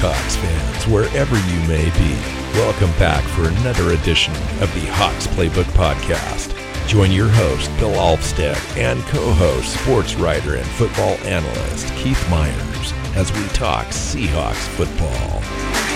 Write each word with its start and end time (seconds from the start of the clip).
Seahawks 0.00 0.36
fans, 0.36 0.86
wherever 0.86 1.36
you 1.36 1.68
may 1.68 1.84
be. 1.98 2.14
Welcome 2.58 2.90
back 2.98 3.22
for 3.22 3.46
another 3.46 3.92
edition 3.92 4.32
of 4.62 4.72
the 4.74 4.86
Hawks 4.92 5.26
Playbook 5.26 5.64
Podcast. 5.74 6.56
Join 6.88 7.12
your 7.12 7.28
host, 7.28 7.70
Bill 7.78 7.92
Alvstead, 7.92 8.56
and 8.78 9.02
co 9.02 9.30
host, 9.32 9.78
sports 9.78 10.14
writer 10.14 10.54
and 10.54 10.66
football 10.66 11.18
analyst, 11.26 11.86
Keith 11.96 12.30
Myers, 12.30 12.94
as 13.14 13.30
we 13.32 13.46
talk 13.48 13.88
Seahawks 13.88 14.66
football. 14.68 15.89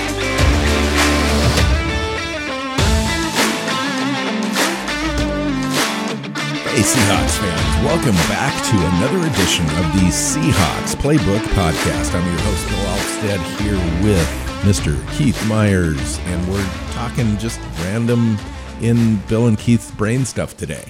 Hey, 6.75 6.81
Seahawks 6.81 7.39
fans, 7.39 7.85
welcome 7.87 8.17
back 8.27 8.53
to 8.65 8.77
another 8.97 9.25
edition 9.29 9.65
of 9.65 9.93
the 9.93 10.11
Seahawks 10.11 10.97
Playbook 10.97 11.39
Podcast. 11.55 12.13
I'm 12.17 12.27
your 12.27 12.41
host, 12.41 12.69
Bill 12.69 12.79
Alvstead, 12.89 13.61
here 13.61 14.03
with 14.03 14.27
Mr. 14.65 15.17
Keith 15.17 15.41
Myers, 15.47 16.19
and 16.25 16.53
we're 16.53 16.69
talking 16.91 17.39
just 17.39 17.61
random 17.85 18.37
in 18.81 19.19
Bill 19.29 19.47
and 19.47 19.57
Keith's 19.57 19.93
brain 19.93 20.25
stuff 20.25 20.57
today. 20.57 20.85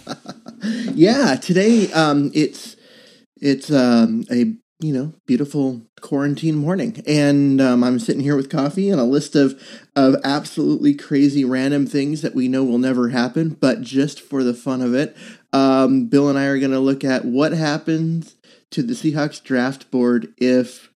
yeah, 0.94 1.36
today 1.36 1.92
um, 1.92 2.30
it's 2.32 2.76
it's 3.36 3.70
um, 3.70 4.24
a 4.30 4.54
you 4.82 4.92
know 4.92 5.12
beautiful 5.26 5.82
quarantine 6.00 6.56
morning, 6.56 7.02
and 7.06 7.60
um, 7.60 7.84
I'm 7.84 7.98
sitting 7.98 8.22
here 8.22 8.36
with 8.36 8.50
coffee 8.50 8.90
and 8.90 9.00
a 9.00 9.04
list 9.04 9.36
of 9.36 9.60
of 9.94 10.16
absolutely 10.24 10.94
crazy 10.94 11.44
random 11.44 11.86
things 11.86 12.22
that 12.22 12.34
we 12.34 12.48
know 12.48 12.64
will 12.64 12.78
never 12.78 13.10
happen, 13.10 13.50
but 13.50 13.82
just 13.82 14.20
for 14.20 14.42
the 14.42 14.54
fun 14.54 14.82
of 14.82 14.94
it, 14.94 15.16
um, 15.52 16.06
Bill 16.06 16.28
and 16.28 16.38
I 16.38 16.46
are 16.46 16.58
going 16.58 16.72
to 16.72 16.80
look 16.80 17.04
at 17.04 17.24
what 17.24 17.52
happens 17.52 18.36
to 18.72 18.82
the 18.82 18.94
Seahawks 18.94 19.42
draft 19.42 19.90
board 19.90 20.32
if 20.36 20.90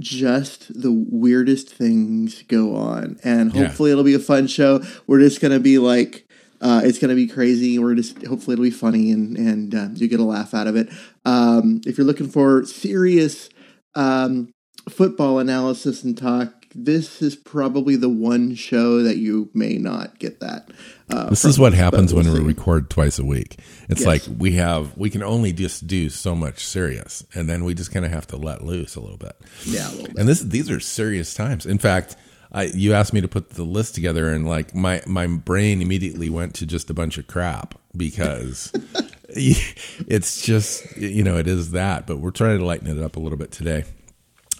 just 0.00 0.80
the 0.80 0.92
weirdest 0.92 1.70
things 1.70 2.42
go 2.42 2.76
on, 2.76 3.18
and 3.24 3.52
hopefully 3.52 3.90
yeah. 3.90 3.92
it'll 3.92 4.04
be 4.04 4.14
a 4.14 4.18
fun 4.18 4.46
show. 4.46 4.82
We're 5.06 5.20
just 5.20 5.40
going 5.40 5.52
to 5.52 5.60
be 5.60 5.78
like 5.78 6.27
uh, 6.60 6.80
it's 6.84 6.98
going 6.98 7.10
to 7.10 7.14
be 7.14 7.26
crazy. 7.26 7.78
We're 7.78 7.94
just 7.94 8.24
hopefully 8.26 8.54
it'll 8.54 8.64
be 8.64 8.70
funny 8.70 9.12
and 9.12 9.36
and 9.36 9.74
uh, 9.74 9.88
you 9.94 10.08
get 10.08 10.20
a 10.20 10.24
laugh 10.24 10.54
out 10.54 10.66
of 10.66 10.76
it. 10.76 10.88
Um, 11.24 11.80
if 11.86 11.98
you're 11.98 12.06
looking 12.06 12.28
for 12.28 12.64
serious 12.64 13.48
um, 13.94 14.52
football 14.88 15.38
analysis 15.38 16.02
and 16.02 16.16
talk, 16.16 16.66
this 16.74 17.22
is 17.22 17.36
probably 17.36 17.96
the 17.96 18.08
one 18.08 18.54
show 18.54 19.02
that 19.02 19.16
you 19.16 19.50
may 19.54 19.78
not 19.78 20.18
get 20.18 20.40
that. 20.40 20.70
Uh, 21.10 21.30
this 21.30 21.42
from, 21.42 21.50
is 21.50 21.58
what 21.58 21.72
happens 21.72 22.12
we'll 22.12 22.24
when 22.24 22.34
see. 22.34 22.40
we 22.40 22.46
record 22.46 22.90
twice 22.90 23.18
a 23.18 23.24
week. 23.24 23.58
It's 23.88 24.00
yes. 24.00 24.06
like 24.06 24.22
we 24.38 24.52
have 24.52 24.96
we 24.96 25.10
can 25.10 25.22
only 25.22 25.52
just 25.52 25.86
do 25.86 26.08
so 26.10 26.34
much 26.34 26.66
serious, 26.66 27.24
and 27.34 27.48
then 27.48 27.64
we 27.64 27.74
just 27.74 27.92
kind 27.92 28.04
of 28.04 28.12
have 28.12 28.26
to 28.28 28.36
let 28.36 28.62
loose 28.62 28.96
a 28.96 29.00
little 29.00 29.16
bit. 29.16 29.36
Yeah, 29.64 29.90
bit. 29.96 30.16
and 30.18 30.28
this 30.28 30.40
these 30.40 30.70
are 30.70 30.80
serious 30.80 31.34
times. 31.34 31.66
In 31.66 31.78
fact 31.78 32.16
I, 32.50 32.64
you 32.64 32.94
asked 32.94 33.12
me 33.12 33.20
to 33.20 33.28
put 33.28 33.50
the 33.50 33.64
list 33.64 33.94
together, 33.94 34.30
and 34.30 34.48
like 34.48 34.74
my 34.74 35.02
my 35.06 35.26
brain 35.26 35.82
immediately 35.82 36.30
went 36.30 36.54
to 36.56 36.66
just 36.66 36.88
a 36.90 36.94
bunch 36.94 37.18
of 37.18 37.26
crap 37.26 37.74
because 37.96 38.72
it's 39.28 40.42
just 40.42 40.96
you 40.96 41.22
know 41.22 41.36
it 41.36 41.46
is 41.46 41.72
that. 41.72 42.06
But 42.06 42.18
we're 42.18 42.30
trying 42.30 42.58
to 42.58 42.64
lighten 42.64 42.88
it 42.88 43.02
up 43.02 43.16
a 43.16 43.20
little 43.20 43.38
bit 43.38 43.50
today. 43.50 43.84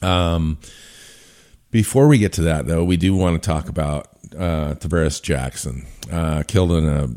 Um, 0.03 0.59
before 1.71 2.09
we 2.09 2.19
get 2.19 2.35
to 2.35 2.43
that, 2.43 2.67
though, 2.67 2.85
we 2.85 2.97
do 2.97 3.15
want 3.15 3.43
to 3.43 3.47
talk 3.47 3.69
about 3.69 4.09
uh, 4.35 4.75
Tarvaris 4.75 5.23
Jackson, 5.23 5.87
uh, 6.11 6.43
killed 6.47 6.73
in 6.73 6.87
a 6.87 7.09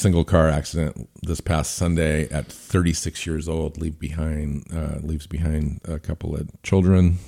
single 0.00 0.24
car 0.24 0.48
accident 0.48 1.08
this 1.22 1.40
past 1.40 1.74
Sunday 1.74 2.28
at 2.30 2.46
36 2.46 3.26
years 3.26 3.48
old. 3.48 3.78
Leave 3.78 3.98
behind 3.98 4.66
uh, 4.72 4.98
leaves 5.02 5.26
behind 5.26 5.80
a 5.84 5.98
couple 5.98 6.36
of 6.36 6.48
children 6.62 7.18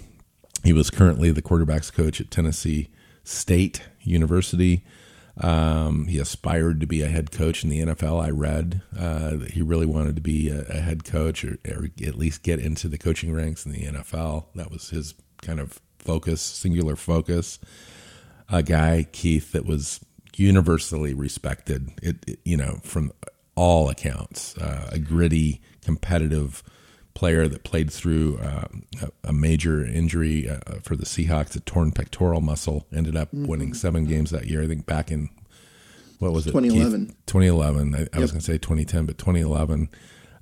he 0.65 0.73
was 0.73 0.91
currently 0.91 1.31
the 1.31 1.43
quarterbacks 1.43 1.93
coach 1.93 2.21
at 2.21 2.31
Tennessee 2.31 2.89
State 3.25 3.83
University. 4.03 4.85
Um, 5.37 6.07
he 6.07 6.21
aspired 6.21 6.81
to 6.81 6.87
be 6.87 7.03
a 7.03 7.09
head 7.09 7.33
coach 7.33 7.65
in 7.65 7.71
the 7.71 7.81
NFL. 7.81 8.23
I 8.25 8.31
read 8.31 8.83
uh, 8.97 9.37
that 9.37 9.51
he 9.53 9.63
really 9.63 9.87
wanted 9.87 10.15
to 10.15 10.23
be 10.23 10.49
a, 10.49 10.61
a 10.69 10.81
head 10.81 11.05
coach 11.05 11.45
or, 11.45 11.59
or, 11.69 11.89
at 12.07 12.15
least 12.15 12.45
get 12.45 12.61
into 12.61 12.87
the 12.87 12.99
coaching 12.99 13.35
ranks 13.35 13.67
in 13.67 13.73
the 13.73 13.85
NFL. 13.85 14.47
That 14.55 14.71
was 14.71 14.91
his 14.91 15.15
kind 15.43 15.59
of 15.59 15.81
focus, 15.99 16.41
singular 16.41 16.95
focus. 16.95 17.59
A 18.49 18.63
guy, 18.63 19.09
Keith, 19.11 19.51
that 19.53 19.67
was 19.67 19.99
universally 20.37 21.15
respected. 21.15 21.91
It, 22.01 22.17
it 22.29 22.39
you 22.45 22.57
know, 22.57 22.79
from 22.85 23.11
all 23.57 23.89
accounts, 23.89 24.57
uh, 24.59 24.91
a 24.93 24.99
gritty, 24.99 25.61
competitive 25.83 26.63
player 27.15 27.49
that 27.49 27.65
played 27.65 27.93
through 27.93 28.39
uh, 28.39 28.67
a, 29.03 29.29
a, 29.29 29.33
major 29.33 29.85
injury 29.85 30.49
uh, 30.49 30.59
for 30.83 30.97
the 30.97 31.05
Seahawks, 31.05 31.55
a 31.57 31.61
torn 31.61 31.93
pectoral 31.93 32.41
muscle, 32.41 32.87
ended 32.93 33.17
up 33.17 33.29
mm-hmm. 33.29 33.47
winning 33.47 33.75
seven 33.75 34.05
games 34.05 34.31
that 34.33 34.47
year. 34.47 34.63
I 34.63 34.67
think 34.67 34.85
back 34.85 35.11
in 35.11 35.31
what 36.19 36.33
was 36.33 36.47
it? 36.47 36.53
2011. 36.53 37.15
2011. 37.27 37.95
I, 37.95 37.99
yep. 37.99 38.09
I 38.13 38.19
was 38.19 38.31
going 38.31 38.41
to 38.41 38.45
say 38.45 38.59
2010, 38.59 39.07
but 39.07 39.19
2011. 39.19 39.89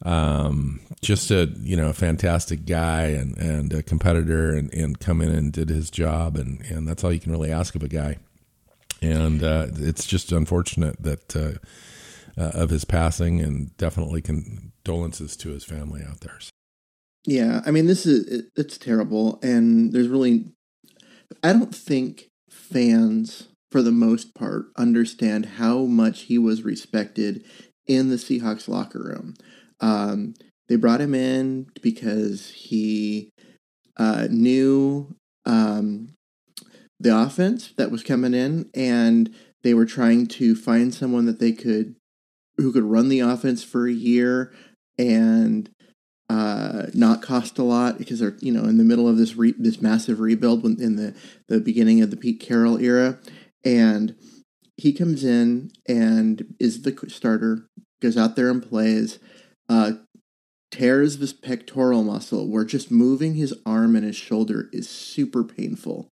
Um, 0.05 0.81
just 1.01 1.31
a 1.31 1.49
you 1.61 1.77
know 1.77 1.91
a 1.91 1.93
fantastic 1.93 2.67
guy 2.67 3.03
and 3.03 3.39
and 3.39 3.73
a 3.73 3.85
competitor 3.85 4.53
and, 4.53 4.73
and 4.75 4.99
come 4.99 5.21
in 5.21 5.31
and 5.31 5.53
did 5.53 5.69
his 5.69 5.91
job 5.91 6.37
and 6.37 6.61
and 6.63 6.89
that's 6.89 7.05
all 7.05 7.13
you 7.13 7.21
can 7.21 7.31
really 7.31 7.53
ask 7.53 7.77
of 7.77 7.85
a 7.85 7.89
guy. 7.89 8.17
And 9.01 9.43
uh, 9.45 9.69
it's 9.75 10.05
just 10.05 10.33
unfortunate 10.33 11.01
that 11.03 11.37
uh, 11.37 11.53
uh, 12.41 12.51
of 12.55 12.71
his 12.71 12.85
passing 12.85 13.41
and 13.41 13.77
definitely 13.77 14.23
condolences 14.23 15.37
to 15.37 15.51
his 15.51 15.65
family 15.65 16.03
out 16.09 16.21
there. 16.21 16.39
Yeah, 17.25 17.61
I 17.65 17.71
mean, 17.71 17.87
this 17.87 18.05
is 18.05 18.27
it, 18.27 18.45
it's 18.57 18.79
terrible, 18.79 19.39
and 19.43 19.93
there's 19.93 20.09
really, 20.09 20.47
I 21.43 21.53
don't 21.53 21.75
think 21.75 22.29
fans, 22.51 23.49
for 23.71 23.81
the 23.83 23.93
most 23.93 24.35
part, 24.35 24.67
understand 24.77 25.47
how 25.47 25.85
much 25.85 26.23
he 26.23 26.37
was 26.39 26.63
respected 26.63 27.45
in 27.87 28.09
the 28.09 28.17
Seahawks 28.17 28.69
locker 28.69 29.03
room. 29.03 29.35
Um, 29.81 30.35
they 30.69 30.77
brought 30.77 31.01
him 31.01 31.15
in 31.15 31.67
because 31.81 32.51
he 32.51 33.31
uh, 33.97 34.27
knew 34.31 35.15
um, 35.45 36.15
the 36.99 37.17
offense 37.17 37.73
that 37.77 37.91
was 37.91 38.03
coming 38.03 38.35
in, 38.35 38.69
and 38.75 39.33
they 39.63 39.75
were 39.75 39.87
trying 39.87 40.27
to 40.27 40.57
find 40.57 40.93
someone 40.93 41.27
that 41.27 41.39
they 41.39 41.53
could 41.53 41.95
who 42.57 42.73
could 42.73 42.85
run 42.85 43.09
the 43.09 43.21
offense 43.21 43.63
for 43.65 43.87
a 43.87 43.93
year 43.93 44.53
and 44.99 45.71
uh, 46.33 46.87
not 46.95 47.21
cost 47.21 47.59
a 47.59 47.63
lot 47.63 47.99
because 47.99 48.21
they're 48.21 48.37
you 48.41 48.51
know 48.51 48.65
in 48.65 48.79
the 48.79 48.85
middle 48.85 49.07
of 49.07 49.19
this 49.19 49.37
re- 49.37 49.55
this 49.59 49.83
massive 49.83 50.19
rebuild 50.19 50.65
in 50.65 50.97
the 50.97 51.15
the 51.49 51.61
beginning 51.61 52.01
of 52.01 52.11
the 52.11 52.17
Pete 52.17 52.41
Carroll 52.41 52.81
era, 52.81 53.19
and 53.67 54.17
he 54.79 54.95
comes 54.95 55.25
in 55.25 55.71
and 55.87 56.55
is 56.59 56.83
the 56.83 56.97
starter, 57.09 57.69
goes 58.01 58.17
out 58.17 58.35
there 58.35 58.49
and 58.49 58.67
plays, 58.67 59.19
uh, 59.69 59.93
tears 60.71 61.19
this 61.19 61.35
pectoral 61.35 62.03
muscle 62.03 62.49
where 62.49 62.65
just 62.65 62.91
moving 62.91 63.35
his 63.35 63.55
arm 63.67 63.95
and 63.95 64.07
his 64.07 64.17
shoulder 64.17 64.71
is 64.73 64.89
super 64.89 65.45
painful, 65.45 66.09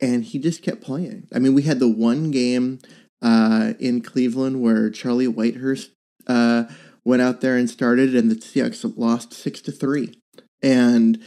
and 0.00 0.24
he 0.24 0.40
just 0.40 0.60
kept 0.60 0.80
playing. 0.80 1.28
I 1.32 1.38
mean, 1.38 1.54
we 1.54 1.62
had 1.62 1.78
the 1.78 1.86
one 1.86 2.32
game 2.32 2.80
uh, 3.22 3.74
in 3.78 4.00
Cleveland 4.00 4.60
where 4.60 4.90
Charlie 4.90 5.28
Whitehurst. 5.28 5.90
Went 7.08 7.22
out 7.22 7.40
there 7.40 7.56
and 7.56 7.70
started, 7.70 8.14
and 8.14 8.30
the 8.30 8.34
Seahawks 8.34 8.84
lost 8.98 9.32
six 9.32 9.62
to 9.62 9.72
three. 9.72 10.20
And 10.62 11.24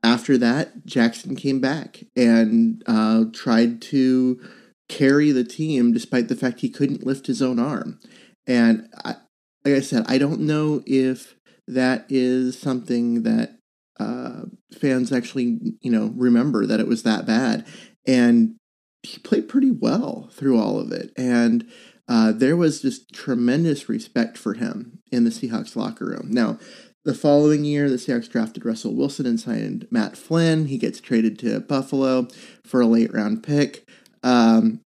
after 0.00 0.38
that, 0.38 0.86
Jackson 0.86 1.34
came 1.34 1.60
back 1.60 2.04
and 2.14 2.80
uh, 2.86 3.24
tried 3.32 3.82
to 3.82 4.40
carry 4.88 5.32
the 5.32 5.42
team, 5.42 5.92
despite 5.92 6.28
the 6.28 6.36
fact 6.36 6.60
he 6.60 6.68
couldn't 6.68 7.04
lift 7.04 7.26
his 7.26 7.42
own 7.42 7.58
arm. 7.58 7.98
And 8.46 8.88
I, 9.04 9.16
like 9.64 9.74
I 9.74 9.80
said, 9.80 10.04
I 10.06 10.18
don't 10.18 10.38
know 10.38 10.84
if 10.86 11.34
that 11.66 12.06
is 12.08 12.56
something 12.56 13.24
that 13.24 13.58
uh, 13.98 14.42
fans 14.78 15.10
actually, 15.10 15.58
you 15.80 15.90
know, 15.90 16.12
remember 16.14 16.64
that 16.64 16.78
it 16.78 16.86
was 16.86 17.02
that 17.02 17.26
bad. 17.26 17.66
And 18.06 18.54
he 19.02 19.18
played 19.18 19.48
pretty 19.48 19.72
well 19.72 20.28
through 20.30 20.60
all 20.60 20.78
of 20.78 20.92
it. 20.92 21.10
And 21.16 21.68
uh, 22.08 22.32
there 22.32 22.56
was 22.56 22.82
just 22.82 23.12
tremendous 23.12 23.88
respect 23.88 24.36
for 24.36 24.54
him 24.54 24.98
in 25.10 25.24
the 25.24 25.30
Seahawks 25.30 25.76
locker 25.76 26.06
room. 26.06 26.28
Now, 26.30 26.58
the 27.04 27.14
following 27.14 27.64
year, 27.64 27.90
the 27.90 27.96
Seahawks 27.96 28.30
drafted 28.30 28.64
Russell 28.64 28.94
Wilson 28.94 29.26
and 29.26 29.38
signed 29.38 29.86
Matt 29.90 30.16
Flynn. 30.16 30.66
He 30.66 30.78
gets 30.78 31.00
traded 31.00 31.38
to 31.40 31.60
Buffalo 31.60 32.28
for 32.64 32.80
a 32.80 32.86
late 32.86 33.12
round 33.12 33.42
pick. 33.42 33.88
Um, 34.22 34.80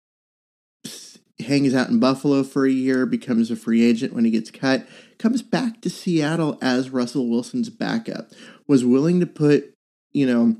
hangs 1.39 1.75
out 1.75 1.89
in 1.89 1.99
Buffalo 1.99 2.43
for 2.43 2.65
a 2.65 2.71
year, 2.71 3.05
becomes 3.05 3.51
a 3.51 3.55
free 3.55 3.83
agent 3.83 4.13
when 4.13 4.25
he 4.25 4.31
gets 4.31 4.49
cut, 4.49 4.87
comes 5.19 5.41
back 5.41 5.81
to 5.81 5.89
Seattle 5.89 6.57
as 6.61 6.89
Russell 6.89 7.29
Wilson's 7.29 7.69
backup. 7.69 8.31
Was 8.67 8.83
willing 8.83 9.19
to 9.19 9.27
put, 9.27 9.73
you 10.11 10.25
know, 10.25 10.57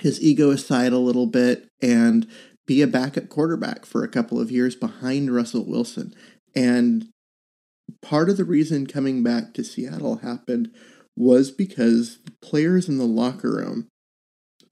his 0.00 0.22
ego 0.22 0.50
aside 0.50 0.92
a 0.92 0.98
little 0.98 1.26
bit 1.26 1.68
and 1.82 2.26
be 2.70 2.82
a 2.82 2.86
backup 2.86 3.28
quarterback 3.28 3.84
for 3.84 4.04
a 4.04 4.08
couple 4.08 4.40
of 4.40 4.52
years 4.52 4.76
behind 4.76 5.34
Russell 5.34 5.64
Wilson. 5.66 6.14
And 6.54 7.08
part 8.00 8.30
of 8.30 8.36
the 8.36 8.44
reason 8.44 8.86
coming 8.86 9.24
back 9.24 9.54
to 9.54 9.64
Seattle 9.64 10.18
happened 10.18 10.70
was 11.16 11.50
because 11.50 12.20
players 12.40 12.88
in 12.88 12.96
the 12.96 13.04
locker 13.04 13.50
room 13.50 13.88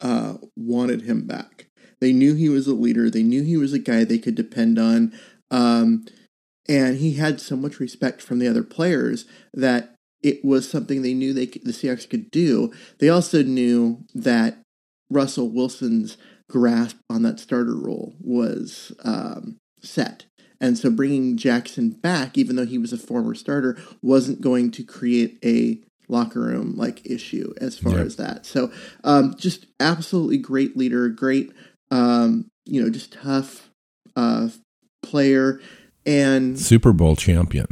uh, 0.00 0.34
wanted 0.56 1.02
him 1.02 1.26
back. 1.26 1.66
They 2.00 2.12
knew 2.12 2.36
he 2.36 2.48
was 2.48 2.68
a 2.68 2.72
leader. 2.72 3.10
They 3.10 3.24
knew 3.24 3.42
he 3.42 3.56
was 3.56 3.72
a 3.72 3.80
guy 3.80 4.04
they 4.04 4.18
could 4.18 4.36
depend 4.36 4.78
on. 4.78 5.12
Um, 5.50 6.04
and 6.68 6.98
he 6.98 7.14
had 7.14 7.40
so 7.40 7.56
much 7.56 7.80
respect 7.80 8.22
from 8.22 8.38
the 8.38 8.46
other 8.46 8.62
players 8.62 9.24
that 9.52 9.96
it 10.22 10.44
was 10.44 10.70
something 10.70 11.02
they 11.02 11.14
knew 11.14 11.32
they 11.32 11.46
could, 11.46 11.64
the 11.64 11.72
Seahawks 11.72 12.08
could 12.08 12.30
do. 12.30 12.72
They 13.00 13.08
also 13.08 13.42
knew 13.42 14.04
that 14.14 14.62
Russell 15.10 15.50
Wilson's 15.50 16.16
grasp 16.48 16.98
on 17.10 17.22
that 17.22 17.40
starter 17.40 17.76
role 17.76 18.14
was 18.20 18.92
um, 19.04 19.56
set. 19.80 20.26
And 20.60 20.76
so 20.76 20.90
bringing 20.90 21.36
Jackson 21.36 21.90
back, 21.90 22.36
even 22.36 22.56
though 22.56 22.66
he 22.66 22.78
was 22.78 22.92
a 22.92 22.98
former 22.98 23.34
starter, 23.34 23.78
wasn't 24.02 24.40
going 24.40 24.70
to 24.72 24.82
create 24.82 25.38
a 25.44 25.80
locker 26.08 26.40
room 26.40 26.74
like 26.76 27.06
issue 27.06 27.52
as 27.60 27.78
far 27.78 27.98
as 27.98 28.16
that. 28.16 28.46
So 28.46 28.72
um, 29.04 29.34
just 29.36 29.66
absolutely 29.78 30.38
great 30.38 30.76
leader, 30.76 31.08
great, 31.10 31.52
um, 31.90 32.48
you 32.64 32.82
know, 32.82 32.90
just 32.90 33.12
tough 33.12 33.70
uh, 34.16 34.48
player 35.02 35.60
and 36.04 36.58
Super 36.58 36.92
Bowl 36.92 37.14
champion. 37.14 37.66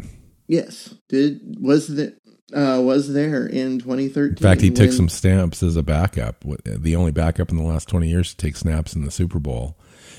Yes, 0.47 0.95
did 1.09 1.57
was 1.61 1.89
the 1.89 2.17
uh, 2.55 2.81
was 2.83 3.13
there 3.13 3.47
in 3.47 3.79
2013. 3.79 4.31
In 4.31 4.37
fact, 4.37 4.61
he 4.61 4.71
took 4.71 4.93
some 4.93 5.09
snaps 5.09 5.63
as 5.63 5.77
a 5.77 5.83
backup, 5.83 6.45
the 6.65 6.97
only 6.97 7.13
backup 7.13 7.51
in 7.51 7.57
the 7.57 7.63
last 7.63 7.89
20 7.89 8.09
years 8.09 8.31
to 8.31 8.37
take 8.37 8.57
snaps 8.57 8.95
in 8.95 9.05
the 9.05 9.11
Super 9.11 9.39
Bowl. 9.39 9.77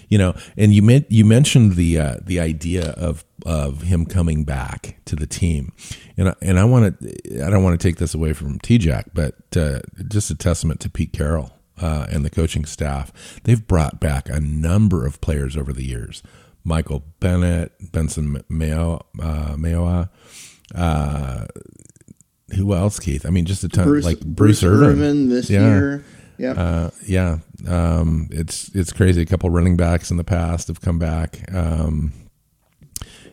You 0.10 0.18
know, 0.18 0.36
and 0.56 0.74
you 0.74 0.82
meant 0.82 1.12
you 1.12 1.26
mentioned 1.26 1.76
the 1.76 2.00
uh, 2.00 2.16
the 2.24 2.40
idea 2.40 2.92
of 2.92 3.26
of 3.46 3.82
him 3.82 4.06
coming 4.06 4.46
back 4.46 5.02
to 5.04 5.18
the 5.18 5.28
team, 5.28 5.74
and 6.16 6.30
I, 6.30 6.36
and 6.42 6.58
I 6.58 6.64
want 6.64 6.98
to 6.98 7.46
I 7.46 7.50
don't 7.50 7.62
want 7.62 7.78
to 7.78 7.88
take 7.88 7.98
this 7.98 8.14
away 8.14 8.32
from 8.32 8.58
T 8.60 8.78
Jack, 8.78 9.08
but 9.14 9.36
uh, 9.58 9.80
just 10.08 10.32
a 10.32 10.36
testament 10.36 10.80
to 10.82 10.90
Pete 10.90 11.12
Carroll 11.12 11.52
uh, 11.82 12.08
and 12.10 12.24
the 12.24 12.30
coaching 12.30 12.64
staff. 12.64 13.12
They've 13.44 13.66
brought 13.66 14.00
back 14.00 14.30
a 14.30 14.40
number 14.40 15.06
of 15.06 15.20
players 15.20 15.58
over 15.58 15.74
the 15.74 15.86
years. 15.86 16.24
Michael 16.64 17.04
Bennett, 17.20 17.74
Benson 17.92 18.44
Mayo, 18.50 19.06
uh, 19.22 19.56
Mayowa, 19.56 20.10
uh, 20.76 21.46
who 22.56 22.74
else, 22.74 23.00
Keith? 23.00 23.26
I 23.26 23.30
mean, 23.30 23.46
just 23.46 23.64
a 23.64 23.70
ton, 23.70 23.86
Bruce, 23.86 24.06
like 24.06 24.20
Bruce, 24.20 24.62
Bruce 24.62 24.64
Irvin. 24.64 24.90
Irvin 24.90 25.30
this 25.30 25.50
yeah. 25.50 25.68
year. 25.68 26.04
Yeah, 26.38 26.52
uh, 26.52 26.90
yeah. 27.06 27.40
Um, 27.68 28.28
it's 28.32 28.70
it's 28.76 28.94
crazy. 28.94 29.22
A 29.22 29.26
couple 29.26 29.50
running 29.50 29.76
backs 29.76 30.12
in 30.12 30.18
the 30.18 30.24
past 30.24 30.68
have 30.68 30.82
come 30.82 31.00
back. 31.00 31.52
Um, 31.54 32.14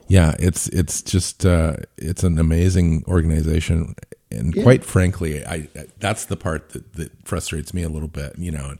yeah, 0.08 0.34
it's 0.38 0.68
it's 0.68 1.02
just 1.02 1.44
uh, 1.46 1.76
it's 1.96 2.22
an 2.22 2.38
amazing 2.38 3.04
organization, 3.06 3.94
and 4.30 4.54
yeah. 4.54 4.62
quite 4.62 4.84
frankly, 4.84 5.44
I 5.44 5.68
that's 5.98 6.24
the 6.26 6.36
part 6.36 6.70
that, 6.70 6.94
that 6.94 7.12
frustrates 7.26 7.72
me 7.72 7.82
a 7.82 7.88
little 7.88 8.08
bit. 8.08 8.38
You 8.38 8.52
know, 8.52 8.74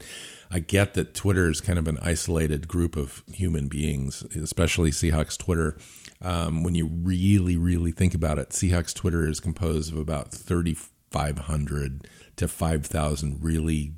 I 0.51 0.59
get 0.59 0.93
that 0.95 1.13
Twitter 1.13 1.49
is 1.49 1.61
kind 1.61 1.79
of 1.79 1.87
an 1.87 1.97
isolated 2.01 2.67
group 2.67 2.95
of 2.95 3.23
human 3.31 3.67
beings, 3.67 4.23
especially 4.35 4.91
Seahawks 4.91 5.37
Twitter. 5.37 5.77
Um, 6.25 6.63
when 6.63 6.73
you 6.73 6.87
really, 6.87 7.55
really 7.55 7.91
think 7.91 8.15
about 8.15 8.39
it, 8.39 8.49
Seahawks 8.49 8.95
Twitter 8.95 9.27
is 9.27 9.39
composed 9.39 9.93
of 9.93 9.99
about 9.99 10.31
3,500 10.31 12.07
to 12.37 12.47
5,000 12.47 13.43
really 13.43 13.93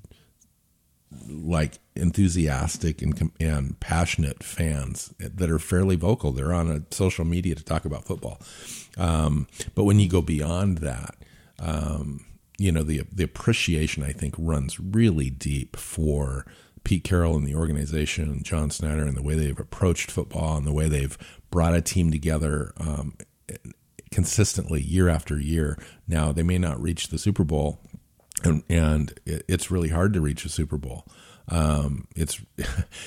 like 1.30 1.80
enthusiastic 1.96 3.02
and, 3.02 3.32
and 3.40 3.80
passionate 3.80 4.44
fans 4.44 5.14
that 5.20 5.50
are 5.50 5.58
fairly 5.58 5.96
vocal. 5.96 6.34
They're 6.34 6.54
on 6.54 6.70
a 6.70 6.94
social 6.94 7.24
media 7.24 7.56
to 7.56 7.64
talk 7.64 7.86
about 7.86 8.04
football. 8.04 8.42
Um, 8.98 9.48
but 9.74 9.86
when 9.86 10.00
you 10.00 10.10
go 10.10 10.22
beyond 10.22 10.80
that, 10.80 11.16
um, 11.60 12.26
you 12.58 12.72
know 12.72 12.84
the 12.84 13.04
the 13.12 13.24
appreciation 13.24 14.04
I 14.04 14.12
think 14.12 14.36
runs 14.38 14.80
really 14.80 15.30
deep 15.30 15.76
for 15.76 16.46
Pete 16.88 17.04
Carroll 17.04 17.36
and 17.36 17.46
the 17.46 17.54
organization, 17.54 18.32
and 18.32 18.46
John 18.46 18.70
Schneider, 18.70 19.04
and 19.04 19.18
the 19.18 19.22
way 19.22 19.36
they've 19.36 19.60
approached 19.60 20.10
football 20.10 20.56
and 20.56 20.66
the 20.66 20.72
way 20.72 20.88
they've 20.88 21.18
brought 21.52 21.76
a 21.76 21.82
team 21.82 22.12
together 22.12 22.72
um, 22.80 23.18
consistently 24.10 24.82
year 24.82 25.10
after 25.10 25.38
year. 25.38 25.78
Now 26.08 26.32
they 26.32 26.44
may 26.44 26.58
not 26.58 26.82
reach 26.82 27.10
the 27.10 27.18
Super 27.18 27.44
Bowl, 27.44 27.82
and, 28.42 28.64
and 28.70 29.20
it's 29.26 29.70
really 29.70 29.90
hard 29.90 30.14
to 30.14 30.22
reach 30.22 30.46
a 30.46 30.50
Super 30.50 30.78
Bowl. 30.78 31.06
Um, 31.50 32.08
it's 32.16 32.40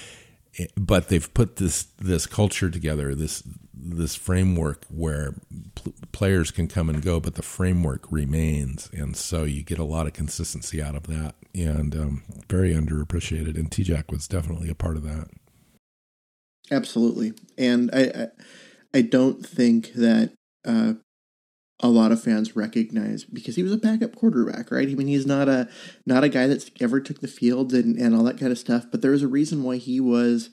but 0.76 1.08
they've 1.08 1.32
put 1.32 1.56
this 1.56 1.84
this 1.98 2.26
culture 2.26 2.68
together, 2.68 3.14
this 3.14 3.42
this 3.82 4.14
framework 4.14 4.84
where 4.88 5.34
pl- 5.74 5.94
players 6.12 6.50
can 6.50 6.68
come 6.68 6.88
and 6.88 7.02
go, 7.02 7.20
but 7.20 7.34
the 7.34 7.42
framework 7.42 8.10
remains, 8.10 8.90
and 8.92 9.16
so 9.16 9.44
you 9.44 9.62
get 9.62 9.78
a 9.78 9.84
lot 9.84 10.06
of 10.06 10.12
consistency 10.12 10.82
out 10.82 10.94
of 10.94 11.06
that, 11.06 11.34
and 11.54 11.94
um, 11.94 12.22
very 12.48 12.72
underappreciated. 12.72 13.56
And 13.56 13.70
T-Jack 13.70 14.10
was 14.10 14.28
definitely 14.28 14.68
a 14.68 14.74
part 14.74 14.96
of 14.96 15.02
that. 15.04 15.28
Absolutely, 16.70 17.32
and 17.58 17.90
I 17.92 18.00
I, 18.00 18.26
I 18.98 19.02
don't 19.02 19.44
think 19.44 19.92
that 19.94 20.32
uh, 20.64 20.94
a 21.82 21.88
lot 21.88 22.12
of 22.12 22.22
fans 22.22 22.54
recognize 22.54 23.24
because 23.24 23.56
he 23.56 23.62
was 23.62 23.72
a 23.72 23.78
backup 23.78 24.14
quarterback, 24.14 24.70
right? 24.70 24.88
I 24.88 24.94
mean, 24.94 25.06
he's 25.06 25.26
not 25.26 25.48
a 25.48 25.68
not 26.06 26.24
a 26.24 26.28
guy 26.28 26.46
that's 26.46 26.70
ever 26.80 27.00
took 27.00 27.20
the 27.20 27.28
field 27.28 27.72
and, 27.72 27.96
and 27.96 28.14
all 28.14 28.24
that 28.24 28.38
kind 28.38 28.52
of 28.52 28.58
stuff. 28.58 28.86
But 28.90 29.02
there 29.02 29.12
was 29.12 29.22
a 29.22 29.28
reason 29.28 29.62
why 29.62 29.76
he 29.76 30.00
was 30.00 30.50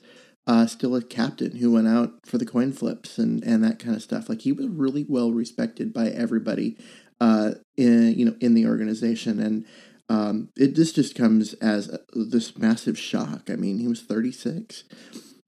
uh, 0.48 0.66
still 0.66 0.96
a 0.96 1.02
captain 1.02 1.56
who 1.56 1.72
went 1.72 1.86
out 1.86 2.14
for 2.24 2.38
the 2.38 2.46
coin 2.46 2.72
flips 2.72 3.18
and, 3.18 3.44
and 3.44 3.62
that 3.62 3.78
kind 3.78 3.94
of 3.94 4.02
stuff. 4.02 4.30
Like 4.30 4.40
he 4.40 4.52
was 4.52 4.66
really 4.66 5.04
well 5.06 5.30
respected 5.30 5.92
by 5.92 6.08
everybody 6.08 6.78
uh, 7.20 7.52
in 7.76 8.14
you 8.14 8.24
know 8.24 8.34
in 8.40 8.54
the 8.54 8.66
organization, 8.66 9.38
and 9.38 9.66
um, 10.08 10.48
it 10.56 10.74
this 10.74 10.92
just 10.92 11.14
comes 11.14 11.52
as 11.54 11.90
a, 11.90 12.00
this 12.14 12.56
massive 12.56 12.98
shock. 12.98 13.50
I 13.50 13.56
mean, 13.56 13.78
he 13.78 13.86
was 13.86 14.00
36. 14.00 14.84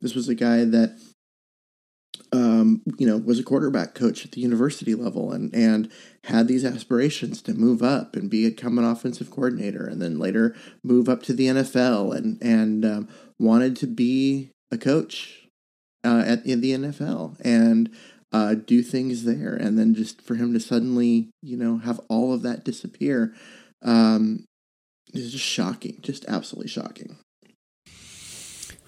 This 0.02 0.14
was 0.14 0.28
a 0.28 0.34
guy 0.34 0.64
that 0.64 0.98
um, 2.32 2.82
you 2.98 3.06
know, 3.06 3.16
was 3.16 3.38
a 3.38 3.44
quarterback 3.44 3.94
coach 3.94 4.24
at 4.24 4.32
the 4.32 4.40
university 4.40 4.94
level 4.94 5.32
and 5.32 5.54
and 5.54 5.90
had 6.24 6.46
these 6.46 6.64
aspirations 6.64 7.40
to 7.42 7.54
move 7.54 7.82
up 7.82 8.14
and 8.14 8.28
become 8.28 8.78
an 8.78 8.84
offensive 8.84 9.30
coordinator, 9.30 9.86
and 9.86 10.02
then 10.02 10.18
later 10.18 10.54
move 10.84 11.08
up 11.08 11.22
to 11.22 11.32
the 11.32 11.46
NFL 11.46 12.14
and 12.14 12.42
and 12.42 12.84
um, 12.84 13.08
wanted 13.38 13.76
to 13.76 13.86
be 13.86 14.50
a 14.70 14.78
coach 14.78 15.48
uh, 16.04 16.22
at 16.26 16.46
in 16.46 16.60
the 16.60 16.72
NFL 16.72 17.40
and 17.40 17.90
uh, 18.32 18.54
do 18.54 18.82
things 18.82 19.24
there, 19.24 19.54
and 19.54 19.78
then 19.78 19.94
just 19.94 20.22
for 20.22 20.36
him 20.36 20.52
to 20.52 20.60
suddenly, 20.60 21.30
you 21.42 21.56
know, 21.56 21.78
have 21.78 22.00
all 22.08 22.32
of 22.32 22.42
that 22.42 22.64
disappear 22.64 23.34
um, 23.82 24.44
is 25.12 25.32
just 25.32 25.44
shocking, 25.44 25.98
just 26.00 26.24
absolutely 26.26 26.68
shocking. 26.68 27.18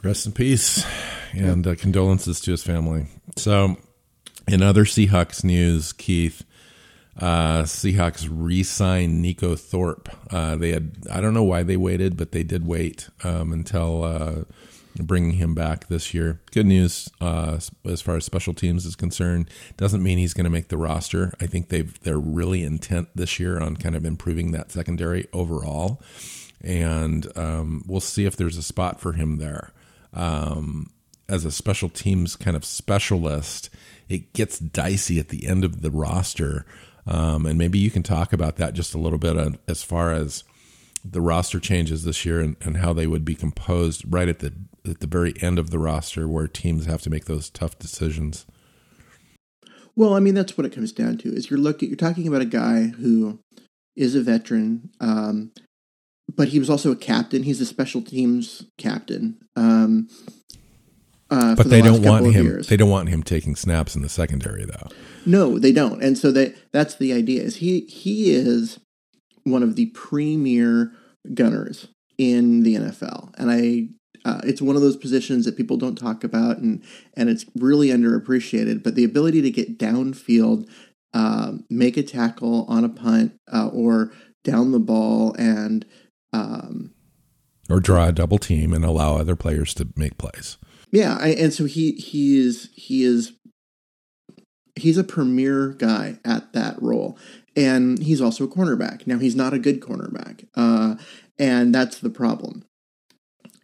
Rest 0.02 0.26
in 0.26 0.32
peace, 0.32 0.84
and 1.32 1.66
uh, 1.66 1.74
condolences 1.74 2.40
to 2.42 2.52
his 2.52 2.62
family. 2.62 3.06
So, 3.36 3.76
in 4.46 4.62
other 4.62 4.84
Seahawks 4.84 5.42
news, 5.44 5.92
Keith, 5.92 6.44
uh, 7.18 7.62
Seahawks 7.62 8.28
re-signed 8.30 9.24
Neiko 9.24 9.58
Thorpe. 9.58 10.08
Uh, 10.30 10.56
they 10.56 10.70
had 10.70 10.96
I 11.10 11.20
don't 11.20 11.34
know 11.34 11.44
why 11.44 11.62
they 11.62 11.76
waited, 11.76 12.16
but 12.16 12.32
they 12.32 12.42
did 12.42 12.66
wait 12.66 13.08
um, 13.24 13.52
until 13.52 14.04
uh, 14.04 14.44
bringing 14.96 15.32
him 15.32 15.54
back 15.54 15.88
this 15.88 16.12
year. 16.12 16.40
Good 16.50 16.66
news 16.66 17.08
uh, 17.20 17.58
as 17.84 18.00
far 18.02 18.16
as 18.16 18.24
special 18.24 18.54
teams 18.54 18.86
is 18.86 18.96
concerned. 18.96 19.48
Doesn't 19.76 20.02
mean 20.02 20.18
he's 20.18 20.34
going 20.34 20.44
to 20.44 20.50
make 20.50 20.68
the 20.68 20.76
roster. 20.76 21.32
I 21.40 21.46
think 21.46 21.68
they've 21.68 21.98
they're 22.00 22.18
really 22.18 22.62
intent 22.62 23.08
this 23.14 23.40
year 23.40 23.60
on 23.60 23.76
kind 23.76 23.94
of 23.94 24.04
improving 24.04 24.52
that 24.52 24.70
secondary 24.72 25.28
overall, 25.32 26.02
and 26.60 27.26
um, 27.36 27.84
we'll 27.86 28.00
see 28.00 28.24
if 28.24 28.36
there's 28.36 28.56
a 28.56 28.62
spot 28.62 29.00
for 29.00 29.12
him 29.12 29.38
there 29.38 29.72
um, 30.12 30.90
as 31.28 31.44
a 31.44 31.52
special 31.52 31.88
teams 31.88 32.36
kind 32.36 32.56
of 32.56 32.64
specialist, 32.64 33.70
it 34.08 34.32
gets 34.32 34.58
dicey 34.58 35.18
at 35.18 35.28
the 35.28 35.46
end 35.46 35.64
of 35.64 35.82
the 35.82 35.90
roster. 35.90 36.66
Um, 37.06 37.46
and 37.46 37.58
maybe 37.58 37.78
you 37.78 37.90
can 37.90 38.02
talk 38.02 38.32
about 38.32 38.56
that 38.56 38.74
just 38.74 38.94
a 38.94 38.98
little 38.98 39.18
bit 39.18 39.58
as 39.66 39.82
far 39.82 40.12
as 40.12 40.44
the 41.04 41.20
roster 41.20 41.58
changes 41.58 42.04
this 42.04 42.24
year 42.24 42.40
and, 42.40 42.56
and 42.60 42.78
how 42.78 42.92
they 42.92 43.06
would 43.06 43.24
be 43.24 43.34
composed 43.34 44.04
right 44.06 44.28
at 44.28 44.38
the 44.38 44.52
at 44.84 45.00
the 45.00 45.06
very 45.06 45.34
end 45.40 45.58
of 45.58 45.70
the 45.70 45.78
roster 45.78 46.26
where 46.26 46.48
teams 46.48 46.86
have 46.86 47.02
to 47.02 47.10
make 47.10 47.26
those 47.26 47.50
tough 47.50 47.78
decisions. 47.78 48.46
Well, 49.94 50.14
I 50.14 50.20
mean 50.20 50.34
that's 50.34 50.56
what 50.56 50.64
it 50.64 50.72
comes 50.72 50.92
down 50.92 51.18
to. 51.18 51.28
Is 51.28 51.50
you're 51.50 51.58
looking 51.58 51.88
you're 51.88 51.96
talking 51.96 52.26
about 52.26 52.42
a 52.42 52.46
guy 52.46 52.86
who 52.86 53.40
is 53.96 54.14
a 54.14 54.22
veteran, 54.22 54.90
um, 55.00 55.52
but 56.34 56.48
he 56.48 56.58
was 56.58 56.70
also 56.70 56.92
a 56.92 56.96
captain. 56.96 57.42
He's 57.42 57.60
a 57.60 57.66
special 57.66 58.02
teams 58.02 58.64
captain. 58.78 59.38
Um, 59.56 60.08
uh, 61.30 61.54
but 61.54 61.70
they 61.70 61.80
don't 61.80 62.02
want 62.02 62.26
him. 62.26 62.44
Years. 62.44 62.68
They 62.68 62.76
don't 62.76 62.90
want 62.90 63.08
him 63.08 63.22
taking 63.22 63.56
snaps 63.56 63.96
in 63.96 64.02
the 64.02 64.08
secondary, 64.08 64.66
though. 64.66 64.88
No, 65.24 65.58
they 65.58 65.72
don't. 65.72 66.02
And 66.02 66.18
so 66.18 66.30
that 66.32 66.54
that's 66.72 66.94
the 66.94 67.12
idea. 67.12 67.42
Is 67.42 67.56
he 67.56 67.80
he 67.82 68.34
is 68.34 68.78
one 69.44 69.62
of 69.62 69.76
the 69.76 69.86
premier 69.86 70.92
gunners 71.34 71.88
in 72.18 72.62
the 72.62 72.76
NFL, 72.76 73.32
and 73.38 73.50
I. 73.50 73.88
Uh, 74.24 74.40
it's 74.44 74.62
one 74.62 74.76
of 74.76 74.82
those 74.82 74.96
positions 74.96 75.44
that 75.44 75.56
people 75.56 75.76
don't 75.76 75.98
talk 75.98 76.22
about, 76.22 76.58
and 76.58 76.80
and 77.14 77.28
it's 77.28 77.44
really 77.56 77.88
underappreciated. 77.88 78.84
But 78.84 78.94
the 78.94 79.02
ability 79.02 79.42
to 79.42 79.50
get 79.50 79.80
downfield, 79.80 80.70
uh, 81.12 81.54
make 81.68 81.96
a 81.96 82.04
tackle 82.04 82.64
on 82.68 82.84
a 82.84 82.88
punt, 82.88 83.32
uh, 83.52 83.66
or 83.72 84.12
down 84.44 84.70
the 84.70 84.78
ball, 84.78 85.34
and 85.40 85.84
um, 86.32 86.92
or 87.68 87.80
draw 87.80 88.08
a 88.08 88.12
double 88.12 88.38
team 88.38 88.72
and 88.72 88.84
allow 88.84 89.16
other 89.16 89.36
players 89.36 89.74
to 89.74 89.88
make 89.96 90.18
plays. 90.18 90.58
Yeah, 90.90 91.16
I, 91.18 91.28
and 91.28 91.52
so 91.52 91.64
he 91.64 91.92
he 91.92 92.38
is 92.38 92.70
he 92.74 93.02
is 93.02 93.32
he's 94.76 94.98
a 94.98 95.04
premier 95.04 95.70
guy 95.70 96.18
at 96.24 96.52
that 96.52 96.80
role, 96.82 97.18
and 97.56 97.98
he's 97.98 98.20
also 98.20 98.44
a 98.44 98.48
cornerback. 98.48 99.06
Now 99.06 99.18
he's 99.18 99.36
not 99.36 99.52
a 99.52 99.58
good 99.58 99.80
cornerback, 99.80 100.46
uh, 100.54 100.96
and 101.38 101.74
that's 101.74 101.98
the 101.98 102.10
problem. 102.10 102.64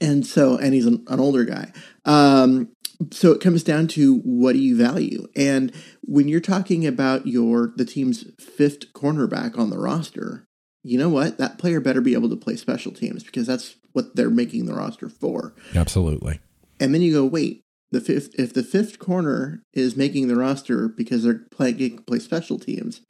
And 0.01 0.27
so, 0.27 0.57
and 0.57 0.75
he's 0.75 0.87
an, 0.87 1.05
an 1.09 1.19
older 1.19 1.45
guy. 1.45 1.73
Um, 2.05 2.69
so 3.11 3.33
it 3.33 3.41
comes 3.41 3.63
down 3.63 3.89
to 3.89 4.19
what 4.19 4.53
do 4.53 4.59
you 4.59 4.77
value, 4.77 5.27
and 5.37 5.73
when 6.03 6.29
you're 6.29 6.41
talking 6.41 6.87
about 6.87 7.27
your 7.27 7.73
the 7.77 7.85
team's 7.85 8.25
fifth 8.41 8.93
cornerback 8.93 9.59
on 9.59 9.71
the 9.71 9.79
roster, 9.79 10.47
you 10.83 10.99
know 10.99 11.09
what? 11.09 11.39
That 11.39 11.59
player 11.59 11.81
better 11.81 12.01
be 12.01 12.15
able 12.15 12.31
to 12.31 12.37
play 12.37 12.57
special 12.57 12.93
teams 12.93 13.23
because 13.23 13.47
that's 13.47 13.77
what 13.93 14.17
they're 14.17 14.31
making 14.31 14.67
the 14.67 14.75
roster 14.75 15.09
for. 15.09 15.55
Absolutely. 15.75 16.41
And 16.81 16.95
then 16.95 17.03
you 17.03 17.13
go, 17.13 17.25
wait, 17.25 17.63
the 17.91 18.01
fifth 18.01 18.35
if 18.39 18.53
the 18.53 18.63
fifth 18.63 18.99
corner 18.99 19.63
is 19.73 19.97
making 19.97 20.29
the 20.29 20.37
roster 20.37 20.89
because 20.89 21.23
they're 21.23 21.47
playing 21.51 21.99
play 22.07 22.19
special 22.19 22.59
teams, 22.59 23.01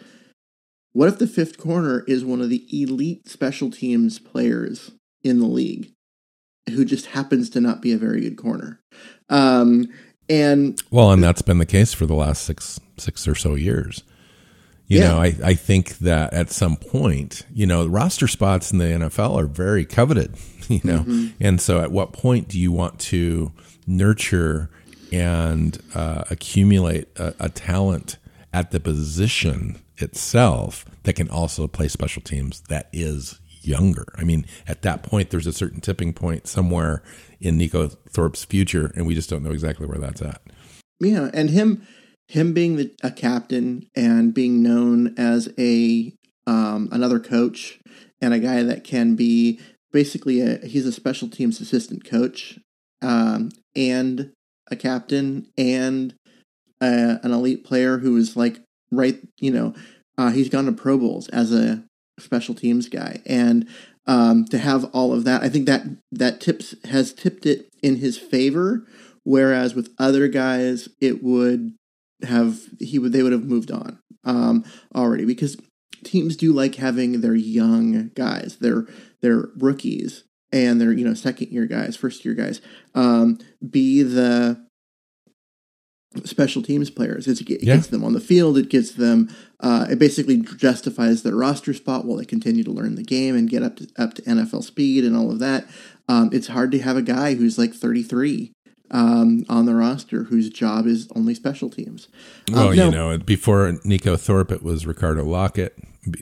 what 0.92 1.08
if 1.08 1.18
the 1.18 1.26
fifth 1.26 1.58
corner 1.58 2.04
is 2.06 2.24
one 2.24 2.40
of 2.40 2.50
the 2.50 2.66
elite 2.70 3.28
special 3.28 3.70
teams 3.70 4.18
players 4.18 4.92
in 5.22 5.38
the 5.38 5.46
league 5.46 5.92
who 6.70 6.84
just 6.84 7.06
happens 7.06 7.50
to 7.50 7.60
not 7.60 7.82
be 7.82 7.92
a 7.92 7.98
very 7.98 8.20
good 8.20 8.36
corner? 8.36 8.80
Um, 9.28 9.88
and 10.28 10.80
well, 10.90 11.12
and 11.12 11.22
that's 11.22 11.42
been 11.42 11.58
the 11.58 11.66
case 11.66 11.94
for 11.94 12.06
the 12.06 12.14
last 12.14 12.42
six 12.42 12.80
six 12.96 13.26
or 13.26 13.34
so 13.34 13.54
years. 13.54 14.02
You 14.86 15.00
yeah. 15.00 15.08
know, 15.08 15.18
I, 15.18 15.34
I 15.44 15.54
think 15.54 15.98
that 15.98 16.32
at 16.32 16.50
some 16.50 16.76
point, 16.76 17.44
you 17.52 17.66
know, 17.66 17.86
roster 17.86 18.26
spots 18.26 18.72
in 18.72 18.78
the 18.78 18.86
NFL 18.86 19.36
are 19.36 19.46
very 19.46 19.84
coveted, 19.84 20.34
you 20.68 20.80
know. 20.82 21.00
Mm-hmm. 21.00 21.26
And 21.40 21.60
so 21.60 21.80
at 21.80 21.92
what 21.92 22.12
point 22.12 22.48
do 22.48 22.58
you 22.58 22.72
want 22.72 22.98
to 23.00 23.52
nurture 23.86 24.70
and 25.12 25.78
uh, 25.94 26.24
accumulate 26.30 27.08
a, 27.18 27.34
a 27.38 27.48
talent 27.50 28.16
at 28.52 28.70
the 28.70 28.80
position 28.80 29.78
itself 29.98 30.84
that 31.04 31.14
can 31.14 31.28
also 31.28 31.66
play 31.66 31.88
special 31.88 32.22
teams 32.22 32.60
that 32.68 32.88
is 32.92 33.40
younger. 33.62 34.06
I 34.16 34.24
mean, 34.24 34.46
at 34.66 34.82
that 34.82 35.02
point, 35.02 35.30
there's 35.30 35.46
a 35.46 35.52
certain 35.52 35.80
tipping 35.80 36.12
point 36.12 36.46
somewhere 36.46 37.02
in 37.40 37.58
Neiko 37.58 37.96
Thorpe's 38.08 38.44
future, 38.44 38.92
and 38.94 39.06
we 39.06 39.14
just 39.14 39.30
don't 39.30 39.42
know 39.42 39.52
exactly 39.52 39.86
where 39.86 39.98
that's 39.98 40.22
at. 40.22 40.40
Yeah, 41.00 41.30
and 41.32 41.50
him 41.50 41.86
him 42.28 42.52
being 42.52 42.76
the, 42.76 42.94
a 43.02 43.10
captain 43.10 43.88
and 43.96 44.34
being 44.34 44.62
known 44.62 45.14
as 45.16 45.48
a 45.58 46.12
um, 46.46 46.88
another 46.92 47.20
coach 47.20 47.78
and 48.20 48.34
a 48.34 48.38
guy 48.38 48.62
that 48.62 48.84
can 48.84 49.14
be 49.14 49.60
basically 49.92 50.40
a 50.40 50.58
he's 50.66 50.86
a 50.86 50.92
special 50.92 51.28
teams 51.28 51.60
assistant 51.60 52.04
coach 52.04 52.58
um, 53.02 53.50
and 53.76 54.32
a 54.70 54.76
captain 54.76 55.46
and 55.56 56.14
a, 56.80 57.18
an 57.22 57.32
elite 57.32 57.64
player 57.64 57.98
who 57.98 58.16
is 58.16 58.36
like 58.36 58.60
right 58.90 59.18
you 59.38 59.50
know 59.50 59.74
uh, 60.16 60.30
he's 60.30 60.48
gone 60.48 60.66
to 60.66 60.72
pro 60.72 60.98
bowls 60.98 61.28
as 61.28 61.52
a 61.52 61.84
special 62.18 62.54
teams 62.54 62.88
guy. 62.88 63.22
And 63.26 63.68
um, 64.06 64.44
to 64.46 64.58
have 64.58 64.86
all 64.86 65.12
of 65.12 65.24
that 65.24 65.42
i 65.42 65.48
think 65.48 65.66
that 65.66 65.82
that 66.10 66.40
tips 66.40 66.74
has 66.86 67.12
tipped 67.12 67.46
it 67.46 67.68
in 67.82 67.96
his 67.96 68.18
favor. 68.18 68.86
Whereas 69.24 69.74
with 69.74 69.94
other 69.98 70.28
guys 70.28 70.88
it 71.00 71.22
would 71.22 71.74
have 72.22 72.60
he 72.80 72.98
would 72.98 73.12
they 73.12 73.22
would 73.22 73.32
have 73.32 73.44
moved 73.44 73.70
on 73.70 73.98
um, 74.24 74.64
already. 74.94 75.24
Because 75.24 75.56
teams 76.04 76.36
do 76.36 76.52
like 76.52 76.76
having 76.76 77.20
their 77.20 77.34
young 77.34 78.08
guys, 78.14 78.56
their 78.56 78.86
their 79.20 79.48
rookies 79.56 80.24
and 80.52 80.80
their 80.80 80.92
you 80.92 81.04
know 81.04 81.14
second 81.14 81.48
year 81.50 81.66
guys, 81.66 81.96
first 81.96 82.24
year 82.24 82.34
guys, 82.34 82.60
um, 82.94 83.38
be 83.68 84.02
the 84.02 84.64
special 86.24 86.62
teams 86.62 86.90
players. 86.90 87.26
It's, 87.26 87.40
it 87.40 87.62
yeah. 87.62 87.76
gets 87.76 87.88
them 87.88 88.04
on 88.04 88.12
the 88.12 88.20
field. 88.20 88.58
It 88.58 88.68
gets 88.68 88.92
them. 88.92 89.34
Uh, 89.60 89.86
it 89.90 89.98
basically 89.98 90.38
justifies 90.38 91.22
their 91.22 91.34
roster 91.34 91.74
spot 91.74 92.04
while 92.04 92.16
they 92.16 92.24
continue 92.24 92.64
to 92.64 92.70
learn 92.70 92.94
the 92.94 93.02
game 93.02 93.36
and 93.36 93.48
get 93.48 93.62
up 93.62 93.76
to 93.76 93.88
up 93.98 94.14
to 94.14 94.22
NFL 94.22 94.64
speed 94.64 95.04
and 95.04 95.16
all 95.16 95.30
of 95.30 95.38
that. 95.38 95.66
Um, 96.08 96.30
it's 96.32 96.48
hard 96.48 96.72
to 96.72 96.78
have 96.80 96.96
a 96.96 97.02
guy 97.02 97.34
who's 97.34 97.58
like 97.58 97.74
33 97.74 98.52
um, 98.90 99.44
on 99.48 99.66
the 99.66 99.74
roster 99.74 100.24
whose 100.24 100.48
job 100.48 100.86
is 100.86 101.08
only 101.14 101.34
special 101.34 101.68
teams. 101.68 102.08
Well, 102.50 102.68
um, 102.68 102.74
you 102.74 102.90
know, 102.90 103.18
before 103.18 103.72
Neiko 103.84 104.18
Thorpe, 104.18 104.50
it 104.50 104.62
was 104.62 104.86
Ricardo 104.86 105.24
Lockette. 105.24 105.72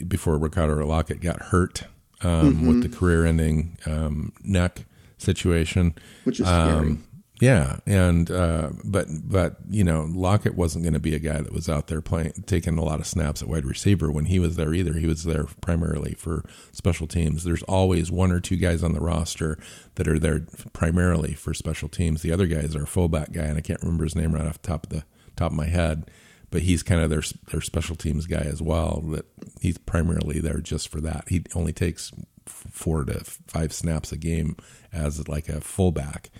Before 0.09 0.37
Ricardo 0.37 0.75
Lockette 0.85 1.21
got 1.21 1.41
hurt 1.43 1.85
um, 2.23 2.55
mm-hmm. 2.55 2.67
with 2.67 2.83
the 2.83 2.89
career-ending 2.89 3.79
um, 3.87 4.33
neck 4.43 4.85
situation, 5.19 5.95
which 6.25 6.41
is 6.41 6.47
scary. 6.47 6.99
Yeah, 7.39 7.81
and 7.85 8.31
uh, 8.31 8.71
but 8.83 9.09
but 9.23 9.57
you 9.69 9.85
know 9.85 10.07
Lockette 10.09 10.55
wasn't 10.55 10.85
going 10.85 10.95
to 10.95 11.01
be 11.01 11.15
a 11.15 11.19
guy 11.19 11.43
that 11.43 11.53
was 11.53 11.69
out 11.69 11.87
there 11.89 12.01
playing 12.01 12.33
taking 12.47 12.79
a 12.79 12.83
lot 12.83 12.99
of 12.99 13.07
snaps 13.07 13.43
at 13.43 13.49
wide 13.49 13.67
receiver 13.67 14.11
when 14.11 14.25
he 14.25 14.39
was 14.39 14.57
there 14.57 14.73
either. 14.73 14.95
He 14.95 15.07
was 15.07 15.25
there 15.25 15.45
primarily 15.61 16.15
for 16.15 16.45
special 16.73 17.07
teams. 17.07 17.45
There's 17.45 17.63
always 17.65 18.11
one 18.11 18.33
or 18.33 18.41
two 18.41 18.57
guys 18.57 18.83
on 18.83 18.95
the 18.95 19.01
roster 19.01 19.59
that 19.97 20.09
are 20.09 20.19
there 20.19 20.47
primarily 20.73 21.35
for 21.35 21.53
special 21.53 21.91
teams. 21.91 22.23
The 22.23 22.33
other 22.33 22.47
guys 22.47 22.75
are 22.75 22.85
a 22.85 22.87
fullback 22.87 23.33
guy, 23.33 23.45
and 23.45 23.59
I 23.59 23.61
can't 23.61 23.83
remember 23.83 24.05
his 24.05 24.17
name 24.17 24.33
right 24.33 24.47
off 24.47 24.63
the 24.63 24.69
top 24.69 24.85
of 24.85 24.91
the 24.91 25.05
top 25.37 25.51
of 25.51 25.59
my 25.59 25.67
head, 25.67 26.11
but 26.51 26.63
he's 26.63 26.83
kind 26.83 27.03
of 27.03 27.11
their 27.11 27.23
their 27.51 27.61
special 27.61 27.97
teams 27.97 28.27
guy 28.27 28.47
as 28.47 28.63
well. 28.63 29.03
That 29.11 29.27
he's 29.61 29.77
primarily 29.77 30.41
there 30.41 30.61
just 30.61 30.89
for 30.89 31.03
that. 31.03 31.25
He 31.29 31.45
only 31.55 31.75
takes 31.75 32.13
four 32.47 33.05
to 33.05 33.25
five 33.25 33.75
snaps 33.75 34.11
a 34.11 34.17
game 34.17 34.57
as 34.91 35.29
like 35.29 35.51
a 35.51 35.61
fullback 35.61 36.31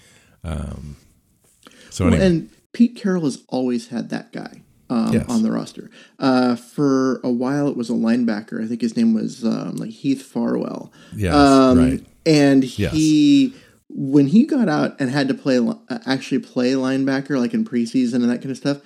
um, 0.47 0.97
so 1.91 2.09
well, 2.09 2.21
and 2.21 2.51
Pete 2.73 2.97
Carroll 2.97 3.25
has 3.25 3.43
always 3.49 3.89
had 3.89 4.11
that 4.11 4.33
guy 4.33 4.63
um, 4.89 5.13
yes. 5.13 5.29
on 5.29 5.43
the 5.43 5.51
roster. 5.51 5.91
Uh, 6.19 6.57
for 6.57 7.21
a 7.25 7.31
while, 7.31 7.69
it 7.69 7.77
was 7.77 7.91
a 7.91 7.95
linebacker. 7.95 8.63
I 8.63 8.69
think 8.69 8.81
his 8.81 8.97
name 8.97 9.15
was 9.15 9.45
um, 9.45 9.77
like 9.77 9.91
Heath 9.91 10.23
Farwell. 10.23 10.93
Yes, 11.15 11.35
um, 11.35 11.79
right. 11.79 12.07
And 12.25 12.65
he, 12.65 13.47
yes. 13.47 13.63
when 13.89 14.27
he 14.29 14.47
got 14.47 14.69
out 14.69 15.01
and 15.01 15.11
had 15.11 15.29
to 15.29 15.35
play, 15.35 15.59
uh, 15.59 15.99
actually 16.07 16.41
play 16.41 16.73
linebacker, 16.73 17.39
like 17.39 17.55
in 17.55 17.65
preseason 17.65 18.17
and 18.17 18.31
that 18.31 18.39
kind 18.39 18.51
of 18.51 18.57
stuff, 18.57 18.81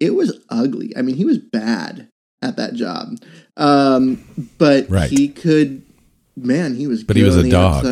it 0.00 0.14
was 0.14 0.40
ugly. 0.50 0.92
I 0.96 1.02
mean, 1.02 1.16
he 1.16 1.24
was 1.24 1.38
bad 1.38 2.08
at 2.42 2.56
that 2.56 2.74
job. 2.74 3.18
Um, 3.56 4.24
but 4.58 4.88
right. 4.88 5.10
he 5.10 5.28
could 5.28 5.85
man, 6.36 6.74
he 6.74 6.86
was. 6.86 7.02
But 7.02 7.16
he 7.16 7.22
was 7.22 7.36
a 7.36 7.48
dog. 7.48 7.84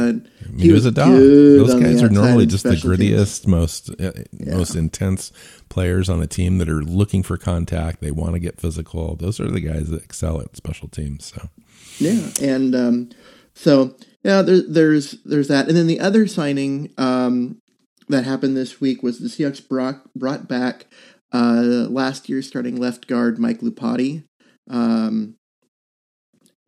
He, 0.56 0.64
he, 0.64 0.72
was, 0.72 0.84
a 0.84 0.90
dog. 0.90 1.12
Those 1.12 1.74
guys 1.74 2.02
are 2.02 2.08
normally 2.08 2.46
just 2.46 2.64
the 2.64 2.70
grittiest, 2.70 3.42
teams. 3.42 3.46
most 3.46 3.90
uh, 3.90 4.12
yeah. 4.32 4.56
most 4.56 4.76
intense 4.76 5.32
players 5.68 6.08
on 6.08 6.20
the 6.20 6.26
team 6.26 6.58
that 6.58 6.68
are 6.68 6.82
looking 6.82 7.22
for 7.22 7.36
contact. 7.36 8.00
They 8.00 8.10
want 8.10 8.34
to 8.34 8.38
get 8.38 8.60
physical. 8.60 9.16
Those 9.16 9.40
are 9.40 9.50
the 9.50 9.60
guys 9.60 9.90
that 9.90 10.02
excel 10.02 10.40
at 10.40 10.56
special 10.56 10.88
teams. 10.88 11.26
So 11.26 11.48
yeah, 11.98 12.30
and 12.40 12.74
um, 12.74 13.10
so 13.54 13.96
yeah, 14.22 14.42
there, 14.42 14.62
there's 14.68 15.12
there's 15.24 15.48
that, 15.48 15.68
and 15.68 15.76
then 15.76 15.86
the 15.86 16.00
other 16.00 16.26
signing 16.26 16.92
um, 16.98 17.58
that 18.08 18.24
happened 18.24 18.56
this 18.56 18.80
week 18.80 19.02
was 19.02 19.18
the 19.18 19.28
Seahawks 19.28 19.66
brought 19.66 20.12
brought 20.14 20.46
back 20.48 20.86
uh, 21.32 21.86
last 21.88 22.28
year 22.28 22.42
starting 22.42 22.76
left 22.76 23.06
guard 23.06 23.38
Mike 23.38 23.60
Iupati. 23.60 24.24
Um, 24.70 25.36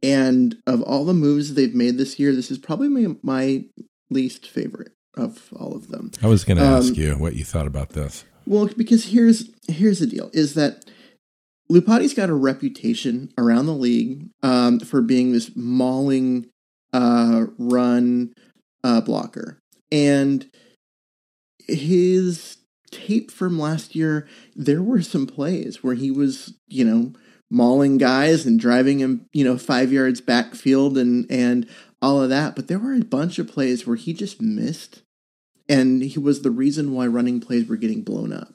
and 0.06 0.56
of 0.68 0.82
all 0.82 1.04
the 1.04 1.12
moves 1.12 1.54
they've 1.54 1.74
made 1.74 1.98
this 1.98 2.18
year, 2.18 2.32
this 2.32 2.50
is 2.50 2.58
probably 2.58 2.88
my, 2.88 3.16
my 3.22 3.64
least 4.08 4.48
favorite 4.48 4.92
of 5.16 5.52
all 5.58 5.74
of 5.74 5.88
them. 5.88 6.12
I 6.22 6.28
was 6.28 6.44
going 6.44 6.58
to 6.58 6.64
um, 6.64 6.74
ask 6.74 6.96
you 6.96 7.14
what 7.14 7.34
you 7.34 7.44
thought 7.44 7.66
about 7.66 7.90
this. 7.90 8.24
Well, 8.46 8.70
because 8.76 9.06
here's 9.06 9.50
here's 9.66 9.98
the 9.98 10.06
deal: 10.06 10.30
is 10.32 10.54
that 10.54 10.84
Iupati's 11.70 12.14
got 12.14 12.30
a 12.30 12.34
reputation 12.34 13.32
around 13.36 13.66
the 13.66 13.72
league 13.72 14.28
um, 14.44 14.78
for 14.78 15.02
being 15.02 15.32
this 15.32 15.50
mauling 15.56 16.46
uh, 16.92 17.46
run 17.58 18.32
uh, 18.84 19.00
blocker, 19.00 19.58
and 19.90 20.48
his 21.66 22.58
tape 22.92 23.32
from 23.32 23.58
last 23.58 23.96
year, 23.96 24.28
there 24.54 24.82
were 24.82 25.02
some 25.02 25.26
plays 25.26 25.82
where 25.82 25.94
he 25.94 26.12
was, 26.12 26.54
you 26.68 26.84
know, 26.84 27.12
mauling 27.50 27.98
guys 27.98 28.46
and 28.46 28.58
driving 28.58 28.98
him, 28.98 29.26
you 29.32 29.44
know, 29.44 29.58
five 29.58 29.92
yards 29.92 30.20
backfield 30.20 30.98
and 30.98 31.26
and 31.30 31.68
all 32.02 32.22
of 32.22 32.28
that. 32.30 32.56
But 32.56 32.68
there 32.68 32.78
were 32.78 32.94
a 32.94 33.04
bunch 33.04 33.38
of 33.38 33.48
plays 33.48 33.86
where 33.86 33.96
he 33.96 34.12
just 34.12 34.40
missed, 34.40 35.02
and 35.68 36.02
he 36.02 36.18
was 36.18 36.42
the 36.42 36.50
reason 36.50 36.92
why 36.92 37.06
running 37.06 37.40
plays 37.40 37.66
were 37.66 37.76
getting 37.76 38.02
blown 38.02 38.32
up. 38.32 38.54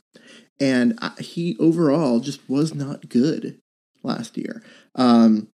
And 0.59 0.99
he 1.19 1.57
overall 1.59 2.19
just 2.19 2.47
was 2.47 2.75
not 2.75 3.09
good 3.09 3.59
last 4.03 4.37
year. 4.37 4.61
Um, 4.95 5.47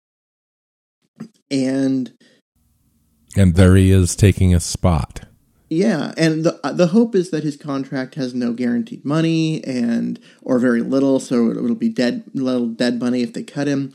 and 1.51 2.13
and 3.35 3.55
there 3.55 3.75
he 3.75 3.91
is 3.91 4.15
taking 4.15 4.55
a 4.55 4.59
spot. 4.59 5.25
Yeah, 5.75 6.13
and 6.15 6.45
the 6.45 6.57
the 6.73 6.87
hope 6.87 7.15
is 7.15 7.31
that 7.31 7.43
his 7.43 7.57
contract 7.57 8.15
has 8.15 8.33
no 8.33 8.53
guaranteed 8.53 9.03
money 9.03 9.61
and 9.65 10.17
or 10.41 10.57
very 10.57 10.81
little, 10.81 11.19
so 11.19 11.51
it'll 11.51 11.75
be 11.75 11.89
dead 11.89 12.23
little 12.33 12.67
dead 12.67 12.97
money 12.97 13.21
if 13.23 13.33
they 13.33 13.43
cut 13.43 13.67
him, 13.67 13.93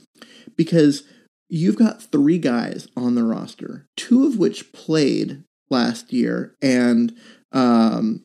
because 0.59 1.05
you've 1.49 1.79
got 1.79 2.03
three 2.03 2.37
guys 2.37 2.87
on 2.99 3.15
the 3.15 3.25
roster, 3.25 3.87
two 3.97 4.27
of 4.27 4.37
which 4.37 4.75
played 4.75 5.43
last 5.71 6.13
year 6.13 6.55
and 6.61 7.15
um, 7.51 8.25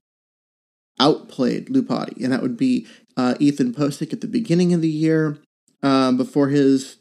outplayed 1.00 1.70
Iupati, 1.70 2.22
and 2.22 2.34
that 2.34 2.42
would 2.42 2.58
be 2.58 2.86
uh, 3.16 3.36
Ethan 3.40 3.74
Pocic 3.74 4.12
at 4.12 4.20
the 4.20 4.28
beginning 4.28 4.74
of 4.74 4.82
the 4.82 4.90
year 4.90 5.38
um, 5.82 6.18
before 6.18 6.50
his 6.50 6.98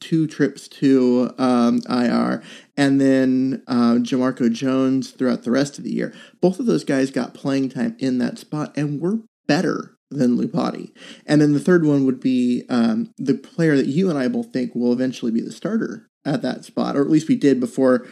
two 0.00 0.26
trips 0.26 0.68
to 0.68 1.32
um, 1.38 1.80
IR, 1.88 2.42
and 2.76 3.00
then 3.00 3.62
uh, 3.66 3.94
Jamarco 3.94 4.52
Jones 4.52 5.10
throughout 5.10 5.42
the 5.42 5.50
rest 5.50 5.78
of 5.78 5.84
the 5.84 5.92
year. 5.92 6.14
Both 6.40 6.60
of 6.60 6.66
those 6.66 6.84
guys 6.84 7.10
got 7.10 7.34
playing 7.34 7.70
time 7.70 7.96
in 7.98 8.18
that 8.18 8.38
spot 8.38 8.76
and 8.76 9.00
were 9.00 9.20
better 9.46 9.96
than 10.10 10.38
Iupati. 10.38 10.92
And 11.26 11.40
then 11.40 11.52
the 11.52 11.60
third 11.60 11.84
one 11.84 12.06
would 12.06 12.20
be 12.20 12.64
um, 12.68 13.12
the 13.18 13.34
player 13.34 13.76
that 13.76 13.86
you 13.86 14.08
and 14.08 14.18
I 14.18 14.28
both 14.28 14.52
think 14.52 14.74
will 14.74 14.92
eventually 14.92 15.32
be 15.32 15.40
the 15.40 15.52
starter 15.52 16.08
at 16.24 16.42
that 16.42 16.64
spot, 16.64 16.96
or 16.96 17.02
at 17.02 17.10
least 17.10 17.28
we 17.28 17.36
did 17.36 17.60
before 17.60 18.06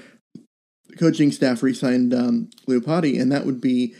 the 0.88 0.96
coaching 0.96 1.32
staff 1.32 1.62
re-signed 1.62 2.12
um, 2.14 2.50
Iupati, 2.68 3.20
and 3.20 3.30
that 3.32 3.46
would 3.46 3.60
be 3.60 3.94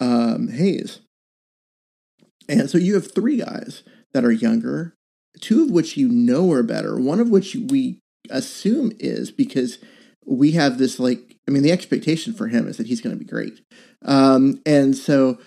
um, 0.00 0.48
Haynes. 0.48 1.00
And 2.48 2.68
so 2.68 2.78
you 2.78 2.94
have 2.94 3.14
three 3.14 3.38
guys 3.38 3.82
that 4.12 4.24
are 4.24 4.32
younger, 4.32 4.94
two 5.40 5.62
of 5.64 5.70
which 5.70 5.96
you 5.96 6.08
know 6.08 6.50
are 6.52 6.62
better, 6.62 6.98
one 6.98 7.20
of 7.20 7.28
which 7.28 7.54
we 7.54 7.98
assume 8.30 8.92
is 8.98 9.30
because 9.30 9.78
we 10.26 10.52
have 10.52 10.78
this 10.78 10.98
like 10.98 11.36
I 11.46 11.50
mean 11.50 11.62
the 11.62 11.72
expectation 11.72 12.32
for 12.32 12.48
him 12.48 12.66
is 12.66 12.76
that 12.78 12.86
he's 12.86 13.00
going 13.00 13.16
to 13.16 13.22
be 13.22 13.28
great. 13.28 13.60
Um, 14.04 14.60
and 14.64 14.96
so 14.96 15.38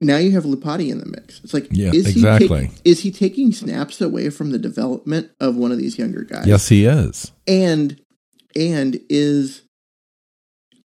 now 0.00 0.16
you 0.16 0.32
have 0.32 0.44
Iupati 0.44 0.90
in 0.90 0.98
the 0.98 1.06
mix. 1.06 1.40
It's 1.44 1.54
like 1.54 1.68
Yeah, 1.70 1.90
is 1.92 2.08
exactly. 2.08 2.62
he 2.62 2.66
take, 2.68 2.80
is 2.84 3.00
he 3.00 3.10
taking 3.12 3.52
snaps 3.52 4.00
away 4.00 4.30
from 4.30 4.50
the 4.50 4.58
development 4.58 5.30
of 5.40 5.56
one 5.56 5.72
of 5.72 5.78
these 5.78 5.98
younger 5.98 6.22
guys? 6.22 6.46
Yes, 6.46 6.68
he 6.68 6.86
is. 6.86 7.32
and 7.46 8.00
and 8.54 9.00
is 9.08 9.62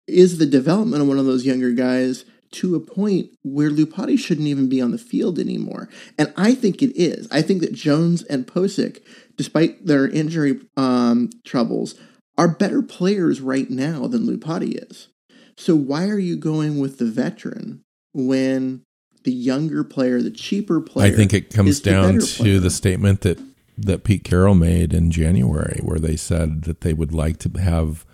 is 0.07 0.39
the 0.39 0.47
development 0.47 1.03
of 1.03 1.09
one 1.09 1.19
of 1.19 1.27
those 1.27 1.45
younger 1.45 1.73
guys 1.73 2.25
to 2.53 2.75
a 2.75 2.81
point 2.81 3.31
where 3.43 3.71
Iupati 3.71 4.19
shouldn't 4.19 4.47
even 4.47 4.69
be 4.69 4.81
on 4.81 4.91
the 4.91 4.99
field 4.99 5.39
anymore. 5.39 5.89
And 6.19 6.33
I 6.37 6.55
think 6.55 6.83
it 6.83 6.99
is. 7.01 7.29
I 7.31 7.43
think 7.43 7.61
that 7.61 7.73
Jones 7.73 8.23
and 8.25 8.47
Pocic, 8.47 9.03
despite 9.37 9.87
their 9.87 10.09
injury 10.09 10.61
um, 10.77 11.31
troubles, 11.45 11.95
are 12.37 12.49
better 12.49 12.83
players 12.83 13.41
right 13.41 13.69
now 13.69 14.07
than 14.07 14.27
Iupati 14.27 14.91
is. 14.91 15.09
So 15.57 15.75
why 15.75 16.09
are 16.09 16.19
you 16.19 16.37
going 16.37 16.79
with 16.79 16.99
the 16.99 17.07
veteran 17.07 17.83
when 18.15 18.83
the 19.25 19.33
younger 19.33 19.83
player, 19.83 20.23
the 20.23 20.31
cheaper 20.31 20.81
player, 20.81 21.13
I 21.13 21.17
think 21.17 21.35
it 21.35 21.53
comes 21.53 21.71
is 21.71 21.83
the 21.83 21.91
down 21.91 22.21
to 22.21 22.61
the 22.61 22.71
statement 22.71 23.23
that 23.23 23.39
that 23.77 24.05
Pete 24.05 24.25
Carroll 24.25 24.55
made 24.55 24.93
in 24.93 25.11
January, 25.11 25.81
where 25.83 26.01
they 26.01 26.17
said 26.17 26.63
that 26.63 26.81
they 26.81 26.93
would 26.93 27.15
like 27.15 27.39
to 27.39 27.61
have, 27.61 28.05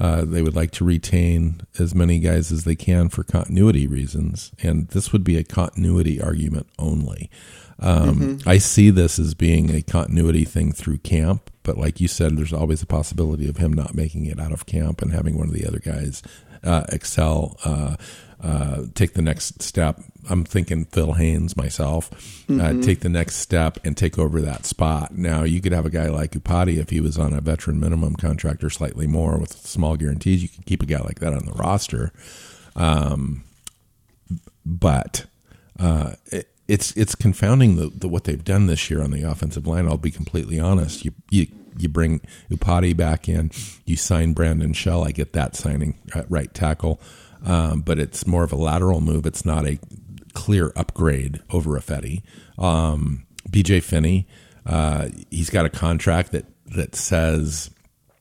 uh, 0.00 0.24
they 0.24 0.40
would 0.40 0.56
like 0.56 0.70
to 0.72 0.84
retain 0.84 1.60
as 1.78 1.94
many 1.94 2.18
guys 2.18 2.50
as 2.50 2.64
they 2.64 2.74
can 2.74 3.10
for 3.10 3.22
continuity 3.22 3.86
reasons, 3.86 4.50
and 4.62 4.88
this 4.88 5.12
would 5.12 5.22
be 5.22 5.36
a 5.36 5.44
continuity 5.44 6.20
argument 6.20 6.66
only. 6.78 7.30
Um, 7.78 8.38
I 8.46 8.58
see 8.58 8.90
this 8.90 9.18
as 9.18 9.34
being 9.34 9.74
a 9.74 9.82
continuity 9.82 10.44
thing 10.44 10.72
through 10.72 10.98
camp, 10.98 11.50
but 11.62 11.78
like 11.78 12.00
you 12.00 12.08
said, 12.08 12.36
there's 12.36 12.52
always 12.52 12.82
a 12.82 12.86
possibility 12.86 13.48
of 13.48 13.58
him 13.58 13.72
not 13.72 13.94
making 13.94 14.26
it 14.26 14.40
out 14.40 14.52
of 14.52 14.66
camp 14.66 15.00
and 15.02 15.12
having 15.12 15.38
one 15.38 15.48
of 15.48 15.54
the 15.54 15.66
other 15.66 15.78
guys 15.78 16.22
uh, 16.62 16.84
excel, 16.90 17.56
uh, 17.64 17.96
uh, 18.42 18.84
take 18.94 19.14
the 19.14 19.22
next 19.22 19.62
step. 19.62 20.00
I'm 20.28 20.44
thinking 20.44 20.84
Phil 20.86 21.14
Haynes 21.14 21.56
myself, 21.56 22.10
uh, 22.50 22.80
take 22.80 23.00
the 23.00 23.08
next 23.08 23.36
step 23.36 23.78
and 23.84 23.96
take 23.96 24.18
over 24.18 24.40
that 24.40 24.66
spot. 24.66 25.16
Now 25.16 25.44
you 25.44 25.60
could 25.60 25.72
have 25.72 25.86
a 25.86 25.90
guy 25.90 26.08
like 26.08 26.32
Iupati 26.32 26.78
if 26.78 26.90
he 26.90 27.00
was 27.00 27.18
on 27.18 27.32
a 27.32 27.40
veteran 27.40 27.80
minimum 27.80 28.16
contract 28.16 28.62
or 28.62 28.70
slightly 28.70 29.06
more 29.06 29.38
with 29.38 29.52
small 29.52 29.96
guarantees. 29.96 30.42
You 30.42 30.48
could 30.48 30.66
keep 30.66 30.82
a 30.82 30.86
guy 30.86 31.00
like 31.00 31.20
that 31.20 31.32
on 31.32 31.46
the 31.46 31.52
roster, 31.52 32.12
um, 32.76 33.44
but 34.64 35.26
uh, 35.78 36.12
it, 36.26 36.48
it's 36.68 36.96
it's 36.96 37.14
confounding 37.14 37.76
the, 37.76 37.88
the 37.88 38.08
what 38.08 38.24
they've 38.24 38.44
done 38.44 38.66
this 38.66 38.90
year 38.90 39.02
on 39.02 39.10
the 39.10 39.22
offensive 39.22 39.66
line. 39.66 39.88
I'll 39.88 39.98
be 39.98 40.12
completely 40.12 40.60
honest. 40.60 41.04
You 41.04 41.12
you 41.30 41.48
you 41.76 41.88
bring 41.88 42.20
Iupati 42.50 42.96
back 42.96 43.28
in, 43.28 43.50
you 43.84 43.96
sign 43.96 44.32
Brandon 44.32 44.72
Shell. 44.72 45.04
I 45.04 45.12
get 45.12 45.32
that 45.32 45.56
signing 45.56 45.98
at 46.14 46.30
right 46.30 46.52
tackle, 46.54 47.00
um, 47.44 47.80
but 47.80 47.98
it's 47.98 48.26
more 48.26 48.44
of 48.44 48.52
a 48.52 48.56
lateral 48.56 49.00
move. 49.00 49.26
It's 49.26 49.44
not 49.44 49.66
a 49.66 49.78
clear 50.32 50.72
upgrade 50.76 51.40
over 51.50 51.78
Ifedi. 51.78 52.22
Um, 52.58 53.26
BJ 53.48 53.82
Finney, 53.82 54.26
uh, 54.66 55.08
he's 55.30 55.50
got 55.50 55.66
a 55.66 55.70
contract 55.70 56.32
that 56.32 56.46
that 56.66 56.94
says 56.94 57.70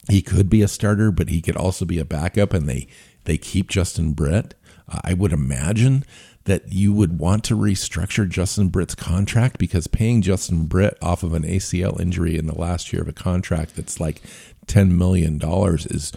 he 0.10 0.21
could 0.21 0.49
be 0.49 0.62
a 0.62 0.67
starter, 0.67 1.12
but 1.12 1.29
he 1.29 1.41
could 1.41 1.58
also 1.58 1.86
be 1.86 1.99
a 1.99 2.05
backup, 2.05 2.53
and 2.53 2.67
they 2.67 2.88
they 3.25 3.38
keep 3.38 3.69
Justin 3.69 4.13
Britt. 4.13 4.55
Uh, 4.88 4.99
I 5.03 5.13
would 5.13 5.34
imagine 5.34 6.03
that 6.45 6.71
you 6.71 6.91
would 6.91 7.19
want 7.19 7.43
to 7.43 7.55
restructure 7.55 8.27
Justin 8.27 8.69
Britt's 8.69 8.95
contract 8.95 9.60
because 9.60 9.86
paying 9.88 10.21
Justin 10.21 10.65
Britt 10.65 10.97
off 11.01 11.21
of 11.21 11.34
an 11.34 11.43
ACL 11.43 11.99
injury 11.99 12.38
in 12.38 12.47
the 12.47 12.58
last 12.58 12.91
year 12.91 13.03
of 13.03 13.08
a 13.08 13.13
contract 13.13 13.75
that's 13.75 13.99
like 13.99 14.21
ten 14.65 14.97
million 14.97 15.38
dollars 15.38 15.86
is 15.86 16.12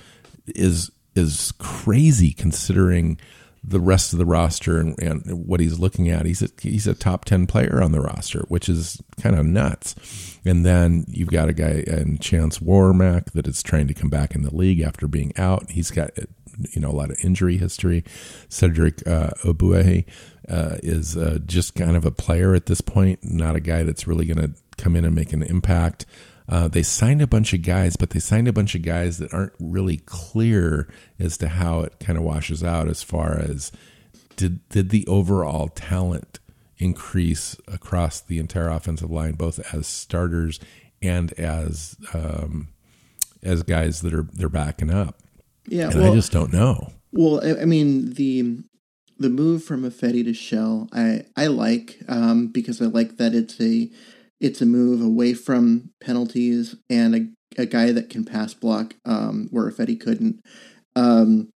is 0.47 0.91
is 1.15 1.53
crazy 1.59 2.33
considering 2.33 3.19
the 3.65 3.81
rest 3.81 4.13
of 4.13 4.19
the 4.19 4.27
roster 4.27 4.79
and, 4.79 4.99
and 4.99 5.47
what 5.47 5.61
he's 5.61 5.79
looking 5.79 6.09
at. 6.09 6.27
He's 6.27 6.43
a, 6.43 6.49
he's 6.61 6.87
a 6.87 6.95
top 6.95 7.25
10 7.25 7.47
player 7.47 7.81
on 7.81 7.93
the 7.93 8.01
roster, 8.01 8.41
which 8.49 8.69
is 8.69 9.01
kind 9.21 9.37
of 9.37 9.47
nuts. 9.47 9.95
And 10.45 10.67
then 10.67 11.05
you've 11.07 11.31
got 11.31 11.49
a 11.49 11.53
guy 11.53 11.85
in 11.87 12.19
Chance 12.19 12.59
Warmack 12.59 13.33
that 13.33 13.47
is 13.47 13.63
trying 13.63 13.87
to 13.87 13.95
come 13.95 14.11
back 14.11 14.35
in 14.35 14.43
the 14.43 14.55
league 14.55 14.81
after 14.81 15.07
being 15.07 15.33
out. 15.37 15.71
He's 15.71 15.93
got 15.93 16.11
you 16.71 16.81
know 16.81 16.91
a 16.91 16.93
lot 16.93 17.11
of 17.11 17.19
injury 17.23 17.57
history. 17.57 18.05
Cedric 18.49 19.07
uh, 19.07 19.31
uh, 20.49 20.77
is 20.83 21.17
uh, 21.17 21.39
just 21.47 21.75
kind 21.75 21.97
of 21.97 22.05
a 22.05 22.11
player 22.11 22.55
at 22.55 22.67
this 22.67 22.81
point, 22.81 23.21
not 23.23 23.57
a 23.57 23.61
guy 23.61 23.83
that's 23.85 24.07
really 24.07 24.27
going 24.27 24.41
to 24.41 24.55
come 24.77 24.97
in 24.97 25.05
and 25.05 25.15
make 25.15 25.33
an 25.33 25.43
impact. 25.43 26.05
Uh, 26.53 26.69
they 26.69 26.83
signed 26.83 27.23
a 27.23 27.27
bunch 27.27 27.55
of 27.55 27.63
guys, 27.63 27.97
but 27.97 28.11
they 28.11 28.21
signed 28.21 28.47
a 28.47 28.53
bunch 28.53 28.75
of 28.75 28.83
guys 28.83 29.17
that 29.17 29.33
aren't 29.33 29.55
really 29.59 29.97
clear 29.97 30.87
as 31.19 31.39
to 31.39 31.49
how 31.49 31.81
it 31.81 31.99
kind 31.99 32.19
of 32.19 32.25
washes 32.25 32.63
out 32.63 32.89
as 32.89 33.03
far 33.03 33.39
as 33.39 33.73
did 34.37 34.69
did 34.69 34.91
the 34.91 35.07
overall 35.07 35.69
talent 35.69 36.41
increase 36.77 37.57
across 37.67 38.21
the 38.21 38.39
entire 38.39 38.69
offensive 38.69 39.11
line, 39.11 39.33
both 39.33 39.61
as 39.73 39.87
starters 39.87 40.61
and 41.01 41.33
as 41.39 41.97
um, 42.13 42.69
as 43.43 43.63
guys 43.63 44.03
that 44.03 44.13
are 44.13 44.29
they're 44.35 44.51
backing 44.51 44.91
up. 44.91 45.23
Yeah, 45.67 45.89
and 45.89 46.03
well, 46.03 46.13
I 46.13 46.15
just 46.15 46.33
don't 46.33 46.53
know. 46.53 46.93
Well, 47.13 47.41
I, 47.43 47.63
I 47.63 47.65
mean 47.65 48.13
the 48.13 48.59
the 49.19 49.31
move 49.31 49.65
from 49.65 49.85
Ifedi 49.85 50.23
to 50.25 50.35
Shell, 50.35 50.91
I 50.93 51.25
I 51.35 51.47
like 51.47 51.99
um, 52.09 52.49
because 52.49 52.83
I 52.83 52.87
like 52.89 53.17
that 53.17 53.35
it's 53.35 53.59
a 53.59 53.89
it's 54.43 54.61
a 54.61 54.67
move 54.67 55.01
away 55.01 55.33
from 55.33 55.91
penalties 56.01 56.75
and 56.91 57.15
a, 57.15 57.63
a 57.63 57.67
guy 57.67 57.93
that 57.93 58.11
can 58.11 58.25
pass 58.25 58.53
block 58.53 58.95
um, 59.05 59.49
where 59.51 59.71
Ifedi 59.71 59.99
couldn't. 59.99 60.41
Um, 60.97 61.49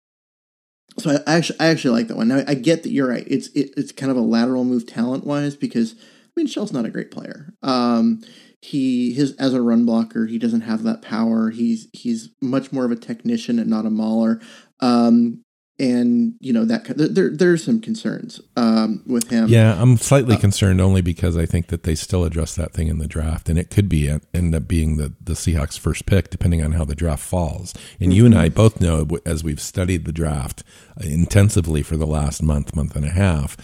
so 0.98 1.10
I, 1.10 1.32
I 1.32 1.36
actually 1.36 1.60
I 1.60 1.66
actually 1.66 1.98
like 1.98 2.08
that 2.08 2.16
one. 2.16 2.28
Now 2.28 2.42
I 2.46 2.54
get 2.54 2.84
that 2.84 2.92
you're 2.92 3.08
right. 3.08 3.26
It's 3.26 3.48
it, 3.48 3.74
it's 3.76 3.92
kind 3.92 4.10
of 4.10 4.16
a 4.16 4.22
lateral 4.22 4.64
move 4.64 4.86
talent 4.86 5.26
wise 5.26 5.56
because 5.56 5.94
I 5.94 6.30
mean 6.36 6.46
Shell's 6.46 6.72
not 6.72 6.86
a 6.86 6.90
great 6.90 7.10
player. 7.10 7.52
Um, 7.62 8.22
he 8.62 9.12
his 9.12 9.36
as 9.36 9.52
a 9.52 9.60
run 9.60 9.84
blocker 9.84 10.26
he 10.26 10.38
doesn't 10.38 10.62
have 10.62 10.84
that 10.84 11.02
power. 11.02 11.50
He's 11.50 11.88
he's 11.92 12.30
much 12.40 12.72
more 12.72 12.84
of 12.84 12.92
a 12.92 12.96
technician 12.96 13.58
and 13.58 13.68
not 13.68 13.84
a 13.84 13.90
mauler. 13.90 14.40
Um, 14.80 15.42
and 15.78 16.34
you 16.40 16.52
know 16.52 16.64
that 16.64 16.84
there 16.96 17.28
there's 17.30 17.64
some 17.64 17.80
concerns 17.80 18.40
um, 18.56 19.02
with 19.06 19.28
him. 19.30 19.48
Yeah, 19.48 19.80
I'm 19.80 19.98
slightly 19.98 20.36
uh, 20.36 20.38
concerned 20.38 20.80
only 20.80 21.02
because 21.02 21.36
I 21.36 21.44
think 21.44 21.68
that 21.68 21.82
they 21.82 21.94
still 21.94 22.24
address 22.24 22.54
that 22.56 22.72
thing 22.72 22.88
in 22.88 22.98
the 22.98 23.06
draft, 23.06 23.48
and 23.48 23.58
it 23.58 23.70
could 23.70 23.88
be 23.88 24.08
end 24.32 24.54
up 24.54 24.66
being 24.66 24.96
the 24.96 25.12
the 25.20 25.34
Seahawks' 25.34 25.78
first 25.78 26.06
pick, 26.06 26.30
depending 26.30 26.62
on 26.62 26.72
how 26.72 26.84
the 26.84 26.94
draft 26.94 27.22
falls. 27.22 27.74
And 28.00 28.10
mm-hmm. 28.10 28.12
you 28.12 28.26
and 28.26 28.34
I 28.34 28.48
both 28.48 28.80
know, 28.80 29.06
as 29.26 29.44
we've 29.44 29.60
studied 29.60 30.06
the 30.06 30.12
draft 30.12 30.62
intensively 31.00 31.82
for 31.82 31.96
the 31.96 32.06
last 32.06 32.42
month, 32.42 32.74
month 32.74 32.96
and 32.96 33.04
a 33.04 33.10
half, 33.10 33.56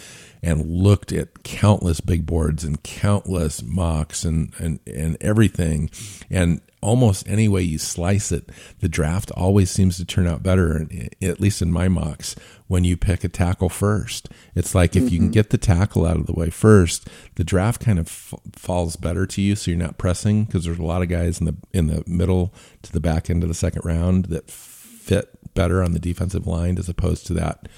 and 0.43 0.67
looked 0.67 1.13
at 1.13 1.43
countless 1.45 2.01
big 2.01 2.27
boards 2.27 2.65
and 2.65 2.83
countless 2.83 3.63
mocks 3.63 4.25
and 4.25 4.53
and 4.59 4.81
and 4.87 5.17
everything, 5.21 5.91
and 6.31 6.61
almost 6.83 7.29
any 7.29 7.49
way 7.49 7.63
you 7.63 7.79
slice 7.79 8.33
it, 8.33 8.51
the 8.81 8.89
draft 8.89 9.31
always 9.33 9.71
seems 9.71 9.97
to 9.97 10.05
turn 10.05 10.27
out 10.27 10.43
better, 10.43 10.87
at 11.23 11.41
least 11.41 11.63
in 11.63 11.71
my 11.71 11.89
mocks, 11.89 12.35
when 12.67 12.83
you 12.83 12.97
pick 12.97 13.23
a 13.23 13.29
tackle 13.29 13.69
first. 13.69 14.29
It's 14.55 14.75
like 14.75 14.97
if 14.97 15.05
mm-hmm. 15.05 15.13
you 15.13 15.19
can 15.21 15.31
get 15.31 15.51
the 15.51 15.59
tackle 15.59 16.05
out 16.05 16.17
of 16.17 16.27
the 16.27 16.33
way 16.33 16.51
first, 16.51 17.09
the 17.37 17.45
draft 17.45 17.81
kind 17.81 18.01
of 18.01 18.09
f- 18.09 18.35
falls 18.55 18.97
better 18.97 19.27
to 19.27 19.41
you, 19.41 19.55
so 19.55 19.71
you're 19.71 19.79
not 19.79 19.97
pressing 19.97 20.45
because 20.45 20.65
there's 20.65 20.81
a 20.81 20.85
lot 20.85 21.03
of 21.03 21.09
guys 21.09 21.39
in 21.39 21.47
the 21.47 21.57
in 21.73 21.87
the 21.87 22.03
middle 22.07 22.53
to 22.83 22.93
the 22.93 23.01
back 23.01 23.31
end 23.31 23.45
of 23.45 23.49
the 23.49 23.55
second 23.55 23.85
round 23.85 24.27
that 24.27 24.51
fit 24.51 25.31
better 25.55 25.83
on 25.83 25.93
the 25.93 25.99
defensive 25.99 26.47
line 26.47 26.79
as 26.79 26.89
opposed 26.89 27.27
to 27.27 27.35
that 27.35 27.69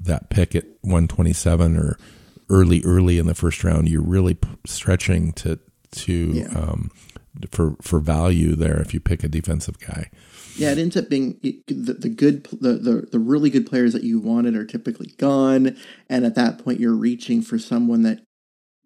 that 0.00 0.30
pick 0.30 0.54
at 0.54 0.64
127 0.82 1.76
or 1.76 1.98
early 2.50 2.82
early 2.84 3.18
in 3.18 3.26
the 3.26 3.34
first 3.34 3.64
round. 3.64 3.88
You're 3.88 4.02
really 4.02 4.34
p- 4.34 4.48
stretching 4.66 5.32
to 5.34 5.58
to 5.92 6.12
Yeah. 6.12 6.48
um, 6.58 6.90
for 7.50 7.76
for 7.82 7.98
value 8.00 8.54
there 8.54 8.80
if 8.80 8.94
you 8.94 9.00
pick 9.00 9.24
a 9.24 9.28
defensive 9.28 9.78
guy. 9.80 10.10
Yeah, 10.56 10.70
it 10.70 10.78
ends 10.78 10.96
up 10.96 11.08
being 11.08 11.38
the, 11.42 11.60
the 11.66 12.08
good, 12.08 12.44
the, 12.44 12.74
the 12.74 13.08
the 13.10 13.18
really 13.18 13.50
good 13.50 13.66
players 13.66 13.92
that 13.92 14.04
you 14.04 14.20
wanted 14.20 14.54
are 14.54 14.64
typically 14.64 15.12
gone, 15.18 15.76
and 16.08 16.24
at 16.24 16.36
that 16.36 16.58
point, 16.62 16.78
you're 16.78 16.94
reaching 16.94 17.42
for 17.42 17.58
someone 17.58 18.02
that 18.02 18.20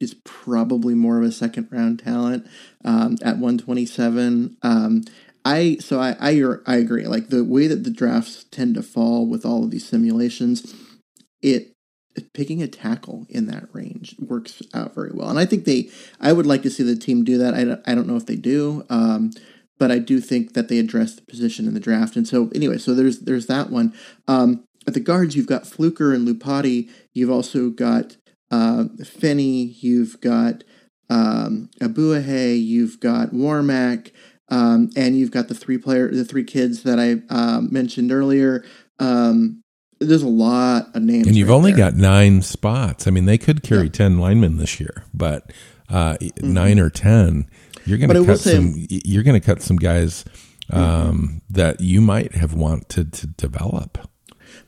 is 0.00 0.14
probably 0.24 0.94
more 0.94 1.18
of 1.18 1.24
a 1.24 1.32
second 1.32 1.68
round 1.70 1.98
talent 1.98 2.46
um, 2.84 3.18
at 3.22 3.36
127. 3.38 4.56
Um, 4.62 5.02
I 5.44 5.76
so 5.80 6.00
I, 6.00 6.16
I 6.20 6.42
I 6.66 6.76
agree. 6.76 7.06
Like 7.06 7.28
the 7.28 7.44
way 7.44 7.66
that 7.66 7.84
the 7.84 7.90
drafts 7.90 8.44
tend 8.50 8.74
to 8.76 8.82
fall 8.82 9.26
with 9.26 9.44
all 9.44 9.64
of 9.64 9.70
these 9.70 9.86
simulations, 9.86 10.74
it 11.42 11.72
picking 12.34 12.62
a 12.62 12.68
tackle 12.68 13.26
in 13.28 13.46
that 13.46 13.68
range 13.72 14.16
works 14.18 14.62
out 14.74 14.94
very 14.94 15.10
well. 15.12 15.28
And 15.28 15.38
I 15.38 15.46
think 15.46 15.64
they, 15.64 15.88
I 16.20 16.32
would 16.32 16.46
like 16.46 16.62
to 16.62 16.70
see 16.70 16.82
the 16.82 16.96
team 16.96 17.24
do 17.24 17.38
that. 17.38 17.54
I 17.54 17.64
don't, 17.64 17.80
I 17.86 17.94
don't 17.94 18.08
know 18.08 18.16
if 18.16 18.26
they 18.26 18.36
do. 18.36 18.84
Um, 18.90 19.30
but 19.78 19.90
I 19.90 19.98
do 19.98 20.20
think 20.20 20.54
that 20.54 20.68
they 20.68 20.78
address 20.78 21.14
the 21.14 21.22
position 21.22 21.66
in 21.66 21.74
the 21.74 21.80
draft. 21.80 22.16
And 22.16 22.26
so 22.26 22.50
anyway, 22.54 22.78
so 22.78 22.94
there's 22.94 23.20
there's 23.20 23.46
that 23.46 23.70
one. 23.70 23.94
Um, 24.26 24.64
at 24.86 24.94
the 24.94 25.00
guards, 25.00 25.36
you've 25.36 25.46
got 25.46 25.66
Fluker 25.66 26.12
and 26.12 26.26
Iupati. 26.26 26.88
You've 27.14 27.30
also 27.30 27.70
got 27.70 28.16
uh, 28.50 28.84
Finney. 29.04 29.76
You've 29.80 30.20
got 30.20 30.64
um, 31.08 31.70
Ogbuehi. 31.80 32.60
You've 32.60 32.98
got 32.98 33.30
Warmack. 33.30 34.10
Um, 34.50 34.90
and 34.96 35.16
you've 35.18 35.30
got 35.30 35.48
the 35.48 35.54
three 35.54 35.76
player, 35.76 36.10
the 36.10 36.24
three 36.24 36.44
kids 36.44 36.82
that 36.84 36.98
I 36.98 37.22
uh, 37.32 37.60
mentioned 37.60 38.10
earlier. 38.10 38.64
Um, 38.98 39.62
there's 40.00 40.22
a 40.22 40.28
lot 40.28 40.94
of 40.94 41.02
names, 41.02 41.26
and 41.26 41.36
you've 41.36 41.48
right 41.48 41.54
only 41.54 41.72
there. 41.72 41.90
got 41.90 41.94
nine 41.96 42.42
spots. 42.42 43.06
I 43.06 43.10
mean, 43.10 43.24
they 43.26 43.38
could 43.38 43.62
carry 43.62 43.84
Yeah. 43.84 43.90
ten 43.92 44.18
linemen 44.18 44.56
this 44.58 44.78
year, 44.80 45.04
but 45.12 45.52
uh, 45.88 46.16
nine 46.40 46.78
or 46.78 46.90
ten, 46.90 47.48
you're 47.86 47.98
going 47.98 48.10
Mm-hmm. 48.10 48.22
To 48.22 48.26
cut 48.26 48.40
say- 48.40 48.54
some. 48.54 48.86
You're 48.88 49.22
going 49.22 49.40
to 49.40 49.44
cut 49.44 49.62
some 49.62 49.76
guys 49.76 50.24
um, 50.70 51.42
that 51.50 51.80
you 51.80 52.00
might 52.00 52.34
have 52.34 52.54
wanted 52.54 53.12
to 53.14 53.26
develop. 53.26 53.98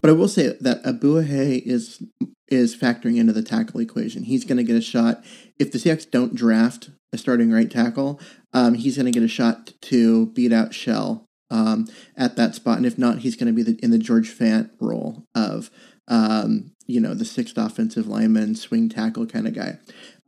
But 0.00 0.10
I 0.10 0.14
will 0.14 0.28
say 0.28 0.56
that 0.60 0.82
Ogbuehi 0.84 1.62
is 1.64 2.02
is 2.48 2.76
factoring 2.76 3.16
into 3.16 3.32
the 3.32 3.42
tackle 3.42 3.80
equation. 3.80 4.24
He's 4.24 4.44
going 4.44 4.56
to 4.56 4.64
get 4.64 4.74
a 4.76 4.80
shot 4.80 5.22
if 5.58 5.70
the 5.70 5.78
Seahawks 5.78 6.10
don't 6.10 6.34
draft 6.34 6.90
a 7.12 7.18
starting 7.18 7.50
right 7.52 7.70
tackle. 7.70 8.20
Um, 8.52 8.74
he's 8.74 8.96
going 8.96 9.06
to 9.06 9.12
get 9.12 9.22
a 9.22 9.28
shot 9.28 9.72
to 9.82 10.26
beat 10.28 10.52
out 10.52 10.74
Shell 10.74 11.26
um, 11.50 11.86
at 12.16 12.36
that 12.36 12.54
spot, 12.54 12.76
and 12.76 12.86
if 12.86 12.98
not, 12.98 13.18
he's 13.18 13.36
going 13.36 13.54
to 13.54 13.64
be 13.64 13.72
the, 13.72 13.78
in 13.84 13.90
the 13.90 13.98
George 13.98 14.30
Fant 14.36 14.70
role 14.80 15.24
of 15.34 15.70
um, 16.08 16.72
you 16.86 17.00
know 17.00 17.14
the 17.14 17.24
sixth 17.24 17.56
offensive 17.58 18.06
lineman, 18.06 18.54
swing 18.54 18.88
tackle 18.88 19.26
kind 19.26 19.46
of 19.46 19.54
guy. 19.54 19.78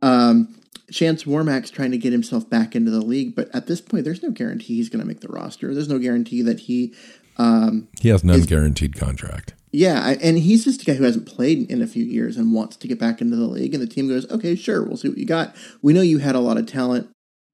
Um, 0.01 0.55
Chance 0.91 1.23
Warmack's 1.23 1.71
trying 1.71 1.91
to 1.91 1.97
get 1.97 2.11
himself 2.11 2.49
back 2.49 2.75
into 2.75 2.91
the 2.91 3.01
league, 3.01 3.35
but 3.35 3.49
at 3.55 3.67
this 3.67 3.81
point, 3.81 4.03
there's 4.03 4.21
no 4.21 4.31
guarantee 4.31 4.75
he's 4.75 4.89
going 4.89 4.99
to 4.99 5.07
make 5.07 5.21
the 5.21 5.29
roster. 5.29 5.73
There's 5.73 5.89
no 5.89 5.97
guarantee 5.97 6.41
that 6.43 6.61
he 6.61 6.93
um, 7.37 7.87
He 7.99 8.09
has 8.09 8.23
an 8.23 8.29
unguaranteed 8.29 8.95
contract. 8.95 9.53
yeah, 9.71 10.15
and 10.21 10.37
he's 10.37 10.65
just 10.65 10.81
a 10.83 10.85
guy 10.85 10.93
who 10.93 11.03
hasn't 11.03 11.25
played 11.25 11.71
in 11.71 11.81
a 11.81 11.87
few 11.87 12.03
years 12.03 12.37
and 12.37 12.53
wants 12.53 12.75
to 12.77 12.87
get 12.87 12.99
back 12.99 13.21
into 13.21 13.35
the 13.37 13.47
league. 13.47 13.73
And 13.73 13.81
the 13.81 13.87
team 13.87 14.07
goes, 14.07 14.29
"Okay, 14.29 14.55
sure, 14.55 14.83
we'll 14.83 14.97
see 14.97 15.09
what 15.09 15.17
you 15.17 15.25
got. 15.25 15.55
We 15.81 15.93
know 15.93 16.01
you 16.01 16.19
had 16.19 16.35
a 16.35 16.39
lot 16.39 16.57
of 16.57 16.67
talent 16.67 17.09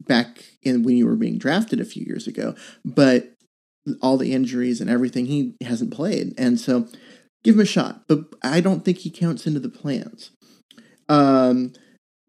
back 0.05 0.43
in 0.63 0.83
when 0.83 0.97
you 0.97 1.05
were 1.05 1.15
being 1.15 1.37
drafted 1.37 1.79
a 1.79 1.85
few 1.85 2.03
years 2.05 2.27
ago, 2.27 2.55
but 2.83 3.31
all 4.01 4.17
the 4.17 4.33
injuries 4.33 4.81
and 4.81 4.89
everything, 4.89 5.25
he 5.25 5.55
hasn't 5.61 5.93
played, 5.93 6.33
and 6.37 6.59
so 6.59 6.87
give 7.43 7.55
him 7.55 7.61
a 7.61 7.65
shot. 7.65 8.07
But 8.07 8.25
I 8.43 8.61
don't 8.61 8.85
think 8.85 8.99
he 8.99 9.09
counts 9.09 9.47
into 9.47 9.59
the 9.59 9.69
plans. 9.69 10.31
Um, 11.07 11.73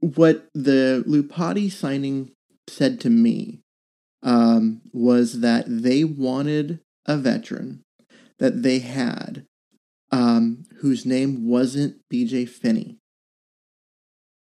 what 0.01 0.49
the 0.55 1.05
Iupati 1.07 1.71
signing 1.71 2.31
said 2.69 3.01
to 3.01 3.11
me 3.11 3.61
um, 4.23 4.81
was 4.93 5.41
that 5.41 5.65
they 5.69 6.05
wanted 6.05 6.81
a 7.07 7.17
veteran 7.17 7.83
that 8.39 8.63
they 8.63 8.79
had 8.79 9.45
um, 10.11 10.65
whose 10.79 11.07
name 11.07 11.49
wasn't 11.49 12.01
BJ 12.13 12.49
Finney 12.49 12.99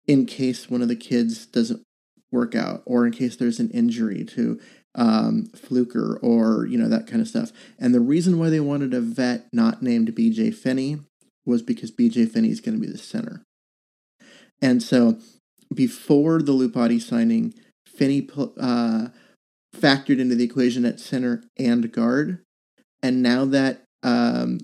in 0.06 0.26
case 0.26 0.68
one 0.68 0.82
of 0.82 0.88
the 0.88 0.96
kids 0.96 1.46
doesn't 1.46 1.82
work 2.30 2.54
out 2.54 2.82
or 2.84 3.06
in 3.06 3.12
case 3.12 3.36
there's 3.36 3.60
an 3.60 3.70
injury 3.70 4.24
to 4.24 4.58
um, 4.94 5.46
Fluker 5.54 6.18
or, 6.22 6.66
you 6.66 6.78
know, 6.78 6.88
that 6.88 7.06
kind 7.06 7.20
of 7.20 7.28
stuff. 7.28 7.52
And 7.78 7.94
the 7.94 8.00
reason 8.00 8.38
why 8.38 8.50
they 8.50 8.60
wanted 8.60 8.94
a 8.94 9.00
vet 9.00 9.46
not 9.52 9.82
named 9.82 10.14
BJ 10.14 10.54
Finney 10.54 11.00
was 11.46 11.62
because 11.62 11.90
BJ 11.90 12.28
Finney 12.30 12.50
is 12.50 12.60
going 12.60 12.74
to 12.74 12.80
be 12.80 12.90
the 12.90 12.98
center. 12.98 13.42
And 14.62 14.82
so 14.82 15.18
before 15.72 16.40
the 16.40 16.52
Iupati 16.52 17.00
signing, 17.00 17.54
Finney 17.86 18.28
uh, 18.36 19.08
factored 19.76 20.18
into 20.18 20.34
the 20.34 20.44
equation 20.44 20.84
at 20.84 21.00
center 21.00 21.44
and 21.58 21.92
guard. 21.92 22.40
And 23.02 23.22
now 23.22 23.44
that 23.44 23.82
um, 24.02 24.60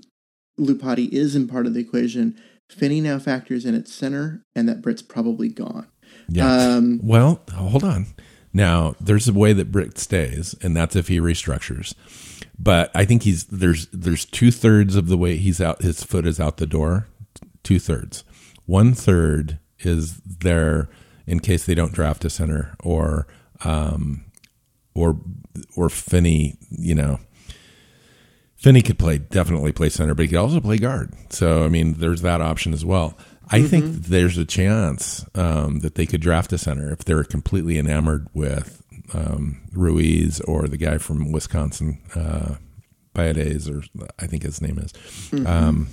Iupati 0.58 1.10
is 1.10 1.34
in 1.36 1.48
part 1.48 1.66
of 1.66 1.74
the 1.74 1.80
equation, 1.80 2.40
Finney 2.70 3.00
now 3.00 3.18
factors 3.18 3.66
in 3.66 3.74
at 3.74 3.88
center, 3.88 4.42
and 4.54 4.68
that 4.68 4.80
Britt's 4.80 5.02
probably 5.02 5.48
gone. 5.48 5.88
Yeah. 6.28 6.50
Um, 6.50 7.00
well, 7.02 7.42
hold 7.52 7.84
on. 7.84 8.06
Now, 8.52 8.94
there's 9.00 9.28
a 9.28 9.32
way 9.32 9.52
that 9.52 9.70
Britt 9.70 9.98
stays, 9.98 10.54
and 10.62 10.76
that's 10.76 10.96
if 10.96 11.08
he 11.08 11.20
restructures. 11.20 11.94
But 12.58 12.90
I 12.94 13.04
think 13.04 13.22
he's 13.22 13.44
there's 13.44 13.86
there's 13.86 14.24
two 14.24 14.50
thirds 14.50 14.96
of 14.96 15.08
the 15.08 15.16
way 15.16 15.36
he's 15.36 15.60
out. 15.60 15.82
His 15.82 16.02
foot 16.02 16.26
is 16.26 16.38
out 16.38 16.58
the 16.58 16.66
door. 16.66 17.06
Two 17.62 17.78
thirds. 17.78 18.24
One 18.66 18.92
third 18.92 19.58
is 19.78 20.20
there 20.20 20.88
in 21.26 21.40
case 21.40 21.64
they 21.64 21.74
don't 21.74 21.94
draft 21.94 22.24
a 22.24 22.30
center 22.30 22.74
or 22.80 23.26
um 23.64 24.24
or 24.94 25.18
or 25.76 25.88
Finney. 25.88 26.56
You 26.70 26.94
know, 26.94 27.20
Finney 28.56 28.82
could 28.82 28.98
play 28.98 29.18
definitely 29.18 29.72
play 29.72 29.88
center, 29.88 30.14
but 30.14 30.22
he 30.22 30.28
could 30.28 30.38
also 30.38 30.60
play 30.60 30.76
guard. 30.76 31.14
So 31.30 31.64
I 31.64 31.68
mean, 31.68 31.94
there's 31.94 32.22
that 32.22 32.42
option 32.42 32.74
as 32.74 32.84
well. 32.84 33.16
I 33.50 33.62
think 33.62 33.86
there's 34.06 34.38
a 34.38 34.44
chance 34.44 35.24
um, 35.34 35.80
that 35.80 35.94
they 35.96 36.06
could 36.06 36.20
draft 36.20 36.52
a 36.52 36.58
center 36.58 36.92
if 36.92 37.00
they're 37.04 37.24
completely 37.24 37.78
enamored 37.78 38.28
with 38.32 38.82
um, 39.12 39.60
Ruiz 39.72 40.40
or 40.42 40.68
the 40.68 40.76
guy 40.76 40.98
from 40.98 41.32
Wisconsin, 41.32 41.98
uh, 42.14 42.56
Paredes, 43.14 43.68
or 43.68 43.82
I 44.18 44.26
think 44.26 44.44
his 44.44 44.62
name 44.62 44.78
is. 44.78 44.92
Um, 45.46 45.88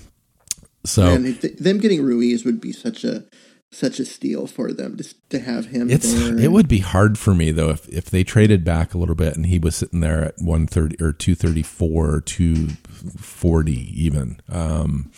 so 0.85 1.07
and 1.07 1.25
it, 1.25 1.61
them 1.61 1.79
getting 1.79 2.03
Ruiz 2.03 2.45
would 2.45 2.61
be 2.61 2.71
such 2.71 3.03
a 3.03 3.25
such 3.71 3.99
a 3.99 4.05
steal 4.05 4.47
for 4.47 4.71
them 4.71 4.95
just 4.95 5.29
to 5.29 5.39
have 5.39 5.65
him 5.65 5.89
It's 5.89 6.13
there. 6.13 6.39
it 6.39 6.51
would 6.53 6.69
be 6.69 6.79
hard 6.79 7.17
for 7.17 7.33
me 7.35 7.51
though 7.51 7.69
if 7.69 7.87
if 7.89 8.05
they 8.05 8.23
traded 8.23 8.63
back 8.63 8.93
a 8.93 8.97
little 8.97 9.13
bit 9.15 9.35
and 9.35 9.45
he 9.45 9.59
was 9.59 9.75
sitting 9.75 9.99
there 9.99 10.23
at 10.23 10.35
one 10.37 10.67
thirty 10.67 10.95
or 11.03 11.11
two 11.11 11.35
thirty 11.35 11.63
four 11.63 12.21
two 12.21 12.69
forty 13.17 13.91
even. 14.01 14.39
Um, 14.47 15.11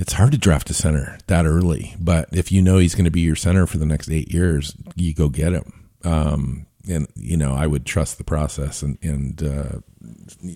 it's 0.00 0.14
hard 0.14 0.32
to 0.32 0.38
draft 0.38 0.70
a 0.70 0.74
center 0.74 1.18
that 1.26 1.44
early, 1.46 1.94
but 2.00 2.28
if 2.32 2.50
you 2.50 2.62
know 2.62 2.78
he's 2.78 2.94
going 2.94 3.04
to 3.04 3.10
be 3.10 3.20
your 3.20 3.36
center 3.36 3.66
for 3.66 3.76
the 3.78 3.84
next 3.86 4.10
eight 4.10 4.32
years, 4.32 4.74
you 4.96 5.12
go 5.14 5.28
get 5.28 5.52
him. 5.52 5.88
Um, 6.04 6.66
and 6.88 7.06
you 7.14 7.36
know, 7.36 7.52
I 7.52 7.66
would 7.66 7.84
trust 7.84 8.16
the 8.16 8.24
process, 8.24 8.82
and 8.82 8.96
and 9.02 9.42
uh, 9.42 9.80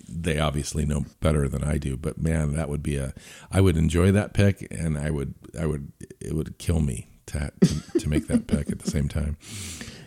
they 0.09 0.39
obviously 0.39 0.85
know 0.85 1.05
better 1.21 1.47
than 1.47 1.63
I 1.63 1.77
do. 1.77 1.95
But 1.95 2.17
man, 2.17 2.53
that 2.55 2.67
would 2.69 2.81
be 2.81 2.97
a 2.97 3.13
I 3.51 3.61
would 3.61 3.77
enjoy 3.77 4.11
that 4.11 4.33
pick, 4.33 4.67
and 4.71 4.97
I 4.97 5.11
would 5.11 5.35
I 5.59 5.67
would 5.67 5.91
it 6.19 6.33
would 6.33 6.57
kill 6.57 6.79
me 6.79 7.07
to 7.27 7.51
to, 7.61 7.99
to 7.99 8.09
make 8.09 8.27
that 8.27 8.47
pick 8.47 8.71
at 8.71 8.79
the 8.79 8.89
same 8.89 9.07
time. 9.07 9.37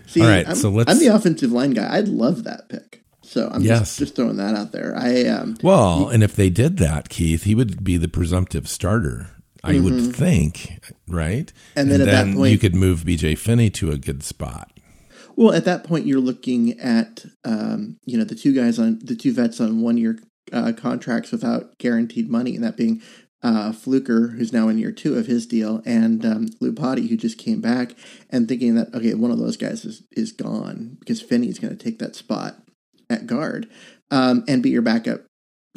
See, 0.07 0.23
All 0.23 0.27
right, 0.29 0.49
I'm, 0.49 0.57
so 0.57 0.71
let's- 0.71 0.91
I'm 0.91 0.99
the 0.99 1.09
offensive 1.15 1.53
line 1.53 1.73
guy. 1.73 1.95
I'd 1.97 2.09
love 2.09 2.45
that 2.45 2.69
pick. 2.69 3.05
So 3.29 3.51
I'm 3.53 3.63
Yes. 3.63 3.81
just, 3.81 3.99
just 3.99 4.17
throwing 4.17 4.37
that 4.37 4.55
out 4.55 4.73
there. 4.73 4.95
I 4.97 5.25
um, 5.27 5.57
Well, 5.63 6.09
and 6.09 6.23
if 6.23 6.35
they 6.35 6.49
did 6.49 6.79
that, 6.79 7.11
Keith, 7.11 7.45
he 7.45 7.55
would 7.55 7.85
be 7.85 7.99
the 7.99 8.09
presumptive 8.09 8.67
starter. 8.67 9.29
I 9.63 9.81
would 9.81 10.15
think, 10.15 10.81
right? 11.07 11.47
Mm-hmm. 11.47 11.79
And 11.81 11.91
then 11.91 12.01
at 12.01 12.07
that 12.07 12.35
point- 12.35 12.53
you 12.53 12.59
could 12.59 12.75
move 12.75 13.05
BJ 13.05 13.37
Finney 13.37 13.69
to 13.71 13.91
a 13.91 13.99
good 13.99 14.23
spot. 14.23 14.73
Well, 15.37 15.53
at 15.53 15.67
that 15.67 15.85
point, 15.85 16.07
you're 16.07 16.21
looking 16.21 16.79
at 16.81 17.25
um, 17.45 17.99
you 18.05 18.17
know 18.19 18.25
the 18.25 18.35
two 18.35 18.53
guys 18.55 18.79
on 18.79 18.99
the 19.05 19.15
two 19.15 19.33
vets 19.33 19.61
on 19.61 19.83
one 19.83 19.99
year 19.99 20.19
uh, 20.53 20.73
contracts 20.77 21.31
without 21.31 21.79
guaranteed 21.79 22.29
money, 22.31 22.55
and 22.57 22.65
that 22.65 22.77
being 22.77 23.03
uh, 23.43 23.73
Fluker, 23.73 24.29
who's 24.29 24.53
now 24.53 24.69
in 24.69 24.79
year 24.79 24.91
two 24.91 25.17
of 25.17 25.27
his 25.27 25.47
deal, 25.47 25.81
and 25.85 26.25
um, 26.25 26.49
Iupati, 26.61 27.09
who 27.09 27.17
just 27.17 27.39
came 27.39 27.61
back, 27.61 27.95
and 28.31 28.49
thinking 28.49 28.75
that 28.77 28.93
okay, 28.95 29.15
one 29.15 29.31
of 29.31 29.39
those 29.39 29.57
guys 29.57 29.85
is 29.85 30.03
is 30.13 30.33
gone 30.33 30.97
because 30.99 31.21
Finney's 31.21 31.59
going 31.59 31.77
to 31.77 31.85
take 31.85 31.99
that 32.01 32.17
spot 32.17 32.57
at 33.11 33.27
guard 33.27 33.69
um, 34.11 34.45
and 34.49 34.63
be 34.63 34.71
your 34.71 34.83
backup 34.83 35.23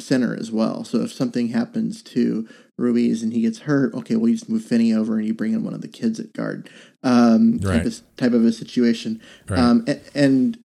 center 0.00 0.34
as 0.34 0.50
well. 0.50 0.84
So 0.84 1.00
if 1.02 1.12
something 1.12 1.48
happens 1.48 2.02
to 2.04 2.48
Ruiz 2.78 3.22
and 3.22 3.32
he 3.32 3.42
gets 3.42 3.60
hurt, 3.60 3.94
okay, 3.94 4.16
well 4.16 4.28
you 4.28 4.34
just 4.36 4.48
move 4.48 4.64
Finney 4.64 4.92
over 4.92 5.16
and 5.16 5.26
you 5.26 5.34
bring 5.34 5.52
in 5.52 5.64
one 5.64 5.74
of 5.74 5.80
the 5.82 5.88
kids 5.88 6.18
at 6.18 6.32
guard, 6.32 6.68
um, 7.02 7.58
type 7.60 7.68
Right. 7.70 7.86
of 7.86 8.16
type 8.16 8.32
of 8.32 8.44
a 8.44 8.52
situation. 8.52 9.20
Right. 9.48 9.58
Um, 9.60 9.84
and, 9.86 10.00
and 10.14 10.58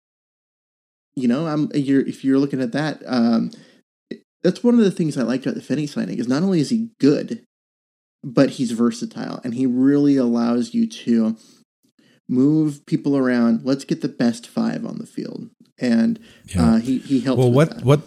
you 1.16 1.28
know, 1.28 1.46
I'm 1.46 1.70
you're 1.74 2.06
if 2.06 2.24
you're 2.24 2.38
looking 2.38 2.60
at 2.60 2.72
that, 2.72 3.02
um, 3.06 3.50
that's 4.42 4.62
one 4.62 4.74
of 4.74 4.80
the 4.84 4.90
things 4.90 5.16
I 5.16 5.22
liked 5.22 5.46
about 5.46 5.54
the 5.54 5.62
Finney 5.62 5.86
signing 5.86 6.18
is 6.18 6.28
not 6.28 6.42
only 6.42 6.60
is 6.60 6.70
he 6.70 6.90
good, 7.00 7.42
but 8.22 8.50
he's 8.50 8.72
versatile 8.72 9.40
and 9.44 9.54
he 9.54 9.66
really 9.66 10.16
allows 10.16 10.74
you 10.74 10.86
to 10.88 11.36
move 12.28 12.84
people 12.86 13.16
around. 13.16 13.64
Let's 13.64 13.84
get 13.84 14.00
the 14.02 14.08
best 14.08 14.46
five 14.46 14.84
on 14.84 14.98
the 14.98 15.06
field, 15.06 15.50
and 15.78 16.18
Yeah. 16.46 16.74
uh, 16.74 16.76
he 16.78 16.98
he 16.98 17.20
helped. 17.20 17.38
Well, 17.38 17.52
what 17.52 17.70
that. 17.70 17.84
what 17.84 18.02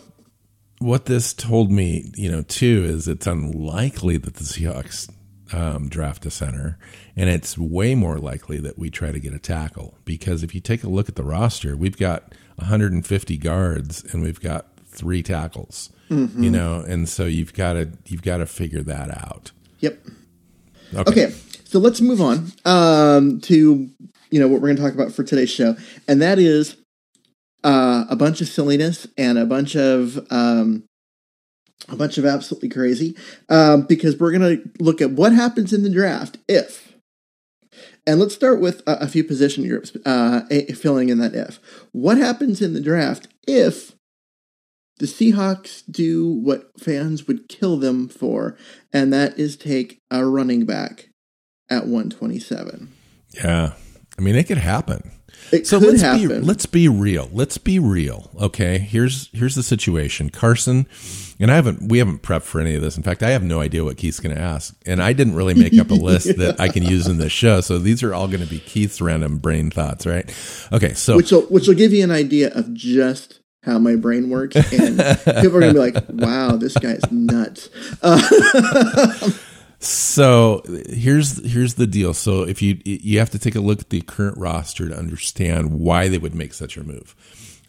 what 0.79 1.05
this 1.05 1.33
told 1.33 1.71
me, 1.71 2.11
you 2.15 2.29
know, 2.31 2.43
too, 2.43 2.83
is 2.87 3.07
it's 3.07 3.25
unlikely 3.27 4.17
that 4.17 4.35
the 4.35 4.43
Seahawks 4.43 5.09
um, 5.51 5.89
draft 5.89 6.25
a 6.25 6.29
center, 6.31 6.77
and 7.15 7.29
it's 7.29 7.57
way 7.57 7.95
more 7.95 8.19
likely 8.19 8.59
that 8.59 8.77
we 8.77 8.89
try 8.89 9.11
to 9.11 9.19
get 9.19 9.33
a 9.33 9.39
tackle 9.39 9.97
because 10.05 10.43
if 10.43 10.53
you 10.53 10.61
take 10.61 10.83
a 10.83 10.89
look 10.89 11.09
at 11.09 11.15
the 11.15 11.23
roster, 11.23 11.75
we've 11.75 11.97
got 11.97 12.33
150 12.57 13.37
guards 13.37 14.03
and 14.13 14.21
we've 14.21 14.41
got 14.41 14.67
three 14.85 15.23
tackles, 15.23 15.89
Mm-hmm. 16.09 16.43
you 16.43 16.51
know, 16.51 16.83
and 16.87 17.09
so 17.09 17.25
you've 17.25 17.53
got 17.53 17.73
to 17.73 17.89
you've 18.05 18.21
got 18.21 18.37
to 18.37 18.45
figure 18.45 18.83
that 18.83 19.09
out. 19.09 19.51
Yep. 19.79 19.99
Okay. 20.95 21.11
Okay, 21.11 21.35
so 21.65 21.79
let's 21.79 21.99
move 22.01 22.21
on 22.21 22.51
um, 22.65 23.41
to 23.41 23.89
you 24.31 24.39
know 24.39 24.47
what 24.47 24.61
we're 24.61 24.67
going 24.67 24.77
to 24.77 24.81
talk 24.83 24.93
about 24.93 25.11
for 25.11 25.23
today's 25.23 25.49
show, 25.49 25.75
and 26.07 26.21
that 26.21 26.39
is 26.39 26.77
uh, 27.67 28.05
a 28.09 28.15
bunch 28.15 28.39
of 28.39 28.47
silliness 28.47 29.07
and 29.17 29.37
a 29.37 29.45
bunch 29.45 29.75
of 29.75 30.25
um, 30.31 30.85
a 31.89 31.97
bunch 31.97 32.17
of 32.17 32.25
absolutely 32.25 32.69
crazy 32.69 33.13
um, 33.49 33.81
because 33.81 34.17
we're 34.17 34.31
going 34.31 34.57
to 34.57 34.69
look 34.79 35.01
at 35.01 35.11
what 35.11 35.33
happens 35.33 35.73
in 35.73 35.83
the 35.83 35.89
draft 35.89 36.37
if. 36.47 36.93
And 38.07 38.21
let's 38.21 38.33
start 38.33 38.61
with 38.61 38.81
a, 38.87 39.03
a 39.03 39.07
few 39.07 39.23
position 39.25 39.67
groups 39.67 39.91
uh, 40.05 40.43
filling 40.75 41.09
in 41.09 41.19
that 41.19 41.35
if. 41.35 41.59
What 41.91 42.17
happens 42.17 42.61
in 42.61 42.73
the 42.73 42.79
draft 42.79 43.27
if 43.45 43.95
the 44.99 45.05
Seahawks 45.05 45.83
do 45.91 46.25
what 46.25 46.71
fans 46.79 47.27
would 47.27 47.49
kill 47.49 47.75
them 47.75 48.07
for, 48.07 48.57
and 48.93 49.11
that 49.11 49.37
is 49.37 49.57
take 49.57 49.99
a 50.09 50.25
running 50.25 50.65
back 50.65 51.09
at 51.69 51.83
127. 51.83 52.93
Yeah, 53.31 53.73
I 54.17 54.21
mean, 54.21 54.37
it 54.37 54.45
could 54.45 54.57
happen. 54.57 55.16
It 55.51 55.67
so 55.67 55.77
let's 55.77 56.01
happen. 56.01 56.27
be 56.27 56.35
let's 56.39 56.65
be 56.65 56.87
real. 56.87 57.29
Let's 57.31 57.57
be 57.57 57.79
real. 57.79 58.29
Okay, 58.39 58.77
here's 58.77 59.29
here's 59.33 59.55
the 59.55 59.63
situation. 59.63 60.29
Carson 60.29 60.87
and 61.39 61.51
I 61.51 61.55
haven't 61.55 61.89
we 61.89 61.99
haven't 61.99 62.21
prepped 62.21 62.43
for 62.43 62.59
any 62.59 62.75
of 62.75 62.81
this. 62.81 62.97
In 62.97 63.03
fact, 63.03 63.23
I 63.23 63.29
have 63.29 63.43
no 63.43 63.61
idea 63.61 63.83
what 63.83 63.97
Keith's 63.97 64.19
going 64.19 64.35
to 64.35 64.41
ask, 64.41 64.75
and 64.85 65.01
I 65.01 65.13
didn't 65.13 65.35
really 65.35 65.53
make 65.53 65.77
up 65.77 65.89
a 65.89 65.93
list 65.95 66.37
that 66.37 66.59
I 66.59 66.69
can 66.69 66.83
use 66.83 67.07
in 67.07 67.17
this 67.17 67.31
show. 67.31 67.61
So 67.61 67.77
these 67.77 68.03
are 68.03 68.13
all 68.13 68.27
going 68.27 68.41
to 68.41 68.47
be 68.47 68.59
Keith's 68.59 69.01
random 69.01 69.37
brain 69.37 69.69
thoughts, 69.69 70.05
right? 70.05 70.25
Okay, 70.71 70.93
so 70.93 71.15
which 71.15 71.31
will 71.31 71.43
which 71.43 71.67
will 71.67 71.75
give 71.75 71.93
you 71.93 72.03
an 72.03 72.11
idea 72.11 72.51
of 72.53 72.73
just 72.73 73.39
how 73.63 73.77
my 73.77 73.95
brain 73.95 74.29
works, 74.29 74.55
and 74.55 74.97
people 75.25 75.57
are 75.57 75.59
gonna 75.59 75.73
be 75.73 75.79
like, 75.79 75.95
"Wow, 76.09 76.55
this 76.55 76.73
guy's 76.75 77.01
nuts." 77.11 77.69
Uh, 78.01 79.29
So 79.79 80.63
here's 80.89 81.45
here's 81.45 81.75
the 81.75 81.87
deal. 81.87 82.13
So 82.13 82.43
if 82.43 82.61
you 82.61 82.79
you 82.83 83.19
have 83.19 83.29
to 83.31 83.39
take 83.39 83.55
a 83.55 83.59
look 83.59 83.81
at 83.81 83.89
the 83.89 84.01
current 84.01 84.37
roster 84.37 84.89
to 84.89 84.97
understand 84.97 85.79
why 85.79 86.07
they 86.07 86.17
would 86.17 86.33
make 86.33 86.53
such 86.53 86.77
a 86.77 86.83
move. 86.83 87.15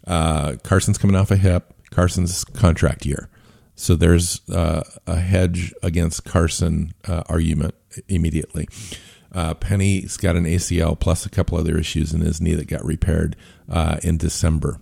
Uh, 0.07 0.55
Carson's 0.63 0.97
coming 0.97 1.15
off 1.15 1.29
a 1.29 1.35
hip. 1.35 1.73
Carson's 1.91 2.43
contract 2.43 3.05
year, 3.05 3.29
so 3.75 3.95
there's 3.95 4.47
uh, 4.49 4.83
a 5.07 5.15
hedge 5.17 5.73
against 5.81 6.23
Carson 6.23 6.93
uh, 7.07 7.23
argument 7.27 7.75
immediately. 8.07 8.67
Uh, 9.31 9.53
Penny's 9.53 10.17
got 10.17 10.35
an 10.35 10.45
ACL 10.45 10.99
plus 10.99 11.25
a 11.25 11.29
couple 11.29 11.57
other 11.57 11.77
issues 11.77 12.13
in 12.13 12.21
his 12.21 12.41
knee 12.41 12.55
that 12.55 12.67
got 12.67 12.83
repaired 12.83 13.35
uh, 13.69 13.97
in 14.03 14.17
December. 14.17 14.79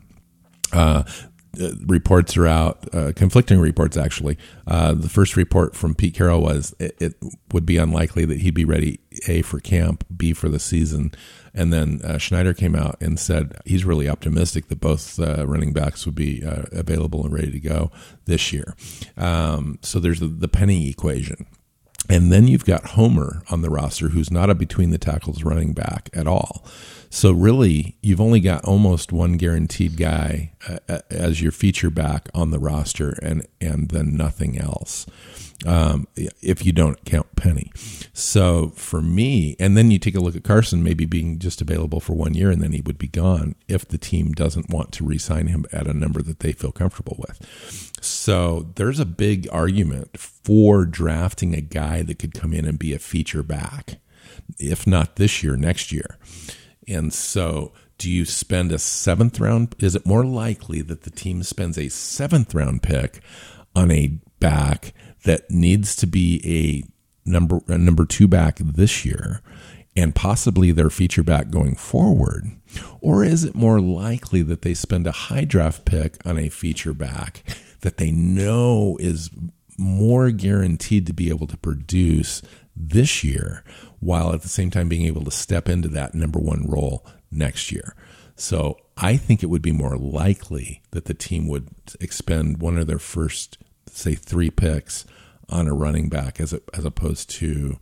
Uh, 1.59 1.71
reports 1.85 2.37
are 2.37 2.47
out, 2.47 2.93
uh, 2.93 3.11
conflicting 3.15 3.59
reports 3.59 3.97
actually. 3.97 4.37
Uh, 4.67 4.93
the 4.93 5.09
first 5.09 5.35
report 5.35 5.75
from 5.75 5.95
Pete 5.95 6.13
Carroll 6.13 6.41
was 6.41 6.75
it, 6.79 6.95
it 6.99 7.13
would 7.51 7.65
be 7.65 7.77
unlikely 7.77 8.25
that 8.25 8.39
he'd 8.39 8.53
be 8.53 8.65
ready 8.65 8.99
A 9.27 9.41
for 9.41 9.59
camp, 9.59 10.05
B 10.15 10.33
for 10.33 10.49
the 10.49 10.59
season. 10.59 11.11
And 11.53 11.73
then 11.73 12.01
uh, 12.03 12.19
Schneider 12.19 12.53
came 12.53 12.75
out 12.75 12.97
and 13.01 13.19
said 13.19 13.57
he's 13.65 13.85
really 13.85 14.07
optimistic 14.07 14.67
that 14.67 14.79
both 14.79 15.19
uh, 15.19 15.47
running 15.47 15.73
backs 15.73 16.05
would 16.05 16.15
be 16.15 16.43
uh, 16.45 16.65
available 16.71 17.25
and 17.25 17.33
ready 17.33 17.51
to 17.51 17.59
go 17.59 17.91
this 18.25 18.53
year. 18.53 18.75
Um, 19.17 19.79
so 19.81 19.99
there's 19.99 20.19
the, 20.19 20.27
the 20.27 20.47
penny 20.47 20.89
equation. 20.89 21.47
And 22.09 22.31
then 22.31 22.47
you've 22.47 22.65
got 22.65 22.91
Homer 22.91 23.41
on 23.49 23.61
the 23.61 23.69
roster, 23.69 24.09
who's 24.09 24.31
not 24.31 24.49
a 24.49 24.55
between 24.55 24.91
the 24.91 24.97
tackles 24.97 25.43
running 25.43 25.73
back 25.73 26.09
at 26.13 26.27
all. 26.27 26.65
So 27.09 27.31
really, 27.31 27.97
you've 28.01 28.21
only 28.21 28.39
got 28.39 28.65
almost 28.65 29.11
one 29.11 29.37
guaranteed 29.37 29.97
guy 29.97 30.51
uh, 30.67 30.99
as 31.09 31.41
your 31.41 31.51
feature 31.51 31.89
back 31.89 32.29
on 32.33 32.51
the 32.51 32.59
roster, 32.59 33.17
and 33.21 33.45
and 33.61 33.89
then 33.89 34.15
nothing 34.15 34.57
else. 34.57 35.05
Um, 35.65 36.07
if 36.15 36.65
you 36.65 36.71
don't 36.71 37.03
count 37.03 37.35
Penny. 37.35 37.71
So 38.13 38.69
for 38.75 39.01
me, 39.01 39.55
and 39.59 39.75
then 39.75 39.89
you 39.89 39.97
take 39.97 40.13
a 40.13 40.19
look 40.19 40.35
at 40.35 40.43
Carson 40.43 40.83
maybe 40.83 41.05
being 41.05 41.39
just 41.39 41.61
available 41.61 41.99
for 41.99 42.13
one 42.13 42.35
year 42.35 42.51
and 42.51 42.61
then 42.61 42.73
he 42.73 42.81
would 42.81 42.99
be 42.99 43.07
gone 43.07 43.55
if 43.67 43.87
the 43.87 43.97
team 43.97 44.33
doesn't 44.33 44.69
want 44.69 44.91
to 44.93 45.03
re 45.03 45.17
sign 45.17 45.47
him 45.47 45.65
at 45.71 45.87
a 45.87 45.93
number 45.93 46.21
that 46.21 46.41
they 46.41 46.51
feel 46.51 46.71
comfortable 46.71 47.15
with. 47.17 47.86
So 48.01 48.71
there's 48.75 48.99
a 48.99 49.05
big 49.05 49.47
argument 49.51 50.17
for 50.17 50.85
drafting 50.85 51.53
a 51.53 51.61
guy 51.61 52.03
that 52.03 52.19
could 52.19 52.33
come 52.33 52.53
in 52.53 52.65
and 52.65 52.77
be 52.77 52.93
a 52.93 52.99
feature 52.99 53.43
back, 53.43 53.99
if 54.59 54.85
not 54.85 55.15
this 55.15 55.43
year, 55.43 55.55
next 55.55 55.91
year. 55.91 56.17
And 56.87 57.13
so 57.13 57.73
do 57.97 58.11
you 58.11 58.25
spend 58.25 58.71
a 58.71 58.79
seventh 58.79 59.39
round? 59.39 59.75
Is 59.79 59.95
it 59.95 60.05
more 60.05 60.23
likely 60.23 60.81
that 60.83 61.03
the 61.03 61.09
team 61.09 61.43
spends 61.43 61.77
a 61.77 61.89
seventh 61.89 62.53
round 62.53 62.83
pick 62.83 63.21
on 63.75 63.91
a 63.91 64.19
back 64.39 64.93
that 65.25 65.49
needs 65.49 65.95
to 65.97 66.07
be 66.07 66.41
a 66.45 67.29
number 67.29 67.59
a 67.67 67.77
number 67.77 68.05
two 68.05 68.27
back 68.27 68.57
this 68.59 69.03
year 69.03 69.41
and 69.95 70.15
possibly 70.15 70.71
their 70.71 70.91
feature 70.91 71.23
back 71.23 71.49
going 71.49 71.75
forward? 71.75 72.45
Or 73.01 73.23
is 73.23 73.43
it 73.43 73.55
more 73.55 73.81
likely 73.81 74.43
that 74.43 74.61
they 74.61 74.75
spend 74.75 75.07
a 75.07 75.11
high 75.11 75.43
draft 75.43 75.85
pick 75.85 76.17
on 76.25 76.37
a 76.37 76.49
feature 76.49 76.93
back 76.93 77.43
that 77.81 77.97
they 77.97 78.11
know 78.11 78.97
is 78.99 79.29
more 79.77 80.31
guaranteed 80.31 81.05
to 81.07 81.13
be 81.13 81.29
able 81.29 81.47
to 81.47 81.57
produce 81.57 82.41
this 82.75 83.23
year 83.23 83.63
while 83.99 84.33
at 84.33 84.41
the 84.41 84.47
same 84.47 84.71
time 84.71 84.89
being 84.89 85.05
able 85.05 85.23
to 85.23 85.31
step 85.31 85.69
into 85.69 85.87
that 85.87 86.15
number 86.15 86.39
one 86.39 86.65
role 86.67 87.05
next 87.31 87.71
year? 87.71 87.95
So 88.35 88.77
I 88.95 89.17
think 89.17 89.41
it 89.41 89.47
would 89.47 89.61
be 89.61 89.71
more 89.71 89.97
likely 89.97 90.81
that 90.91 91.05
the 91.05 91.13
team 91.13 91.47
would 91.47 91.69
expend 91.99 92.59
one 92.59 92.77
of 92.77 92.87
their 92.87 92.99
first, 92.99 93.57
say, 93.87 94.13
three 94.13 94.51
picks 94.51 95.05
on 95.49 95.67
a 95.67 95.73
running 95.73 96.09
back 96.09 96.39
as 96.39 96.53
a, 96.53 96.61
as 96.73 96.85
opposed 96.85 97.29
to 97.31 97.77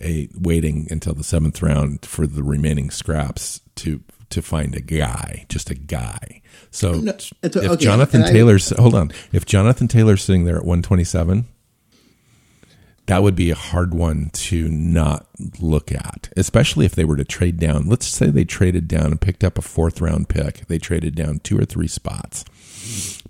a 0.00 0.28
waiting 0.34 0.88
until 0.90 1.12
the 1.12 1.24
seventh 1.24 1.60
round 1.60 2.06
for 2.06 2.26
the 2.26 2.42
remaining 2.42 2.90
scraps 2.90 3.60
to 3.76 4.02
to 4.30 4.42
find 4.42 4.74
a 4.74 4.80
guy, 4.80 5.44
just 5.48 5.70
a 5.70 5.74
guy. 5.74 6.40
So 6.70 6.92
No, 6.92 7.10
it's- 7.12 7.32
if 7.42 7.56
okay, 7.56 7.76
Jonathan 7.84 8.20
and 8.22 8.30
I- 8.30 8.32
Taylor's 8.32 8.70
hold 8.70 8.94
on, 8.94 9.10
if 9.32 9.44
Jonathan 9.44 9.88
Taylor's 9.88 10.22
sitting 10.22 10.44
there 10.44 10.56
at 10.56 10.64
one 10.64 10.82
twenty 10.82 11.04
seven, 11.04 11.46
that 13.06 13.22
would 13.22 13.34
be 13.34 13.50
a 13.50 13.54
hard 13.56 13.92
one 13.92 14.30
to 14.32 14.68
not 14.68 15.26
look 15.58 15.90
at, 15.90 16.32
especially 16.36 16.86
if 16.86 16.94
they 16.94 17.04
were 17.04 17.16
to 17.16 17.24
trade 17.24 17.58
down. 17.58 17.88
Let's 17.88 18.06
say 18.06 18.30
they 18.30 18.44
traded 18.44 18.86
down 18.86 19.06
and 19.06 19.20
picked 19.20 19.42
up 19.42 19.58
a 19.58 19.62
fourth 19.62 20.00
round 20.00 20.28
pick. 20.28 20.66
They 20.68 20.78
traded 20.78 21.16
down 21.16 21.40
two 21.40 21.58
or 21.58 21.64
three 21.64 21.88
spots, 21.88 22.44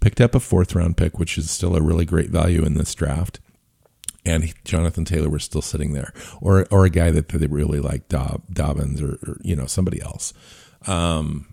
picked 0.01 0.21
up 0.21 0.35
a 0.35 0.41
fourth 0.41 0.75
round 0.75 0.97
pick, 0.99 1.19
which 1.19 1.39
is 1.39 1.51
still 1.51 1.77
a 1.77 1.81
really 1.83 2.05
great 2.05 2.29
value 2.31 2.63
in 2.65 2.75
this 2.75 2.95
draft. 2.95 3.41
And 4.27 4.53
Jonathan 4.67 5.07
Taylor 5.07 5.31
was 5.31 5.45
still 5.45 5.63
sitting 5.63 5.95
there, 5.95 6.13
or 6.43 6.67
or 6.71 6.85
a 6.85 6.91
guy 6.91 7.11
that 7.11 7.29
they 7.29 7.47
really 7.47 7.81
like, 7.81 8.07
Dob, 8.11 8.43
Dobbins, 8.53 9.01
or, 9.01 9.13
or 9.27 9.39
you 9.41 9.57
know 9.57 9.65
somebody 9.65 10.03
else. 10.03 10.35
Um, 10.87 11.51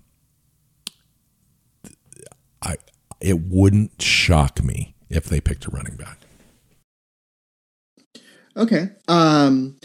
I 2.61 2.77
it 3.19 3.41
wouldn't 3.41 4.01
shock 4.01 4.63
me 4.63 4.95
if 5.09 5.25
they 5.25 5.41
picked 5.41 5.65
a 5.65 5.71
running 5.71 5.95
back. 5.95 6.19
Okay. 8.55 8.89
Um 9.07 9.77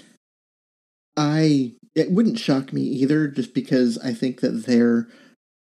I 1.17 1.75
it 1.95 2.11
wouldn't 2.11 2.39
shock 2.39 2.73
me 2.73 2.83
either 2.83 3.29
just 3.29 3.55
because 3.55 3.99
I 3.99 4.15
think 4.15 4.41
that 4.41 4.67
their 4.67 5.09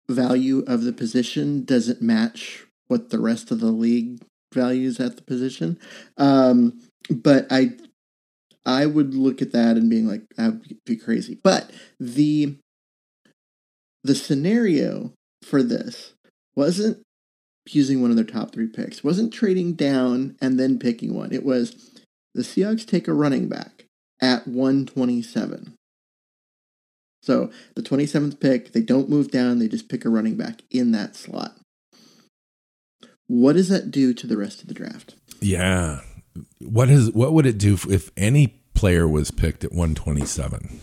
value 0.10 0.64
of 0.68 0.84
the 0.84 0.94
position 0.94 1.64
doesn't 1.64 2.02
match 2.02 2.66
what 2.88 3.10
the 3.10 3.20
rest 3.20 3.52
of 3.52 3.60
the 3.60 3.72
league 3.72 4.22
values 4.54 5.00
at 5.00 5.16
the 5.16 5.24
position. 5.24 5.80
Um 6.18 6.80
but 7.10 7.48
I 7.50 7.78
I 8.66 8.86
would 8.86 9.16
look 9.16 9.42
at 9.42 9.52
that 9.54 9.78
and 9.78 9.90
being 9.90 10.08
like 10.08 10.24
would 10.38 10.78
be 10.86 10.98
crazy. 10.98 11.40
But 11.44 11.72
the 12.00 12.58
the 14.04 14.16
scenario 14.16 15.14
for 15.44 15.64
this 15.64 16.14
wasn't 16.56 17.02
using 17.68 18.02
one 18.02 18.10
of 18.10 18.16
their 18.16 18.26
top 18.26 18.52
3 18.52 18.68
picks. 18.68 19.04
Wasn't 19.04 19.34
trading 19.34 19.74
down 19.74 20.36
and 20.42 20.60
then 20.60 20.80
picking 20.80 21.14
one. 21.14 21.32
It 21.32 21.46
was 21.46 21.92
the 22.34 22.42
Seahawks 22.42 22.86
take 22.86 23.08
a 23.08 23.14
running 23.14 23.48
back 23.48 23.86
at 24.22 24.48
127. 24.48 25.76
So 27.22 27.52
the 27.76 27.82
27th 27.82 28.40
pick, 28.40 28.72
they 28.72 28.82
don't 28.82 29.10
move 29.10 29.30
down, 29.30 29.60
they 29.60 29.68
just 29.68 29.90
pick 29.90 30.06
a 30.06 30.10
running 30.10 30.36
back 30.36 30.62
in 30.72 30.92
that 30.92 31.16
slot. 31.16 31.56
What 33.28 33.54
does 33.54 33.70
that 33.70 33.92
do 33.92 34.14
to 34.14 34.26
the 34.26 34.38
rest 34.38 34.62
of 34.62 34.68
the 34.68 34.74
draft? 34.74 35.16
Yeah. 35.40 36.02
What 36.60 36.90
is 36.90 37.12
what 37.12 37.34
would 37.34 37.46
it 37.46 37.58
do 37.58 37.78
if 37.90 38.10
any 38.18 38.60
player 38.74 39.08
was 39.08 39.30
picked 39.30 39.64
at 39.64 39.72
127? 39.72 40.80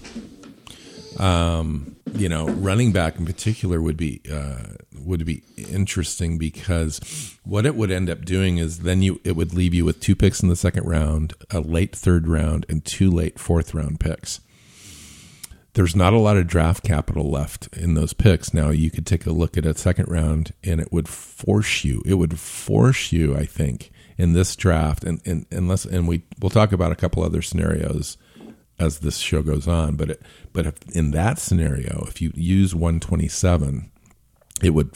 Um, 1.19 1.97
you 2.13 2.29
know, 2.29 2.47
running 2.47 2.93
back 2.93 3.19
in 3.19 3.27
particular 3.27 3.81
would 3.81 3.97
be 3.97 4.21
uh, 4.31 4.75
would 4.99 5.25
be 5.25 5.43
interesting 5.57 6.39
because 6.39 6.99
what 7.45 7.67
it 7.67 7.75
would 7.75 7.91
end 7.91 8.11
up 8.11 8.25
doing 8.25 8.59
is 8.59 8.81
then 8.81 9.03
you 9.03 9.21
it 9.25 9.37
would 9.37 9.55
leave 9.55 9.75
you 9.75 9.85
with 9.85 10.01
two 10.01 10.17
picks 10.17 10.43
in 10.43 10.49
the 10.49 10.57
second 10.57 10.85
round, 10.85 11.35
a 11.51 11.61
late 11.61 11.95
third 11.95 12.27
round, 12.29 12.67
and 12.69 12.85
two 12.85 13.11
late 13.11 13.39
fourth 13.39 13.75
round 13.75 14.01
picks. 14.01 14.41
There's 15.75 15.97
not 15.97 16.15
a 16.15 16.19
lot 16.19 16.39
of 16.39 16.47
draft 16.47 16.85
capital 16.85 17.31
left 17.31 17.69
in 17.77 17.95
those 17.95 18.15
picks. 18.15 18.55
Now 18.55 18.71
you 18.71 18.91
could 18.91 19.07
take 19.07 19.27
a 19.27 19.31
look 19.33 19.59
at 19.59 19.67
a 19.67 19.77
second 19.77 20.09
round, 20.09 20.53
and 20.65 20.81
it 20.81 20.91
would 20.91 21.09
force 21.09 21.85
you. 21.85 22.03
It 22.07 22.15
would 22.15 22.39
force 22.39 23.13
you, 23.13 23.37
I 23.37 23.45
think, 23.45 23.91
in 24.17 24.33
this 24.33 24.57
draft, 24.57 25.05
and, 25.05 25.21
and 25.27 25.45
unless 25.51 25.85
and 25.85 26.09
we 26.09 26.23
we'll 26.41 26.51
talk 26.51 26.73
about 26.73 26.93
a 26.93 26.97
couple 26.97 27.23
other 27.23 27.43
scenarios 27.43 28.17
as 28.79 29.01
this 29.01 29.19
show 29.19 29.43
goes 29.43 29.67
on. 29.67 29.97
But 29.97 30.11
it, 30.11 30.23
but 30.53 30.67
if, 30.67 30.75
in 30.95 31.11
that 31.13 31.39
scenario, 31.39 32.05
if 32.09 32.21
you 32.21 32.33
use 32.35 32.75
127, 32.75 33.91
it 34.63 34.71
would 34.71 34.91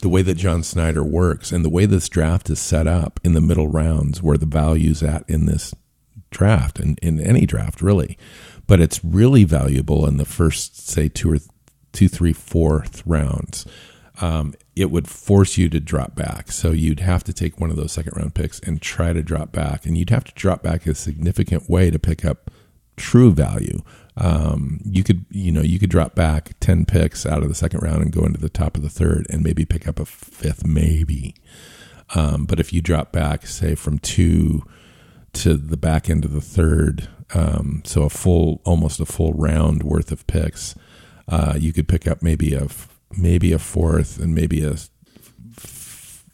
the 0.00 0.08
way 0.08 0.22
that 0.22 0.34
John 0.34 0.62
Schneider 0.62 1.02
works 1.02 1.50
and 1.50 1.64
the 1.64 1.70
way 1.70 1.86
this 1.86 2.08
draft 2.08 2.50
is 2.50 2.60
set 2.60 2.86
up 2.86 3.20
in 3.24 3.32
the 3.32 3.40
middle 3.40 3.68
rounds, 3.68 4.22
where 4.22 4.36
the 4.36 4.46
value's 4.46 5.02
at 5.02 5.28
in 5.28 5.46
this 5.46 5.74
draft 6.30 6.78
and 6.78 6.98
in 6.98 7.20
any 7.20 7.46
draft 7.46 7.80
really, 7.80 8.18
but 8.66 8.80
it's 8.80 9.04
really 9.04 9.44
valuable 9.44 10.06
in 10.06 10.16
the 10.16 10.24
first 10.24 10.88
say 10.88 11.08
two 11.08 11.32
or 11.32 11.38
two, 11.92 12.08
three, 12.08 12.32
fourth 12.32 13.02
rounds. 13.06 13.64
Um, 14.20 14.54
it 14.76 14.90
would 14.90 15.08
force 15.08 15.56
you 15.56 15.68
to 15.70 15.80
drop 15.80 16.14
back. 16.14 16.52
So 16.52 16.70
you'd 16.70 17.00
have 17.00 17.24
to 17.24 17.32
take 17.32 17.60
one 17.60 17.70
of 17.70 17.76
those 17.76 17.92
second 17.92 18.16
round 18.16 18.34
picks 18.34 18.60
and 18.60 18.82
try 18.82 19.12
to 19.12 19.22
drop 19.22 19.52
back, 19.52 19.86
and 19.86 19.96
you'd 19.96 20.10
have 20.10 20.24
to 20.24 20.34
drop 20.34 20.62
back 20.62 20.86
a 20.86 20.94
significant 20.94 21.70
way 21.70 21.90
to 21.90 21.98
pick 21.98 22.24
up 22.24 22.50
true 22.96 23.32
value. 23.32 23.82
Um, 24.16 24.80
you 24.84 25.02
could, 25.02 25.24
you 25.30 25.50
know, 25.50 25.62
you 25.62 25.78
could 25.78 25.90
drop 25.90 26.14
back 26.14 26.52
10 26.60 26.86
picks 26.86 27.26
out 27.26 27.42
of 27.42 27.48
the 27.48 27.54
second 27.54 27.82
round 27.82 28.02
and 28.02 28.12
go 28.12 28.24
into 28.24 28.40
the 28.40 28.48
top 28.48 28.76
of 28.76 28.82
the 28.82 28.88
third 28.88 29.26
and 29.28 29.42
maybe 29.42 29.64
pick 29.64 29.88
up 29.88 29.98
a 29.98 30.04
fifth, 30.04 30.64
maybe. 30.64 31.34
Um, 32.14 32.46
but 32.46 32.60
if 32.60 32.72
you 32.72 32.80
drop 32.80 33.12
back, 33.12 33.46
say 33.46 33.74
from 33.74 33.98
two 33.98 34.62
to 35.32 35.56
the 35.56 35.76
back 35.76 36.08
end 36.08 36.24
of 36.24 36.32
the 36.32 36.40
third, 36.40 37.08
um, 37.34 37.82
so 37.84 38.02
a 38.02 38.10
full, 38.10 38.60
almost 38.64 39.00
a 39.00 39.06
full 39.06 39.32
round 39.32 39.82
worth 39.82 40.12
of 40.12 40.26
picks, 40.28 40.76
uh, 41.26 41.54
you 41.58 41.72
could 41.72 41.88
pick 41.88 42.06
up 42.06 42.22
maybe 42.22 42.54
a, 42.54 42.68
maybe 43.18 43.52
a 43.52 43.58
fourth 43.58 44.20
and 44.20 44.34
maybe 44.34 44.62
a 44.62 44.76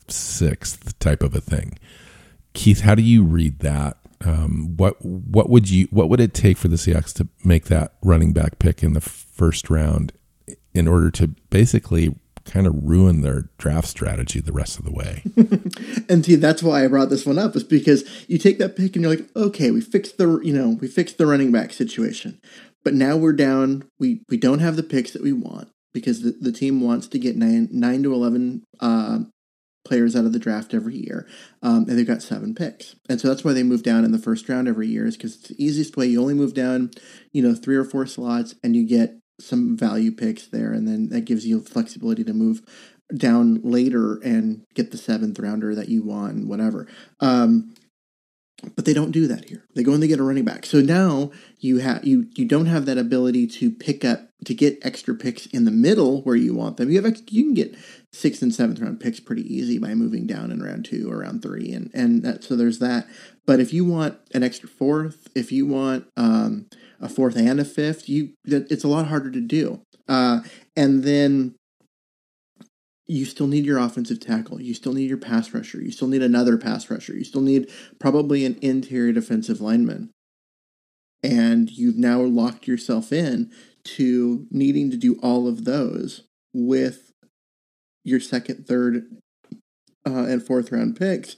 sixth 0.08 0.98
type 0.98 1.22
of 1.22 1.34
a 1.34 1.40
thing. 1.40 1.78
Keith, 2.52 2.80
how 2.80 2.94
do 2.94 3.02
you 3.02 3.22
read 3.22 3.60
that? 3.60 3.96
Um, 4.24 4.76
what 4.76 5.02
what 5.04 5.48
would 5.48 5.70
you 5.70 5.88
what 5.90 6.10
would 6.10 6.20
it 6.20 6.34
take 6.34 6.58
for 6.58 6.68
the 6.68 6.76
Seahawks 6.76 7.14
to 7.14 7.28
make 7.44 7.66
that 7.66 7.94
running 8.02 8.32
back 8.32 8.58
pick 8.58 8.82
in 8.82 8.92
the 8.92 9.00
first 9.00 9.70
round 9.70 10.12
in 10.74 10.86
order 10.86 11.10
to 11.12 11.28
basically 11.48 12.14
kind 12.44 12.66
of 12.66 12.74
ruin 12.82 13.22
their 13.22 13.48
draft 13.58 13.88
strategy 13.88 14.40
the 14.40 14.52
rest 14.52 14.78
of 14.78 14.84
the 14.84 14.92
way? 14.92 15.22
and 16.08 16.24
see, 16.24 16.34
that's 16.34 16.62
why 16.62 16.84
I 16.84 16.88
brought 16.88 17.08
this 17.08 17.24
one 17.24 17.38
up 17.38 17.56
is 17.56 17.64
because 17.64 18.04
you 18.28 18.36
take 18.36 18.58
that 18.58 18.76
pick 18.76 18.94
and 18.94 19.02
you're 19.02 19.14
like, 19.14 19.28
okay, 19.34 19.70
we 19.70 19.80
fixed 19.80 20.18
the 20.18 20.38
you 20.42 20.52
know 20.52 20.76
we 20.80 20.88
fixed 20.88 21.16
the 21.16 21.26
running 21.26 21.50
back 21.50 21.72
situation, 21.72 22.38
but 22.84 22.94
now 22.94 23.16
we're 23.16 23.32
down. 23.32 23.88
We 23.98 24.22
we 24.28 24.36
don't 24.36 24.60
have 24.60 24.76
the 24.76 24.82
picks 24.82 25.12
that 25.12 25.22
we 25.22 25.32
want 25.32 25.70
because 25.94 26.22
the, 26.22 26.32
the 26.32 26.52
team 26.52 26.82
wants 26.82 27.06
to 27.08 27.18
get 27.18 27.36
nine 27.36 27.68
nine 27.72 28.02
to 28.02 28.12
eleven 28.12 28.64
uh, 28.80 29.20
players 29.84 30.14
out 30.14 30.24
of 30.24 30.32
the 30.32 30.38
draft 30.38 30.74
every 30.74 30.96
year, 30.96 31.26
um, 31.62 31.86
and 31.88 31.98
they've 31.98 32.06
got 32.06 32.22
seven 32.22 32.54
picks, 32.54 32.96
and 33.08 33.20
so 33.20 33.28
that's 33.28 33.44
why 33.44 33.52
they 33.52 33.62
move 33.62 33.82
down 33.82 34.04
in 34.04 34.12
the 34.12 34.18
first 34.18 34.48
round 34.48 34.68
every 34.68 34.88
year. 34.88 35.06
Is 35.06 35.16
because 35.16 35.36
it's 35.36 35.48
the 35.48 35.64
easiest 35.64 35.96
way. 35.96 36.06
You 36.06 36.20
only 36.20 36.34
move 36.34 36.54
down, 36.54 36.90
you 37.32 37.42
know, 37.42 37.54
three 37.54 37.76
or 37.76 37.84
four 37.84 38.06
slots, 38.06 38.54
and 38.62 38.76
you 38.76 38.86
get 38.86 39.18
some 39.40 39.76
value 39.76 40.12
picks 40.12 40.46
there, 40.46 40.72
and 40.72 40.86
then 40.86 41.08
that 41.08 41.24
gives 41.24 41.46
you 41.46 41.60
flexibility 41.60 42.24
to 42.24 42.34
move 42.34 42.62
down 43.16 43.60
later 43.62 44.20
and 44.22 44.64
get 44.74 44.92
the 44.92 44.98
seventh 44.98 45.38
rounder 45.38 45.74
that 45.74 45.88
you 45.88 46.02
want, 46.02 46.34
and 46.34 46.48
whatever. 46.48 46.86
Um, 47.20 47.74
but 48.76 48.84
they 48.84 48.92
don't 48.92 49.10
do 49.10 49.26
that 49.26 49.46
here. 49.46 49.64
They 49.74 49.82
go 49.82 49.92
and 49.92 50.02
they 50.02 50.08
get 50.08 50.20
a 50.20 50.24
running 50.24 50.44
back. 50.44 50.66
So 50.66 50.80
now 50.80 51.30
you 51.58 51.78
have 51.78 52.04
you 52.04 52.26
you 52.34 52.44
don't 52.44 52.66
have 52.66 52.86
that 52.86 52.98
ability 52.98 53.46
to 53.46 53.70
pick 53.70 54.04
up 54.04 54.28
to 54.44 54.54
get 54.54 54.78
extra 54.82 55.14
picks 55.14 55.46
in 55.46 55.64
the 55.64 55.70
middle 55.70 56.22
where 56.22 56.36
you 56.36 56.54
want 56.54 56.76
them. 56.76 56.90
You 56.90 57.02
have 57.02 57.16
you 57.30 57.44
can 57.44 57.54
get 57.54 57.76
sixth 58.12 58.42
and 58.42 58.54
seventh 58.54 58.80
round 58.80 59.00
picks 59.00 59.20
pretty 59.20 59.42
easy 59.42 59.78
by 59.78 59.94
moving 59.94 60.26
down 60.26 60.50
in 60.50 60.62
round 60.62 60.84
two 60.84 61.10
or 61.10 61.18
round 61.18 61.42
three, 61.42 61.72
and 61.72 61.90
and 61.94 62.22
that, 62.22 62.44
so 62.44 62.56
there's 62.56 62.78
that. 62.78 63.06
But 63.46 63.60
if 63.60 63.72
you 63.72 63.84
want 63.84 64.18
an 64.34 64.42
extra 64.42 64.68
fourth, 64.68 65.28
if 65.34 65.52
you 65.52 65.66
want 65.66 66.06
um, 66.16 66.66
a 67.00 67.08
fourth 67.08 67.36
and 67.36 67.60
a 67.60 67.64
fifth, 67.64 68.08
you 68.08 68.30
it's 68.44 68.84
a 68.84 68.88
lot 68.88 69.06
harder 69.06 69.30
to 69.30 69.40
do. 69.40 69.80
Uh, 70.08 70.40
and 70.76 71.04
then 71.04 71.54
you 73.06 73.24
still 73.24 73.48
need 73.48 73.66
your 73.66 73.78
offensive 73.78 74.20
tackle. 74.20 74.60
You 74.60 74.72
still 74.72 74.92
need 74.92 75.08
your 75.08 75.18
pass 75.18 75.52
rusher. 75.52 75.80
You 75.82 75.90
still 75.90 76.06
need 76.06 76.22
another 76.22 76.56
pass 76.56 76.88
rusher. 76.90 77.12
You 77.12 77.24
still 77.24 77.40
need 77.40 77.68
probably 77.98 78.44
an 78.44 78.56
interior 78.62 79.12
defensive 79.12 79.60
lineman. 79.60 80.10
And 81.22 81.70
you've 81.70 81.98
now 81.98 82.20
locked 82.20 82.68
yourself 82.68 83.12
in 83.12 83.50
to 83.82 84.46
needing 84.50 84.90
to 84.92 84.96
do 84.96 85.18
all 85.22 85.48
of 85.48 85.64
those 85.64 86.22
with 86.54 87.09
your 88.04 88.20
second, 88.20 88.66
third, 88.66 89.06
uh, 90.06 90.24
and 90.24 90.42
fourth 90.42 90.72
round 90.72 90.96
picks. 90.96 91.36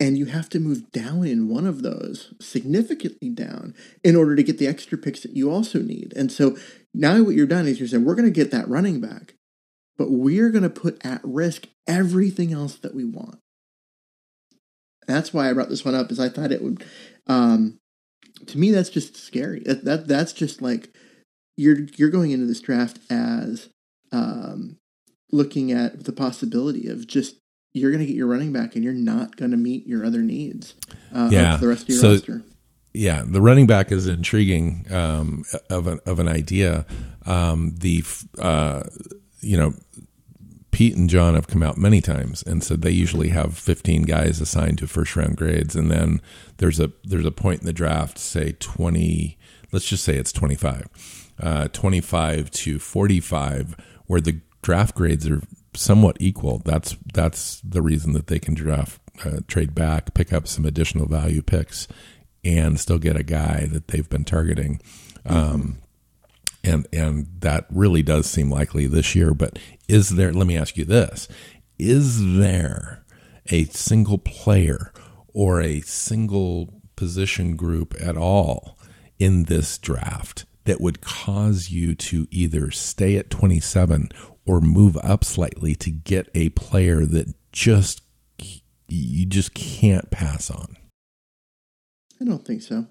And 0.00 0.18
you 0.18 0.26
have 0.26 0.48
to 0.48 0.58
move 0.58 0.90
down 0.90 1.26
in 1.26 1.48
one 1.48 1.66
of 1.66 1.82
those, 1.82 2.34
significantly 2.40 3.28
down, 3.28 3.74
in 4.02 4.16
order 4.16 4.34
to 4.34 4.42
get 4.42 4.58
the 4.58 4.66
extra 4.66 4.98
picks 4.98 5.20
that 5.20 5.36
you 5.36 5.50
also 5.50 5.78
need. 5.78 6.12
And 6.16 6.32
so 6.32 6.56
now 6.92 7.22
what 7.22 7.36
you're 7.36 7.46
done 7.46 7.68
is 7.68 7.78
you're 7.78 7.88
saying, 7.88 8.04
we're 8.04 8.16
going 8.16 8.24
to 8.26 8.32
get 8.32 8.50
that 8.50 8.68
running 8.68 9.00
back, 9.00 9.34
but 9.96 10.10
we're 10.10 10.50
going 10.50 10.64
to 10.64 10.70
put 10.70 11.04
at 11.06 11.20
risk 11.22 11.68
everything 11.86 12.52
else 12.52 12.74
that 12.76 12.96
we 12.96 13.04
want. 13.04 13.38
That's 15.06 15.32
why 15.32 15.48
I 15.48 15.52
brought 15.52 15.68
this 15.68 15.84
one 15.84 15.94
up, 15.94 16.10
is 16.10 16.18
I 16.18 16.28
thought 16.28 16.52
it 16.52 16.62
would, 16.62 16.84
um, 17.28 17.78
to 18.46 18.58
me, 18.58 18.72
that's 18.72 18.90
just 18.90 19.16
scary. 19.16 19.60
That, 19.60 19.84
that 19.84 20.08
that's 20.08 20.32
just 20.32 20.60
like 20.60 20.88
you're 21.56 21.86
you're 21.96 22.10
going 22.10 22.32
into 22.32 22.46
this 22.46 22.60
draft 22.60 22.98
as 23.10 23.68
um, 24.12 24.78
looking 25.30 25.72
at 25.72 26.04
the 26.04 26.12
possibility 26.12 26.88
of 26.88 27.06
just 27.06 27.36
you're 27.72 27.90
going 27.90 28.00
to 28.00 28.06
get 28.06 28.16
your 28.16 28.26
running 28.26 28.52
back 28.52 28.74
and 28.74 28.84
you're 28.84 28.92
not 28.92 29.36
going 29.36 29.50
to 29.50 29.56
meet 29.56 29.86
your 29.86 30.04
other 30.04 30.20
needs 30.20 30.74
uh, 31.14 31.28
yeah. 31.32 31.56
the 31.56 31.68
rest 31.68 31.84
of 31.84 31.88
your 31.88 31.98
so, 31.98 32.10
roster. 32.12 32.42
Yeah, 32.94 33.22
the 33.26 33.40
running 33.40 33.66
back 33.66 33.90
is 33.90 34.06
intriguing 34.06 34.86
um, 34.90 35.44
of 35.70 35.86
an 35.86 36.00
of 36.04 36.18
an 36.18 36.28
idea. 36.28 36.84
Um, 37.24 37.74
the 37.78 38.04
uh, 38.38 38.82
you 39.40 39.56
know 39.56 39.72
Pete 40.72 40.96
and 40.96 41.08
John 41.08 41.34
have 41.34 41.46
come 41.46 41.62
out 41.62 41.78
many 41.78 42.00
times 42.00 42.42
and 42.42 42.64
said 42.64 42.82
they 42.82 42.90
usually 42.90 43.28
have 43.28 43.56
15 43.56 44.02
guys 44.02 44.40
assigned 44.40 44.78
to 44.78 44.86
first 44.86 45.14
round 45.16 45.36
grades, 45.36 45.76
and 45.76 45.90
then 45.90 46.20
there's 46.56 46.80
a 46.80 46.90
there's 47.04 47.26
a 47.26 47.30
point 47.30 47.60
in 47.60 47.66
the 47.66 47.72
draft, 47.72 48.18
say 48.18 48.56
20, 48.58 49.38
let's 49.70 49.86
just 49.86 50.02
say 50.02 50.16
it's 50.16 50.32
25, 50.32 50.86
uh, 51.40 51.68
25 51.68 52.50
to 52.50 52.78
45, 52.78 53.76
where 54.12 54.20
the 54.20 54.42
draft 54.60 54.94
grades 54.94 55.26
are 55.26 55.40
somewhat 55.72 56.18
equal. 56.20 56.58
That's 56.66 56.98
that's 57.14 57.62
the 57.62 57.80
reason 57.80 58.12
that 58.12 58.26
they 58.26 58.38
can 58.38 58.52
draft, 58.52 59.00
uh, 59.24 59.38
trade 59.48 59.74
back, 59.74 60.12
pick 60.12 60.34
up 60.34 60.46
some 60.46 60.66
additional 60.66 61.08
value 61.08 61.40
picks, 61.40 61.88
and 62.44 62.78
still 62.78 62.98
get 62.98 63.16
a 63.16 63.22
guy 63.22 63.68
that 63.72 63.88
they've 63.88 64.08
been 64.10 64.26
targeting. 64.26 64.82
Um, 65.24 65.78
and 66.62 66.86
and 66.92 67.26
that 67.40 67.64
really 67.70 68.02
does 68.02 68.26
seem 68.26 68.50
likely 68.50 68.86
this 68.86 69.14
year. 69.14 69.32
But 69.32 69.58
is 69.88 70.10
there? 70.10 70.30
Let 70.30 70.46
me 70.46 70.58
ask 70.58 70.76
you 70.76 70.84
this: 70.84 71.26
Is 71.78 72.36
there 72.36 73.06
a 73.50 73.64
single 73.64 74.18
player 74.18 74.92
or 75.32 75.62
a 75.62 75.80
single 75.80 76.82
position 76.96 77.56
group 77.56 77.94
at 77.98 78.18
all 78.18 78.78
in 79.18 79.44
this 79.44 79.78
draft 79.78 80.44
that 80.64 80.80
would 80.80 81.00
cause 81.00 81.70
you 81.70 81.94
to 81.94 82.26
either 82.30 82.70
stay 82.70 83.16
at 83.16 83.30
27 83.30 84.10
or 84.46 84.60
move 84.60 84.96
up 85.02 85.24
slightly 85.24 85.74
to 85.76 85.90
get 85.90 86.28
a 86.34 86.50
player 86.50 87.04
that 87.04 87.34
just 87.52 88.02
you 88.88 89.26
just 89.26 89.54
can't 89.54 90.10
pass 90.10 90.50
on? 90.50 90.76
I 92.20 92.24
don't 92.24 92.44
think 92.44 92.62
so. 92.62 92.86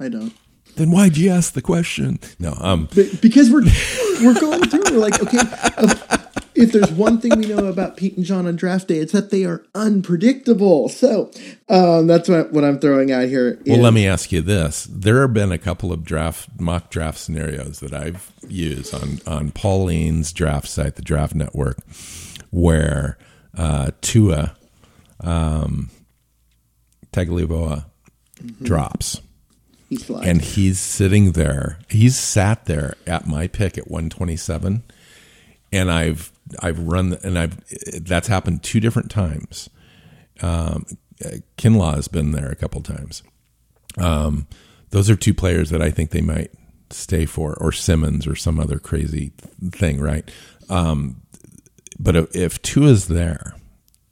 I 0.00 0.08
don't. 0.08 0.34
Then 0.76 0.90
why'd 0.90 1.16
you 1.16 1.30
ask 1.30 1.52
the 1.52 1.62
question? 1.62 2.18
No, 2.38 2.56
um, 2.58 2.88
but 2.94 3.20
because 3.20 3.50
we're 3.50 3.62
we're 4.22 4.38
going 4.38 4.62
through. 4.64 4.82
We're 4.90 4.98
like, 4.98 5.22
okay, 5.22 5.38
if 6.54 6.72
there's 6.72 6.90
one 6.92 7.18
thing 7.18 7.38
we 7.38 7.46
know 7.46 7.66
about 7.66 7.96
Pete 7.96 8.16
and 8.16 8.24
John 8.24 8.46
on 8.46 8.56
draft 8.56 8.88
day, 8.88 8.98
it's 8.98 9.12
that 9.12 9.30
they 9.30 9.44
are 9.44 9.64
unpredictable. 9.74 10.88
So 10.88 11.30
um, 11.68 12.06
that's 12.06 12.28
what, 12.28 12.52
what 12.52 12.64
I'm 12.64 12.78
throwing 12.78 13.10
out 13.12 13.28
here. 13.28 13.58
Well, 13.66 13.80
let 13.80 13.92
me 13.92 14.06
ask 14.06 14.32
you 14.32 14.42
this: 14.42 14.88
There 14.90 15.22
have 15.22 15.34
been 15.34 15.52
a 15.52 15.58
couple 15.58 15.92
of 15.92 16.04
draft 16.04 16.48
mock 16.60 16.90
draft 16.90 17.18
scenarios 17.18 17.80
that 17.80 17.92
I've 17.92 18.32
used 18.48 18.94
on 18.94 19.20
on 19.26 19.50
Pauline's 19.50 20.32
draft 20.32 20.68
site, 20.68 20.96
the 20.96 21.02
Draft 21.02 21.34
Network, 21.34 21.78
where 22.50 23.18
uh, 23.56 23.90
Tua 24.00 24.56
um, 25.20 25.90
mm-hmm. 28.42 28.64
drops 28.64 29.20
he 29.88 29.96
slides. 29.96 30.26
and 30.26 30.40
he's 30.40 30.78
sitting 30.78 31.32
there. 31.32 31.78
He's 31.88 32.18
sat 32.18 32.66
there 32.66 32.94
at 33.06 33.26
my 33.26 33.46
pick 33.48 33.78
at 33.78 33.90
127, 33.90 34.82
and 35.72 35.90
I've 35.90 36.30
I've 36.60 36.78
run 36.78 37.18
and 37.22 37.38
I've 37.38 37.58
that's 38.04 38.28
happened 38.28 38.62
two 38.62 38.80
different 38.80 39.10
times. 39.10 39.68
Um, 40.40 40.84
Kinlaw 41.56 41.94
has 41.94 42.08
been 42.08 42.32
there 42.32 42.50
a 42.50 42.56
couple 42.56 42.82
times. 42.82 43.22
Um, 43.98 44.46
those 44.90 45.08
are 45.08 45.16
two 45.16 45.34
players 45.34 45.70
that 45.70 45.82
I 45.82 45.90
think 45.90 46.10
they 46.10 46.20
might 46.20 46.50
stay 46.90 47.26
for, 47.26 47.54
or 47.54 47.72
Simmons, 47.72 48.26
or 48.26 48.36
some 48.36 48.60
other 48.60 48.78
crazy 48.78 49.32
thing, 49.70 50.00
right? 50.00 50.28
Um, 50.68 51.22
but 51.98 52.16
if, 52.16 52.34
if 52.34 52.76
is 52.76 53.08
there, 53.08 53.54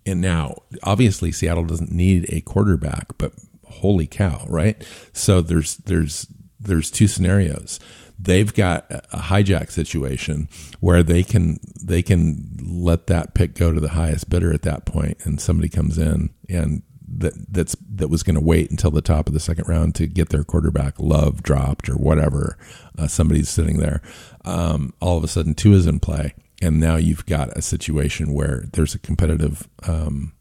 and 0.06 0.20
now 0.20 0.56
obviously 0.82 1.32
Seattle 1.32 1.64
doesn't 1.64 1.92
need 1.92 2.26
a 2.28 2.40
quarterback, 2.40 3.16
but 3.18 3.32
holy 3.66 4.06
cow, 4.06 4.44
right? 4.48 4.82
So 5.12 5.40
there's 5.40 5.76
there's 5.76 6.26
there's 6.60 6.90
two 6.90 7.08
scenarios. 7.08 7.80
They've 8.22 8.52
got 8.54 8.86
a 8.90 9.18
hijack 9.18 9.72
situation 9.72 10.48
where 10.78 11.02
they 11.02 11.24
can 11.24 11.58
they 11.82 12.02
can 12.02 12.56
let 12.62 13.08
that 13.08 13.34
pick 13.34 13.54
go 13.54 13.72
to 13.72 13.80
the 13.80 13.90
highest 13.90 14.30
bidder 14.30 14.52
at 14.52 14.62
that 14.62 14.84
point, 14.86 15.18
and 15.24 15.40
somebody 15.40 15.68
comes 15.68 15.98
in 15.98 16.30
and 16.48 16.82
that 17.18 17.34
that's 17.52 17.76
that 17.90 18.08
was 18.08 18.22
going 18.22 18.34
to 18.34 18.40
wait 18.40 18.70
until 18.70 18.90
the 18.90 19.02
top 19.02 19.28
of 19.28 19.34
the 19.34 19.40
second 19.40 19.68
round 19.68 19.94
to 19.96 20.06
get 20.06 20.30
their 20.30 20.44
quarterback 20.44 20.98
love 20.98 21.42
dropped 21.42 21.88
or 21.88 21.96
whatever. 21.96 22.56
Uh, 22.98 23.06
somebody's 23.06 23.48
sitting 23.48 23.78
there. 23.78 24.00
Um, 24.44 24.94
all 25.00 25.18
of 25.18 25.24
a 25.24 25.28
sudden, 25.28 25.54
Tua 25.54 25.76
is 25.76 25.86
in 25.86 26.00
play, 26.00 26.34
and 26.60 26.80
now 26.80 26.96
you've 26.96 27.26
got 27.26 27.56
a 27.56 27.62
situation 27.62 28.32
where 28.32 28.64
there's 28.72 28.94
a 28.94 28.98
competitive 28.98 29.68
um, 29.86 30.32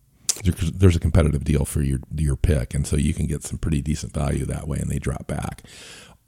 there's 0.44 0.96
a 0.96 1.00
competitive 1.00 1.44
deal 1.44 1.66
for 1.66 1.82
your 1.82 2.00
your 2.16 2.36
pick, 2.36 2.74
and 2.74 2.88
so 2.88 2.96
you 2.96 3.14
can 3.14 3.28
get 3.28 3.44
some 3.44 3.58
pretty 3.58 3.82
decent 3.82 4.14
value 4.14 4.46
that 4.46 4.68
way, 4.68 4.78
and 4.80 4.90
they 4.90 5.00
drop 5.00 5.28
back. 5.28 5.64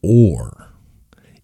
Or 0.02 0.73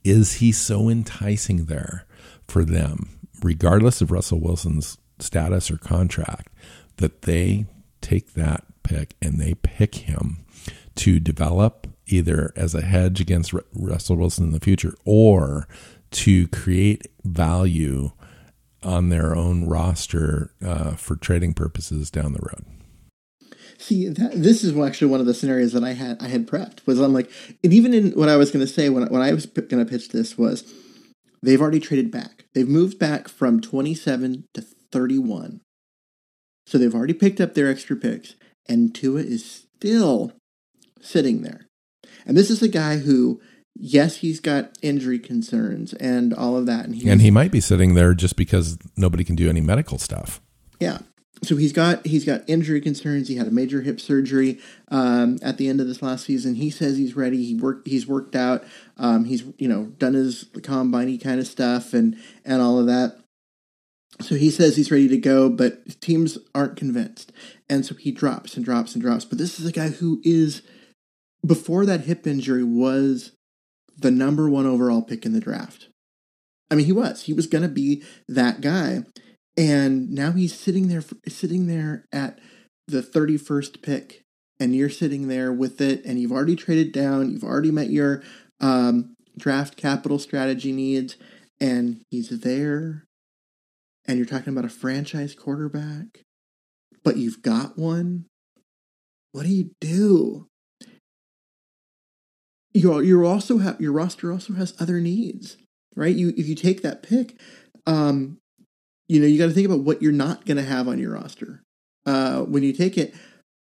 is 0.04 0.36
he 0.36 0.52
so 0.52 0.90
enticing 0.90 1.66
there 1.66 2.06
for 2.48 2.64
them, 2.64 3.20
regardless 3.42 4.02
of 4.02 4.12
Russell 4.12 4.40
Wilson's 4.40 4.98
status 5.20 5.70
or 5.70 5.78
contract, 5.78 6.50
that 6.98 7.24
they 7.24 7.66
take 8.02 8.34
that 8.34 8.64
pick 8.84 9.16
and 9.22 9.40
they 9.40 9.54
pick 9.56 9.96
him 9.96 10.46
to 10.96 11.20
develop 11.20 11.88
either 12.08 12.52
as 12.56 12.74
a 12.74 12.82
hedge 12.82 13.22
against 13.22 13.54
Russell 13.74 14.18
Wilson 14.18 14.48
in 14.48 14.52
the 14.52 14.60
future 14.60 14.96
or 15.06 15.68
to 16.12 16.48
create 16.50 17.08
value 17.24 18.12
on 18.82 19.10
their 19.10 19.36
own 19.36 19.68
roster 19.68 20.52
uh, 20.66 20.92
for 20.92 21.16
trading 21.16 21.54
purposes 21.54 22.10
down 22.10 22.34
the 22.34 22.40
road. 22.42 22.66
See, 23.90 24.08
that, 24.08 24.34
this 24.34 24.64
is 24.64 24.78
actually 24.78 25.10
one 25.10 25.20
of 25.20 25.26
the 25.26 25.34
scenarios 25.34 25.74
that 25.74 25.84
I 25.84 25.94
had 25.94 26.22
I 26.22 26.28
had 26.28 26.46
prepped. 26.46 26.86
Was 26.86 27.00
I'm 27.00 27.12
like, 27.12 27.32
and 27.64 27.74
even 27.74 27.92
in 27.92 28.12
what 28.12 28.30
I 28.30 28.38
was 28.38 28.52
going 28.52 28.64
to 28.64 28.72
say 28.72 28.88
when 28.88 29.08
when 29.08 29.24
I 29.24 29.34
was 29.34 29.48
going 29.48 29.84
to 29.84 29.90
pitch 29.90 30.10
this 30.10 30.38
was, 30.38 30.64
they've 31.42 31.60
already 31.60 31.80
traded 31.80 32.12
back. 32.12 32.46
They've 32.54 32.70
moved 32.70 33.00
back 33.00 33.28
from 33.28 33.60
27 33.60 34.46
to 34.54 34.62
31, 34.92 35.62
so 36.68 36.78
they've 36.78 36.94
already 36.94 37.16
picked 37.16 37.42
up 37.42 37.56
their 37.56 37.68
extra 37.68 37.96
picks, 37.96 38.36
and 38.68 38.94
Tua 38.94 39.22
is 39.22 39.66
still 39.76 40.34
sitting 41.02 41.42
there. 41.42 41.66
And 42.28 42.38
this 42.38 42.52
is 42.52 42.62
a 42.62 42.68
guy 42.68 42.98
who 42.98 43.42
yes, 43.76 44.18
he's 44.18 44.40
got 44.40 44.78
injury 44.84 45.18
concerns 45.18 45.94
and 45.94 46.32
all 46.32 46.56
of 46.56 46.68
that, 46.68 46.86
and, 46.86 47.02
and 47.08 47.24
he 47.24 47.32
might 47.32 47.52
be 47.52 47.60
sitting 47.60 47.96
there 47.96 48.14
just 48.14 48.36
because 48.36 48.78
nobody 48.96 49.24
can 49.24 49.36
do 49.36 49.50
any 49.50 49.62
medical 49.62 49.98
stuff. 49.98 50.42
Yeah, 50.80 51.00
so 51.42 51.56
he's 51.56 51.74
got 51.74 52.06
he's 52.06 52.26
got 52.26 52.48
injury 52.48 52.82
concerns. 52.82 53.28
He 53.28 53.36
had 53.36 53.48
a 53.48 53.52
major 53.52 53.82
hip 53.82 54.00
surgery 54.00 54.60
um, 54.90 55.38
at 55.42 55.58
the 55.58 55.70
end 55.70 55.80
of 55.80 55.88
this 55.88 56.02
last 56.02 56.26
season. 56.26 56.56
He 56.56 56.70
says 56.70 56.98
he's 56.98 57.16
ready. 57.16 57.44
He 57.44 57.56
worked. 57.56 57.88
He's 57.88 58.08
worked 58.08 58.36
out. 58.36 58.64
Um, 58.98 59.26
he's 59.26 59.44
you 59.58 59.68
know 59.68 59.86
done 59.86 60.14
his 60.14 60.46
combine 60.64 61.18
kind 61.20 61.40
of 61.40 61.48
stuff 61.48 61.94
and 61.94 62.18
and 62.44 62.62
all 62.62 62.80
of 62.80 62.88
that. 62.88 63.18
So 64.22 64.36
he 64.36 64.52
says 64.52 64.76
he's 64.76 64.92
ready 64.92 65.08
to 65.08 65.18
go, 65.18 65.50
but 65.50 66.02
teams 66.02 66.38
aren't 66.54 66.76
convinced, 66.76 67.32
and 67.70 67.86
so 67.86 67.96
he 67.96 68.12
drops 68.12 68.56
and 68.56 68.66
drops 68.66 68.94
and 68.94 69.02
drops. 69.02 69.24
But 69.24 69.38
this 69.38 69.60
is 69.60 69.66
a 69.66 69.72
guy 69.72 69.90
who 69.90 70.20
is 70.24 70.62
before 71.46 71.86
that 71.86 72.02
hip 72.02 72.28
injury 72.28 72.64
was 72.64 73.32
the 73.98 74.12
number 74.12 74.50
one 74.50 74.66
overall 74.66 75.02
pick 75.02 75.26
in 75.26 75.32
the 75.32 75.40
draft. 75.40 75.88
I 76.70 76.76
mean, 76.76 76.86
he 76.86 76.92
was. 76.92 77.24
He 77.24 77.34
was 77.34 77.48
going 77.48 77.62
to 77.62 77.70
be 77.70 78.04
that 78.28 78.60
guy 78.62 79.04
and 79.58 80.10
now 80.10 80.32
he's 80.32 80.58
sitting 80.58 80.88
there 80.88 81.04
sitting 81.28 81.68
there 81.68 82.06
at 82.12 82.40
the 82.88 83.02
31st 83.02 83.82
pick 83.82 84.22
and 84.60 84.76
you're 84.76 84.90
sitting 84.90 85.28
there 85.28 85.54
with 85.54 85.80
it 85.80 86.04
and 86.06 86.20
you've 86.20 86.32
already 86.32 86.56
traded 86.56 86.92
down 86.92 87.32
you've 87.32 87.44
already 87.44 87.72
met 87.72 87.90
your 87.90 88.24
um, 88.62 89.16
draft 89.38 89.78
capital 89.78 90.20
strategy 90.20 90.72
needs 90.72 91.18
and 91.62 92.02
he's 92.10 92.30
there 92.30 93.06
and 94.06 94.18
you're 94.18 94.26
talking 94.26 94.52
about 94.52 94.66
a 94.66 94.70
franchise 94.70 95.36
quarterback 95.36 96.24
but 97.04 97.18
you've 97.18 97.42
got 97.42 97.78
one? 97.78 98.26
What 99.32 99.44
do 99.44 99.50
you 99.50 99.72
do? 99.80 100.48
You 102.74 103.00
you 103.02 103.26
also 103.26 103.58
have 103.58 103.82
your 103.82 103.92
roster 103.92 104.32
also 104.32 104.54
has 104.54 104.80
other 104.80 105.00
needs 105.00 105.58
right? 105.96 106.16
You 106.16 106.34
if 106.38 106.48
you 106.48 106.56
take 106.56 106.82
that 106.82 107.04
pick 107.04 107.40
um, 107.86 108.38
you 109.10 109.20
know, 109.20 109.26
you 109.28 109.38
got 109.38 109.48
to 109.48 109.54
think 109.54 109.66
about 109.66 109.82
what 109.82 110.02
you're 110.02 110.12
not 110.12 110.46
going 110.46 110.58
to 110.58 110.64
have 110.64 110.88
on 110.88 111.00
your 111.00 111.14
roster 111.14 111.64
uh, 112.06 112.42
when 112.44 112.64
you 112.64 112.72
take 112.72 112.98
it. 112.98 113.14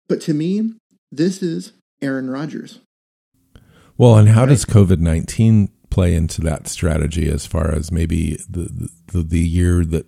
But 0.08 0.22
to 0.22 0.34
me, 0.34 0.74
this 1.12 1.42
is 1.42 1.74
Aaron 2.02 2.30
Rodgers. 2.30 2.80
Well, 3.98 4.16
and 4.16 4.30
how 4.30 4.42
right? 4.42 4.50
does 4.50 4.64
COVID 4.64 5.00
19 5.00 5.70
play 5.90 6.16
into 6.16 6.42
that 6.42 6.68
strategy 6.68 7.30
as 7.30 7.46
far 7.46 7.72
as 7.72 7.92
maybe 7.92 8.38
the, 8.48 8.90
the, 9.08 9.24
the 9.24 9.40
year 9.40 9.84
that 9.86 10.06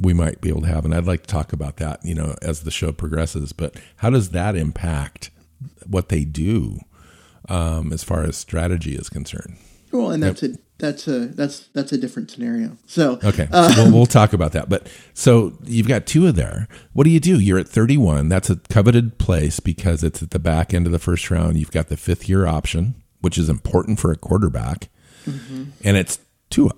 we 0.00 0.14
might 0.14 0.40
be 0.40 0.48
able 0.48 0.62
to 0.62 0.68
have? 0.68 0.84
And 0.84 0.94
I'd 0.94 1.06
like 1.06 1.22
to 1.22 1.28
talk 1.28 1.52
about 1.52 1.76
that, 1.78 2.04
you 2.04 2.14
know, 2.14 2.36
as 2.40 2.62
the 2.62 2.70
show 2.70 2.92
progresses. 2.92 3.52
But 3.52 3.76
how 3.96 4.10
does 4.10 4.30
that 4.30 4.54
impact 4.54 5.30
what 5.86 6.08
they 6.08 6.24
do 6.24 6.78
um, 7.48 7.92
as 7.92 8.04
far 8.04 8.22
as 8.22 8.36
strategy 8.36 8.94
is 8.94 9.08
concerned? 9.08 9.56
Well, 9.90 10.12
and 10.12 10.22
that's 10.22 10.42
yep. 10.42 10.52
That's 10.82 11.06
a 11.06 11.26
that's 11.26 11.68
that's 11.68 11.92
a 11.92 11.96
different 11.96 12.30
scenario. 12.30 12.76
So 12.86 13.20
okay, 13.22 13.48
uh, 13.52 13.72
so 13.72 13.84
we'll, 13.84 13.92
we'll 13.92 14.06
talk 14.06 14.32
about 14.32 14.50
that. 14.52 14.68
But 14.68 14.90
so 15.14 15.56
you've 15.62 15.86
got 15.86 16.06
Tua 16.06 16.32
there. 16.32 16.66
What 16.92 17.04
do 17.04 17.10
you 17.10 17.20
do? 17.20 17.38
You're 17.38 17.60
at 17.60 17.68
31. 17.68 18.28
That's 18.28 18.50
a 18.50 18.56
coveted 18.56 19.16
place 19.16 19.60
because 19.60 20.02
it's 20.02 20.24
at 20.24 20.30
the 20.30 20.40
back 20.40 20.74
end 20.74 20.86
of 20.86 20.92
the 20.92 20.98
first 20.98 21.30
round. 21.30 21.56
You've 21.56 21.70
got 21.70 21.86
the 21.86 21.96
fifth 21.96 22.28
year 22.28 22.46
option, 22.46 22.96
which 23.20 23.38
is 23.38 23.48
important 23.48 24.00
for 24.00 24.10
a 24.10 24.16
quarterback, 24.16 24.88
mm-hmm. 25.24 25.66
and 25.84 25.96
it's 25.96 26.18
Tua. 26.50 26.72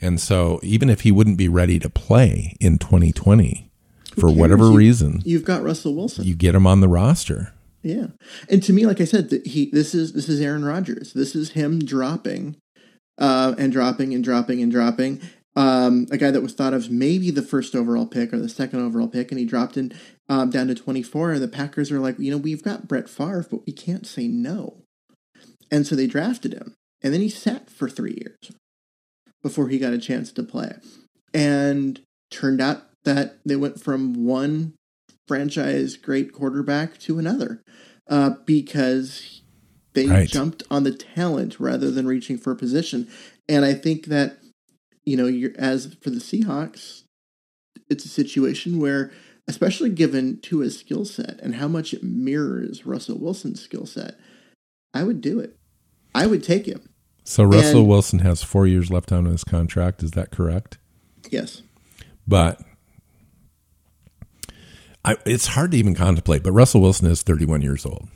And 0.00 0.18
so 0.18 0.58
even 0.62 0.88
if 0.88 1.02
he 1.02 1.12
wouldn't 1.12 1.36
be 1.36 1.48
ready 1.48 1.78
to 1.80 1.90
play 1.90 2.56
in 2.60 2.78
2020 2.78 3.70
for 4.18 4.30
whatever 4.32 4.70
you, 4.70 4.76
reason, 4.76 5.20
you've 5.26 5.44
got 5.44 5.62
Russell 5.62 5.94
Wilson. 5.94 6.24
You 6.24 6.34
get 6.34 6.54
him 6.54 6.66
on 6.66 6.80
the 6.80 6.88
roster. 6.88 7.52
Yeah, 7.82 8.06
and 8.48 8.62
to 8.62 8.72
me, 8.72 8.86
like 8.86 9.02
I 9.02 9.04
said, 9.04 9.30
he 9.44 9.70
this 9.70 9.94
is 9.94 10.14
this 10.14 10.30
is 10.30 10.40
Aaron 10.40 10.64
Rodgers. 10.64 11.12
This 11.12 11.36
is 11.36 11.50
him 11.50 11.78
dropping 11.78 12.56
uh, 13.18 13.54
and 13.58 13.72
dropping 13.72 14.14
and 14.14 14.24
dropping 14.24 14.62
and 14.62 14.72
dropping. 14.72 15.20
Um, 15.56 16.06
a 16.10 16.16
guy 16.16 16.30
that 16.30 16.40
was 16.40 16.54
thought 16.54 16.72
of 16.72 16.90
maybe 16.90 17.30
the 17.32 17.42
first 17.42 17.74
overall 17.74 18.06
pick 18.06 18.32
or 18.32 18.38
the 18.38 18.48
second 18.48 18.80
overall 18.80 19.08
pick, 19.08 19.32
and 19.32 19.40
he 19.40 19.44
dropped 19.44 19.76
in 19.76 19.92
um, 20.28 20.50
down 20.50 20.68
to 20.68 20.74
24. 20.74 21.32
And 21.32 21.42
the 21.42 21.48
Packers 21.48 21.90
are 21.90 21.98
like, 21.98 22.18
you 22.18 22.30
know, 22.30 22.36
we've 22.36 22.62
got 22.62 22.86
Brett 22.86 23.08
Favre, 23.08 23.46
but 23.50 23.66
we 23.66 23.72
can't 23.72 24.06
say 24.06 24.28
no. 24.28 24.82
And 25.70 25.86
so 25.86 25.96
they 25.96 26.06
drafted 26.06 26.52
him. 26.52 26.74
And 27.02 27.12
then 27.12 27.20
he 27.20 27.28
sat 27.28 27.70
for 27.70 27.88
three 27.88 28.16
years 28.20 28.56
before 29.42 29.68
he 29.68 29.78
got 29.78 29.92
a 29.92 29.98
chance 29.98 30.32
to 30.32 30.42
play. 30.42 30.76
And 31.34 32.00
turned 32.30 32.60
out 32.60 32.84
that 33.04 33.38
they 33.44 33.56
went 33.56 33.80
from 33.80 34.26
one 34.26 34.74
franchise 35.26 35.96
great 35.96 36.32
quarterback 36.32 36.98
to 36.98 37.18
another 37.18 37.62
uh, 38.08 38.30
because 38.44 39.37
they 39.98 40.06
right. 40.06 40.28
jumped 40.28 40.62
on 40.70 40.84
the 40.84 40.92
talent 40.92 41.58
rather 41.58 41.90
than 41.90 42.06
reaching 42.06 42.38
for 42.38 42.52
a 42.52 42.56
position. 42.56 43.08
And 43.48 43.64
I 43.64 43.74
think 43.74 44.06
that, 44.06 44.38
you 45.04 45.16
know, 45.16 45.26
you're, 45.26 45.50
as 45.58 45.96
for 46.00 46.10
the 46.10 46.20
Seahawks, 46.20 47.02
it's 47.90 48.04
a 48.04 48.08
situation 48.08 48.78
where, 48.78 49.10
especially 49.48 49.90
given 49.90 50.40
to 50.42 50.60
his 50.60 50.78
skill 50.78 51.04
set 51.04 51.40
and 51.40 51.56
how 51.56 51.66
much 51.66 51.92
it 51.92 52.04
mirrors 52.04 52.86
Russell 52.86 53.18
Wilson's 53.18 53.60
skill 53.60 53.86
set, 53.86 54.16
I 54.94 55.02
would 55.02 55.20
do 55.20 55.40
it. 55.40 55.56
I 56.14 56.26
would 56.26 56.44
take 56.44 56.66
him. 56.66 56.88
So 57.24 57.42
Russell 57.42 57.80
and, 57.80 57.88
Wilson 57.88 58.18
has 58.20 58.42
four 58.42 58.66
years 58.66 58.90
left 58.90 59.10
on 59.10 59.24
his 59.24 59.42
contract. 59.42 60.02
Is 60.02 60.12
that 60.12 60.30
correct? 60.30 60.78
Yes. 61.28 61.62
But 62.26 62.60
I, 65.04 65.16
it's 65.26 65.48
hard 65.48 65.72
to 65.72 65.76
even 65.76 65.94
contemplate. 65.94 66.42
But 66.44 66.52
Russell 66.52 66.82
Wilson 66.82 67.10
is 67.10 67.22
31 67.22 67.62
years 67.62 67.84
old 67.84 68.08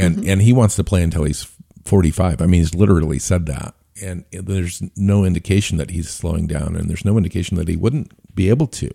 and 0.00 0.16
mm-hmm. 0.16 0.28
and 0.28 0.42
he 0.42 0.52
wants 0.52 0.76
to 0.76 0.84
play 0.84 1.02
until 1.02 1.24
he's 1.24 1.50
45. 1.84 2.40
I 2.40 2.46
mean, 2.46 2.60
he's 2.60 2.74
literally 2.74 3.18
said 3.18 3.46
that. 3.46 3.74
And 4.02 4.24
there's 4.32 4.82
no 4.96 5.24
indication 5.24 5.76
that 5.78 5.90
he's 5.90 6.08
slowing 6.08 6.46
down, 6.46 6.74
and 6.74 6.88
there's 6.88 7.04
no 7.04 7.18
indication 7.18 7.56
that 7.58 7.68
he 7.68 7.76
wouldn't 7.76 8.12
be 8.34 8.48
able 8.48 8.66
to. 8.68 8.90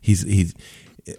He's 0.00 0.22
he's 0.22 0.54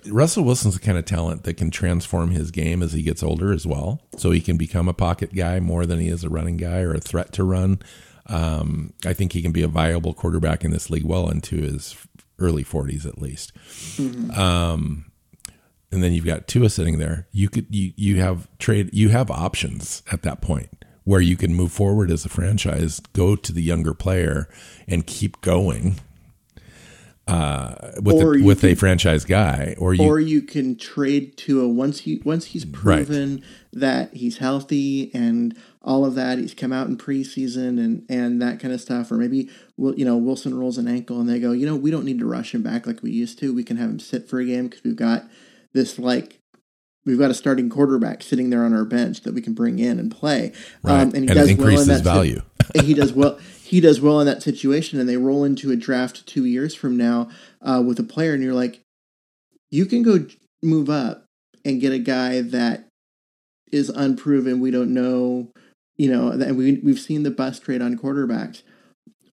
Russell 0.08 0.44
Wilson's 0.44 0.76
the 0.76 0.80
kind 0.80 0.98
of 0.98 1.06
talent 1.06 1.44
that 1.44 1.56
can 1.56 1.72
transform 1.72 2.32
his 2.32 2.52
game 2.52 2.84
as 2.84 2.94
he 2.94 3.02
gets 3.02 3.24
older 3.24 3.52
as 3.54 3.66
well. 3.66 4.02
So 4.18 4.32
he 4.32 4.42
can 4.42 4.58
become 4.58 4.88
a 4.88 4.94
pocket 4.94 5.34
guy 5.34 5.60
more 5.60 5.86
than 5.86 6.00
he 6.00 6.08
is 6.08 6.24
a 6.24 6.30
running 6.30 6.58
guy 6.58 6.80
or 6.80 6.94
a 6.94 7.00
threat 7.00 7.32
to 7.34 7.44
run. 7.44 7.80
Um, 8.28 8.94
I 9.06 9.14
think 9.14 9.34
he 9.34 9.42
can 9.42 9.52
be 9.52 9.64
a 9.64 9.68
viable 9.68 10.14
quarterback 10.14 10.64
in 10.64 10.72
this 10.72 10.90
league 10.90 11.06
well 11.06 11.30
into 11.30 11.58
his 11.58 11.96
early 12.40 12.64
40s 12.64 13.06
at 13.06 13.22
least. 13.22 13.54
Mm-hmm. 13.56 14.32
Um, 14.40 15.11
and 15.92 16.04
then 16.04 16.14
you've 16.14 16.26
got 16.26 16.48
Tua 16.48 16.70
sitting 16.70 16.98
there. 16.98 17.28
You 17.32 17.50
could 17.50 17.68
you 17.70 17.94
you 17.96 18.22
have 18.22 18.48
trade 18.58 18.90
you 18.94 19.10
have 19.10 19.30
options 19.30 20.04
at 20.12 20.24
that 20.24 20.42
point 20.42 20.86
where 21.04 21.22
you 21.22 21.36
can 21.36 21.54
move 21.54 21.72
forward 21.72 22.12
as 22.12 22.26
a 22.26 22.30
franchise, 22.30 23.00
go 23.14 23.36
to 23.36 23.52
the 23.52 23.62
younger 23.62 23.94
player, 23.94 24.48
and 24.88 25.06
keep 25.08 25.42
going 25.42 26.00
uh, 27.28 27.92
with 28.02 28.22
a, 28.22 28.44
with 28.44 28.62
can, 28.62 28.70
a 28.70 28.76
franchise 28.76 29.26
guy, 29.26 29.76
or 29.78 29.94
you 29.94 30.04
or 30.04 30.20
you 30.20 30.42
can 30.42 30.76
trade 30.76 31.38
to 31.38 31.62
a 31.62 31.68
once 31.68 32.02
he 32.02 32.22
once 32.26 32.46
he's 32.46 32.66
proven 32.66 33.36
right. 33.36 33.44
that 33.74 34.14
he's 34.14 34.38
healthy 34.40 35.14
and 35.14 35.56
all 35.82 36.04
of 36.04 36.16
that. 36.16 36.40
He's 36.40 36.54
come 36.54 36.74
out 36.74 36.88
in 36.88 36.98
preseason 36.98 37.80
and 37.80 38.06
and 38.10 38.42
that 38.42 38.60
kind 38.60 38.74
of 38.74 38.82
stuff, 38.82 39.12
or 39.12 39.16
maybe 39.16 39.50
you 39.78 40.04
know 40.04 40.18
Wilson 40.18 40.58
rolls 40.58 40.78
an 40.78 40.88
ankle 40.88 41.20
and 41.20 41.30
they 41.30 41.40
go, 41.40 41.52
you 41.52 41.66
know, 41.66 41.76
we 41.76 41.92
don't 41.92 42.06
need 42.06 42.20
to 42.20 42.26
rush 42.26 42.54
him 42.54 42.64
back 42.64 42.86
like 42.88 43.02
we 43.02 43.12
used 43.12 43.40
to. 43.40 43.54
We 43.54 43.64
can 43.64 43.78
have 43.78 43.90
him 43.90 44.00
sit 44.00 44.28
for 44.28 44.40
a 44.40 44.46
game 44.46 44.68
because 44.68 44.84
we've 44.84 44.96
got 44.96 45.26
this 45.74 45.98
like 46.00 46.42
we've 47.06 47.20
got 47.20 47.32
a 47.32 47.34
starting 47.34 47.70
quarterback 47.70 48.22
sitting 48.22 48.50
there 48.50 48.64
on 48.64 48.74
our 48.74 48.86
bench 48.86 49.22
that 49.22 49.34
we 49.34 49.42
can 49.42 49.54
bring 49.54 49.80
in 49.80 50.00
and 50.00 50.12
play. 50.12 50.54
Right. 50.84 51.02
Um, 51.02 51.12
and 51.14 51.24
he 51.24 51.28
and 51.28 51.30
does 51.30 51.54
well 51.56 51.80
in 51.80 51.88
that 51.88 52.04
value. 52.04 52.42
he 52.84 52.94
does 52.94 53.14
well. 53.14 53.38
He 53.64 53.80
does 53.80 54.02
well 54.02 54.20
in 54.20 54.26
that 54.28 54.44
situation, 54.44 55.00
and 55.00 55.08
they 55.08 55.18
roll 55.18 55.44
into 55.44 55.72
a 55.72 55.76
draft 55.76 56.26
two 56.28 56.46
years 56.46 56.76
from 56.76 56.98
now 56.98 57.30
uh, 57.62 57.82
with 57.86 58.00
a 58.00 58.04
player, 58.04 58.34
and 58.34 58.44
you're 58.44 58.54
like, 58.54 58.82
you 59.70 59.86
can 59.86 60.04
go 60.04 60.26
move 60.62 60.90
up 60.90 61.26
and 61.64 61.80
get 61.80 61.94
a 61.94 62.00
guy 62.00 62.42
that 62.42 62.88
is 63.72 63.90
unproven. 63.90 64.60
We 64.60 64.72
don't 64.72 64.94
know, 64.94 65.48
you 65.96 66.12
know, 66.12 66.32
and 66.32 66.58
we 66.58 66.82
we've 66.84 67.00
seen 67.00 67.24
the 67.24 67.32
bust 67.32 67.64
trade 67.64 67.82
on 67.82 67.98
quarterbacks. 67.98 68.64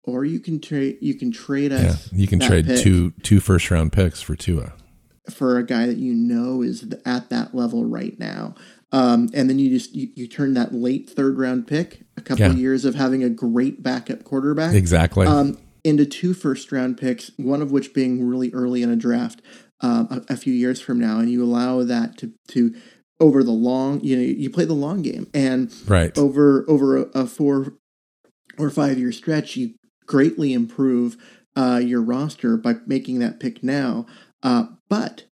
Or 0.07 0.23
you 0.23 0.39
can 0.39 0.61
trade. 0.61 0.99
You 1.01 1.15
can 1.15 1.33
trade 1.33 1.73
us. 1.73 2.13
Yeah, 2.13 2.19
you 2.19 2.27
can 2.27 2.39
trade 2.39 2.67
pick. 2.67 2.81
two 2.81 3.13
two 3.23 3.41
first 3.41 3.71
round 3.71 3.91
picks 3.91 4.21
for 4.21 4.37
Tua 4.37 4.75
for 5.31 5.59
a 5.59 5.65
guy 5.65 5.87
that 5.87 5.97
you 5.97 6.15
know 6.15 6.63
is 6.63 6.87
at 7.05 7.31
that 7.31 7.55
level 7.55 7.85
right 7.85 8.19
now. 8.19 8.55
Um, 8.93 9.29
and 9.35 9.51
then 9.51 9.59
you 9.59 9.71
just 9.71 9.95
you, 9.95 10.09
you, 10.15 10.29
turn 10.29 10.55
that 10.55 10.73
late 10.73 11.11
third 11.11 11.37
round 11.37 11.67
pick, 11.67 12.03
a 12.17 12.21
couple 12.21 12.45
yeah. 12.45 12.53
of 12.53 12.59
years 12.59 12.85
of 12.85 12.95
having 12.95 13.25
a 13.25 13.29
great 13.29 13.83
backup 13.83 14.23
quarterback, 14.23 14.75
exactly, 14.75 15.27
um, 15.27 15.59
into 15.83 16.07
two 16.07 16.33
first 16.33 16.71
round 16.71 16.97
picks, 16.97 17.33
one 17.37 17.61
of 17.61 17.73
which 17.73 17.93
being 17.93 18.25
really 18.25 18.53
early 18.53 18.85
in 18.85 18.91
a 18.91 18.97
draft 18.97 19.43
um, 19.81 20.25
a, 20.29 20.35
a, 20.35 20.37
few 20.37 20.53
years 20.53 20.81
from 20.81 21.01
now, 21.01 21.19
and 21.19 21.29
you 21.29 21.43
allow 21.43 21.83
that 21.83 22.17
to 22.19 22.33
to 22.49 22.75
over 23.19 23.43
the 23.43 23.51
long, 23.51 24.01
you 24.03 24.17
know, 24.17 24.23
you 24.23 24.49
play 24.49 24.65
the 24.65 24.75
long 24.75 25.03
game, 25.03 25.29
and 25.35 25.75
right 25.87 26.17
over 26.17 26.65
over 26.69 26.97
a, 26.99 27.03
a 27.15 27.27
four 27.27 27.75
or 28.59 28.71
five 28.71 28.99
year 28.99 29.13
stretch, 29.13 29.57
you 29.57 29.75
greatly 30.07 30.53
improve 30.53 31.17
uh, 31.57 31.81
your 31.83 32.03
roster 32.03 32.57
by 32.57 32.77
making 32.87 33.19
that 33.19 33.41
pick 33.41 33.63
now. 33.63 34.07
Uh, 34.45 34.67
but 34.89 35.25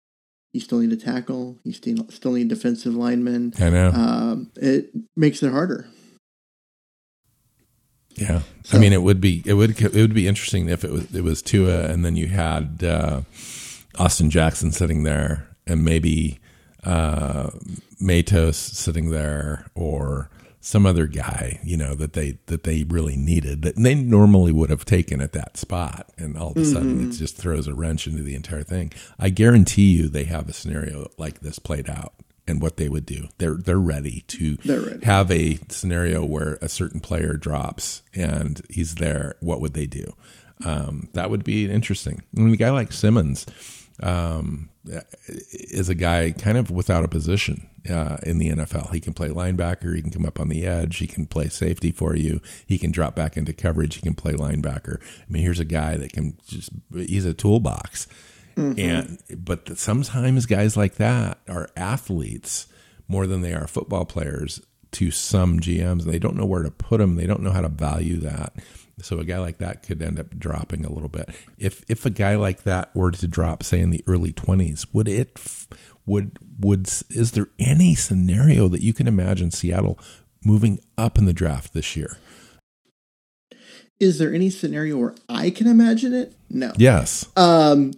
you 0.53 0.59
still 0.59 0.79
need 0.79 0.91
a 0.91 0.97
tackle. 0.97 1.59
You 1.63 1.73
still 1.73 2.07
still 2.09 2.31
need 2.31 2.47
defensive 2.47 2.95
linemen. 2.95 3.53
I 3.59 3.69
know. 3.69 3.89
Um, 3.89 4.51
it 4.55 4.89
makes 5.15 5.43
it 5.43 5.51
harder. 5.51 5.87
Yeah, 8.15 8.41
so, 8.63 8.77
I 8.77 8.81
mean, 8.81 8.93
it 8.93 9.01
would 9.01 9.21
be 9.21 9.41
it 9.45 9.53
would 9.53 9.79
it 9.79 9.93
would 9.93 10.13
be 10.13 10.27
interesting 10.27 10.69
if 10.69 10.83
it 10.83 10.91
was 10.91 11.13
it 11.13 11.23
was 11.23 11.41
Tua, 11.41 11.85
and 11.85 12.03
then 12.03 12.15
you 12.15 12.27
had 12.27 12.83
uh, 12.83 13.21
Austin 13.97 14.29
Jackson 14.29 14.71
sitting 14.71 15.03
there, 15.03 15.47
and 15.65 15.83
maybe 15.85 16.39
uh, 16.83 17.51
Matos 17.99 18.57
sitting 18.57 19.11
there, 19.11 19.65
or 19.75 20.29
some 20.61 20.85
other 20.85 21.07
guy, 21.07 21.59
you 21.63 21.75
know, 21.75 21.95
that 21.95 22.13
they 22.13 22.37
that 22.45 22.63
they 22.63 22.83
really 22.83 23.17
needed 23.17 23.63
that 23.63 23.75
they 23.75 23.95
normally 23.95 24.51
would 24.51 24.69
have 24.69 24.85
taken 24.85 25.19
at 25.19 25.33
that 25.33 25.57
spot, 25.57 26.09
and 26.17 26.37
all 26.37 26.51
of 26.51 26.57
a 26.57 26.65
sudden 26.65 26.99
mm-hmm. 26.99 27.09
it 27.09 27.13
just 27.13 27.35
throws 27.35 27.67
a 27.67 27.73
wrench 27.73 28.05
into 28.07 28.21
the 28.21 28.35
entire 28.35 28.63
thing. 28.63 28.93
I 29.19 29.29
guarantee 29.29 29.91
you, 29.91 30.07
they 30.07 30.25
have 30.25 30.47
a 30.47 30.53
scenario 30.53 31.09
like 31.17 31.39
this 31.39 31.57
played 31.57 31.89
out, 31.89 32.13
and 32.47 32.61
what 32.61 32.77
they 32.77 32.89
would 32.89 33.07
do. 33.07 33.27
They're 33.39 33.55
they're 33.55 33.79
ready 33.79 34.23
to 34.27 34.55
they're 34.57 34.81
ready. 34.81 35.05
have 35.05 35.31
a 35.31 35.57
scenario 35.69 36.23
where 36.23 36.59
a 36.61 36.69
certain 36.69 36.99
player 36.99 37.33
drops 37.33 38.03
and 38.13 38.61
he's 38.69 38.95
there. 38.95 39.35
What 39.39 39.61
would 39.61 39.73
they 39.73 39.87
do? 39.87 40.13
Um, 40.63 41.09
that 41.13 41.31
would 41.31 41.43
be 41.43 41.69
interesting. 41.69 42.21
I 42.37 42.41
mean, 42.41 42.53
a 42.53 42.57
guy 42.57 42.69
like 42.69 42.91
Simmons 42.91 43.47
um, 44.01 44.69
is 45.51 45.89
a 45.89 45.95
guy 45.95 46.31
kind 46.31 46.57
of 46.57 46.71
without 46.71 47.03
a 47.03 47.07
position 47.07 47.67
uh, 47.89 48.17
in 48.23 48.37
the 48.37 48.49
NFL. 48.49 48.93
He 48.93 48.99
can 48.99 49.13
play 49.13 49.29
linebacker. 49.29 49.95
He 49.95 50.01
can 50.01 50.11
come 50.11 50.25
up 50.25 50.39
on 50.39 50.49
the 50.49 50.65
edge. 50.65 50.97
He 50.97 51.07
can 51.07 51.25
play 51.25 51.49
safety 51.49 51.91
for 51.91 52.15
you. 52.15 52.41
He 52.65 52.77
can 52.77 52.91
drop 52.91 53.15
back 53.15 53.37
into 53.37 53.53
coverage. 53.53 53.95
He 53.95 54.01
can 54.01 54.15
play 54.15 54.33
linebacker. 54.33 55.01
I 55.01 55.31
mean, 55.31 55.43
here's 55.43 55.59
a 55.59 55.65
guy 55.65 55.97
that 55.97 56.13
can 56.13 56.37
just, 56.47 56.71
he's 56.93 57.25
a 57.25 57.33
toolbox. 57.33 58.07
Mm-hmm. 58.55 58.79
And, 58.79 59.45
but 59.45 59.77
sometimes 59.77 60.45
guys 60.45 60.75
like 60.75 60.95
that 60.95 61.39
are 61.47 61.69
athletes 61.75 62.67
more 63.07 63.27
than 63.27 63.41
they 63.41 63.53
are 63.53 63.67
football 63.67 64.05
players 64.05 64.61
to 64.93 65.11
some 65.11 65.59
GMs. 65.59 66.03
They 66.03 66.19
don't 66.19 66.35
know 66.35 66.45
where 66.45 66.63
to 66.63 66.71
put 66.71 66.99
them. 66.99 67.15
They 67.15 67.27
don't 67.27 67.41
know 67.41 67.51
how 67.51 67.61
to 67.61 67.69
value 67.69 68.17
that. 68.17 68.53
So 69.01 69.19
a 69.19 69.23
guy 69.23 69.39
like 69.39 69.57
that 69.59 69.83
could 69.83 70.01
end 70.01 70.19
up 70.19 70.37
dropping 70.37 70.85
a 70.85 70.91
little 70.91 71.09
bit. 71.09 71.29
If 71.57 71.83
if 71.89 72.05
a 72.05 72.09
guy 72.09 72.35
like 72.35 72.63
that 72.63 72.95
were 72.95 73.11
to 73.11 73.27
drop, 73.27 73.63
say 73.63 73.79
in 73.79 73.89
the 73.89 74.03
early 74.07 74.31
twenties, 74.31 74.85
would 74.93 75.07
it 75.07 75.39
would 76.05 76.37
would 76.59 76.87
is 77.09 77.31
there 77.31 77.49
any 77.59 77.95
scenario 77.95 78.67
that 78.67 78.81
you 78.81 78.93
can 78.93 79.07
imagine 79.07 79.51
Seattle 79.51 79.99
moving 80.43 80.79
up 80.97 81.17
in 81.17 81.25
the 81.25 81.33
draft 81.33 81.73
this 81.73 81.95
year? 81.95 82.17
Is 83.99 84.17
there 84.17 84.33
any 84.33 84.49
scenario 84.49 84.97
where 84.97 85.15
I 85.29 85.51
can 85.51 85.67
imagine 85.67 86.13
it? 86.13 86.33
No. 86.49 86.73
Yes. 86.75 87.27
Um, 87.37 87.93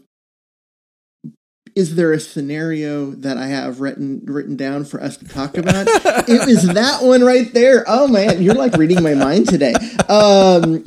is 1.76 1.96
there 1.96 2.14
a 2.14 2.20
scenario 2.20 3.12
that 3.12 3.38
I 3.38 3.48
have 3.48 3.82
written 3.82 4.22
written 4.26 4.56
down 4.56 4.86
for 4.86 5.02
us 5.02 5.18
to 5.18 5.28
talk 5.28 5.58
about? 5.58 5.88
it 5.88 6.46
was 6.46 6.68
that 6.74 7.04
one 7.04 7.24
right 7.24 7.52
there. 7.54 7.84
Oh 7.88 8.08
man, 8.08 8.42
you're 8.42 8.54
like 8.54 8.76
reading 8.78 9.02
my 9.02 9.16
mind 9.16 9.50
today. 9.50 9.74
Um, 10.08 10.84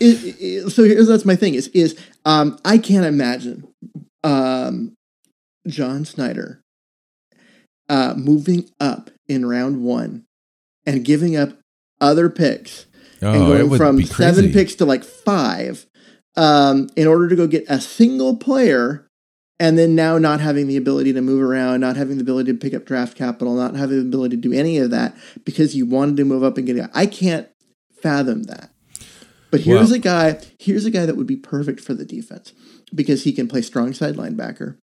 it, 0.00 0.36
it, 0.40 0.70
so 0.70 0.84
here's 0.84 1.08
that's 1.08 1.24
my 1.24 1.36
thing 1.36 1.54
is 1.54 1.68
is 1.68 1.98
um, 2.24 2.58
I 2.64 2.78
can't 2.78 3.06
imagine 3.06 3.66
um, 4.24 4.94
John 5.66 6.04
Schneider 6.04 6.60
uh, 7.88 8.14
moving 8.16 8.68
up 8.80 9.10
in 9.28 9.46
round 9.46 9.82
one 9.82 10.24
and 10.84 11.04
giving 11.04 11.36
up 11.36 11.50
other 12.00 12.28
picks 12.28 12.86
oh, 13.22 13.32
and 13.32 13.68
going 13.68 13.78
from 13.78 14.02
seven 14.02 14.52
picks 14.52 14.74
to 14.76 14.84
like 14.84 15.04
five 15.04 15.86
um, 16.36 16.88
in 16.96 17.06
order 17.06 17.28
to 17.28 17.36
go 17.36 17.46
get 17.46 17.64
a 17.68 17.80
single 17.80 18.36
player 18.36 19.05
and 19.58 19.78
then 19.78 19.94
now 19.94 20.18
not 20.18 20.40
having 20.40 20.66
the 20.66 20.76
ability 20.76 21.12
to 21.14 21.22
move 21.22 21.42
around, 21.42 21.80
not 21.80 21.96
having 21.96 22.16
the 22.16 22.22
ability 22.22 22.52
to 22.52 22.58
pick 22.58 22.74
up 22.74 22.84
draft 22.84 23.16
capital, 23.16 23.54
not 23.54 23.74
having 23.74 23.96
the 23.96 24.06
ability 24.06 24.36
to 24.36 24.42
do 24.42 24.52
any 24.52 24.78
of 24.78 24.90
that 24.90 25.16
because 25.44 25.74
you 25.74 25.86
wanted 25.86 26.16
to 26.18 26.24
move 26.24 26.42
up 26.42 26.58
and 26.58 26.66
get 26.66 26.76
it. 26.76 26.90
I 26.94 27.06
can't 27.06 27.48
fathom 28.02 28.44
that. 28.44 28.70
But 29.50 29.60
here's 29.60 29.92
a 29.92 29.98
guy, 29.98 30.40
here's 30.58 30.84
a 30.84 30.90
guy 30.90 31.06
that 31.06 31.16
would 31.16 31.26
be 31.26 31.36
perfect 31.36 31.80
for 31.80 31.94
the 31.94 32.04
defense 32.04 32.52
because 32.94 33.24
he 33.24 33.32
can 33.32 33.48
play 33.48 33.62
strong 33.62 33.94
side 33.94 34.16
linebacker 34.16 34.76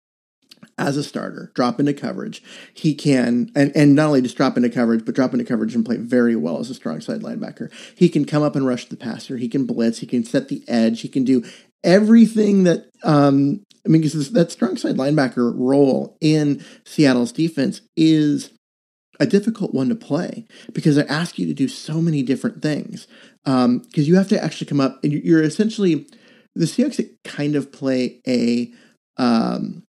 as 0.78 0.98
a 0.98 1.04
starter, 1.04 1.52
drop 1.56 1.80
into 1.80 1.94
coverage. 1.94 2.42
He 2.74 2.96
can, 2.96 3.52
and, 3.56 3.76
and 3.76 3.96
not 3.96 4.08
only 4.08 4.22
just 4.22 4.38
drop 4.38 4.58
into 4.58 4.70
coverage, 4.70 5.04
but 5.04 5.16
drop 5.16 5.34
into 5.34 5.46
coverage 5.46 5.76
and 5.76 5.86
play 5.86 5.98
very 5.98 6.36
well 6.36 6.60
as 6.60 6.70
a 6.70 6.74
strong 6.74 7.02
side 7.02 7.22
linebacker. 7.22 7.72
He 7.96 8.08
can 8.08 8.26
come 8.26 8.44
up 8.44 8.56
and 8.56 8.66
rush 8.66 8.86
the 8.86 8.96
passer. 8.96 9.38
He 9.38 9.50
can 9.50 9.66
blitz. 9.66 10.00
He 10.00 10.08
can 10.08 10.24
set 10.24 10.48
the 10.48 10.64
edge. 10.68 11.02
He 11.02 11.10
can 11.10 11.24
do 11.24 11.44
everything 11.84 12.64
that 12.64 12.90
um, 13.04 13.64
I 13.86 13.90
mean, 13.90 14.02
because 14.02 14.32
that 14.32 14.52
strong 14.52 14.78
side 14.78 14.98
linebacker 14.98 15.54
role 15.56 16.18
in 16.22 16.64
Seattle's 16.86 17.32
defense 17.32 17.82
is 17.96 18.52
a 19.20 19.26
difficult 19.26 19.74
one 19.74 19.90
to 19.90 19.96
play 19.96 20.46
because 20.74 20.96
they 20.96 21.06
ask 21.06 21.38
you 21.38 21.46
to 21.48 21.54
do 21.54 21.68
so 21.68 22.02
many 22.02 22.24
different 22.24 22.62
things. 22.62 23.08
Because 23.44 23.66
um, 23.66 23.84
you 23.94 24.16
have 24.16 24.30
to 24.30 24.44
actually 24.44 24.68
come 24.68 24.80
up, 24.80 25.04
and 25.04 25.12
you're 25.12 25.44
essentially 25.44 26.08
the 26.56 26.66
Seahawks 26.66 27.04
kind 27.24 27.56
of 27.56 27.72
play 27.72 28.20
a 28.28 28.72
um, 29.18 29.84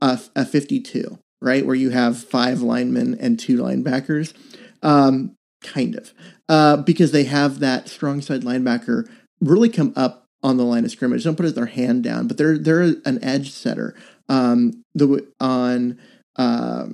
a, 0.00 0.20
a 0.34 0.44
52, 0.44 1.18
right, 1.40 1.64
where 1.64 1.74
you 1.74 1.90
have 1.90 2.22
five 2.22 2.60
linemen 2.60 3.16
and 3.18 3.38
two 3.38 3.58
linebackers, 3.58 4.34
um, 4.82 5.34
kind 5.62 5.96
of, 5.96 6.12
uh, 6.48 6.76
because 6.76 7.12
they 7.12 7.24
have 7.24 7.60
that 7.60 7.88
strong 7.88 8.20
side 8.20 8.42
linebacker 8.42 9.08
really 9.40 9.68
come 9.68 9.92
up 9.96 10.25
on 10.46 10.56
the 10.56 10.64
line 10.64 10.84
of 10.84 10.92
scrimmage. 10.92 11.24
Don't 11.24 11.34
put 11.34 11.52
their 11.56 11.66
hand 11.66 12.04
down, 12.04 12.28
but 12.28 12.38
they're 12.38 12.56
they're 12.56 12.94
an 13.04 13.22
edge 13.22 13.50
setter. 13.50 13.96
Um, 14.28 14.84
the 14.94 15.26
on 15.40 15.98
uh, 16.36 16.86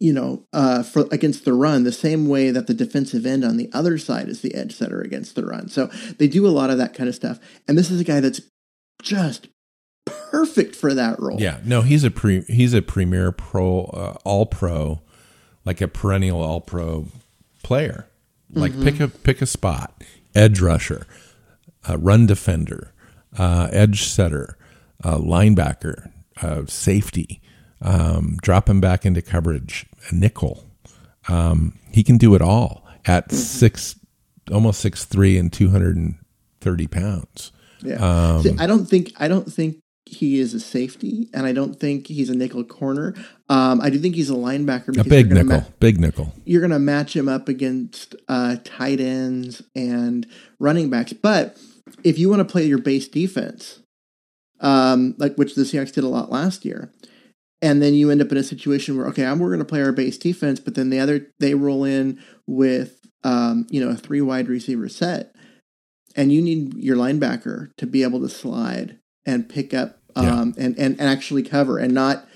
you 0.00 0.12
know 0.12 0.44
uh, 0.52 0.82
for 0.82 1.06
against 1.12 1.44
the 1.44 1.52
run, 1.52 1.84
the 1.84 1.92
same 1.92 2.26
way 2.26 2.50
that 2.50 2.66
the 2.66 2.74
defensive 2.74 3.24
end 3.24 3.44
on 3.44 3.56
the 3.56 3.70
other 3.72 3.98
side 3.98 4.28
is 4.28 4.42
the 4.42 4.52
edge 4.54 4.74
setter 4.74 5.00
against 5.00 5.36
the 5.36 5.46
run. 5.46 5.68
So 5.68 5.86
they 6.18 6.26
do 6.26 6.44
a 6.44 6.50
lot 6.50 6.70
of 6.70 6.78
that 6.78 6.92
kind 6.92 7.08
of 7.08 7.14
stuff. 7.14 7.38
And 7.68 7.78
this 7.78 7.88
is 7.88 8.00
a 8.00 8.04
guy 8.04 8.18
that's 8.18 8.40
just 9.00 9.46
perfect 10.04 10.74
for 10.74 10.92
that 10.92 11.20
role. 11.20 11.40
Yeah, 11.40 11.60
no, 11.64 11.82
he's 11.82 12.02
a 12.02 12.10
pre, 12.10 12.40
he's 12.42 12.74
a 12.74 12.82
premier 12.82 13.30
pro, 13.30 13.84
uh, 13.84 14.16
all 14.24 14.46
pro, 14.46 15.02
like 15.64 15.80
a 15.80 15.86
perennial 15.86 16.42
all 16.42 16.60
pro 16.60 17.06
player. 17.62 18.08
Like 18.50 18.72
mm-hmm. 18.72 18.84
pick 18.84 19.00
a 19.00 19.08
pick 19.08 19.40
a 19.40 19.46
spot, 19.46 20.02
edge 20.34 20.60
rusher, 20.60 21.06
uh, 21.88 21.98
run 21.98 22.26
defender, 22.26 22.92
uh, 23.38 23.68
edge 23.72 24.04
setter, 24.04 24.56
uh, 25.02 25.18
linebacker, 25.18 26.10
uh, 26.42 26.62
safety, 26.66 27.40
um, 27.80 28.36
drop 28.42 28.68
him 28.68 28.80
back 28.80 29.04
into 29.04 29.22
coverage, 29.22 29.86
a 30.10 30.14
nickel. 30.14 30.64
Um, 31.28 31.78
he 31.92 32.02
can 32.02 32.18
do 32.18 32.34
it 32.34 32.42
all 32.42 32.86
at 33.06 33.30
six, 33.32 33.98
almost 34.50 34.80
six 34.80 35.04
three 35.04 35.38
and 35.38 35.52
two 35.52 35.70
hundred 35.70 35.96
and 35.96 36.16
thirty 36.60 36.86
pounds. 36.86 37.52
Yeah, 37.82 37.96
um, 37.96 38.42
See, 38.42 38.56
I 38.58 38.66
don't 38.66 38.86
think 38.86 39.12
I 39.18 39.28
don't 39.28 39.50
think 39.50 39.78
he 40.06 40.38
is 40.38 40.54
a 40.54 40.60
safety, 40.60 41.28
and 41.32 41.46
I 41.46 41.52
don't 41.52 41.78
think 41.78 42.06
he's 42.06 42.30
a 42.30 42.34
nickel 42.34 42.64
corner. 42.64 43.14
Um, 43.48 43.80
I 43.80 43.90
do 43.90 43.98
think 43.98 44.14
he's 44.14 44.30
a 44.30 44.34
linebacker. 44.34 44.98
A 44.98 45.04
big 45.04 45.30
nickel, 45.30 45.60
ma- 45.60 45.64
big 45.80 45.98
nickel. 45.98 46.32
You're 46.44 46.60
going 46.60 46.70
to 46.70 46.78
match 46.78 47.16
him 47.16 47.28
up 47.28 47.48
against 47.48 48.14
uh, 48.28 48.56
tight 48.64 49.00
ends 49.00 49.62
and 49.74 50.26
running 50.58 50.90
backs, 50.90 51.12
but 51.14 51.58
if 52.02 52.18
you 52.18 52.28
want 52.28 52.40
to 52.40 52.50
play 52.50 52.64
your 52.64 52.78
base 52.78 53.08
defense, 53.08 53.80
um, 54.60 55.14
like 55.18 55.36
which 55.36 55.54
the 55.54 55.62
Seahawks 55.62 55.92
did 55.92 56.04
a 56.04 56.08
lot 56.08 56.30
last 56.30 56.64
year, 56.64 56.92
and 57.60 57.82
then 57.82 57.94
you 57.94 58.10
end 58.10 58.22
up 58.22 58.30
in 58.32 58.38
a 58.38 58.42
situation 58.42 58.96
where 58.96 59.06
okay, 59.08 59.24
I'm, 59.24 59.38
we're 59.38 59.48
going 59.48 59.58
to 59.58 59.64
play 59.64 59.82
our 59.82 59.92
base 59.92 60.18
defense, 60.18 60.60
but 60.60 60.74
then 60.74 60.90
the 60.90 61.00
other 61.00 61.28
they 61.40 61.54
roll 61.54 61.84
in 61.84 62.22
with 62.46 63.00
um, 63.22 63.66
you 63.70 63.84
know 63.84 63.90
a 63.90 63.96
three 63.96 64.20
wide 64.20 64.48
receiver 64.48 64.88
set, 64.88 65.34
and 66.16 66.32
you 66.32 66.40
need 66.40 66.74
your 66.74 66.96
linebacker 66.96 67.70
to 67.76 67.86
be 67.86 68.02
able 68.02 68.20
to 68.20 68.28
slide 68.28 68.98
and 69.26 69.48
pick 69.48 69.74
up 69.74 69.98
um, 70.16 70.54
yeah. 70.56 70.64
and, 70.64 70.78
and 70.78 71.00
and 71.00 71.08
actually 71.08 71.42
cover 71.42 71.78
and 71.78 71.92
not 71.92 72.26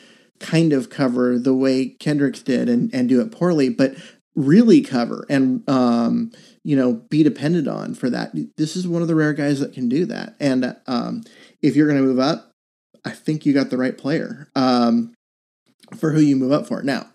kind 0.40 0.72
of 0.72 0.88
cover 0.88 1.38
the 1.38 1.54
way 1.54 1.86
Kendricks 1.86 2.42
did 2.42 2.68
and 2.68 2.92
and 2.94 3.08
do 3.08 3.20
it 3.20 3.32
poorly, 3.32 3.68
but 3.68 3.94
really 4.34 4.80
cover 4.80 5.26
and 5.28 5.68
um, 5.68 6.30
you 6.64 6.76
know 6.76 6.94
be 6.94 7.22
dependent 7.22 7.68
on 7.68 7.94
for 7.94 8.10
that. 8.10 8.32
This 8.56 8.76
is 8.76 8.86
one 8.86 9.02
of 9.02 9.08
the 9.08 9.14
rare 9.14 9.32
guys 9.32 9.60
that 9.60 9.72
can 9.72 9.88
do 9.88 10.06
that. 10.06 10.34
And 10.40 10.76
um, 10.86 11.22
if 11.62 11.76
you're 11.76 11.88
going 11.88 12.00
to 12.00 12.06
move 12.06 12.18
up, 12.18 12.50
I 13.04 13.10
think 13.10 13.46
you 13.46 13.52
got 13.52 13.70
the 13.70 13.78
right 13.78 13.96
player 13.96 14.48
um, 14.54 15.14
for 15.96 16.12
who 16.12 16.20
you 16.20 16.36
move 16.36 16.52
up 16.52 16.66
for. 16.66 16.82
Now, 16.82 17.06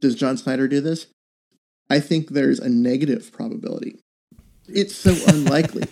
does 0.00 0.14
John 0.14 0.36
Schneider 0.36 0.68
do 0.68 0.80
this? 0.80 1.06
I 1.88 2.00
think 2.00 2.30
there's 2.30 2.60
a 2.60 2.68
negative 2.68 3.32
probability. 3.32 3.98
It's 4.68 4.94
so 4.94 5.14
unlikely. 5.26 5.84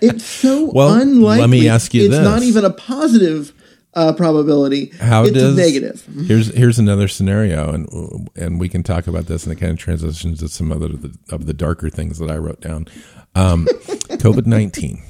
it's 0.00 0.24
so 0.24 0.70
well, 0.72 1.00
unlikely. 1.00 1.40
Let 1.40 1.50
me 1.50 1.68
ask 1.68 1.94
you 1.94 2.02
it's 2.02 2.16
this. 2.16 2.24
not 2.24 2.42
even 2.42 2.64
a 2.64 2.70
positive 2.70 3.52
uh, 3.96 4.12
probability. 4.12 4.92
How 5.00 5.24
it's 5.24 5.32
does 5.32 5.56
negative? 5.56 6.06
Here's 6.26 6.54
here's 6.54 6.78
another 6.78 7.08
scenario, 7.08 7.72
and 7.72 8.28
and 8.36 8.60
we 8.60 8.68
can 8.68 8.82
talk 8.82 9.06
about 9.06 9.26
this, 9.26 9.44
and 9.44 9.52
it 9.52 9.56
kind 9.56 9.72
of 9.72 9.78
transitions 9.78 10.40
to 10.40 10.48
some 10.48 10.70
other 10.70 10.86
of 10.86 11.02
the, 11.02 11.34
of 11.34 11.46
the 11.46 11.54
darker 11.54 11.88
things 11.88 12.18
that 12.18 12.30
I 12.30 12.36
wrote 12.36 12.60
down. 12.60 12.86
Um, 13.34 13.64
COVID 13.66 14.46
nineteen. 14.46 15.02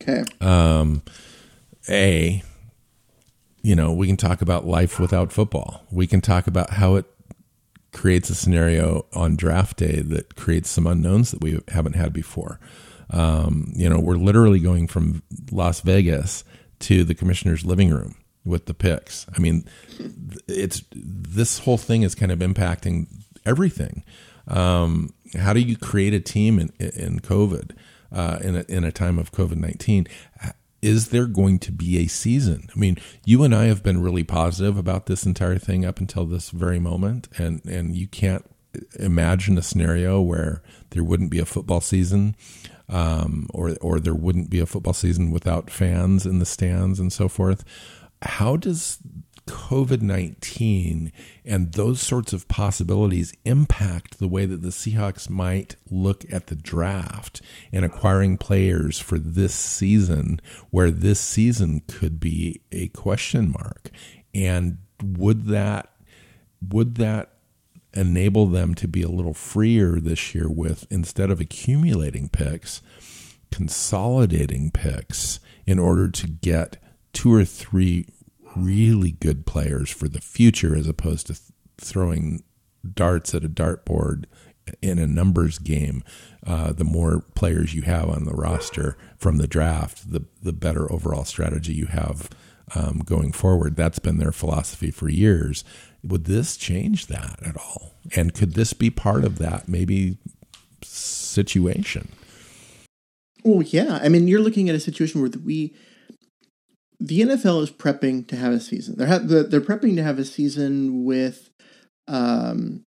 Okay. 0.00 0.22
Um, 0.40 1.02
a, 1.88 2.42
you 3.60 3.74
know, 3.74 3.92
we 3.92 4.06
can 4.06 4.16
talk 4.16 4.40
about 4.40 4.66
life 4.66 4.98
without 4.98 5.32
football. 5.32 5.82
We 5.90 6.06
can 6.06 6.20
talk 6.20 6.46
about 6.46 6.70
how 6.70 6.94
it 6.94 7.04
creates 7.92 8.30
a 8.30 8.34
scenario 8.34 9.04
on 9.12 9.36
draft 9.36 9.76
day 9.76 10.00
that 10.00 10.36
creates 10.36 10.70
some 10.70 10.86
unknowns 10.86 11.32
that 11.32 11.42
we 11.42 11.58
haven't 11.68 11.96
had 11.96 12.12
before. 12.12 12.60
Um, 13.10 13.72
you 13.74 13.90
know, 13.90 13.98
we're 13.98 14.14
literally 14.14 14.60
going 14.60 14.86
from 14.86 15.22
Las 15.50 15.80
Vegas 15.80 16.44
to 16.80 17.04
the 17.04 17.14
commissioner's 17.14 17.64
living 17.64 17.90
room 17.90 18.16
with 18.44 18.66
the 18.66 18.74
picks. 18.74 19.26
I 19.34 19.38
mean, 19.40 19.64
it's 20.48 20.82
this 20.92 21.60
whole 21.60 21.78
thing 21.78 22.02
is 22.02 22.14
kind 22.14 22.32
of 22.32 22.38
impacting 22.38 23.06
everything. 23.44 24.04
Um, 24.48 25.14
how 25.38 25.52
do 25.52 25.60
you 25.60 25.76
create 25.76 26.14
a 26.14 26.20
team 26.20 26.58
in, 26.58 26.70
in 26.78 27.20
COVID, 27.20 27.72
uh, 28.10 28.38
in, 28.42 28.56
a, 28.56 28.64
in 28.68 28.84
a 28.84 28.92
time 28.92 29.18
of 29.18 29.32
COVID 29.32 29.56
19? 29.56 30.06
is 30.82 31.10
there 31.10 31.26
going 31.26 31.58
to 31.58 31.72
be 31.72 31.98
a 31.98 32.06
season? 32.06 32.68
I 32.74 32.78
mean, 32.78 32.96
you 33.24 33.42
and 33.42 33.54
I 33.54 33.64
have 33.64 33.82
been 33.82 34.02
really 34.02 34.24
positive 34.24 34.76
about 34.76 35.06
this 35.06 35.26
entire 35.26 35.58
thing 35.58 35.84
up 35.84 36.00
until 36.00 36.24
this 36.24 36.50
very 36.50 36.78
moment, 36.78 37.28
and 37.36 37.64
and 37.66 37.94
you 37.94 38.06
can't 38.06 38.44
imagine 38.98 39.58
a 39.58 39.62
scenario 39.62 40.20
where 40.20 40.62
there 40.90 41.04
wouldn't 41.04 41.30
be 41.30 41.38
a 41.38 41.44
football 41.44 41.80
season, 41.80 42.36
um, 42.90 43.46
or 43.54 43.76
or 43.80 44.00
there 44.00 44.14
wouldn't 44.14 44.50
be 44.50 44.60
a 44.60 44.66
football 44.66 44.92
season 44.92 45.30
without 45.30 45.70
fans 45.70 46.26
in 46.26 46.38
the 46.38 46.46
stands 46.46 47.00
and 47.00 47.12
so 47.12 47.28
forth. 47.28 47.64
How 48.22 48.56
does 48.56 48.98
COVID 49.46 50.00
19 50.02 51.12
and 51.44 51.72
those 51.72 52.00
sorts 52.00 52.32
of 52.32 52.46
possibilities 52.48 53.34
impact 53.44 54.18
the 54.18 54.28
way 54.28 54.46
that 54.46 54.62
the 54.62 54.68
Seahawks 54.68 55.28
might 55.28 55.76
look 55.90 56.24
at 56.32 56.46
the 56.46 56.54
draft 56.54 57.40
and 57.72 57.84
acquiring 57.84 58.36
players 58.36 58.98
for 58.98 59.18
this 59.18 59.54
season, 59.54 60.40
where 60.70 60.90
this 60.90 61.20
season 61.20 61.82
could 61.88 62.20
be 62.20 62.60
a 62.70 62.88
question 62.88 63.50
mark? 63.50 63.90
And 64.34 64.78
would 65.02 65.46
that, 65.46 65.90
would 66.68 66.96
that 66.96 67.32
enable 67.94 68.46
them 68.46 68.74
to 68.74 68.88
be 68.88 69.02
a 69.02 69.08
little 69.08 69.34
freer 69.34 70.00
this 70.00 70.34
year 70.34 70.48
with 70.48 70.86
instead 70.90 71.30
of 71.30 71.40
accumulating 71.40 72.28
picks, 72.28 72.82
consolidating 73.50 74.70
picks 74.70 75.40
in 75.66 75.78
order 75.78 76.08
to 76.08 76.26
get 76.26 76.76
two 77.12 77.32
or 77.32 77.44
three 77.44 78.06
really 78.56 79.12
good 79.12 79.46
players 79.46 79.90
for 79.90 80.08
the 80.08 80.20
future 80.20 80.76
as 80.76 80.86
opposed 80.86 81.26
to 81.26 81.34
th- 81.34 81.42
throwing 81.78 82.42
darts 82.94 83.34
at 83.34 83.44
a 83.44 83.48
dartboard 83.48 84.24
in 84.82 84.98
a 84.98 85.06
numbers 85.06 85.58
game. 85.58 86.02
Uh, 86.46 86.72
the 86.72 86.84
more 86.84 87.24
players 87.34 87.74
you 87.74 87.82
have 87.82 88.08
on 88.08 88.24
the 88.24 88.32
roster 88.34 88.96
from 89.16 89.36
the 89.38 89.46
draft, 89.46 90.10
the 90.10 90.24
the 90.42 90.52
better 90.52 90.90
overall 90.90 91.24
strategy 91.24 91.74
you 91.74 91.86
have 91.86 92.30
um, 92.74 93.02
going 93.04 93.32
forward. 93.32 93.76
That's 93.76 93.98
been 93.98 94.18
their 94.18 94.32
philosophy 94.32 94.90
for 94.90 95.08
years. 95.08 95.64
Would 96.02 96.24
this 96.24 96.56
change 96.56 97.06
that 97.06 97.38
at 97.44 97.56
all? 97.56 97.94
And 98.16 98.34
could 98.34 98.54
this 98.54 98.72
be 98.72 98.90
part 98.90 99.24
of 99.24 99.38
that 99.38 99.68
maybe 99.68 100.18
situation? 100.82 102.08
Well, 103.44 103.62
yeah. 103.62 103.98
I 104.02 104.08
mean, 104.08 104.28
you're 104.28 104.40
looking 104.40 104.68
at 104.68 104.74
a 104.74 104.80
situation 104.80 105.20
where 105.20 105.30
we 105.44 105.74
the 106.98 107.20
NFL 107.20 107.62
is 107.62 107.70
prepping 107.70 108.28
to 108.28 108.36
have 108.36 108.52
a 108.52 108.60
season. 108.60 108.96
They're 108.96 109.06
ha- 109.06 109.20
they're 109.22 109.60
prepping 109.60 109.96
to 109.96 110.02
have 110.02 110.18
a 110.18 110.24
season 110.24 111.04
with 111.04 111.50
um 112.08 112.84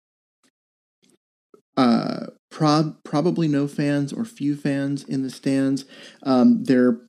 uh 1.76 2.26
prob- 2.50 3.02
probably 3.04 3.48
no 3.48 3.68
fans 3.68 4.12
or 4.12 4.24
few 4.24 4.56
fans 4.56 5.04
in 5.04 5.22
the 5.22 5.30
stands. 5.30 5.84
Um, 6.22 6.64
they're 6.64 7.00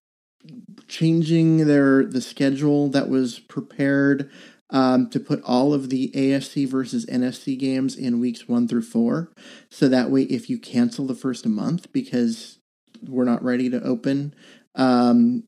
changing 0.88 1.68
their 1.68 2.04
the 2.04 2.22
schedule 2.22 2.90
that 2.90 3.10
was 3.10 3.40
prepared 3.40 4.30
um, 4.72 5.10
to 5.10 5.20
put 5.20 5.42
all 5.44 5.74
of 5.74 5.90
the 5.90 6.12
AFC 6.16 6.68
versus 6.68 7.06
NFC 7.08 7.58
games 7.58 7.96
in 7.96 8.20
weeks 8.20 8.48
one 8.48 8.68
through 8.68 8.84
four. 8.84 9.32
So 9.70 9.88
that 9.90 10.12
way, 10.12 10.24
if 10.24 10.50
you 10.50 10.60
cancel 10.60 11.06
the 11.06 11.16
first 11.16 11.46
month 11.46 11.92
because 11.92 12.60
we're 13.08 13.26
not 13.26 13.44
ready 13.44 13.70
to 13.70 13.82
open, 13.82 14.34
um, 14.76 15.44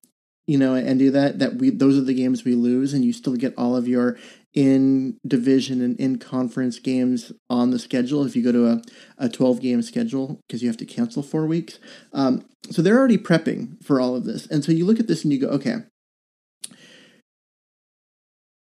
you 0.48 0.58
know, 0.58 0.74
and 0.74 1.00
do 1.00 1.12
that, 1.12 1.40
that 1.40 1.56
we 1.56 1.70
those 1.70 1.98
are 1.98 2.04
the 2.04 2.14
games 2.14 2.44
we 2.44 2.56
lose, 2.56 2.94
and 2.94 3.06
you 3.06 3.14
still 3.14 3.36
get 3.36 3.54
all 3.58 3.76
of 3.76 3.88
your 3.88 4.18
in 4.54 5.18
division 5.26 5.82
and 5.82 5.98
in 6.00 6.18
conference 6.18 6.78
games 6.80 7.32
on 7.50 7.72
the 7.72 7.80
schedule 7.80 8.26
if 8.26 8.36
you 8.36 8.44
go 8.44 8.52
to 8.52 8.68
a, 8.68 8.82
a 9.18 9.30
12 9.30 9.62
game 9.62 9.82
schedule 9.82 10.42
because 10.46 10.62
you 10.62 10.68
have 10.68 10.78
to 10.78 10.86
cancel 10.86 11.24
four 11.24 11.46
weeks. 11.46 11.80
Um, 12.12 12.46
so 12.70 12.82
they're 12.82 12.98
already 12.98 13.18
prepping 13.18 13.82
for 13.84 14.02
all 14.02 14.16
of 14.16 14.26
this. 14.26 14.48
And 14.48 14.64
so 14.64 14.72
you 14.72 14.86
look 14.86 15.00
at 15.00 15.08
this 15.08 15.24
and 15.24 15.32
you 15.32 15.40
go, 15.40 15.48
okay, 15.48 15.78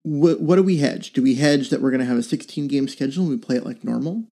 what, 0.04 0.41
what 0.41 0.56
do 0.56 0.64
we 0.64 0.78
hedge? 0.78 1.14
Do 1.14 1.24
we 1.24 1.36
hedge 1.36 1.70
that 1.70 1.82
we're 1.82 1.91
going 1.91 1.99
to 1.99 2.06
have 2.06 2.18
a 2.18 2.24
16 2.24 2.68
game 2.68 2.88
schedule 2.88 3.24
and 3.24 3.32
we 3.32 3.38
play 3.38 3.56
it 3.56 3.66
like 3.66 3.84
normal? 3.84 4.26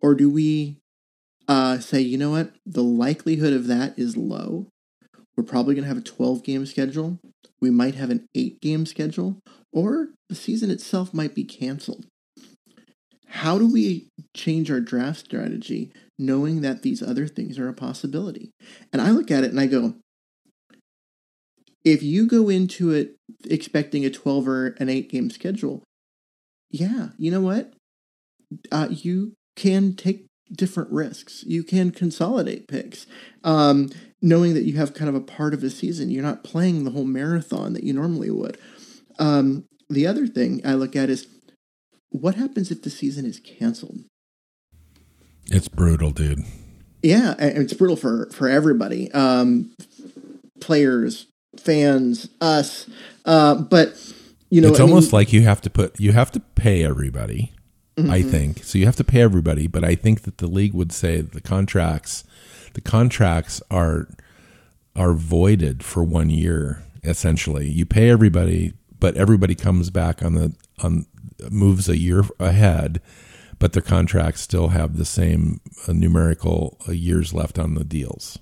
Or 0.00 0.14
do 0.14 0.30
we 0.30 0.76
uh, 1.46 1.78
say, 1.78 2.00
you 2.00 2.16
know 2.16 2.30
what, 2.30 2.52
the 2.64 2.82
likelihood 2.82 3.52
of 3.52 3.66
that 3.66 3.98
is 3.98 4.16
low 4.16 4.66
we're 5.38 5.44
probably 5.44 5.76
going 5.76 5.84
to 5.84 5.88
have 5.88 5.98
a 5.98 6.00
12 6.00 6.42
game 6.42 6.66
schedule. 6.66 7.20
We 7.60 7.70
might 7.70 7.94
have 7.94 8.10
an 8.10 8.26
8 8.34 8.60
game 8.60 8.86
schedule, 8.86 9.38
or 9.72 10.08
the 10.28 10.34
season 10.34 10.68
itself 10.68 11.14
might 11.14 11.32
be 11.32 11.44
canceled. 11.44 12.06
How 13.28 13.56
do 13.56 13.72
we 13.72 14.08
change 14.34 14.68
our 14.68 14.80
draft 14.80 15.20
strategy 15.20 15.92
knowing 16.18 16.62
that 16.62 16.82
these 16.82 17.00
other 17.00 17.28
things 17.28 17.56
are 17.56 17.68
a 17.68 17.72
possibility? 17.72 18.50
And 18.92 19.00
I 19.00 19.12
look 19.12 19.30
at 19.30 19.44
it 19.44 19.52
and 19.52 19.60
I 19.60 19.66
go, 19.66 19.94
if 21.84 22.02
you 22.02 22.26
go 22.26 22.48
into 22.48 22.90
it 22.90 23.16
expecting 23.48 24.04
a 24.04 24.10
12 24.10 24.48
or 24.48 24.66
an 24.78 24.88
8 24.88 25.10
game 25.10 25.30
schedule, 25.30 25.82
yeah, 26.70 27.08
you 27.16 27.30
know 27.30 27.40
what? 27.40 27.72
Uh, 28.70 28.88
you 28.90 29.34
can 29.56 29.94
take 29.94 30.26
different 30.52 30.90
risks. 30.90 31.44
You 31.46 31.62
can 31.62 31.90
consolidate 31.90 32.68
picks. 32.68 33.06
Um, 33.44 33.90
knowing 34.20 34.54
that 34.54 34.64
you 34.64 34.76
have 34.76 34.94
kind 34.94 35.08
of 35.08 35.14
a 35.14 35.20
part 35.20 35.54
of 35.54 35.62
a 35.62 35.70
season. 35.70 36.10
You're 36.10 36.22
not 36.22 36.44
playing 36.44 36.84
the 36.84 36.90
whole 36.90 37.04
marathon 37.04 37.72
that 37.74 37.84
you 37.84 37.92
normally 37.92 38.30
would. 38.30 38.58
Um, 39.18 39.64
the 39.88 40.06
other 40.06 40.26
thing 40.26 40.60
I 40.64 40.74
look 40.74 40.96
at 40.96 41.08
is 41.08 41.26
what 42.10 42.34
happens 42.34 42.70
if 42.70 42.82
the 42.82 42.90
season 42.90 43.24
is 43.24 43.40
canceled? 43.40 44.04
It's 45.46 45.68
brutal, 45.68 46.10
dude. 46.10 46.44
Yeah, 47.02 47.34
it's 47.38 47.74
brutal 47.74 47.96
for 47.96 48.28
for 48.32 48.48
everybody, 48.48 49.10
um, 49.12 49.72
players, 50.60 51.26
fans, 51.58 52.28
us. 52.40 52.88
Uh, 53.24 53.54
but 53.54 53.94
you 54.50 54.60
know, 54.60 54.68
it's 54.68 54.80
I 54.80 54.84
almost 54.84 55.12
mean, 55.12 55.20
like 55.20 55.32
you 55.32 55.42
have 55.42 55.60
to 55.62 55.70
put 55.70 55.98
you 56.00 56.12
have 56.12 56.30
to 56.32 56.40
pay 56.40 56.84
everybody. 56.84 57.52
Mm-hmm. 57.96 58.10
I 58.10 58.22
think 58.22 58.64
so. 58.64 58.78
You 58.78 58.86
have 58.86 58.96
to 58.96 59.04
pay 59.04 59.20
everybody, 59.20 59.66
but 59.66 59.84
I 59.84 59.94
think 59.94 60.22
that 60.22 60.38
the 60.38 60.46
league 60.46 60.72
would 60.72 60.92
say 60.92 61.20
the 61.20 61.40
contracts, 61.40 62.24
the 62.74 62.80
contracts 62.80 63.60
are 63.70 64.08
are 64.94 65.14
voided 65.14 65.84
for 65.84 66.04
one 66.04 66.30
year. 66.30 66.82
Essentially, 67.02 67.68
you 67.68 67.86
pay 67.86 68.08
everybody, 68.08 68.72
but 68.98 69.16
everybody 69.16 69.54
comes 69.54 69.90
back 69.90 70.22
on 70.22 70.34
the 70.34 70.54
on 70.82 71.06
moves 71.50 71.88
a 71.88 71.98
year 71.98 72.24
ahead, 72.38 73.00
but 73.58 73.72
their 73.72 73.82
contracts 73.82 74.40
still 74.40 74.68
have 74.68 74.96
the 74.96 75.04
same 75.04 75.60
uh, 75.86 75.92
numerical 75.92 76.78
uh, 76.88 76.92
years 76.92 77.34
left 77.34 77.58
on 77.58 77.74
the 77.74 77.84
deals. 77.84 78.38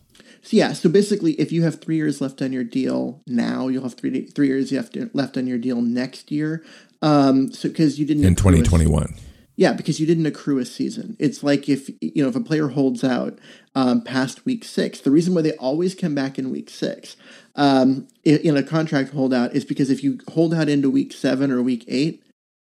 So 0.47 0.57
yeah, 0.57 0.75
so 0.75 0.89
basically, 0.89 1.33
if 1.41 1.51
you 1.51 1.65
have 1.65 1.81
three 1.81 1.97
years 1.97 2.21
left 2.21 2.41
on 2.41 2.53
your 2.53 2.63
deal 2.63 3.21
now, 3.27 3.67
you'll 3.67 3.83
have 3.83 3.95
three 3.95 4.27
three 4.27 4.47
years 4.47 4.71
you 4.71 4.77
have 4.77 4.93
to, 4.93 5.11
left 5.13 5.37
on 5.37 5.49
your 5.49 5.59
deal 5.59 5.83
next 5.83 6.31
year. 6.31 6.65
Um, 7.03 7.51
so 7.51 7.69
because 7.69 7.99
you 7.99 8.07
didn't 8.07 8.25
in 8.25 8.37
twenty 8.37 8.63
twenty 8.63 8.87
one. 8.87 9.17
Yeah, 9.57 9.73
because 9.73 9.99
you 9.99 10.07
didn't 10.07 10.25
accrue 10.25 10.59
a 10.59 10.65
season. 10.65 11.17
It's 11.19 11.43
like 11.43 11.69
if 11.69 11.91
you 12.01 12.23
know 12.23 12.29
if 12.29 12.37
a 12.37 12.41
player 12.41 12.69
holds 12.69 13.03
out 13.03 13.41
um, 13.75 14.03
past 14.03 14.47
week 14.47 14.65
six. 14.65 15.01
The 15.01 15.11
reason 15.11 15.35
why 15.35 15.43
they 15.43 15.57
always 15.57 15.97
come 15.97 16.15
back 16.15 16.39
in 16.39 16.51
week 16.51 16.71
six 16.71 17.17
um, 17.57 18.07
in, 18.23 18.39
in 18.39 18.57
a 18.57 18.63
contract 18.63 19.15
holdout 19.15 19.53
is 19.53 19.65
because 19.65 19.91
if 19.91 20.05
you 20.05 20.21
hold 20.29 20.55
out 20.55 20.69
into 20.69 20.89
week 20.89 21.13
seven 21.13 21.51
or 21.51 21.61
week 21.61 21.85
eight, 21.89 22.23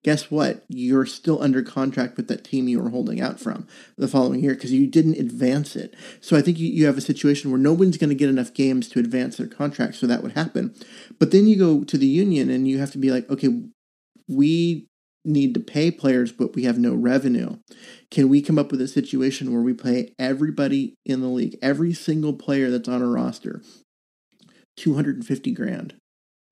guess 0.08 0.32
what? 0.32 0.64
You're 0.70 1.06
still 1.06 1.44
under 1.44 1.62
contract 1.62 2.16
with 2.16 2.30
that 2.30 2.46
team 2.46 2.70
you 2.70 2.82
were 2.82 2.92
holding 2.92 3.20
out 3.20 3.42
from 3.42 3.68
the 3.98 4.08
following 4.08 4.42
year 4.42 4.54
because 4.54 4.72
you 4.72 4.88
didn't 4.88 5.20
advance 5.20 5.76
it. 5.76 5.94
So 6.22 6.38
I 6.38 6.42
think 6.42 6.58
you, 6.60 6.70
you 6.70 6.86
have 6.86 6.98
a 6.98 7.02
situation 7.02 7.52
where 7.52 7.60
no 7.60 7.74
one's 7.74 7.98
going 7.98 8.12
to 8.12 8.16
get 8.16 8.30
enough 8.30 8.54
games 8.54 8.88
to 8.88 9.00
advance 9.00 9.36
their 9.36 9.48
contract, 9.48 9.96
so 9.96 10.08
that 10.08 10.24
would 10.24 10.32
happen. 10.32 10.74
But 11.20 11.32
then 11.32 11.46
you 11.46 11.58
go 11.58 11.84
to 11.84 11.98
the 11.98 12.08
union 12.08 12.50
and 12.50 12.70
you 12.70 12.80
have 12.80 12.92
to 12.92 12.98
be 12.98 13.12
like, 13.12 13.30
okay, 13.30 13.50
we 14.30 14.88
need 15.26 15.54
to 15.56 15.60
pay 15.60 15.92
players, 15.92 16.32
but 16.32 16.56
we 16.56 16.64
have 16.64 16.80
no 16.80 16.96
revenue. 16.96 17.58
Can 18.10 18.30
we 18.30 18.42
come 18.42 18.58
up 18.58 18.72
with 18.72 18.80
a 18.80 18.88
situation 18.88 19.52
where 19.52 19.62
we 19.62 19.74
pay 19.74 20.14
everybody 20.18 20.96
in 21.06 21.20
the 21.20 21.28
league, 21.28 21.58
every 21.62 21.94
single 21.94 22.32
player 22.32 22.72
that's 22.72 22.88
on 22.88 23.02
a 23.02 23.08
roster, 23.10 23.62
250 24.78 25.52
grand 25.52 25.96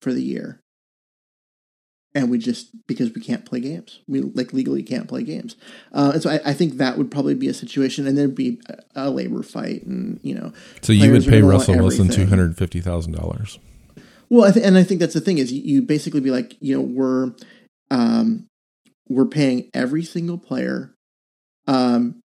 for 0.01 0.11
the 0.11 0.23
year? 0.23 0.59
And 2.15 2.31
we 2.31 2.39
just 2.39 2.69
because 2.87 3.13
we 3.13 3.21
can't 3.21 3.45
play 3.45 3.59
games 3.59 3.99
we 4.07 4.21
like 4.21 4.53
legally 4.53 4.81
can't 4.81 5.07
play 5.07 5.21
games 5.21 5.55
uh, 5.93 6.11
and 6.13 6.23
so 6.23 6.29
I, 6.31 6.39
I, 6.45 6.53
think 6.53 6.77
that 6.77 6.97
would 6.97 7.11
probably 7.11 7.35
be 7.35 7.47
a 7.47 7.53
situation 7.53 8.07
and 8.07 8.17
there'd 8.17 8.33
be 8.33 8.59
a, 8.67 9.07
a 9.07 9.09
labor 9.11 9.43
fight 9.43 9.83
and 9.85 10.19
you 10.23 10.33
know 10.33 10.53
so 10.81 10.93
you 10.93 11.11
would 11.11 11.25
pay 11.25 11.41
russell 11.41 11.77
wilson 11.77 12.07
$250000 12.07 13.57
well 14.29 14.49
I 14.49 14.51
th- 14.51 14.65
and 14.65 14.77
i 14.77 14.83
think 14.83 14.99
that's 14.99 15.13
the 15.13 15.21
thing 15.21 15.37
is 15.37 15.51
you, 15.51 15.61
you 15.61 15.81
basically 15.81 16.21
be 16.21 16.31
like 16.31 16.55
you 16.59 16.75
know 16.75 16.81
we're 16.81 17.33
um, 17.91 18.47
we're 19.07 19.27
paying 19.27 19.69
every 19.73 20.03
single 20.03 20.39
player 20.39 20.95
um, 21.67 22.21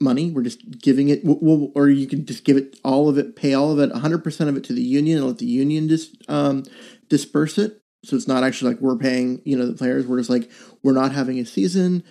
money. 0.00 0.30
We're 0.30 0.42
just 0.42 0.80
giving 0.80 1.08
it, 1.08 1.20
we'll, 1.24 1.72
or 1.74 1.88
you 1.88 2.06
can 2.06 2.26
just 2.26 2.44
give 2.44 2.56
it 2.56 2.78
all 2.84 3.08
of 3.08 3.18
it, 3.18 3.36
pay 3.36 3.54
all 3.54 3.72
of 3.72 3.78
it, 3.78 3.92
100% 3.92 4.48
of 4.48 4.56
it 4.56 4.64
to 4.64 4.72
the 4.72 4.82
union 4.82 5.18
and 5.18 5.26
let 5.26 5.38
the 5.38 5.46
union 5.46 5.88
just 5.88 6.16
um, 6.28 6.64
disperse 7.08 7.58
it. 7.58 7.80
So 8.04 8.16
it's 8.16 8.28
not 8.28 8.44
actually 8.44 8.74
like 8.74 8.80
we're 8.80 8.96
paying, 8.96 9.42
you 9.44 9.56
know, 9.56 9.66
the 9.66 9.74
players. 9.74 10.06
We're 10.06 10.18
just 10.18 10.30
like, 10.30 10.50
we're 10.82 10.92
not 10.92 11.12
having 11.12 11.38
a 11.38 11.44
season. 11.44 12.04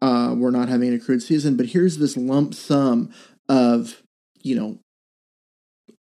Uh, 0.00 0.34
we're 0.36 0.50
not 0.50 0.68
having 0.68 0.88
an 0.88 0.94
accrued 0.94 1.22
season, 1.22 1.56
but 1.56 1.66
here's 1.66 1.98
this 1.98 2.16
lump 2.16 2.54
sum 2.54 3.12
of, 3.48 4.02
you 4.40 4.54
know, 4.54 4.78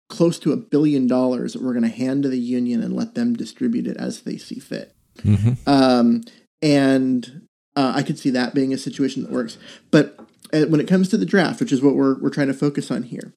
close 0.09 0.37
to 0.39 0.51
a 0.51 0.57
billion 0.57 1.07
dollars 1.07 1.53
that 1.53 1.61
we're 1.61 1.73
going 1.73 1.89
to 1.89 1.89
hand 1.89 2.23
to 2.23 2.29
the 2.29 2.37
union 2.37 2.83
and 2.83 2.95
let 2.95 3.15
them 3.15 3.33
distribute 3.33 3.87
it 3.87 3.97
as 3.97 4.21
they 4.21 4.37
see 4.37 4.59
fit. 4.59 4.93
Mm-hmm. 5.19 5.53
Um, 5.67 6.21
and 6.61 7.47
uh, 7.75 7.93
I 7.95 8.03
could 8.03 8.19
see 8.19 8.29
that 8.31 8.53
being 8.53 8.73
a 8.73 8.77
situation 8.77 9.23
that 9.23 9.31
works. 9.31 9.57
But 9.89 10.19
uh, 10.53 10.65
when 10.65 10.81
it 10.81 10.87
comes 10.87 11.09
to 11.09 11.17
the 11.17 11.25
draft, 11.25 11.59
which 11.59 11.71
is 11.71 11.81
what 11.81 11.95
we're 11.95 12.19
we're 12.19 12.29
trying 12.29 12.47
to 12.47 12.53
focus 12.53 12.91
on 12.91 13.03
here, 13.03 13.33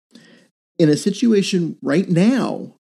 in 0.78 0.88
a 0.88 0.96
situation 0.96 1.78
right 1.80 2.08
now 2.08 2.74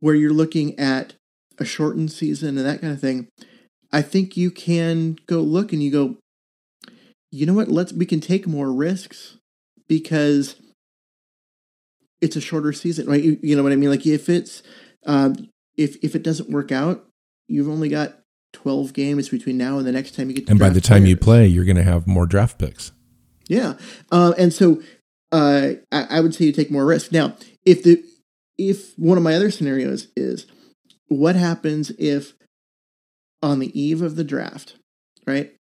where 0.00 0.14
you're 0.14 0.32
looking 0.32 0.78
at 0.78 1.14
a 1.60 1.64
shortened 1.64 2.12
season 2.12 2.58
and 2.58 2.66
that 2.66 2.80
kind 2.80 2.92
of 2.92 3.00
thing, 3.00 3.28
I 3.92 4.02
think 4.02 4.36
you 4.36 4.50
can 4.50 5.18
go 5.26 5.40
look 5.40 5.72
and 5.72 5.82
you 5.82 5.90
go, 5.90 6.16
you 7.30 7.46
know 7.46 7.54
what? 7.54 7.68
Let's 7.68 7.92
we 7.92 8.06
can 8.06 8.20
take 8.20 8.46
more 8.46 8.72
risks 8.72 9.36
because 9.88 10.56
it's 12.20 12.36
a 12.36 12.40
shorter 12.40 12.72
season, 12.72 13.06
right? 13.06 13.22
You, 13.22 13.38
you 13.42 13.56
know 13.56 13.62
what 13.62 13.72
I 13.72 13.76
mean? 13.76 13.90
Like 13.90 14.06
if 14.06 14.28
it's 14.28 14.62
um, 15.04 15.48
if 15.76 15.96
if 16.02 16.14
it 16.14 16.22
doesn't 16.22 16.50
work 16.50 16.72
out, 16.72 17.04
you've 17.48 17.68
only 17.68 17.88
got 17.88 18.18
12 18.52 18.92
games 18.92 19.28
between 19.28 19.58
now 19.58 19.78
and 19.78 19.86
the 19.86 19.92
next 19.92 20.14
time 20.14 20.28
you 20.28 20.34
get 20.34 20.46
to 20.46 20.50
And 20.50 20.58
by 20.58 20.70
the 20.70 20.80
time 20.80 21.02
players. 21.02 21.10
you 21.10 21.16
play, 21.16 21.46
you're 21.46 21.64
going 21.64 21.76
to 21.76 21.82
have 21.82 22.06
more 22.06 22.26
draft 22.26 22.58
picks. 22.58 22.92
Yeah. 23.48 23.74
Uh, 24.10 24.32
and 24.38 24.52
so 24.52 24.82
uh, 25.30 25.72
I, 25.92 26.06
I, 26.10 26.20
would 26.20 26.34
say 26.34 26.46
you 26.46 26.52
take 26.52 26.70
more 26.70 26.84
risk. 26.84 27.12
Now, 27.12 27.36
if 27.64 27.82
the 27.82 28.02
if 28.58 28.98
one 28.98 29.18
of 29.18 29.24
my 29.24 29.34
other 29.34 29.50
scenarios 29.50 30.08
is 30.16 30.46
what 31.08 31.36
happens 31.36 31.90
if 31.98 32.34
on 33.42 33.58
the 33.58 33.78
eve 33.78 34.02
of 34.02 34.16
the 34.16 34.24
draft, 34.24 34.76
right? 35.26 35.52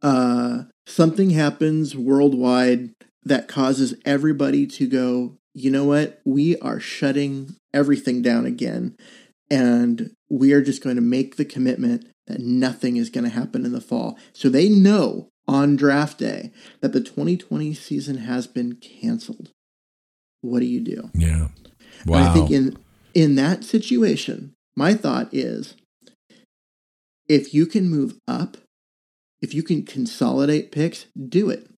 Uh, 0.00 0.64
something 0.86 1.30
happens 1.30 1.96
worldwide 1.96 2.90
that 3.24 3.48
causes 3.48 3.94
everybody 4.04 4.66
to 4.66 4.88
go, 4.88 5.36
you 5.54 5.70
know 5.70 5.84
what? 5.84 6.20
We 6.24 6.58
are 6.58 6.80
shutting 6.80 7.56
everything 7.72 8.22
down 8.22 8.46
again 8.46 8.96
and 9.50 10.12
we 10.30 10.52
are 10.52 10.62
just 10.62 10.82
going 10.82 10.96
to 10.96 11.02
make 11.02 11.36
the 11.36 11.44
commitment 11.44 12.06
that 12.26 12.40
nothing 12.40 12.96
is 12.96 13.10
going 13.10 13.24
to 13.24 13.30
happen 13.30 13.66
in 13.66 13.72
the 13.72 13.80
fall. 13.80 14.18
So 14.32 14.48
they 14.48 14.68
know 14.68 15.28
on 15.46 15.76
draft 15.76 16.18
day 16.18 16.52
that 16.80 16.92
the 16.92 17.00
2020 17.00 17.74
season 17.74 18.18
has 18.18 18.46
been 18.46 18.76
canceled. 18.76 19.50
What 20.40 20.60
do 20.60 20.66
you 20.66 20.80
do? 20.80 21.10
Yeah. 21.14 21.48
Wow. 22.06 22.18
And 22.18 22.24
I 22.24 22.32
think 22.32 22.50
in 22.50 22.76
in 23.14 23.34
that 23.36 23.64
situation, 23.64 24.54
my 24.76 24.94
thought 24.94 25.28
is 25.32 25.74
if 27.28 27.54
you 27.54 27.66
can 27.66 27.88
move 27.88 28.18
up, 28.26 28.56
if 29.40 29.54
you 29.54 29.62
can 29.62 29.84
consolidate 29.84 30.72
picks, 30.72 31.06
do 31.28 31.50
it. 31.50 31.68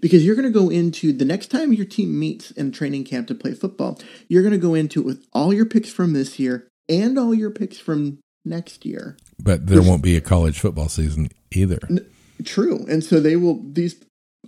Because 0.00 0.24
you're 0.24 0.34
going 0.34 0.50
to 0.52 0.58
go 0.58 0.68
into 0.68 1.12
the 1.12 1.24
next 1.24 1.48
time 1.48 1.72
your 1.72 1.86
team 1.86 2.18
meets 2.18 2.50
in 2.50 2.72
training 2.72 3.04
camp 3.04 3.28
to 3.28 3.34
play 3.34 3.54
football, 3.54 3.98
you're 4.28 4.42
going 4.42 4.52
to 4.52 4.58
go 4.58 4.74
into 4.74 5.00
it 5.00 5.06
with 5.06 5.24
all 5.32 5.54
your 5.54 5.64
picks 5.64 5.90
from 5.90 6.12
this 6.12 6.38
year 6.38 6.68
and 6.88 7.18
all 7.18 7.32
your 7.32 7.50
picks 7.50 7.78
from 7.78 8.18
next 8.44 8.84
year. 8.84 9.16
But 9.42 9.66
there 9.66 9.82
won't 9.82 10.02
be 10.02 10.16
a 10.16 10.20
college 10.20 10.58
football 10.58 10.88
season 10.88 11.28
either. 11.52 11.78
N- 11.88 12.06
true, 12.44 12.84
and 12.88 13.02
so 13.02 13.20
they 13.20 13.36
will 13.36 13.62
these 13.72 13.96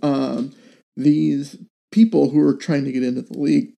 um, 0.01 0.53
these 0.95 1.57
people 1.91 2.29
who 2.29 2.45
are 2.45 2.55
trying 2.55 2.85
to 2.85 2.91
get 2.91 3.03
into 3.03 3.21
the 3.21 3.37
league. 3.37 3.73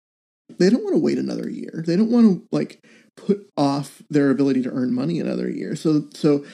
They 0.58 0.70
don't 0.70 0.84
want 0.84 0.94
to 0.94 1.00
wait 1.00 1.18
another 1.18 1.48
year. 1.48 1.82
They 1.86 1.96
don't 1.96 2.10
want 2.10 2.26
to 2.26 2.48
like 2.52 2.84
put 3.16 3.48
off 3.56 4.02
their 4.10 4.30
ability 4.30 4.62
to 4.62 4.70
earn 4.70 4.94
money 4.94 5.18
another 5.20 5.48
year. 5.48 5.76
So 5.76 6.08
so 6.12 6.44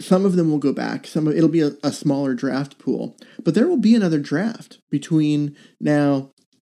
some 0.00 0.24
of 0.24 0.36
them 0.36 0.50
will 0.50 0.58
go 0.58 0.72
back. 0.72 1.06
Some 1.06 1.26
of, 1.28 1.36
it'll 1.36 1.48
be 1.48 1.60
a, 1.60 1.72
a 1.82 1.92
smaller 1.92 2.34
draft 2.34 2.78
pool, 2.78 3.16
but 3.44 3.54
there 3.54 3.68
will 3.68 3.76
be 3.76 3.94
another 3.94 4.18
draft 4.18 4.78
between 4.90 5.56
now 5.80 6.30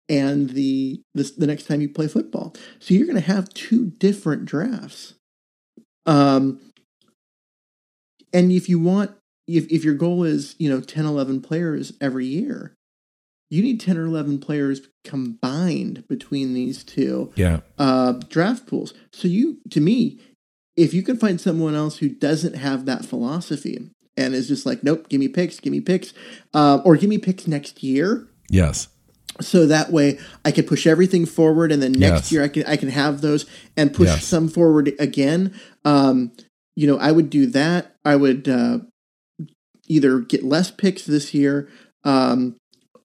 and 0.09 0.51
the 0.51 1.03
the, 1.14 1.31
the 1.37 1.47
next 1.47 1.64
time 1.64 1.81
you 1.81 1.89
play 1.89 2.09
football. 2.09 2.55
So 2.79 2.95
you're 2.95 3.07
going 3.07 3.21
to 3.21 3.33
have 3.33 3.53
two 3.55 3.87
different 3.99 4.45
drafts. 4.45 5.14
Um, 6.07 6.61
and 8.33 8.53
if 8.53 8.68
you 8.68 8.79
want, 8.79 9.12
if, 9.47 9.66
if 9.68 9.85
your 9.85 9.95
goal 9.95 10.25
is, 10.25 10.55
you 10.59 10.71
know, 10.71 10.81
10, 10.81 11.05
11 11.05 11.43
players 11.43 11.93
every 12.01 12.27
year, 12.27 12.75
you 13.51 13.62
need 13.62 13.80
10 13.80 13.98
or 13.98 14.07
11 14.07 14.38
players 14.38 14.82
combined 15.05 16.07
between 16.09 16.55
these 16.55 16.84
two 16.84 17.32
yeah. 17.34 17.61
uh, 17.78 18.12
draft 18.28 18.66
pools. 18.66 18.94
So 19.12 19.28
you, 19.28 19.59
to 19.70 19.80
me, 19.80 20.20
if 20.76 20.94
you 20.94 21.03
can 21.03 21.18
find 21.18 21.40
someone 21.40 21.74
else 21.74 21.98
who 21.98 22.09
doesn't 22.09 22.55
have 22.55 22.86
that 22.86 23.05
philosophy 23.05 23.90
and 24.16 24.34
is 24.34 24.48
just 24.48 24.64
like, 24.64 24.82
nope, 24.84 25.09
give 25.09 25.20
me 25.20 25.28
picks, 25.28 25.61
give 25.61 25.72
me 25.72 25.80
picks, 25.80 26.14
uh, 26.55 26.80
or 26.84 26.96
give 26.96 27.11
me 27.11 27.18
picks 27.18 27.46
next 27.46 27.82
year. 27.82 28.28
Yes 28.48 28.88
so 29.40 29.66
that 29.66 29.90
way 29.90 30.18
I 30.44 30.51
can 30.51 30.66
push 30.66 30.86
everything 30.86 31.26
forward, 31.26 31.72
and 31.72 31.82
then 31.82 31.92
next 31.92 32.30
yes. 32.30 32.32
year 32.32 32.42
I 32.42 32.48
can 32.48 32.64
I 32.66 32.76
can 32.76 32.88
have 32.88 33.20
those 33.20 33.46
and 33.76 33.92
push 33.92 34.09
yes. 34.09 34.24
some 34.24 34.48
forward 34.48 34.92
again. 34.98 35.55
Um, 35.84 36.32
you 36.76 36.86
know, 36.86 36.98
I 36.98 37.12
would 37.12 37.30
do 37.30 37.46
that. 37.46 37.96
I 38.05 38.16
would 38.16 38.48
uh, 38.48 38.78
either 39.86 40.20
get 40.20 40.44
less 40.44 40.70
picks 40.70 41.05
this 41.05 41.34
year, 41.34 41.68
um, 42.05 42.57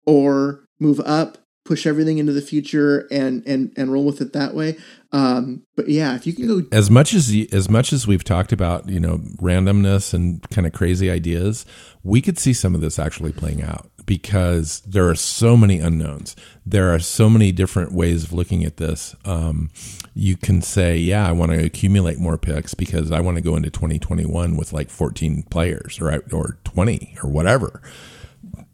or 0.06 0.66
move 0.80 1.00
up 1.02 1.38
push 1.66 1.88
everything 1.88 2.20
into 2.20 2.32
the 2.32 2.42
future 2.42 3.08
and 3.12 3.46
and 3.46 3.74
and 3.76 3.92
roll 3.92 4.06
with 4.06 4.22
it 4.22 4.32
that 4.34 4.54
way. 4.54 4.78
Um, 5.12 5.64
but 5.76 5.90
yeah, 5.90 6.16
if 6.16 6.26
you 6.26 6.34
can 6.34 6.48
go 6.48 6.62
as 6.72 6.90
much 6.90 7.14
as 7.14 7.36
as 7.52 7.70
much 7.70 7.92
as 7.92 8.08
we've 8.08 8.24
talked 8.24 8.54
about, 8.54 8.88
you 8.88 9.00
know, 9.00 9.18
randomness 9.42 10.14
and 10.14 10.48
kind 10.50 10.66
of 10.66 10.74
crazy 10.74 11.10
ideas, 11.10 11.66
we 12.04 12.22
could 12.22 12.38
see 12.38 12.54
some 12.54 12.76
of 12.76 12.82
this 12.82 13.00
actually 13.00 13.34
playing 13.34 13.64
out 13.64 13.90
because 14.06 14.82
there 14.82 15.10
are 15.10 15.16
so 15.16 15.58
many 15.58 15.80
unknowns. 15.80 16.36
There 16.66 16.94
are 16.94 17.00
so 17.00 17.30
many 17.30 17.52
different 17.52 17.92
ways 17.92 18.24
of 18.24 18.34
looking 18.34 18.64
at 18.64 18.78
this. 18.78 19.16
Um, 19.26 19.72
you 20.14 20.38
can 20.38 20.62
say, 20.62 20.96
yeah, 20.98 21.28
I 21.28 21.32
want 21.32 21.52
to 21.52 21.66
accumulate 21.66 22.20
more 22.20 22.38
picks 22.38 22.76
because 22.76 23.12
I 23.12 23.22
want 23.22 23.38
to 23.38 23.42
go 23.42 23.56
into 23.56 23.72
2021 23.72 24.56
with 24.56 24.72
like 24.72 24.92
14 24.92 25.44
players 25.50 26.00
or 26.00 26.24
or 26.32 26.60
20 26.64 27.18
or 27.24 27.30
whatever. 27.30 27.82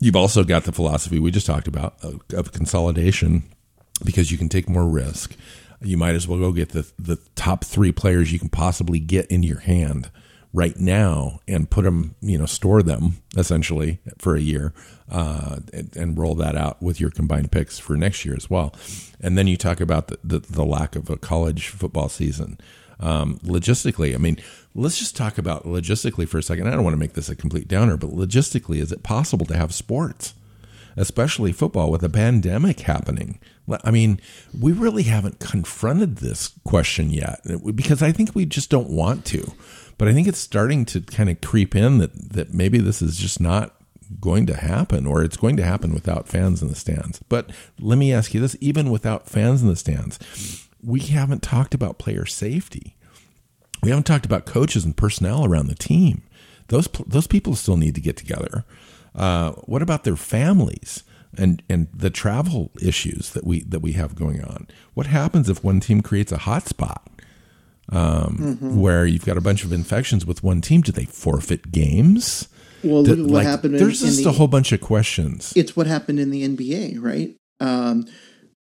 You've 0.02 0.16
also 0.16 0.44
got 0.44 0.64
the 0.64 0.72
philosophy 0.72 1.20
we 1.20 1.30
just 1.30 1.46
talked 1.46 1.68
about 1.68 1.96
of, 2.02 2.22
of 2.34 2.52
consolidation 2.52 3.44
because 4.04 4.32
you 4.32 4.38
can 4.38 4.50
take 4.50 4.68
more 4.68 4.88
risk. 4.88 5.36
You 5.80 5.96
might 5.96 6.16
as 6.16 6.28
well 6.28 6.40
go 6.40 6.52
get 6.52 6.70
the 6.70 6.92
the 6.98 7.18
top 7.36 7.64
three 7.64 7.92
players 7.92 8.34
you 8.34 8.40
can 8.40 8.50
possibly 8.50 9.00
get 9.00 9.28
in 9.28 9.44
your 9.44 9.60
hand 9.60 10.10
right 10.54 10.78
now 10.78 11.40
and 11.48 11.70
put 11.70 11.84
them, 11.84 12.16
you 12.20 12.38
know, 12.38 12.48
store 12.48 12.82
them 12.82 13.18
essentially 13.38 14.00
for 14.18 14.36
a 14.36 14.42
year 14.42 14.74
uh, 15.10 15.60
and, 15.72 15.96
and, 15.96 16.18
roll 16.18 16.36
that 16.36 16.58
out 16.58 16.82
with 16.82 17.00
your 17.00 17.10
combined 17.10 17.52
picks 17.52 17.80
for 17.80 17.96
next 17.96 18.26
year 18.26 18.36
as 18.36 18.50
well. 18.50 18.76
And 19.22 19.38
then 19.38 19.48
you 19.48 19.56
talk 19.56 19.80
about 19.80 20.08
the, 20.08 20.20
the, 20.24 20.40
the 20.40 20.66
lack 20.66 20.98
of 20.98 21.10
a 21.10 21.16
college 21.16 21.70
football 21.70 22.10
season. 22.10 22.60
Um, 23.00 23.40
logistically, 23.40 24.14
I 24.14 24.18
mean, 24.18 24.38
let's 24.74 25.00
just 25.00 25.16
talk 25.16 25.38
about 25.38 25.66
logistically 25.66 26.28
for 26.28 26.38
a 26.38 26.44
second. 26.44 26.68
I 26.68 26.72
don't 26.72 26.84
want 26.84 26.94
to 26.94 27.00
make 27.00 27.14
this 27.14 27.30
a 27.30 27.36
complete 27.36 27.68
downer, 27.68 27.98
but 27.98 28.12
logistically, 28.12 28.78
is 28.78 28.92
it 28.92 29.04
possible 29.04 29.46
to 29.48 29.58
have 29.58 29.74
sports, 29.74 30.34
especially 30.96 31.52
football, 31.52 31.92
with 31.92 32.04
a 32.04 32.10
pandemic 32.10 32.82
happening? 32.82 33.40
I 33.84 33.92
mean, 33.92 34.20
we 34.60 34.72
really 34.72 35.04
haven't 35.04 35.40
confronted 35.40 36.18
this 36.18 36.54
question 36.64 37.10
yet 37.12 37.42
because 37.76 38.02
I 38.02 38.12
think 38.12 38.36
we 38.36 38.46
just 38.46 38.70
don't 38.70 38.90
want 38.90 39.26
to. 39.28 39.54
But 39.98 40.08
I 40.08 40.14
think 40.14 40.28
it's 40.28 40.40
starting 40.40 40.86
to 40.86 41.02
kind 41.02 41.30
of 41.30 41.42
creep 41.42 41.76
in 41.76 42.00
that 42.00 42.34
that 42.34 42.54
maybe 42.54 42.80
this 42.80 43.02
is 43.02 43.18
just 43.18 43.40
not 43.40 43.76
going 44.20 44.46
to 44.48 44.56
happen 44.56 45.06
or 45.06 45.24
it's 45.24 45.38
going 45.38 45.56
to 45.58 45.64
happen 45.64 45.94
without 45.94 46.28
fans 46.28 46.62
in 46.62 46.68
the 46.68 46.76
stands. 46.76 47.22
But 47.30 47.52
let 47.80 47.98
me 47.98 48.12
ask 48.12 48.34
you 48.34 48.42
this, 48.42 48.58
even 48.60 48.92
without 48.92 49.30
fans 49.30 49.62
in 49.62 49.68
the 49.68 49.76
stands, 49.76 50.20
we 50.84 51.02
haven't 51.02 51.44
talked 51.44 51.74
about 51.74 52.00
player 52.00 52.26
safety. 52.26 52.96
We 53.82 53.90
haven't 53.90 54.06
talked 54.06 54.26
about 54.26 54.46
coaches 54.46 54.86
and 54.86 54.96
personnel 54.96 55.46
around 55.46 55.68
the 55.68 55.76
team. 55.76 56.24
Those 56.68 56.88
those 57.06 57.28
people 57.28 57.56
still 57.56 57.78
need 57.78 57.96
to 57.96 58.02
get 58.02 58.18
together. 58.18 58.64
Uh, 59.14 59.52
what 59.66 59.82
about 59.82 60.04
their 60.04 60.16
families 60.16 61.04
and 61.38 61.62
and 61.70 61.88
the 61.94 62.10
travel 62.10 62.72
issues 62.82 63.32
that 63.32 63.46
we 63.46 63.64
that 63.64 63.82
we 63.82 63.94
have 63.94 64.16
going 64.16 64.44
on? 64.44 64.68
What 64.94 65.08
happens 65.08 65.50
if 65.50 65.64
one 65.64 65.80
team 65.80 66.02
creates 66.02 66.32
a 66.32 66.38
hotspot? 66.38 67.02
um, 67.92 68.38
mm-hmm. 68.40 68.80
where 68.80 69.06
you've 69.06 69.26
got 69.26 69.38
a 69.38 69.42
bunch 69.42 69.64
of 69.64 69.72
infections 69.72 70.26
with 70.26 70.44
one 70.44 70.62
team. 70.62 70.82
Do 70.82 70.92
they 70.92 71.06
forfeit 71.06 71.72
games? 71.72 72.48
Well, 72.84 73.04
look 73.04 73.20
at 73.20 73.26
what 73.26 73.32
like, 73.32 73.46
happened. 73.46 73.76
There's 73.76 74.02
in, 74.02 74.08
just 74.08 74.20
in 74.20 74.24
the, 74.24 74.30
a 74.30 74.34
whole 74.34 74.48
bunch 74.48 74.72
of 74.72 74.82
questions. 74.82 75.54
It's 75.56 75.76
what 75.76 75.88
happened 75.88 76.20
in 76.20 76.32
the 76.32 76.48
NBA, 76.48 77.02
right? 77.02 77.36
Um, 77.60 78.08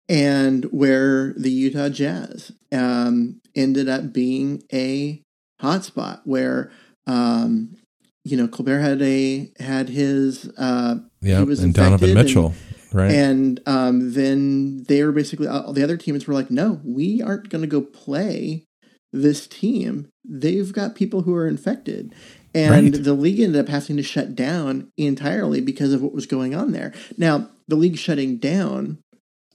and 0.09 0.65
where 0.65 1.33
the 1.33 1.51
Utah 1.51 1.89
Jazz 1.89 2.51
um, 2.71 3.41
ended 3.55 3.89
up 3.89 4.13
being 4.13 4.63
a 4.73 5.21
hotspot, 5.61 6.21
where 6.25 6.71
um, 7.05 7.75
you 8.23 8.37
know 8.37 8.47
Gobert 8.47 8.81
had 8.81 9.01
a 9.01 9.51
had 9.59 9.89
his 9.89 10.49
uh, 10.57 10.95
yeah, 11.21 11.41
and 11.41 11.73
Donovan 11.73 12.13
Mitchell. 12.13 12.47
And, 12.47 12.93
right. 12.93 13.11
And 13.11 13.59
um, 13.65 14.13
then 14.13 14.83
they 14.83 15.03
were 15.03 15.11
basically 15.11 15.47
all 15.47 15.73
the 15.73 15.83
other 15.83 15.97
teams 15.97 16.27
were 16.27 16.33
like, 16.33 16.51
no, 16.51 16.79
we 16.83 17.21
aren't 17.21 17.49
going 17.49 17.61
to 17.61 17.67
go 17.67 17.81
play 17.81 18.63
this 19.13 19.47
team, 19.47 20.09
they've 20.27 20.71
got 20.71 20.95
people 20.95 21.21
who 21.21 21.35
are 21.35 21.47
infected. 21.47 22.13
And 22.53 22.93
right. 22.93 23.03
the 23.03 23.13
league 23.13 23.39
ended 23.39 23.61
up 23.61 23.69
having 23.69 23.97
to 23.97 24.03
shut 24.03 24.35
down 24.35 24.89
entirely 24.97 25.61
because 25.61 25.93
of 25.93 26.01
what 26.01 26.13
was 26.13 26.25
going 26.25 26.55
on 26.55 26.71
there. 26.71 26.93
Now, 27.17 27.49
the 27.67 27.75
league 27.75 27.97
shutting 27.97 28.37
down 28.37 28.99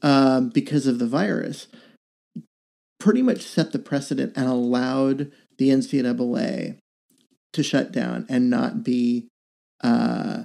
uh, 0.02 0.40
because 0.40 0.86
of 0.86 0.98
the 0.98 1.06
virus 1.06 1.68
pretty 2.98 3.22
much 3.22 3.42
set 3.42 3.72
the 3.72 3.78
precedent 3.78 4.32
and 4.36 4.46
allowed 4.46 5.32
the 5.58 5.70
NCAA 5.70 6.78
to 7.52 7.62
shut 7.62 7.92
down 7.92 8.26
and 8.28 8.48
not 8.48 8.84
be. 8.84 9.28
Uh, 9.82 10.44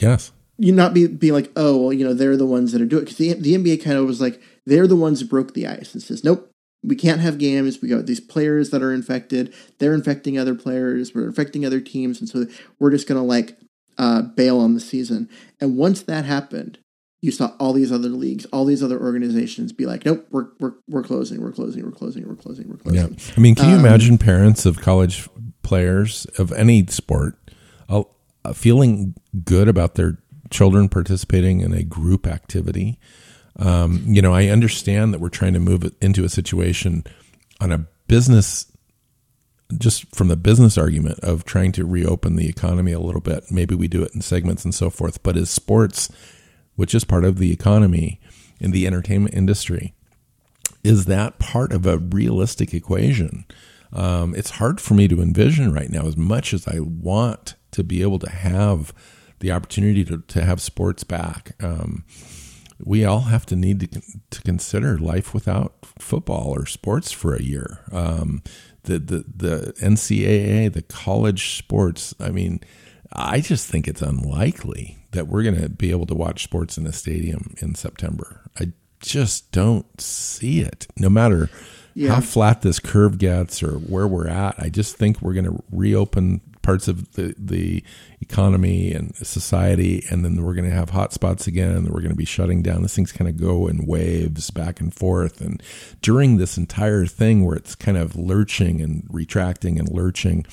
yes. 0.00 0.30
You 0.56 0.72
not 0.72 0.94
be 0.94 1.08
be 1.08 1.32
like, 1.32 1.50
oh 1.56 1.76
well, 1.76 1.92
you 1.92 2.04
know 2.04 2.14
they're 2.14 2.36
the 2.36 2.46
ones 2.46 2.70
that 2.72 2.80
are 2.80 2.86
doing 2.86 3.02
it 3.02 3.06
because 3.06 3.18
the 3.18 3.32
the 3.34 3.54
NBA 3.54 3.82
kind 3.82 3.98
of 3.98 4.06
was 4.06 4.20
like 4.20 4.40
they're 4.64 4.86
the 4.86 4.94
ones 4.94 5.20
who 5.20 5.26
broke 5.26 5.52
the 5.52 5.66
ice 5.66 5.94
and 5.94 6.02
says 6.02 6.22
nope 6.22 6.48
we 6.84 6.96
can't 6.96 7.20
have 7.20 7.38
games. 7.38 7.80
We 7.80 7.88
got 7.88 8.06
these 8.06 8.20
players 8.20 8.70
that 8.70 8.82
are 8.82 8.92
infected. 8.92 9.54
They're 9.78 9.94
infecting 9.94 10.38
other 10.38 10.54
players. 10.54 11.14
We're 11.14 11.26
infecting 11.26 11.64
other 11.64 11.80
teams, 11.80 12.20
and 12.20 12.28
so 12.28 12.46
we're 12.78 12.90
just 12.90 13.08
gonna 13.08 13.24
like 13.24 13.56
uh, 13.96 14.22
bail 14.22 14.60
on 14.60 14.74
the 14.74 14.80
season. 14.80 15.28
And 15.60 15.76
once 15.76 16.02
that 16.02 16.26
happened, 16.26 16.78
you 17.24 17.30
saw 17.30 17.52
all 17.58 17.72
these 17.72 17.90
other 17.90 18.10
leagues, 18.10 18.44
all 18.46 18.66
these 18.66 18.82
other 18.82 19.00
organizations 19.00 19.72
be 19.72 19.86
like, 19.86 20.04
"Nope, 20.04 20.26
we're 20.30 20.48
we're 20.60 20.74
we're 20.88 21.02
closing, 21.02 21.40
we're 21.40 21.52
closing, 21.52 21.82
we're 21.82 21.90
closing, 21.90 22.28
we're 22.28 22.36
closing, 22.36 22.68
we're 22.68 22.76
closing." 22.76 23.00
Yeah, 23.00 23.32
I 23.34 23.40
mean, 23.40 23.54
can 23.54 23.70
you 23.70 23.76
um, 23.76 23.80
imagine 23.80 24.18
parents 24.18 24.66
of 24.66 24.82
college 24.82 25.26
players 25.62 26.26
of 26.36 26.52
any 26.52 26.86
sport 26.88 27.38
uh, 27.88 28.02
feeling 28.52 29.14
good 29.42 29.68
about 29.68 29.94
their 29.94 30.18
children 30.50 30.90
participating 30.90 31.62
in 31.62 31.72
a 31.72 31.82
group 31.82 32.26
activity? 32.26 33.00
Um, 33.58 34.04
you 34.06 34.20
know, 34.20 34.34
I 34.34 34.48
understand 34.48 35.14
that 35.14 35.20
we're 35.20 35.30
trying 35.30 35.54
to 35.54 35.60
move 35.60 35.90
into 36.02 36.24
a 36.24 36.28
situation 36.28 37.04
on 37.58 37.72
a 37.72 37.86
business, 38.06 38.70
just 39.78 40.14
from 40.14 40.28
the 40.28 40.36
business 40.36 40.76
argument 40.76 41.20
of 41.20 41.46
trying 41.46 41.72
to 41.72 41.86
reopen 41.86 42.36
the 42.36 42.50
economy 42.50 42.92
a 42.92 43.00
little 43.00 43.22
bit. 43.22 43.44
Maybe 43.50 43.74
we 43.74 43.88
do 43.88 44.02
it 44.02 44.14
in 44.14 44.20
segments 44.20 44.62
and 44.62 44.74
so 44.74 44.90
forth. 44.90 45.22
But 45.22 45.38
as 45.38 45.48
sports, 45.48 46.10
which 46.76 46.94
is 46.94 47.04
part 47.04 47.24
of 47.24 47.38
the 47.38 47.52
economy 47.52 48.20
in 48.60 48.70
the 48.70 48.86
entertainment 48.86 49.34
industry, 49.34 49.94
is 50.82 51.06
that 51.06 51.38
part 51.38 51.72
of 51.72 51.86
a 51.86 51.98
realistic 51.98 52.74
equation? 52.74 53.44
Um, 53.92 54.34
it's 54.34 54.50
hard 54.50 54.80
for 54.80 54.94
me 54.94 55.08
to 55.08 55.22
envision 55.22 55.72
right 55.72 55.90
now, 55.90 56.06
as 56.06 56.16
much 56.16 56.52
as 56.52 56.66
I 56.66 56.80
want 56.80 57.54
to 57.72 57.84
be 57.84 58.02
able 58.02 58.18
to 58.20 58.30
have 58.30 58.92
the 59.40 59.52
opportunity 59.52 60.04
to, 60.04 60.18
to 60.18 60.44
have 60.44 60.60
sports 60.60 61.04
back. 61.04 61.52
Um, 61.62 62.04
we 62.84 63.04
all 63.04 63.22
have 63.22 63.46
to 63.46 63.56
need 63.56 63.92
to, 63.92 64.02
to 64.30 64.42
consider 64.42 64.98
life 64.98 65.32
without 65.32 65.74
football 65.98 66.48
or 66.48 66.66
sports 66.66 67.12
for 67.12 67.34
a 67.34 67.42
year. 67.42 67.80
Um, 67.92 68.42
the, 68.82 68.98
the, 68.98 69.24
the 69.34 69.74
NCAA, 69.80 70.72
the 70.72 70.82
college 70.82 71.56
sports, 71.56 72.14
I 72.20 72.30
mean, 72.30 72.60
I 73.12 73.40
just 73.40 73.68
think 73.68 73.86
it's 73.86 74.02
unlikely 74.02 74.98
that 75.14 75.26
we're 75.28 75.42
going 75.42 75.60
to 75.60 75.68
be 75.68 75.90
able 75.90 76.06
to 76.06 76.14
watch 76.14 76.44
sports 76.44 76.78
in 76.78 76.86
a 76.86 76.92
stadium 76.92 77.54
in 77.58 77.74
September. 77.74 78.42
I 78.60 78.72
just 79.00 79.50
don't 79.52 80.00
see 80.00 80.60
it. 80.60 80.86
No 80.98 81.08
matter 81.08 81.50
yeah. 81.94 82.14
how 82.14 82.20
flat 82.20 82.62
this 82.62 82.78
curve 82.78 83.18
gets 83.18 83.62
or 83.62 83.72
where 83.72 84.06
we're 84.06 84.28
at, 84.28 84.54
I 84.58 84.68
just 84.68 84.96
think 84.96 85.20
we're 85.20 85.34
going 85.34 85.46
to 85.46 85.62
reopen 85.70 86.40
parts 86.64 86.88
of 86.88 87.12
the, 87.12 87.34
the 87.38 87.84
economy 88.20 88.90
and 88.92 89.14
society, 89.16 90.02
and 90.10 90.24
then 90.24 90.42
we're 90.42 90.54
going 90.54 90.68
to 90.68 90.74
have 90.74 90.90
hotspots 90.90 91.46
again, 91.46 91.72
and 91.72 91.90
we're 91.90 92.00
going 92.00 92.08
to 92.08 92.16
be 92.16 92.24
shutting 92.24 92.62
down. 92.62 92.82
This 92.82 92.96
thing's 92.96 93.12
kind 93.12 93.28
of 93.28 93.36
go 93.36 93.66
in 93.68 93.86
waves 93.86 94.50
back 94.50 94.80
and 94.80 94.92
forth. 94.92 95.40
And 95.40 95.62
during 96.00 96.38
this 96.38 96.56
entire 96.56 97.04
thing 97.06 97.44
where 97.44 97.56
it's 97.56 97.74
kind 97.74 97.98
of 97.98 98.16
lurching 98.16 98.80
and 98.80 99.06
retracting 99.10 99.78
and 99.78 99.88
lurching, 99.88 100.46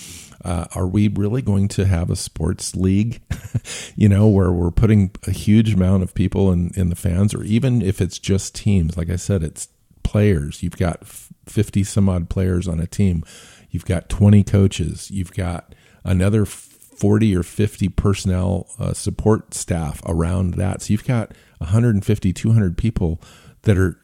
uh, 0.44 0.66
are 0.76 0.88
we 0.88 1.08
really 1.08 1.42
going 1.42 1.68
to 1.70 1.86
have 1.86 2.10
a 2.10 2.16
sports 2.16 2.76
league, 2.76 3.22
you 3.96 4.10
know, 4.10 4.28
where 4.28 4.52
we're 4.52 4.72
putting 4.72 5.12
a 5.28 5.32
huge 5.32 5.74
amount 5.74 6.04
of 6.04 6.14
people 6.14 6.52
in, 6.52 6.72
in 6.76 6.90
the 6.90 6.96
fans, 6.96 7.34
or 7.34 7.44
even 7.44 7.82
if 7.82 8.02
it's 8.02 8.20
just 8.20 8.56
teams? 8.56 8.98
Like 8.98 9.10
I 9.10 9.18
said, 9.18 9.44
it's 9.44 9.68
players. 10.04 10.64
You've 10.64 10.78
got 10.78 11.06
50 11.06 11.84
some 11.84 12.10
odd 12.10 12.30
players 12.30 12.68
on 12.68 12.80
a 12.80 12.88
team. 12.88 13.24
You've 13.70 13.86
got 13.86 14.10
20 14.10 14.44
coaches. 14.44 15.12
You've 15.12 15.34
got 15.34 15.74
another 16.04 16.46
40 16.46 17.36
or 17.36 17.44
50 17.44 17.90
personnel 17.90 18.68
uh, 18.80 18.94
support 18.94 19.54
staff 19.54 20.02
around 20.06 20.56
that. 20.56 20.82
So 20.82 20.92
you've 20.92 21.06
got 21.06 21.32
150, 21.60 22.34
200 22.34 22.78
people 22.78 23.22
that 23.64 23.78
are 23.78 23.98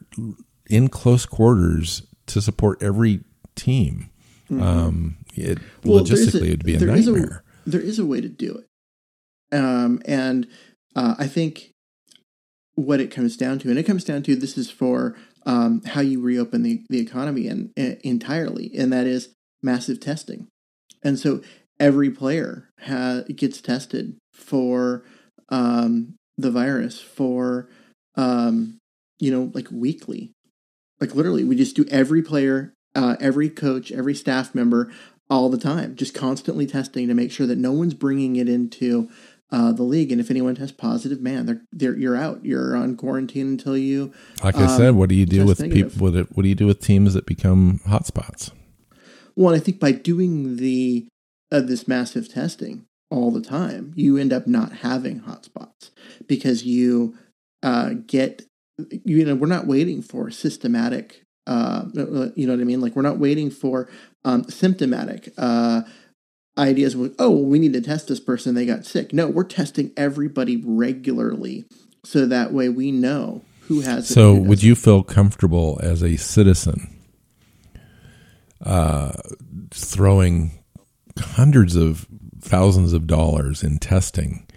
in 0.67 0.87
close 0.87 1.25
quarters 1.25 2.03
to 2.27 2.41
support 2.41 2.81
every 2.81 3.21
team. 3.55 4.09
Mm-hmm. 4.49 4.63
Um, 4.63 5.17
it, 5.43 5.59
well, 5.83 6.03
logistically, 6.03 6.41
a, 6.41 6.45
it 6.45 6.49
would 6.49 6.65
be 6.65 6.75
a 6.75 6.79
there 6.79 6.87
nightmare. 6.87 7.43
Is 7.65 7.67
a, 7.67 7.69
there 7.69 7.81
is 7.81 7.99
a 7.99 8.05
way 8.05 8.21
to 8.21 8.29
do 8.29 8.57
it. 8.57 9.57
Um, 9.57 10.01
and 10.05 10.47
uh, 10.95 11.15
I 11.17 11.27
think 11.27 11.71
what 12.75 12.99
it 12.99 13.11
comes 13.11 13.37
down 13.37 13.59
to, 13.59 13.69
and 13.69 13.79
it 13.79 13.83
comes 13.83 14.03
down 14.03 14.23
to 14.23 14.35
this 14.35 14.57
is 14.57 14.69
for 14.69 15.15
um, 15.45 15.81
how 15.85 16.01
you 16.01 16.21
reopen 16.21 16.63
the, 16.63 16.83
the 16.89 16.99
economy 16.99 17.47
and, 17.47 17.71
and 17.77 17.97
entirely, 18.03 18.71
and 18.77 18.91
that 18.93 19.07
is 19.07 19.29
massive 19.63 19.99
testing. 19.99 20.47
And 21.03 21.17
so 21.17 21.41
every 21.79 22.09
player 22.09 22.69
ha- 22.81 23.23
gets 23.33 23.61
tested 23.61 24.17
for 24.33 25.03
um, 25.49 26.15
the 26.37 26.51
virus 26.51 26.99
for 26.99 27.69
um, 28.15 28.79
you 29.19 29.31
know, 29.31 29.51
like 29.53 29.69
weekly. 29.71 30.33
Like 30.99 31.15
literally, 31.15 31.43
we 31.43 31.55
just 31.55 31.75
do 31.75 31.85
every 31.89 32.21
player, 32.21 32.73
uh, 32.95 33.15
every 33.19 33.49
coach, 33.49 33.91
every 33.91 34.15
staff 34.15 34.53
member 34.55 34.91
all 35.29 35.49
the 35.49 35.57
time, 35.57 35.95
just 35.95 36.13
constantly 36.13 36.65
testing 36.65 37.07
to 37.07 37.13
make 37.13 37.31
sure 37.31 37.47
that 37.47 37.57
no 37.57 37.71
one's 37.71 37.93
bringing 37.93 38.35
it 38.37 38.47
into 38.47 39.09
uh, 39.51 39.71
the 39.71 39.83
league. 39.83 40.11
And 40.11 40.21
if 40.21 40.29
anyone 40.29 40.55
tests 40.55 40.75
positive, 40.77 41.21
man, 41.21 41.45
they're, 41.45 41.61
they're 41.71 41.97
you're 41.97 42.15
out. 42.15 42.45
You're 42.45 42.75
on 42.75 42.95
quarantine 42.95 43.47
until 43.47 43.77
you. 43.77 44.13
Like 44.43 44.55
I 44.55 44.67
said, 44.67 44.95
what 44.95 45.09
do 45.09 45.15
you 45.15 45.25
do 45.25 45.45
with 45.45 45.59
people? 45.71 46.03
With 46.03 46.15
it, 46.15 46.35
what 46.35 46.43
do 46.43 46.49
you 46.49 46.55
do 46.55 46.67
with 46.67 46.81
teams 46.81 47.13
that 47.13 47.25
become 47.25 47.79
hotspots? 47.87 48.51
Well, 49.35 49.53
I 49.53 49.59
think 49.59 49.79
by 49.79 49.91
doing 49.91 50.57
the 50.57 51.07
uh, 51.51 51.61
this 51.61 51.87
massive 51.87 52.31
testing 52.31 52.85
all 53.09 53.31
the 53.31 53.41
time, 53.41 53.93
you 53.95 54.17
end 54.17 54.33
up 54.33 54.47
not 54.47 54.71
having 54.77 55.21
hotspots 55.21 55.91
because 56.27 56.63
you 56.63 57.15
uh, 57.63 57.91
get 58.05 58.43
you 59.05 59.25
know 59.25 59.35
we're 59.35 59.47
not 59.47 59.67
waiting 59.67 60.01
for 60.01 60.29
systematic 60.29 61.23
uh, 61.47 61.85
you 62.35 62.45
know 62.45 62.53
what 62.53 62.61
I 62.61 62.65
mean? 62.65 62.81
Like 62.81 62.95
we're 62.95 63.01
not 63.03 63.19
waiting 63.19 63.49
for 63.49 63.89
um, 64.25 64.43
symptomatic 64.45 65.33
uh, 65.37 65.81
ideas. 66.57 66.95
With, 66.95 67.15
oh, 67.19 67.29
well, 67.29 67.45
we 67.45 67.59
need 67.59 67.73
to 67.73 67.81
test 67.81 68.07
this 68.07 68.19
person; 68.19 68.55
they 68.55 68.65
got 68.65 68.85
sick. 68.85 69.13
No, 69.13 69.27
we're 69.27 69.43
testing 69.43 69.91
everybody 69.97 70.61
regularly, 70.65 71.65
so 72.03 72.25
that 72.25 72.53
way 72.53 72.69
we 72.69 72.91
know 72.91 73.43
who 73.61 73.81
has. 73.81 74.07
So, 74.07 74.33
would 74.33 74.63
you 74.63 74.75
feel 74.75 75.03
comfortable 75.03 75.79
as 75.81 76.03
a 76.03 76.17
citizen 76.17 76.97
uh, 78.63 79.13
throwing 79.71 80.63
hundreds 81.17 81.75
of 81.75 82.07
thousands 82.41 82.93
of 82.93 83.07
dollars 83.07 83.63
in 83.63 83.77
testing 83.79 84.47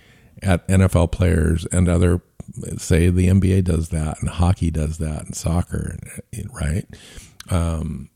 at 0.42 0.66
NFL 0.68 1.12
players 1.12 1.66
and 1.66 1.88
other 1.88 2.22
say 2.78 3.11
the 3.11 3.28
NBA 3.28 3.64
does 3.64 3.90
that 3.90 4.20
and 4.20 4.28
hockey 4.28 4.70
does 4.70 4.98
that 4.98 5.26
and 5.26 5.36
soccer, 5.36 5.98
right? 6.52 6.86
Um, 7.48 8.11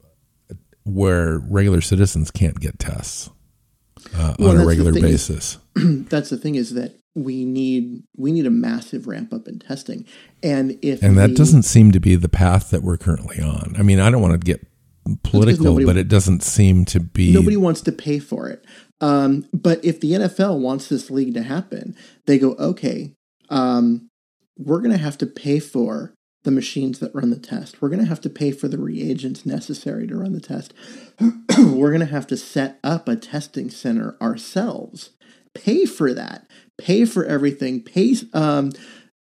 where 0.85 1.39
regular 1.39 1.80
citizens 1.80 2.30
can't 2.30 2.61
get 2.61 2.78
tests 2.78 3.30
uh, 4.14 4.35
well, 4.39 4.51
on 4.51 4.61
a 4.61 4.66
regular 4.66 4.93
basis. 4.93 5.59
Is, 5.76 6.05
that's 6.09 6.30
the 6.30 6.37
thing 6.37 6.55
is 6.55 6.74
that 6.74 7.01
we 7.14 7.45
need 7.45 8.03
we 8.16 8.32
need 8.32 8.47
a 8.47 8.51
massive 8.51 9.07
ramp 9.07 9.32
up 9.32 9.47
in 9.49 9.59
testing, 9.59 10.05
and 10.43 10.78
if 10.82 11.03
and 11.03 11.16
that 11.18 11.37
doesn't 11.37 11.62
seem 11.62 11.93
to 11.93 12.01
be 12.01 12.16
the 12.16 12.28
path 12.28 12.70
that 12.70 12.82
we're 12.82 12.97
currently 12.97 13.41
on. 13.41 13.74
I 13.78 13.82
mean, 13.82 14.01
I 14.01 14.11
don't 14.11 14.22
want 14.22 14.41
to 14.41 14.45
get 14.45 14.66
political, 15.22 15.85
but 15.85 15.97
it 15.97 16.09
doesn't 16.09 16.43
seem 16.43 16.85
to 16.87 17.01
be. 17.01 17.32
Nobody 17.32 17.57
wants 17.57 17.80
to 17.82 17.93
pay 17.93 18.18
for 18.18 18.49
it. 18.49 18.64
Um, 19.01 19.47
but 19.53 19.85
if 19.85 20.01
the 20.01 20.12
NFL 20.12 20.61
wants 20.61 20.89
this 20.89 21.11
league 21.11 21.35
to 21.35 21.43
happen, 21.43 21.97
they 22.26 22.39
go, 22.39 22.53
okay, 22.55 23.12
um, 23.51 24.09
we're 24.57 24.78
going 24.78 24.93
to 24.93 24.99
have 24.99 25.18
to 25.18 25.26
pay 25.26 25.59
for 25.59 26.14
the 26.45 26.51
machines 26.51 26.99
that 27.01 27.14
run 27.14 27.30
the 27.30 27.38
test. 27.38 27.80
We're 27.80 27.88
going 27.88 28.03
to 28.03 28.09
have 28.09 28.20
to 28.22 28.30
pay 28.30 28.53
for 28.53 28.68
the 28.68 28.78
reagents 28.78 29.45
necessary 29.45 30.07
to 30.07 30.16
run 30.16 30.32
the 30.32 30.40
test. 30.40 30.72
we're 31.59 31.90
going 31.90 32.01
to 32.01 32.07
have 32.07 32.26
to 32.28 32.36
set 32.36 32.78
up 32.84 33.09
a 33.09 33.16
testing 33.16 33.70
center 33.70 34.16
ourselves. 34.20 35.11
Pay 35.55 35.86
for 35.86 36.12
that. 36.12 36.47
Pay 36.78 37.07
for 37.07 37.24
everything. 37.24 37.82
Pay, 37.82 38.16
um, 38.34 38.70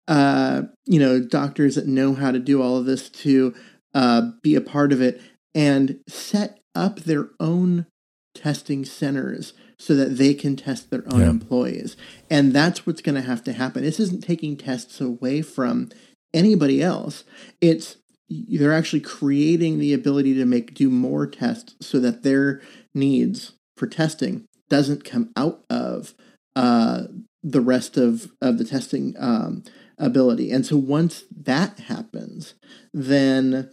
uh, 0.08 0.64
you 0.86 1.00
know, 1.00 1.20
doctors 1.20 1.76
that 1.76 1.88
know 1.88 2.16
how 2.16 2.32
to 2.32 2.40
do 2.40 2.62
all 2.62 2.78
of 2.78 2.86
this 2.86 3.10
to 3.10 3.54
uh, 3.94 4.32
be 4.42 4.56
a 4.56 4.62
part 4.62 4.92
of 4.92 5.02
it 5.02 5.22
and 5.54 6.00
set 6.08 6.60
up 6.74 7.02
their 7.02 7.30
own 7.40 7.86
testing 8.34 8.86
centers 8.86 9.54
so 9.78 9.96
that 9.96 10.18
they 10.18 10.34
can 10.34 10.56
test 10.56 10.90
their 10.90 11.04
own 11.12 11.22
yeah. 11.22 11.30
employees. 11.30 11.98
And 12.30 12.54
that's 12.54 12.86
what's 12.86 13.02
going 13.02 13.16
to 13.16 13.22
have 13.22 13.44
to 13.46 13.54
happen. 13.54 13.84
This 13.84 14.00
isn't 14.00 14.24
taking 14.24 14.56
tests 14.56 15.02
away 15.02 15.42
from 15.42 15.90
anybody 16.34 16.82
else. 16.82 17.24
It's 17.60 17.98
they're 18.30 18.74
actually 18.74 19.02
creating 19.02 19.80
the 19.80 19.94
ability 19.94 20.34
to 20.36 20.46
make 20.46 20.74
do 20.74 20.90
more 20.90 21.28
tests 21.28 21.76
so 21.82 22.00
that 22.00 22.24
their 22.24 22.62
needs 22.96 23.54
for 23.76 23.88
testing 23.88 24.46
doesn't 24.70 25.04
come 25.04 25.32
out 25.36 25.64
of 25.70 26.14
uh, 26.56 27.04
the 27.44 27.62
rest 27.62 27.98
of 27.98 28.32
of 28.42 28.58
the 28.58 28.64
testing 28.64 29.16
um, 29.20 29.64
ability. 29.98 30.52
And 30.52 30.66
so 30.66 30.78
once 30.78 31.26
that 31.36 31.80
happens, 31.80 32.56
then 32.94 33.70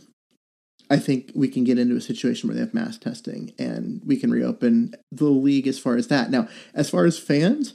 I 0.90 0.98
think 0.98 1.32
we 1.34 1.48
can 1.48 1.64
get 1.64 1.78
into 1.78 1.96
a 1.96 2.00
situation 2.00 2.48
where 2.48 2.54
they 2.54 2.60
have 2.60 2.74
mass 2.74 2.98
testing 2.98 3.52
and 3.58 4.02
we 4.04 4.16
can 4.16 4.30
reopen 4.30 4.94
the 5.12 5.26
league 5.26 5.66
as 5.66 5.78
far 5.78 5.96
as 5.96 6.08
that. 6.08 6.30
Now, 6.30 6.48
as 6.74 6.88
far 6.88 7.04
as 7.04 7.18
fans, 7.18 7.74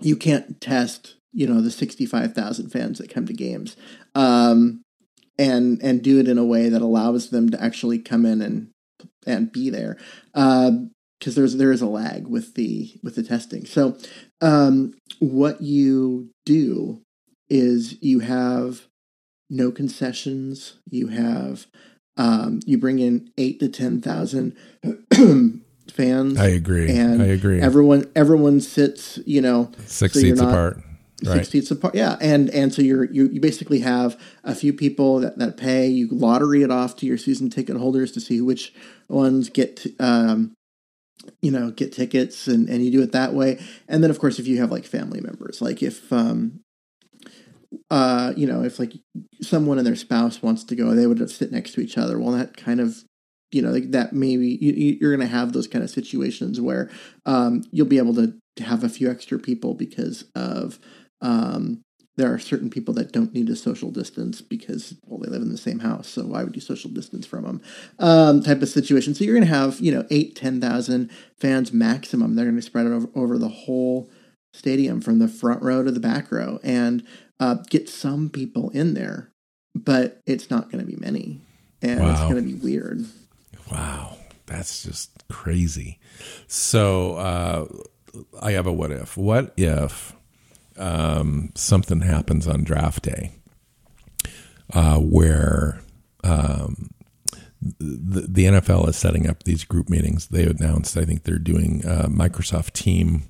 you 0.00 0.16
can't 0.16 0.60
test, 0.60 1.14
you 1.32 1.46
know, 1.46 1.60
the 1.60 1.70
65,000 1.70 2.70
fans 2.70 2.98
that 2.98 3.12
come 3.12 3.26
to 3.26 3.32
games. 3.32 3.76
Um, 4.14 4.82
and 5.38 5.80
and 5.82 6.02
do 6.02 6.18
it 6.18 6.26
in 6.26 6.36
a 6.36 6.44
way 6.44 6.68
that 6.68 6.82
allows 6.82 7.30
them 7.30 7.48
to 7.50 7.62
actually 7.62 7.98
come 8.00 8.26
in 8.26 8.42
and 8.42 8.70
and 9.26 9.52
be 9.52 9.70
there. 9.70 9.96
Uh, 10.34 10.72
because 11.18 11.34
there's 11.34 11.56
there 11.56 11.72
is 11.72 11.82
a 11.82 11.86
lag 11.86 12.28
with 12.28 12.54
the 12.54 12.92
with 13.02 13.16
the 13.16 13.22
testing. 13.22 13.66
So 13.66 13.96
um, 14.40 14.94
what 15.18 15.60
you 15.60 16.30
do 16.46 17.02
is 17.48 18.00
you 18.00 18.20
have 18.20 18.86
no 19.50 19.70
concessions. 19.72 20.78
You 20.88 21.08
have 21.08 21.66
um, 22.16 22.60
you 22.66 22.78
bring 22.78 22.98
in 23.00 23.30
eight 23.36 23.58
to 23.60 23.68
ten 23.68 24.00
thousand 24.00 24.56
fans. 25.90 26.38
I 26.38 26.48
agree. 26.48 26.88
And 26.88 27.20
I 27.20 27.26
agree. 27.26 27.60
Everyone 27.60 28.10
everyone 28.14 28.60
sits, 28.60 29.18
you 29.26 29.40
know, 29.40 29.72
six 29.86 30.14
so 30.14 30.20
seats 30.20 30.40
apart. 30.40 30.80
Six 31.22 31.34
right. 31.34 31.46
seats 31.46 31.70
apart. 31.72 31.96
Yeah, 31.96 32.16
and 32.20 32.48
and 32.50 32.72
so 32.72 32.80
you're 32.80 33.04
you, 33.04 33.28
you 33.28 33.40
basically 33.40 33.80
have 33.80 34.20
a 34.44 34.54
few 34.54 34.72
people 34.72 35.18
that, 35.20 35.38
that 35.38 35.56
pay. 35.56 35.88
You 35.88 36.08
lottery 36.08 36.62
it 36.62 36.70
off 36.70 36.94
to 36.96 37.06
your 37.06 37.18
season 37.18 37.50
ticket 37.50 37.76
holders 37.76 38.12
to 38.12 38.20
see 38.20 38.40
which 38.40 38.72
ones 39.08 39.48
get 39.48 39.84
um, 39.98 40.54
you 41.42 41.50
know 41.50 41.72
get 41.72 41.92
tickets 41.92 42.46
and 42.46 42.68
and 42.68 42.84
you 42.84 42.92
do 42.92 43.02
it 43.02 43.10
that 43.12 43.34
way 43.34 43.60
and 43.88 44.04
then 44.04 44.10
of 44.10 44.20
course 44.20 44.38
if 44.38 44.46
you 44.46 44.60
have 44.60 44.70
like 44.70 44.84
family 44.84 45.20
members 45.20 45.60
like 45.60 45.82
if 45.82 46.12
um 46.12 46.60
uh, 47.90 48.32
you 48.36 48.46
know, 48.46 48.62
if 48.62 48.78
like 48.78 48.92
someone 49.40 49.78
and 49.78 49.86
their 49.86 49.96
spouse 49.96 50.42
wants 50.42 50.64
to 50.64 50.76
go, 50.76 50.94
they 50.94 51.06
would 51.06 51.30
sit 51.30 51.52
next 51.52 51.72
to 51.72 51.80
each 51.80 51.98
other. 51.98 52.18
Well, 52.18 52.32
that 52.32 52.56
kind 52.56 52.80
of, 52.80 53.04
you 53.50 53.62
know, 53.62 53.70
like 53.70 53.90
that 53.92 54.12
maybe 54.12 54.58
you, 54.60 54.96
are 55.06 55.14
going 55.14 55.26
to 55.26 55.34
have 55.34 55.52
those 55.52 55.68
kind 55.68 55.84
of 55.84 55.90
situations 55.90 56.60
where 56.60 56.90
um, 57.26 57.64
you'll 57.70 57.86
be 57.86 57.98
able 57.98 58.14
to 58.14 58.34
have 58.62 58.84
a 58.84 58.88
few 58.88 59.10
extra 59.10 59.38
people 59.38 59.74
because 59.74 60.24
of 60.34 60.78
um, 61.20 61.82
there 62.16 62.32
are 62.32 62.38
certain 62.38 62.68
people 62.68 62.92
that 62.94 63.12
don't 63.12 63.32
need 63.32 63.48
a 63.48 63.56
social 63.56 63.90
distance 63.90 64.40
because 64.40 64.94
well 65.06 65.20
they 65.20 65.28
live 65.28 65.42
in 65.42 65.50
the 65.50 65.56
same 65.58 65.78
house 65.80 66.08
so 66.08 66.22
why 66.22 66.42
would 66.42 66.54
you 66.54 66.60
social 66.60 66.90
distance 66.90 67.26
from 67.26 67.44
them 67.44 67.62
um, 67.98 68.42
type 68.42 68.62
of 68.62 68.68
situation 68.68 69.14
so 69.14 69.24
you're 69.24 69.34
going 69.34 69.46
to 69.46 69.54
have 69.54 69.80
you 69.80 69.92
know 69.92 70.06
eight 70.10 70.34
ten 70.34 70.60
thousand 70.60 71.10
fans 71.38 71.72
maximum 71.72 72.34
they're 72.34 72.44
going 72.44 72.56
to 72.56 72.62
spread 72.62 72.86
it 72.86 72.92
over, 72.92 73.08
over 73.14 73.38
the 73.38 73.48
whole 73.48 74.10
stadium 74.52 75.00
from 75.00 75.18
the 75.18 75.28
front 75.28 75.62
row 75.62 75.82
to 75.82 75.90
the 75.90 76.00
back 76.00 76.30
row 76.30 76.58
and 76.62 77.06
uh, 77.40 77.54
get 77.68 77.88
some 77.88 78.28
people 78.28 78.70
in 78.70 78.94
there, 78.94 79.30
but 79.74 80.20
it's 80.26 80.50
not 80.50 80.70
going 80.70 80.84
to 80.84 80.90
be 80.90 80.96
many, 80.96 81.40
and 81.82 82.00
wow. 82.00 82.10
it's 82.10 82.20
going 82.22 82.36
to 82.36 82.42
be 82.42 82.54
weird. 82.54 83.04
Wow, 83.70 84.16
that's 84.46 84.82
just 84.82 85.24
crazy. 85.28 85.98
So 86.46 87.14
uh, 87.14 87.66
I 88.40 88.52
have 88.52 88.66
a 88.66 88.72
what 88.72 88.90
if. 88.90 89.16
What 89.16 89.54
if 89.56 90.14
um, 90.78 91.52
something 91.54 92.00
happens 92.00 92.46
on 92.46 92.64
draft 92.64 93.02
day 93.02 93.32
uh, 94.72 94.98
where 94.98 95.80
um, 96.24 96.90
the, 97.60 98.26
the, 98.28 98.44
NFL 98.44 98.88
is 98.88 98.96
setting 98.96 99.28
up 99.28 99.42
these 99.42 99.64
group 99.64 99.88
meetings? 99.88 100.28
They 100.28 100.44
announced, 100.44 100.96
I 100.96 101.04
think 101.04 101.24
they're 101.24 101.38
doing 101.38 101.84
uh, 101.86 102.06
Microsoft 102.08 102.72
Team, 102.72 103.28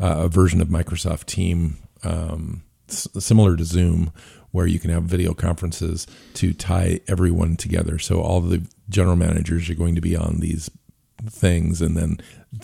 uh, 0.00 0.24
a 0.24 0.28
version 0.28 0.60
of 0.60 0.68
Microsoft 0.68 1.26
Team. 1.26 1.78
Um, 2.02 2.62
similar 2.88 3.56
to 3.56 3.64
Zoom, 3.64 4.12
where 4.50 4.66
you 4.66 4.78
can 4.78 4.90
have 4.90 5.04
video 5.04 5.34
conferences 5.34 6.06
to 6.34 6.52
tie 6.52 7.00
everyone 7.06 7.56
together. 7.56 7.98
So 7.98 8.20
all 8.20 8.40
the 8.40 8.66
general 8.88 9.16
managers 9.16 9.68
are 9.68 9.74
going 9.74 9.94
to 9.94 10.00
be 10.00 10.16
on 10.16 10.40
these 10.40 10.70
things, 11.26 11.82
and 11.82 11.96
then 11.96 12.18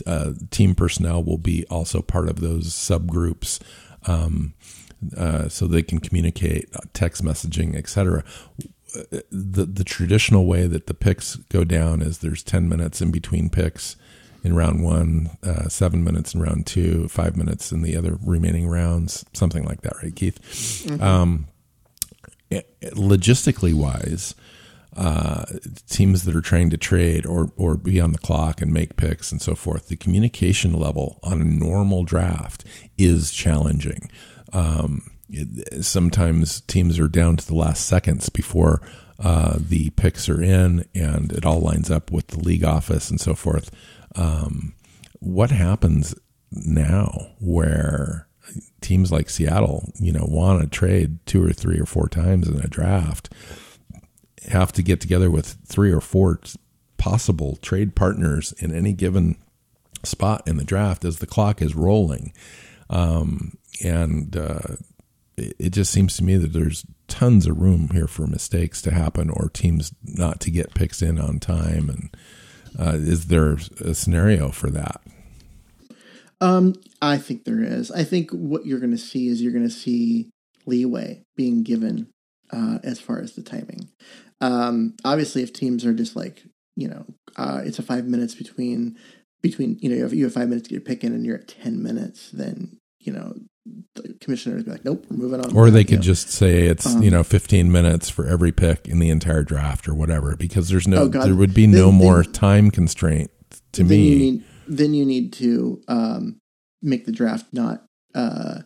uh, 0.06 0.32
team 0.50 0.74
personnel 0.74 1.22
will 1.22 1.38
be 1.38 1.66
also 1.68 2.00
part 2.00 2.28
of 2.28 2.40
those 2.40 2.68
subgroups. 2.68 3.60
Um, 4.06 4.54
uh, 5.16 5.48
so 5.48 5.66
they 5.66 5.82
can 5.82 5.98
communicate 5.98 6.68
uh, 6.74 6.80
text 6.94 7.22
messaging, 7.22 7.76
etc. 7.76 8.24
The 9.30 9.66
the 9.66 9.84
traditional 9.84 10.46
way 10.46 10.66
that 10.66 10.86
the 10.86 10.94
picks 10.94 11.36
go 11.36 11.64
down 11.64 12.00
is 12.00 12.18
there's 12.18 12.42
ten 12.42 12.68
minutes 12.68 13.02
in 13.02 13.10
between 13.10 13.50
picks, 13.50 13.96
in 14.44 14.54
round 14.54 14.84
one, 14.84 15.30
uh, 15.42 15.68
seven 15.68 16.04
minutes 16.04 16.34
in 16.34 16.40
round 16.40 16.66
two, 16.66 17.08
five 17.08 17.36
minutes 17.36 17.72
in 17.72 17.82
the 17.82 17.96
other 17.96 18.18
remaining 18.24 18.68
rounds, 18.68 19.24
something 19.32 19.64
like 19.64 19.80
that, 19.80 19.94
right, 20.02 20.14
Keith? 20.14 20.38
Mm-hmm. 20.86 21.02
Um, 21.02 21.46
logistically 22.50 23.72
wise, 23.72 24.34
uh, 24.96 25.44
teams 25.88 26.24
that 26.24 26.36
are 26.36 26.40
trying 26.40 26.70
to 26.70 26.76
trade 26.76 27.26
or 27.26 27.52
or 27.56 27.76
be 27.76 28.00
on 28.00 28.12
the 28.12 28.18
clock 28.18 28.62
and 28.62 28.72
make 28.72 28.96
picks 28.96 29.32
and 29.32 29.40
so 29.42 29.54
forth, 29.54 29.88
the 29.88 29.96
communication 29.96 30.72
level 30.72 31.18
on 31.22 31.40
a 31.40 31.44
normal 31.44 32.04
draft 32.04 32.64
is 32.96 33.32
challenging. 33.32 34.10
Um, 34.52 35.10
it, 35.28 35.84
sometimes 35.84 36.60
teams 36.62 36.98
are 36.98 37.08
down 37.08 37.36
to 37.36 37.46
the 37.46 37.56
last 37.56 37.86
seconds 37.86 38.28
before 38.28 38.80
uh, 39.18 39.56
the 39.58 39.90
picks 39.90 40.28
are 40.28 40.42
in, 40.42 40.84
and 40.94 41.32
it 41.32 41.44
all 41.44 41.60
lines 41.60 41.90
up 41.90 42.10
with 42.10 42.28
the 42.28 42.40
league 42.40 42.64
office 42.64 43.10
and 43.10 43.20
so 43.20 43.34
forth. 43.34 43.70
Um, 44.16 44.74
what 45.20 45.50
happens 45.50 46.14
now 46.52 47.32
where 47.40 48.28
teams 48.80 49.10
like 49.10 49.30
Seattle, 49.30 49.92
you 49.98 50.12
know, 50.12 50.26
want 50.28 50.62
to 50.62 50.68
trade 50.68 51.18
two 51.26 51.44
or 51.44 51.52
three 51.52 51.78
or 51.78 51.86
four 51.86 52.08
times 52.08 52.48
in 52.48 52.60
a 52.60 52.68
draft, 52.68 53.32
have 54.48 54.72
to 54.72 54.82
get 54.82 55.00
together 55.00 55.30
with 55.30 55.56
three 55.66 55.92
or 55.92 56.00
four 56.00 56.40
possible 56.98 57.56
trade 57.56 57.94
partners 57.94 58.52
in 58.58 58.74
any 58.74 58.92
given 58.92 59.36
spot 60.04 60.42
in 60.46 60.56
the 60.56 60.64
draft 60.64 61.04
as 61.04 61.18
the 61.18 61.26
clock 61.26 61.62
is 61.62 61.74
rolling. 61.74 62.32
Um, 62.90 63.58
and 63.82 64.36
uh, 64.36 64.76
it, 65.36 65.56
it 65.58 65.70
just 65.70 65.92
seems 65.92 66.16
to 66.16 66.24
me 66.24 66.36
that 66.36 66.52
there's 66.52 66.86
tons 67.08 67.46
of 67.46 67.60
room 67.60 67.90
here 67.92 68.06
for 68.06 68.26
mistakes 68.26 68.80
to 68.82 68.90
happen 68.92 69.30
or 69.30 69.48
teams 69.48 69.92
not 70.02 70.40
to 70.40 70.50
get 70.50 70.74
picks 70.74 71.02
in 71.02 71.18
on 71.18 71.40
time. 71.40 71.88
And 71.90 72.16
uh, 72.78 72.96
is 72.96 73.26
there 73.26 73.58
a 73.80 73.94
scenario 73.94 74.50
for 74.50 74.70
that? 74.70 75.00
Um, 76.40 76.74
I 77.00 77.18
think 77.18 77.44
there 77.44 77.62
is. 77.62 77.90
I 77.90 78.04
think 78.04 78.30
what 78.30 78.66
you're 78.66 78.80
going 78.80 78.90
to 78.90 78.98
see 78.98 79.28
is 79.28 79.40
you're 79.40 79.52
going 79.52 79.68
to 79.68 79.70
see 79.70 80.30
leeway 80.66 81.22
being 81.36 81.62
given 81.62 82.08
uh, 82.50 82.78
as 82.82 83.00
far 83.00 83.20
as 83.20 83.34
the 83.34 83.42
timing. 83.42 83.88
Um, 84.44 84.94
obviously, 85.04 85.42
if 85.42 85.52
teams 85.52 85.86
are 85.86 85.94
just 85.94 86.16
like 86.16 86.42
you 86.76 86.88
know, 86.88 87.06
uh, 87.36 87.62
it's 87.64 87.78
a 87.78 87.82
five 87.82 88.04
minutes 88.04 88.34
between 88.34 88.98
between 89.42 89.78
you 89.80 89.88
know 89.88 90.04
if 90.04 90.12
you 90.12 90.24
have 90.24 90.34
five 90.34 90.48
minutes 90.48 90.68
to 90.68 90.74
get 90.74 90.74
your 90.74 90.84
pick 90.84 91.04
in 91.04 91.12
and 91.12 91.24
you're 91.24 91.38
at 91.38 91.48
ten 91.48 91.82
minutes, 91.82 92.30
then 92.30 92.78
you 93.00 93.12
know 93.12 93.34
the 93.94 94.14
commissioners 94.20 94.64
be 94.64 94.70
like, 94.70 94.84
nope, 94.84 95.06
we're 95.08 95.16
moving 95.16 95.40
on. 95.40 95.56
Or 95.56 95.70
they 95.70 95.84
could 95.84 96.00
know. 96.00 96.02
just 96.02 96.28
say 96.28 96.64
it's 96.66 96.86
um, 96.86 97.02
you 97.02 97.10
know 97.10 97.22
15 97.22 97.72
minutes 97.72 98.10
for 98.10 98.26
every 98.26 98.52
pick 98.52 98.86
in 98.86 98.98
the 98.98 99.08
entire 99.08 99.42
draft 99.42 99.88
or 99.88 99.94
whatever, 99.94 100.36
because 100.36 100.68
there's 100.68 100.86
no 100.86 101.02
oh 101.02 101.08
there 101.08 101.34
would 101.34 101.54
be 101.54 101.66
no 101.66 101.86
then, 101.86 101.94
more 101.94 102.22
then, 102.22 102.32
time 102.32 102.70
constraint 102.70 103.30
to 103.72 103.84
me. 103.84 103.96
You 103.96 104.18
need, 104.18 104.44
then 104.66 104.92
you 104.92 105.06
need 105.06 105.32
to 105.34 105.82
um, 105.88 106.38
make 106.82 107.06
the 107.06 107.12
draft 107.12 107.46
not 107.52 107.84
uh, 108.14 108.60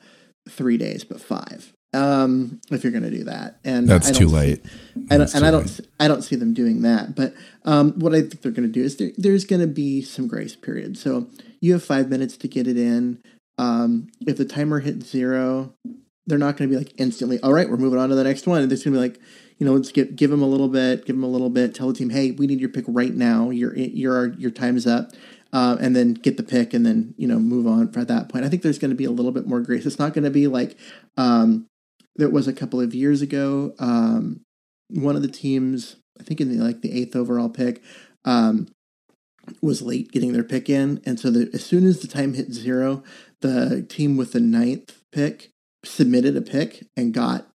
three 0.49 0.77
days 0.77 1.05
but 1.05 1.21
five 1.21 1.73
um, 1.95 2.61
if 2.71 2.83
you're 2.83 2.93
going 2.93 3.05
to 3.05 3.11
do 3.11 3.25
that. 3.25 3.59
And 3.65 3.89
that's 3.89 4.11
too 4.11 4.29
late. 4.29 4.65
See, 4.65 5.07
I 5.11 5.19
don't, 5.19 5.35
and 5.35 5.47
I 5.47 5.51
don't, 5.51 5.67
late. 5.67 5.89
I 5.99 6.09
don't 6.09 6.23
see 6.23 6.37
them 6.37 6.55
doing 6.55 6.83
that. 6.83 7.15
But 7.15 7.35
um, 7.65 7.93
what 7.99 8.15
I 8.15 8.21
think 8.21 8.43
they're 8.43 8.53
going 8.53 8.69
to 8.69 8.73
do 8.73 8.83
is 8.83 8.97
there, 8.97 9.11
there's 9.17 9.45
going 9.45 9.61
to 9.61 9.67
be 9.67 10.03
some 10.03 10.29
grace 10.29 10.57
period. 10.57 10.99
So 10.99 11.29
you 11.61 11.73
have 11.73 11.85
five 11.85 12.09
minutes 12.09 12.37
to 12.39 12.49
get 12.49 12.67
it 12.67 12.77
in. 12.77 13.23
Um, 13.57 14.09
if 14.27 14.37
the 14.37 14.45
timer 14.45 14.81
hits 14.81 15.09
zero, 15.09 15.75
they're 16.27 16.39
not 16.39 16.57
going 16.57 16.71
to 16.71 16.77
be 16.77 16.85
like 16.85 16.95
instantly. 16.99 17.41
All 17.41 17.53
right, 17.53 17.69
we're 17.69 17.77
moving 17.77 17.99
on 17.99 18.11
to 18.11 18.15
the 18.15 18.25
next 18.25 18.47
one. 18.47 18.63
And 18.63 18.71
they're 18.71 18.77
going 18.77 18.85
to 18.85 18.91
be 18.91 18.99
like, 18.99 19.21
you 19.59 19.67
know, 19.67 19.73
let's 19.73 19.91
give 19.91 20.15
give 20.15 20.31
them 20.31 20.43
a 20.43 20.47
little 20.47 20.69
bit, 20.69 21.07
give 21.07 21.17
them 21.17 21.25
a 21.25 21.29
little 21.29 21.51
bit. 21.51 21.75
Tell 21.75 21.89
the 21.89 21.95
team, 21.95 22.11
hey, 22.11 22.31
we 22.33 22.47
need 22.47 22.61
your 22.61 22.69
pick 22.69 22.85
right 22.87 23.15
now. 23.15 23.51
Your 23.51 23.75
your 23.77 24.35
your 24.35 24.51
time 24.51 24.77
is 24.77 24.87
up. 24.87 25.13
Uh, 25.51 25.79
and 25.81 25.97
then 25.97 26.13
get 26.13 26.37
the 26.37 26.43
pick 26.43 26.75
and 26.75 26.85
then 26.85 27.15
you 27.17 27.27
know 27.27 27.39
move 27.39 27.67
on 27.67 27.91
for 27.91 28.05
that 28.05 28.29
point. 28.29 28.45
I 28.45 28.51
think 28.51 28.61
there's 28.61 28.79
going 28.79 28.91
to 28.91 28.95
be 28.95 29.07
a 29.07 29.11
little 29.11 29.33
bit 29.33 29.47
more 29.47 29.61
grace. 29.61 29.87
It's 29.87 29.99
not 29.99 30.13
going 30.13 30.25
to 30.25 30.31
be 30.31 30.47
like 30.47 30.77
um, 31.17 31.67
there 32.19 32.29
was 32.29 32.47
a 32.47 32.53
couple 32.53 32.81
of 32.81 32.95
years 32.95 33.23
ago. 33.23 33.75
Um, 33.79 34.41
one 34.91 35.17
of 35.17 35.23
the 35.23 35.29
teams, 35.29 35.97
I 36.21 36.25
think 36.25 36.41
in 36.41 36.51
the 36.51 36.63
like 36.63 36.83
the 36.83 36.93
eighth 36.93 37.17
overall 37.17 37.49
pick, 37.49 37.83
um, 38.25 38.69
was 39.63 39.81
late 39.81 40.13
getting 40.13 40.33
their 40.33 40.45
pick 40.45 40.69
in, 40.69 41.01
and 41.07 41.19
so 41.19 41.31
the, 41.31 41.49
as 41.55 41.65
soon 41.65 41.87
as 41.87 42.01
the 42.01 42.09
time 42.09 42.35
hit 42.35 42.53
zero, 42.53 43.03
the 43.41 43.83
team 43.89 44.17
with 44.17 44.33
the 44.33 44.41
ninth 44.41 45.01
pick 45.13 45.51
submitted 45.85 46.37
a 46.37 46.43
pick 46.43 46.85
and 46.97 47.15
got 47.15 47.47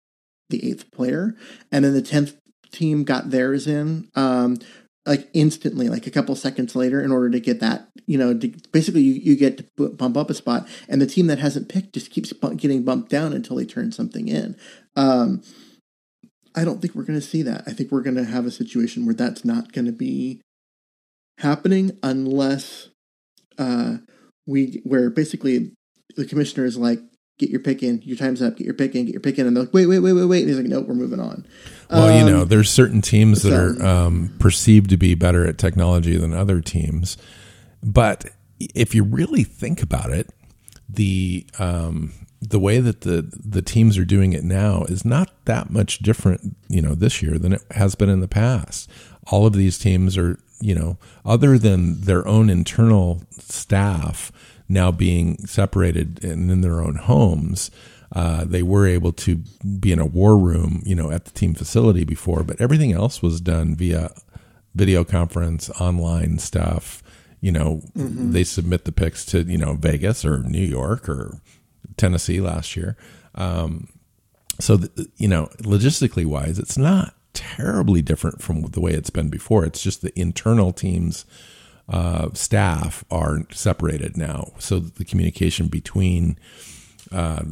the 0.48 0.70
eighth 0.70 0.90
player, 0.90 1.36
and 1.70 1.84
then 1.84 1.92
the 1.92 2.00
tenth 2.00 2.36
team 2.70 3.04
got 3.04 3.30
theirs 3.30 3.66
in. 3.66 4.08
Um, 4.14 4.58
like 5.04 5.28
instantly, 5.32 5.88
like 5.88 6.06
a 6.06 6.10
couple 6.10 6.34
seconds 6.36 6.76
later, 6.76 7.02
in 7.02 7.10
order 7.10 7.28
to 7.30 7.40
get 7.40 7.60
that, 7.60 7.88
you 8.06 8.16
know, 8.16 8.38
to, 8.38 8.48
basically 8.70 9.02
you, 9.02 9.14
you 9.14 9.36
get 9.36 9.58
to 9.76 9.88
bump 9.88 10.16
up 10.16 10.30
a 10.30 10.34
spot, 10.34 10.68
and 10.88 11.00
the 11.00 11.06
team 11.06 11.26
that 11.26 11.40
hasn't 11.40 11.68
picked 11.68 11.94
just 11.94 12.10
keeps 12.10 12.32
getting 12.56 12.84
bumped 12.84 13.10
down 13.10 13.32
until 13.32 13.56
they 13.56 13.64
turn 13.64 13.90
something 13.90 14.28
in. 14.28 14.56
Um, 14.94 15.42
I 16.54 16.64
don't 16.64 16.80
think 16.80 16.94
we're 16.94 17.04
going 17.04 17.18
to 17.18 17.26
see 17.26 17.42
that. 17.42 17.64
I 17.66 17.72
think 17.72 17.90
we're 17.90 18.02
going 18.02 18.16
to 18.16 18.24
have 18.24 18.46
a 18.46 18.50
situation 18.50 19.06
where 19.06 19.14
that's 19.14 19.44
not 19.44 19.72
going 19.72 19.86
to 19.86 19.92
be 19.92 20.40
happening 21.38 21.98
unless 22.02 22.90
uh, 23.58 23.96
we, 24.46 24.82
where 24.84 25.10
basically 25.10 25.72
the 26.14 26.26
commissioner 26.26 26.64
is 26.66 26.76
like, 26.76 27.00
get 27.42 27.50
your 27.50 27.60
pick 27.60 27.82
in, 27.82 28.00
your 28.02 28.16
time's 28.16 28.40
up, 28.40 28.56
get 28.56 28.64
your 28.64 28.74
pick 28.74 28.94
in, 28.94 29.04
get 29.04 29.12
your 29.12 29.20
pick 29.20 29.38
in. 29.38 29.46
And 29.46 29.56
they're 29.56 29.64
like, 29.64 29.74
wait, 29.74 29.86
wait, 29.86 29.98
wait, 29.98 30.12
wait, 30.12 30.24
wait. 30.24 30.40
And 30.40 30.48
he's 30.48 30.58
like, 30.58 30.66
nope, 30.66 30.86
we're 30.86 30.94
moving 30.94 31.20
on. 31.20 31.44
Well, 31.90 32.08
um, 32.08 32.18
you 32.18 32.32
know, 32.32 32.44
there's 32.44 32.70
certain 32.70 33.02
teams 33.02 33.42
that 33.42 33.50
so, 33.50 33.56
are 33.56 33.86
um, 33.86 34.34
perceived 34.38 34.90
to 34.90 34.96
be 34.96 35.14
better 35.14 35.46
at 35.46 35.58
technology 35.58 36.16
than 36.16 36.32
other 36.32 36.60
teams. 36.60 37.16
But 37.82 38.26
if 38.58 38.94
you 38.94 39.02
really 39.02 39.42
think 39.42 39.82
about 39.82 40.10
it, 40.10 40.30
the 40.88 41.46
um, 41.58 42.12
the 42.40 42.60
way 42.60 42.78
that 42.78 43.00
the 43.00 43.28
the 43.32 43.62
teams 43.62 43.98
are 43.98 44.04
doing 44.04 44.32
it 44.32 44.44
now 44.44 44.84
is 44.84 45.04
not 45.04 45.32
that 45.46 45.70
much 45.70 45.98
different, 45.98 46.56
you 46.68 46.80
know, 46.80 46.94
this 46.94 47.22
year 47.22 47.38
than 47.38 47.54
it 47.54 47.62
has 47.72 47.94
been 47.94 48.08
in 48.08 48.20
the 48.20 48.28
past. 48.28 48.88
All 49.26 49.46
of 49.46 49.54
these 49.54 49.78
teams 49.78 50.16
are, 50.16 50.38
you 50.60 50.74
know, 50.74 50.98
other 51.24 51.58
than 51.58 52.02
their 52.02 52.26
own 52.26 52.50
internal 52.50 53.22
staff 53.30 54.30
now 54.68 54.90
being 54.90 55.46
separated 55.46 56.22
and 56.24 56.50
in 56.50 56.60
their 56.60 56.80
own 56.80 56.96
homes, 56.96 57.70
uh, 58.14 58.44
they 58.44 58.62
were 58.62 58.86
able 58.86 59.12
to 59.12 59.36
be 59.80 59.92
in 59.92 59.98
a 59.98 60.06
war 60.06 60.36
room, 60.36 60.82
you 60.84 60.94
know, 60.94 61.10
at 61.10 61.24
the 61.24 61.30
team 61.30 61.54
facility 61.54 62.04
before, 62.04 62.42
but 62.42 62.60
everything 62.60 62.92
else 62.92 63.22
was 63.22 63.40
done 63.40 63.74
via 63.74 64.10
video 64.74 65.04
conference, 65.04 65.70
online 65.80 66.38
stuff. 66.38 67.02
You 67.40 67.52
know, 67.52 67.82
mm-hmm. 67.96 68.32
they 68.32 68.44
submit 68.44 68.84
the 68.84 68.92
picks 68.92 69.24
to 69.26 69.42
you 69.42 69.58
know 69.58 69.74
Vegas 69.74 70.24
or 70.24 70.38
New 70.44 70.64
York 70.64 71.08
or 71.08 71.40
Tennessee 71.96 72.40
last 72.40 72.76
year. 72.76 72.96
Um, 73.34 73.88
so 74.60 74.76
th- 74.76 75.08
you 75.16 75.26
know, 75.26 75.48
logistically 75.62 76.24
wise, 76.24 76.58
it's 76.58 76.78
not 76.78 77.14
terribly 77.32 78.02
different 78.02 78.42
from 78.42 78.62
the 78.62 78.80
way 78.80 78.92
it's 78.92 79.10
been 79.10 79.28
before. 79.28 79.64
It's 79.64 79.82
just 79.82 80.02
the 80.02 80.18
internal 80.18 80.72
teams 80.72 81.24
uh, 81.92 82.30
staff 82.32 83.04
are 83.10 83.40
separated 83.50 84.16
now, 84.16 84.52
so 84.58 84.78
the 84.78 85.04
communication 85.04 85.68
between 85.68 86.38
uh, 87.12 87.44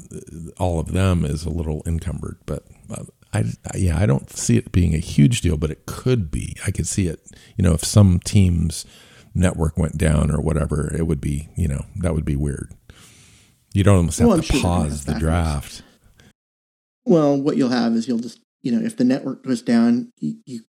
all 0.59 0.81
of 0.81 0.93
them 0.93 1.27
is 1.27 1.45
a 1.45 1.51
little 1.51 1.83
encumbered. 1.85 2.39
But 2.47 2.65
uh, 2.91 3.05
I, 3.35 3.45
yeah, 3.77 4.01
I 4.01 4.07
don't 4.07 4.31
see 4.31 4.57
it 4.57 4.73
being 4.73 4.95
a 4.95 4.99
huge 4.99 5.43
deal, 5.43 5.59
but 5.59 5.71
it 5.71 5.85
could 5.85 6.31
be. 6.31 6.57
I 6.67 6.71
could 6.71 6.87
see 6.87 7.07
it. 7.07 7.21
You 7.59 7.65
know, 7.65 7.75
if 7.75 7.85
some 7.85 8.19
team's 8.19 8.87
network 9.35 9.77
went 9.77 9.99
down 9.99 10.31
or 10.31 10.41
whatever, 10.41 10.91
it 10.97 11.07
would 11.07 11.21
be. 11.21 11.51
You 11.55 11.69
know, 11.69 11.85
that 11.97 12.15
would 12.15 12.25
be 12.25 12.37
weird. 12.37 12.73
You 13.75 13.85
don't 13.85 13.97
almost 13.99 14.21
have 14.21 14.29
well, 14.29 14.39
to 14.39 14.43
sure 14.43 14.63
pause 14.63 15.05
the 15.05 15.19
draft. 15.19 15.83
Well, 17.05 17.39
what 17.39 17.59
you'll 17.59 17.69
have 17.69 17.93
is 17.93 18.09
you'll 18.09 18.19
just 18.21 18.41
you 18.63 18.73
know 18.73 18.85
if 18.85 18.97
the 18.97 19.05
network 19.05 19.45
goes 19.45 19.61
down, 19.61 20.13
you 20.19 20.37
you, 20.47 20.63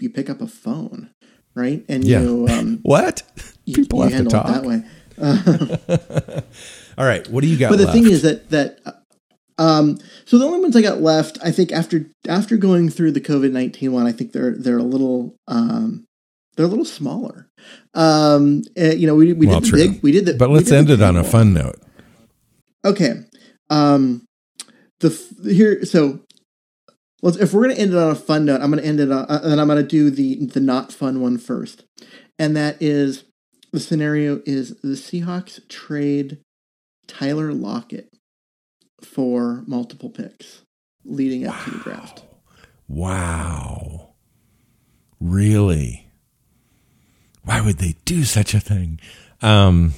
you 0.00 0.10
pick 0.10 0.28
up 0.28 0.40
a 0.40 0.48
phone 0.48 1.14
right? 1.54 1.84
And 1.88 2.04
yeah. 2.04 2.20
you 2.20 2.46
um, 2.48 2.78
what 2.82 3.22
people 3.66 4.00
you, 4.00 4.10
you 4.10 4.14
have 4.16 4.24
to 4.24 4.30
talk 4.30 4.46
that 4.46 4.64
way. 4.64 4.82
Uh, 5.20 6.40
All 6.98 7.06
right, 7.06 7.26
what 7.28 7.42
do 7.42 7.48
you 7.48 7.58
got? 7.58 7.70
But 7.70 7.78
the 7.78 7.84
left? 7.86 7.96
thing 7.96 8.10
is 8.10 8.22
that 8.22 8.50
that 8.50 8.80
uh, 8.84 8.92
um, 9.58 9.98
so 10.24 10.38
the 10.38 10.44
only 10.44 10.60
ones 10.60 10.76
I 10.76 10.82
got 10.82 11.00
left, 11.00 11.38
I 11.42 11.50
think 11.50 11.72
after 11.72 12.06
after 12.28 12.56
going 12.56 12.88
through 12.88 13.12
the 13.12 13.20
COVID 13.20 13.52
nineteen 13.52 13.92
one, 13.92 14.06
I 14.06 14.12
think 14.12 14.32
they're 14.32 14.56
they're 14.56 14.78
a 14.78 14.82
little 14.82 15.36
um, 15.48 16.04
they're 16.56 16.66
a 16.66 16.68
little 16.68 16.84
smaller. 16.84 17.48
Um, 17.94 18.62
uh, 18.78 18.86
you 18.86 19.06
know, 19.06 19.14
we 19.14 19.32
we 19.32 19.46
well, 19.46 19.60
did 19.60 19.72
the 19.72 19.88
big, 19.88 20.02
we 20.02 20.12
did 20.12 20.26
the, 20.26 20.34
but 20.34 20.50
let's 20.50 20.72
end 20.72 20.90
it 20.90 21.02
on 21.02 21.16
a 21.16 21.24
fun 21.24 21.52
note. 21.52 21.80
Okay. 22.84 23.22
Um, 23.70 24.24
the 25.00 25.10
here 25.44 25.84
so 25.84 26.20
well, 27.22 27.40
if 27.40 27.54
we're 27.54 27.62
going 27.62 27.76
to 27.76 27.80
end 27.80 27.92
it 27.92 27.98
on 27.98 28.10
a 28.10 28.16
fun 28.16 28.44
note, 28.44 28.60
I'm 28.60 28.70
going 28.70 28.82
to 28.82 28.88
end 28.88 28.98
it 28.98 29.12
on, 29.12 29.24
uh, 29.26 29.40
and 29.44 29.60
I'm 29.60 29.68
going 29.68 29.80
to 29.80 29.88
do 29.88 30.10
the 30.10 30.44
the 30.44 30.60
not 30.60 30.92
fun 30.92 31.20
one 31.20 31.38
first, 31.38 31.84
and 32.38 32.56
that 32.56 32.82
is 32.82 33.24
the 33.72 33.78
scenario 33.78 34.42
is 34.44 34.76
the 34.80 34.96
Seahawks 34.96 35.66
trade 35.68 36.38
Tyler 37.06 37.52
Lockett 37.52 38.12
for 39.00 39.62
multiple 39.68 40.10
picks 40.10 40.62
leading 41.04 41.46
up 41.46 41.54
wow. 41.54 41.64
to 41.64 41.70
the 41.70 41.78
draft. 41.78 42.22
Wow, 42.88 44.14
really? 45.20 46.10
Why 47.44 47.60
would 47.60 47.78
they 47.78 47.94
do 48.04 48.24
such 48.24 48.52
a 48.52 48.60
thing? 48.60 49.00
Um, 49.40 49.94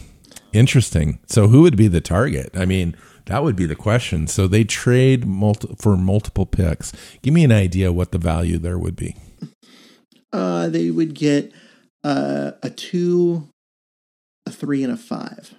interesting. 0.52 1.20
So, 1.26 1.48
who 1.48 1.62
would 1.62 1.76
be 1.76 1.88
the 1.88 2.02
target? 2.02 2.50
I 2.54 2.66
mean 2.66 2.94
that 3.26 3.42
would 3.42 3.56
be 3.56 3.66
the 3.66 3.74
question. 3.76 4.26
So 4.26 4.46
they 4.46 4.64
trade 4.64 5.26
multi- 5.26 5.74
for 5.78 5.96
multiple 5.96 6.46
picks. 6.46 6.92
Give 7.22 7.32
me 7.34 7.44
an 7.44 7.52
idea 7.52 7.92
what 7.92 8.12
the 8.12 8.18
value 8.18 8.58
there 8.58 8.78
would 8.78 8.96
be. 8.96 9.16
Uh, 10.32 10.68
they 10.68 10.90
would 10.90 11.14
get 11.14 11.52
uh, 12.02 12.52
a 12.62 12.70
two, 12.70 13.48
a 14.46 14.50
three, 14.50 14.82
and 14.82 14.92
a 14.92 14.96
five. 14.96 15.54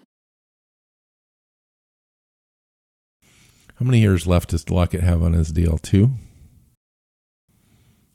How 3.80 3.86
many 3.86 4.00
years 4.00 4.26
left 4.26 4.50
does 4.52 4.70
Lockett 4.70 5.02
have 5.02 5.22
on 5.22 5.34
his 5.34 5.52
deal? 5.52 5.78
Two, 5.78 6.12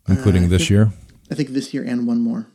including 0.09 0.45
Uh, 0.45 0.49
this 0.49 0.61
think- 0.63 0.71
year. 0.71 0.93
I 1.31 1.35
think 1.35 1.51
this 1.51 1.73
year 1.73 1.85
and 1.85 2.07
one 2.07 2.21
more. 2.21 2.47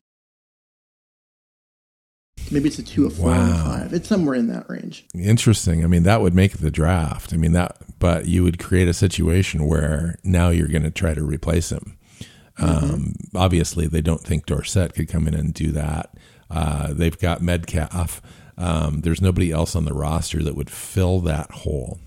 Maybe 2.51 2.67
it's 2.67 2.79
a 2.79 2.83
two, 2.83 3.05
a 3.05 3.09
four, 3.09 3.31
and 3.31 3.51
a 3.51 3.55
five. 3.55 3.93
It's 3.93 4.07
somewhere 4.07 4.35
in 4.35 4.47
that 4.47 4.69
range. 4.69 5.05
Interesting. 5.15 5.83
I 5.83 5.87
mean, 5.87 6.03
that 6.03 6.21
would 6.21 6.33
make 6.33 6.57
the 6.57 6.71
draft. 6.71 7.33
I 7.33 7.37
mean 7.37 7.53
that, 7.53 7.77
but 7.99 8.27
you 8.27 8.43
would 8.43 8.59
create 8.59 8.87
a 8.87 8.93
situation 8.93 9.67
where 9.67 10.17
now 10.23 10.49
you're 10.49 10.67
going 10.67 10.83
to 10.83 10.91
try 10.91 11.13
to 11.13 11.23
replace 11.23 11.71
him. 11.71 11.97
Um, 12.57 13.15
obviously, 13.35 13.87
they 13.87 14.01
don't 14.01 14.21
think 14.21 14.45
Dorsett 14.45 14.93
could 14.93 15.09
come 15.09 15.27
in 15.27 15.33
and 15.33 15.53
do 15.53 15.71
that. 15.71 16.13
Uh, 16.49 16.93
they've 16.93 17.17
got 17.17 17.41
Metcalf. 17.41 18.21
Um, 18.57 19.01
there's 19.01 19.21
nobody 19.21 19.51
else 19.51 19.75
on 19.75 19.85
the 19.85 19.93
roster 19.93 20.41
that 20.43 20.55
would 20.55 20.69
fill 20.69 21.19
that 21.21 21.51
hole. 21.51 21.99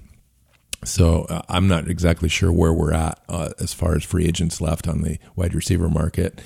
So 0.84 1.22
uh, 1.28 1.42
I'm 1.48 1.66
not 1.68 1.88
exactly 1.88 2.28
sure 2.28 2.52
where 2.52 2.72
we're 2.72 2.92
at 2.92 3.20
uh, 3.28 3.50
as 3.60 3.74
far 3.74 3.94
as 3.96 4.04
free 4.04 4.26
agents 4.26 4.60
left 4.60 4.86
on 4.86 5.02
the 5.02 5.18
wide 5.36 5.54
receiver 5.54 5.88
market. 5.88 6.40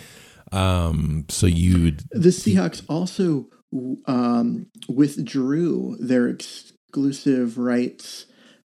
Um, 0.51 1.27
so 1.29 1.47
you'd 1.47 2.03
The 2.11 2.31
Seahawks 2.31 2.83
also 2.89 3.47
um, 4.07 4.67
withdrew 4.89 5.97
their 5.99 6.29
exclusive 6.29 7.59
rights 7.59 8.27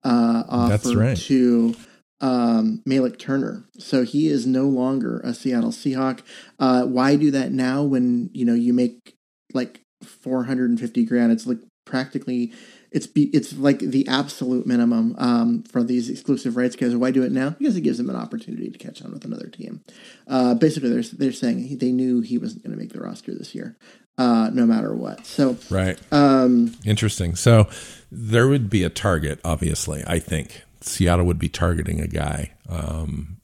uh, 0.04 0.44
offer 0.48 0.98
right. 0.98 1.18
to 1.18 1.76
um, 2.22 2.82
Malik 2.86 3.18
Turner. 3.18 3.66
So 3.78 4.04
he 4.04 4.28
is 4.28 4.46
no 4.46 4.66
longer 4.66 5.20
a 5.24 5.34
Seattle 5.34 5.72
Seahawk. 5.72 6.22
Uh, 6.58 6.84
why 6.84 7.16
do 7.16 7.32
that 7.32 7.52
now 7.52 7.84
when 7.84 8.30
you 8.34 8.46
know 8.46 8.54
you 8.54 8.74
make 8.74 9.16
like 9.54 9.82
450 10.04 11.06
grand? 11.06 11.32
It's 11.32 11.48
like 11.48 11.60
practically 11.86 12.54
it's 12.92 13.08
be, 13.08 13.26
it's 13.26 13.56
like 13.58 13.80
the 13.80 14.08
absolute 14.08 14.66
minimum 14.66 15.16
um, 15.18 15.64
for 15.64 15.84
these 15.84 16.10
exclusive 16.10 16.58
rights 16.58 16.76
guys. 16.76 16.96
Why 16.96 17.12
do 17.12 17.24
it 17.24 17.32
now? 17.32 17.52
Because 17.52 17.78
it 17.78 17.82
gives 17.82 17.98
them 17.98 18.10
an 18.10 18.16
opportunity 18.16 18.70
to 18.70 18.78
catch 18.78 19.02
on 19.02 19.12
with 19.12 19.26
another 19.26 19.48
team. 19.48 19.84
Uh, 20.28 20.56
basically, 20.56 20.90
they're 20.90 21.04
they're 21.04 21.32
saying 21.32 21.60
he, 21.60 21.76
they 21.76 21.92
knew 21.92 22.22
he 22.22 22.38
wasn't 22.38 22.64
going 22.64 22.72
to 22.72 22.82
make 22.82 22.92
the 22.92 23.00
roster 23.00 23.34
this 23.34 23.54
year, 23.54 23.78
uh, 24.18 24.50
no 24.54 24.66
matter 24.66 24.94
what. 24.94 25.26
So 25.26 25.58
right. 25.70 26.00
um, 26.12 26.76
Interesting. 26.86 27.36
So 27.36 27.70
there 28.12 28.48
would 28.48 28.70
be 28.70 28.84
a 28.84 28.90
target, 28.90 29.40
obviously. 29.46 30.04
I 30.08 30.20
think 30.20 30.64
Seattle 30.82 31.26
would 31.26 31.40
be 31.40 31.50
targeting 31.50 32.02
a 32.02 32.08
guy, 32.08 32.54
um, 32.68 33.38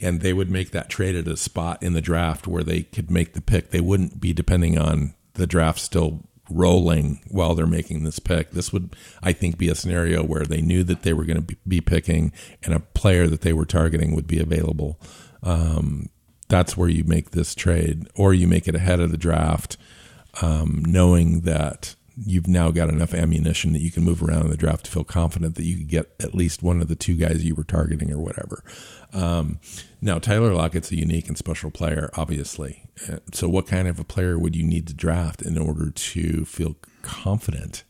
and 0.00 0.22
they 0.22 0.32
would 0.32 0.50
make 0.50 0.70
that 0.70 0.88
trade 0.88 1.14
at 1.14 1.28
a 1.28 1.36
spot 1.36 1.82
in 1.82 1.92
the 1.92 2.00
draft 2.00 2.46
where 2.46 2.62
they 2.62 2.84
could 2.84 3.10
make 3.10 3.34
the 3.34 3.42
pick. 3.42 3.70
They 3.70 3.80
wouldn't 3.80 4.18
be 4.18 4.32
depending 4.32 4.78
on 4.78 5.14
the 5.34 5.46
draft 5.46 5.78
still 5.78 6.27
rolling 6.50 7.20
while 7.28 7.54
they're 7.54 7.66
making 7.66 8.04
this 8.04 8.18
pick. 8.18 8.50
This 8.50 8.72
would, 8.72 8.96
I 9.22 9.32
think, 9.32 9.58
be 9.58 9.68
a 9.68 9.74
scenario 9.74 10.22
where 10.22 10.44
they 10.44 10.60
knew 10.60 10.82
that 10.84 11.02
they 11.02 11.12
were 11.12 11.24
going 11.24 11.44
to 11.44 11.56
be 11.66 11.80
picking, 11.80 12.32
and 12.62 12.74
a 12.74 12.80
player 12.80 13.26
that 13.28 13.42
they 13.42 13.52
were 13.52 13.66
targeting 13.66 14.14
would 14.14 14.26
be 14.26 14.40
available. 14.40 15.00
Um, 15.42 16.08
that's 16.48 16.76
where 16.76 16.88
you 16.88 17.04
make 17.04 17.30
this 17.30 17.54
trade, 17.54 18.08
or 18.14 18.32
you 18.32 18.48
make 18.48 18.66
it 18.68 18.74
ahead 18.74 19.00
of 19.00 19.10
the 19.10 19.18
draft 19.18 19.76
um, 20.42 20.82
knowing 20.86 21.40
that 21.42 21.94
you've 22.26 22.48
now 22.48 22.70
got 22.70 22.88
enough 22.88 23.14
ammunition 23.14 23.72
that 23.72 23.80
you 23.80 23.90
can 23.90 24.02
move 24.02 24.22
around 24.22 24.42
in 24.42 24.50
the 24.50 24.56
draft 24.56 24.84
to 24.84 24.90
feel 24.90 25.04
confident 25.04 25.54
that 25.54 25.64
you 25.64 25.76
could 25.76 25.88
get 25.88 26.10
at 26.20 26.34
least 26.34 26.62
one 26.62 26.80
of 26.80 26.88
the 26.88 26.96
two 26.96 27.14
guys 27.14 27.44
you 27.44 27.54
were 27.54 27.64
targeting 27.64 28.10
or 28.10 28.18
whatever. 28.18 28.64
Um, 29.12 29.58
now, 30.00 30.18
Tyler 30.18 30.54
Lockett's 30.54 30.90
a 30.90 30.96
unique 30.96 31.28
and 31.28 31.38
special 31.38 31.70
player, 31.70 32.10
obviously. 32.14 32.84
Uh, 33.10 33.18
So, 33.32 33.48
what 33.48 33.66
kind 33.66 33.88
of 33.88 33.98
a 33.98 34.04
player 34.04 34.38
would 34.38 34.54
you 34.54 34.64
need 34.64 34.86
to 34.88 34.94
draft 34.94 35.42
in 35.42 35.56
order 35.58 35.90
to 35.90 36.44
feel 36.44 36.76
confident? 37.02 37.84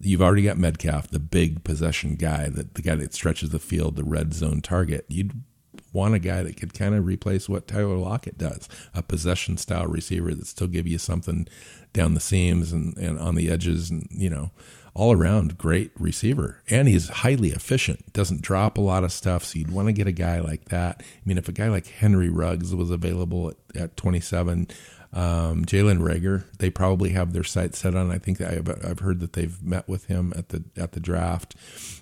You've 0.00 0.22
already 0.22 0.42
got 0.42 0.58
Metcalf, 0.58 1.08
the 1.08 1.20
big 1.20 1.62
possession 1.62 2.16
guy, 2.16 2.48
that 2.48 2.74
the 2.74 2.82
guy 2.82 2.96
that 2.96 3.14
stretches 3.14 3.50
the 3.50 3.60
field, 3.60 3.96
the 3.96 4.04
red 4.04 4.34
zone 4.34 4.60
target. 4.60 5.04
You'd 5.08 5.44
want 5.92 6.14
a 6.14 6.18
guy 6.18 6.42
that 6.42 6.56
could 6.56 6.74
kind 6.74 6.94
of 6.94 7.06
replace 7.06 7.48
what 7.48 7.68
Tyler 7.68 7.96
Lockett 7.96 8.36
does, 8.36 8.68
a 8.94 9.02
possession 9.02 9.56
style 9.56 9.86
receiver 9.86 10.34
that 10.34 10.46
still 10.46 10.66
give 10.66 10.86
you 10.86 10.98
something 10.98 11.46
down 11.92 12.14
the 12.14 12.20
seams 12.20 12.72
and, 12.72 12.96
and 12.98 13.18
on 13.18 13.34
the 13.36 13.50
edges 13.50 13.90
and, 13.90 14.06
you 14.10 14.28
know, 14.28 14.50
all 14.96 15.12
around 15.12 15.58
great 15.58 15.92
receiver. 15.98 16.62
And 16.70 16.88
he's 16.88 17.08
highly 17.08 17.50
efficient, 17.50 18.14
doesn't 18.14 18.40
drop 18.40 18.78
a 18.78 18.80
lot 18.80 19.04
of 19.04 19.12
stuff. 19.12 19.44
So 19.44 19.58
you'd 19.58 19.70
want 19.70 19.88
to 19.88 19.92
get 19.92 20.06
a 20.06 20.12
guy 20.12 20.40
like 20.40 20.70
that. 20.70 21.02
I 21.02 21.20
mean, 21.26 21.36
if 21.36 21.48
a 21.48 21.52
guy 21.52 21.68
like 21.68 21.86
Henry 21.86 22.30
Ruggs 22.30 22.74
was 22.74 22.90
available 22.90 23.50
at, 23.50 23.80
at 23.80 23.96
27, 23.98 24.68
um, 25.12 25.66
Jalen 25.66 26.00
Reagor, 26.00 26.44
they 26.58 26.70
probably 26.70 27.10
have 27.10 27.34
their 27.34 27.44
sights 27.44 27.78
set 27.78 27.94
on. 27.94 28.10
I 28.10 28.16
think 28.16 28.40
I've, 28.40 28.68
I've 28.68 29.00
heard 29.00 29.20
that 29.20 29.34
they've 29.34 29.62
met 29.62 29.86
with 29.86 30.06
him 30.06 30.32
at 30.34 30.48
the 30.48 30.64
at 30.76 30.92
the 30.92 31.00
draft. 31.00 31.54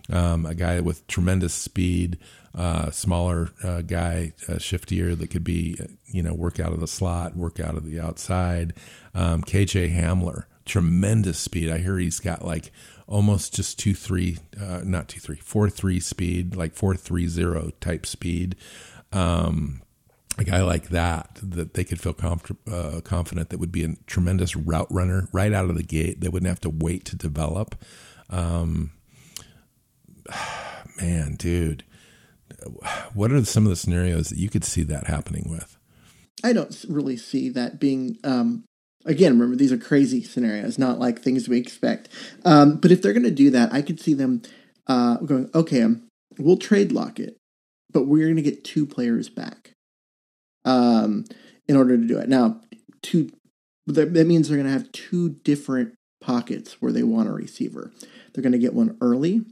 Um, 0.08 0.46
a 0.46 0.54
guy 0.54 0.80
with 0.80 1.06
tremendous 1.08 1.52
speed, 1.52 2.18
uh, 2.54 2.90
smaller 2.90 3.50
uh, 3.62 3.82
guy, 3.82 4.32
uh, 4.48 4.54
shiftier 4.54 5.18
that 5.18 5.30
could 5.30 5.44
be, 5.44 5.76
uh, 5.80 5.86
you 6.06 6.22
know, 6.22 6.32
work 6.32 6.60
out 6.60 6.72
of 6.72 6.80
the 6.80 6.88
slot, 6.88 7.36
work 7.36 7.58
out 7.58 7.76
of 7.76 7.84
the 7.84 8.00
outside. 8.00 8.72
Um, 9.14 9.42
KJ 9.42 9.96
Hamler, 9.96 10.44
tremendous 10.64 11.38
speed. 11.38 11.70
I 11.70 11.78
hear 11.78 11.98
he's 11.98 12.20
got 12.20 12.44
like 12.44 12.72
almost 13.06 13.54
just 13.54 13.78
two 13.78 13.94
three, 13.94 14.38
uh, 14.60 14.80
not 14.84 15.08
two 15.08 15.20
three, 15.20 15.36
four 15.36 15.68
three 15.68 16.00
speed, 16.00 16.56
like 16.56 16.74
four 16.74 16.94
three 16.96 17.26
zero 17.26 17.70
type 17.80 18.06
speed. 18.06 18.56
Um, 19.12 19.82
a 20.36 20.44
guy 20.44 20.62
like 20.62 20.88
that 20.88 21.38
that 21.42 21.74
they 21.74 21.84
could 21.84 22.00
feel 22.00 22.14
comf- 22.14 22.56
uh, 22.70 23.00
confident 23.02 23.50
that 23.50 23.60
would 23.60 23.72
be 23.72 23.84
a 23.84 23.94
tremendous 24.06 24.56
route 24.56 24.88
runner 24.90 25.28
right 25.32 25.52
out 25.52 25.70
of 25.70 25.76
the 25.76 25.82
gate. 25.82 26.20
They 26.20 26.28
wouldn't 26.28 26.48
have 26.48 26.60
to 26.62 26.70
wait 26.70 27.04
to 27.06 27.16
develop. 27.16 27.76
Um, 28.30 28.92
man, 31.00 31.36
dude, 31.36 31.84
what 33.12 33.32
are 33.32 33.44
some 33.44 33.64
of 33.64 33.70
the 33.70 33.76
scenarios 33.76 34.30
that 34.30 34.38
you 34.38 34.48
could 34.48 34.64
see 34.64 34.82
that 34.84 35.06
happening 35.06 35.46
with? 35.48 35.76
I 36.42 36.52
don't 36.52 36.84
really 36.88 37.16
see 37.16 37.48
that 37.50 37.78
being. 37.78 38.18
Um, 38.24 38.64
again, 39.04 39.32
remember 39.32 39.56
these 39.56 39.72
are 39.72 39.78
crazy 39.78 40.22
scenarios, 40.22 40.78
not 40.78 40.98
like 40.98 41.20
things 41.20 41.48
we 41.48 41.58
expect. 41.58 42.08
Um, 42.44 42.76
but 42.76 42.90
if 42.90 43.02
they're 43.02 43.12
going 43.12 43.24
to 43.24 43.30
do 43.30 43.50
that, 43.50 43.72
I 43.72 43.82
could 43.82 44.00
see 44.00 44.14
them 44.14 44.42
uh, 44.86 45.16
going, 45.18 45.50
okay, 45.54 45.82
um, 45.82 46.02
we'll 46.38 46.56
trade 46.56 46.92
Lockett, 46.92 47.36
but 47.92 48.06
we're 48.06 48.26
going 48.26 48.36
to 48.36 48.42
get 48.42 48.64
two 48.64 48.86
players 48.86 49.28
back 49.28 49.72
um, 50.64 51.24
in 51.68 51.76
order 51.76 51.96
to 51.96 52.06
do 52.06 52.18
it. 52.18 52.28
Now, 52.28 52.60
two 53.02 53.30
that 53.86 54.26
means 54.26 54.48
they're 54.48 54.56
going 54.56 54.66
to 54.66 54.72
have 54.72 54.90
two 54.92 55.28
different 55.28 55.94
pockets 56.22 56.80
where 56.80 56.90
they 56.90 57.02
want 57.02 57.28
a 57.28 57.32
receiver. 57.32 57.92
They're 58.32 58.42
going 58.42 58.52
to 58.52 58.58
get 58.58 58.72
one 58.72 58.96
early 59.02 59.44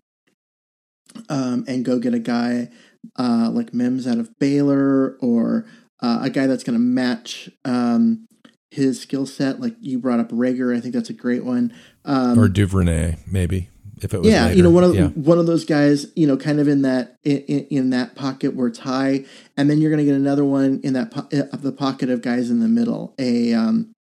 um, 1.29 1.65
and 1.69 1.85
go 1.85 1.99
get 1.99 2.15
a 2.15 2.19
guy 2.19 2.71
uh, 3.19 3.51
like 3.53 3.75
Mims 3.75 4.07
out 4.07 4.19
of 4.19 4.31
Baylor 4.39 5.19
or 5.21 5.67
uh, 6.01 6.21
a 6.23 6.31
guy 6.31 6.47
that's 6.47 6.65
going 6.65 6.79
to 6.79 6.85
match 6.85 7.51
um, 7.67 8.27
his 8.73 9.01
skill 9.01 9.27
set. 9.27 9.61
Like 9.61 9.77
you 9.81 9.99
brought 9.99 10.19
up 10.19 10.31
Reagor, 10.31 10.77
I 10.77 10.81
think 10.81 10.95
that's 10.95 11.11
a 11.11 11.15
great 11.15 11.45
one. 11.45 11.75
Um, 12.05 12.39
or 12.39 12.49
Duvernay, 12.49 13.19
maybe 13.27 13.69
if 14.01 14.15
it 14.15 14.21
was. 14.21 14.29
yeah, 14.29 14.45
later. 14.45 14.57
you 14.57 14.63
know 14.63 14.71
one 14.71 14.85
of 14.85 14.95
yeah. 14.95 15.09
one 15.09 15.39
of 15.39 15.47
those 15.47 15.65
guys, 15.65 16.07
you 16.17 16.27
know, 16.27 16.37
kind 16.37 16.59
of 16.59 16.69
in 16.69 16.83
that 16.83 17.17
in, 17.23 17.67
in 17.71 17.91
that 17.91 18.17
pocket 18.17 18.55
where 18.55 18.69
it's 18.69 18.81
high, 18.81 19.25
and 19.57 19.69
then 19.69 19.81
you're 19.81 19.91
going 19.91 20.05
to 20.05 20.11
get 20.11 20.15
another 20.15 20.45
one 20.45 20.81
in 20.83 20.95
that 20.95 21.11
po- 21.11 21.29
of 21.53 21.63
the 21.63 21.73
pocket 21.73 22.09
of 22.09 22.23
guys 22.23 22.51
in 22.51 22.61
the 22.61 22.69
middle, 22.69 23.15
a 23.19 23.53
um, 23.53 23.93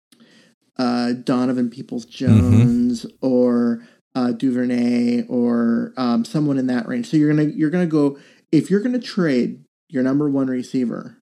uh, 0.78 1.12
Donovan 1.12 1.70
Peoples 1.70 2.06
Jones 2.06 3.04
or 3.20 3.86
uh, 4.14 4.32
Duvernay 4.32 5.26
or 5.28 5.92
um, 5.98 6.24
someone 6.24 6.58
in 6.58 6.66
that 6.68 6.88
range. 6.88 7.10
So 7.10 7.18
you're 7.18 7.30
gonna 7.30 7.50
you're 7.50 7.70
gonna 7.70 7.86
go 7.86 8.18
if 8.50 8.70
you're 8.70 8.80
gonna 8.80 8.98
trade 8.98 9.64
your 9.88 10.02
number 10.02 10.30
one 10.30 10.46
receiver, 10.46 11.18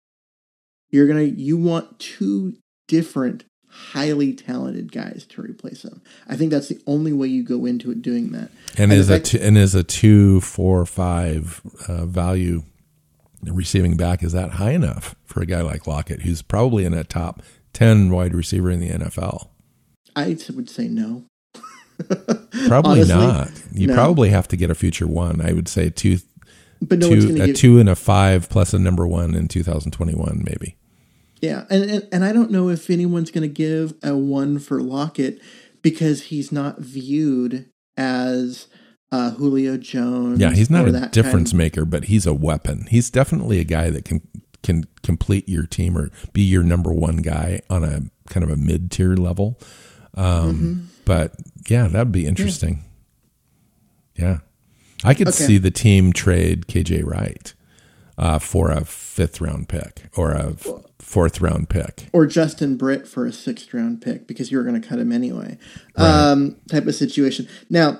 you're 0.90 1.08
gonna 1.08 1.22
you 1.22 1.56
want 1.56 1.98
two 1.98 2.54
different 2.90 3.44
highly 3.68 4.32
talented 4.34 4.90
guys 4.90 5.24
to 5.30 5.40
replace 5.40 5.84
him. 5.84 6.02
I 6.28 6.34
think 6.36 6.50
that's 6.50 6.68
the 6.68 6.80
only 6.88 7.12
way 7.12 7.28
you 7.28 7.44
go 7.44 7.64
into 7.66 7.92
it 7.92 8.02
doing 8.02 8.32
that. 8.32 8.50
and 8.76 8.90
and 8.90 8.92
is 8.92 9.08
a 9.08 9.20
two, 9.20 9.38
and 9.40 9.56
is 9.56 9.76
a 9.76 9.84
two, 9.84 10.40
four, 10.40 10.84
five 10.84 11.60
uh, 11.86 12.04
value 12.04 12.62
receiving 13.44 13.96
back 13.96 14.22
is 14.24 14.32
that 14.32 14.50
high 14.52 14.72
enough 14.72 15.14
for 15.24 15.40
a 15.40 15.46
guy 15.46 15.60
like 15.62 15.86
Lockett, 15.86 16.22
who's 16.22 16.42
probably 16.42 16.84
in 16.84 16.92
a 16.92 17.04
top 17.04 17.42
ten 17.72 18.10
wide 18.10 18.34
receiver 18.34 18.70
in 18.70 18.80
the 18.80 18.90
NFL? 18.90 19.48
I 20.16 20.36
would 20.54 20.68
say 20.68 20.88
no. 20.88 21.24
Probably 22.66 23.02
Honestly, 23.02 23.14
not. 23.14 23.50
You 23.72 23.86
no. 23.88 23.94
probably 23.94 24.30
have 24.30 24.48
to 24.48 24.56
get 24.56 24.70
a 24.70 24.74
future 24.74 25.06
one. 25.06 25.40
I 25.40 25.52
would 25.52 25.68
say 25.68 25.90
two, 25.90 26.18
But 26.82 26.98
no 26.98 27.10
two, 27.10 27.34
a 27.42 27.46
give. 27.46 27.56
two 27.56 27.78
and 27.78 27.88
a 27.90 27.94
five 27.94 28.48
plus 28.48 28.72
a 28.74 28.78
number 28.78 29.06
one 29.06 29.34
in 29.34 29.48
2021, 29.48 30.42
maybe. 30.44 30.76
Yeah, 31.40 31.64
and, 31.70 31.90
and 31.90 32.08
and 32.12 32.24
I 32.24 32.32
don't 32.32 32.50
know 32.50 32.68
if 32.68 32.90
anyone's 32.90 33.30
going 33.30 33.48
to 33.48 33.54
give 33.54 33.94
a 34.02 34.14
one 34.16 34.58
for 34.58 34.80
Lockett 34.82 35.40
because 35.82 36.24
he's 36.24 36.52
not 36.52 36.78
viewed 36.78 37.70
as 37.96 38.66
uh, 39.10 39.30
Julio 39.32 39.76
Jones. 39.78 40.38
Yeah, 40.38 40.52
he's 40.52 40.70
not 40.70 40.86
a 40.88 41.08
difference 41.12 41.50
kind. 41.52 41.58
maker, 41.58 41.84
but 41.84 42.04
he's 42.04 42.26
a 42.26 42.34
weapon. 42.34 42.86
He's 42.90 43.10
definitely 43.10 43.58
a 43.58 43.64
guy 43.64 43.90
that 43.90 44.04
can 44.04 44.20
can 44.62 44.84
complete 45.02 45.48
your 45.48 45.64
team 45.66 45.96
or 45.96 46.10
be 46.34 46.42
your 46.42 46.62
number 46.62 46.92
one 46.92 47.16
guy 47.18 47.60
on 47.70 47.82
a 47.84 48.02
kind 48.28 48.44
of 48.44 48.50
a 48.50 48.56
mid 48.56 48.90
tier 48.90 49.14
level. 49.14 49.58
Um, 50.14 50.54
Mm-hmm. 50.54 50.80
But 51.06 51.34
yeah, 51.68 51.88
that'd 51.88 52.12
be 52.12 52.26
interesting. 52.26 52.84
Yeah. 54.16 54.38
I 55.02 55.14
could 55.14 55.28
Okay. 55.28 55.36
see 55.44 55.58
the 55.58 55.70
team 55.70 56.12
trade 56.12 56.66
KJ 56.66 57.04
Wright 57.04 57.52
uh, 58.18 58.38
for 58.38 58.70
a 58.70 58.84
fifth 59.20 59.40
round 59.42 59.68
pick 59.68 60.08
or 60.16 60.32
a 60.32 60.50
f- 60.52 60.66
fourth 60.98 61.42
round 61.42 61.68
pick. 61.68 62.06
or 62.14 62.24
Justin 62.26 62.76
Britt 62.78 63.06
for 63.06 63.26
a 63.26 63.32
sixth 63.32 63.74
round 63.74 64.00
pick 64.00 64.26
because 64.26 64.50
you 64.50 64.56
were 64.56 64.64
going 64.64 64.80
to 64.80 64.88
cut 64.88 64.98
him 64.98 65.12
anyway, 65.12 65.58
um, 65.96 66.56
type 66.70 66.86
of 66.86 66.94
situation. 66.94 67.46
Now, 67.68 67.98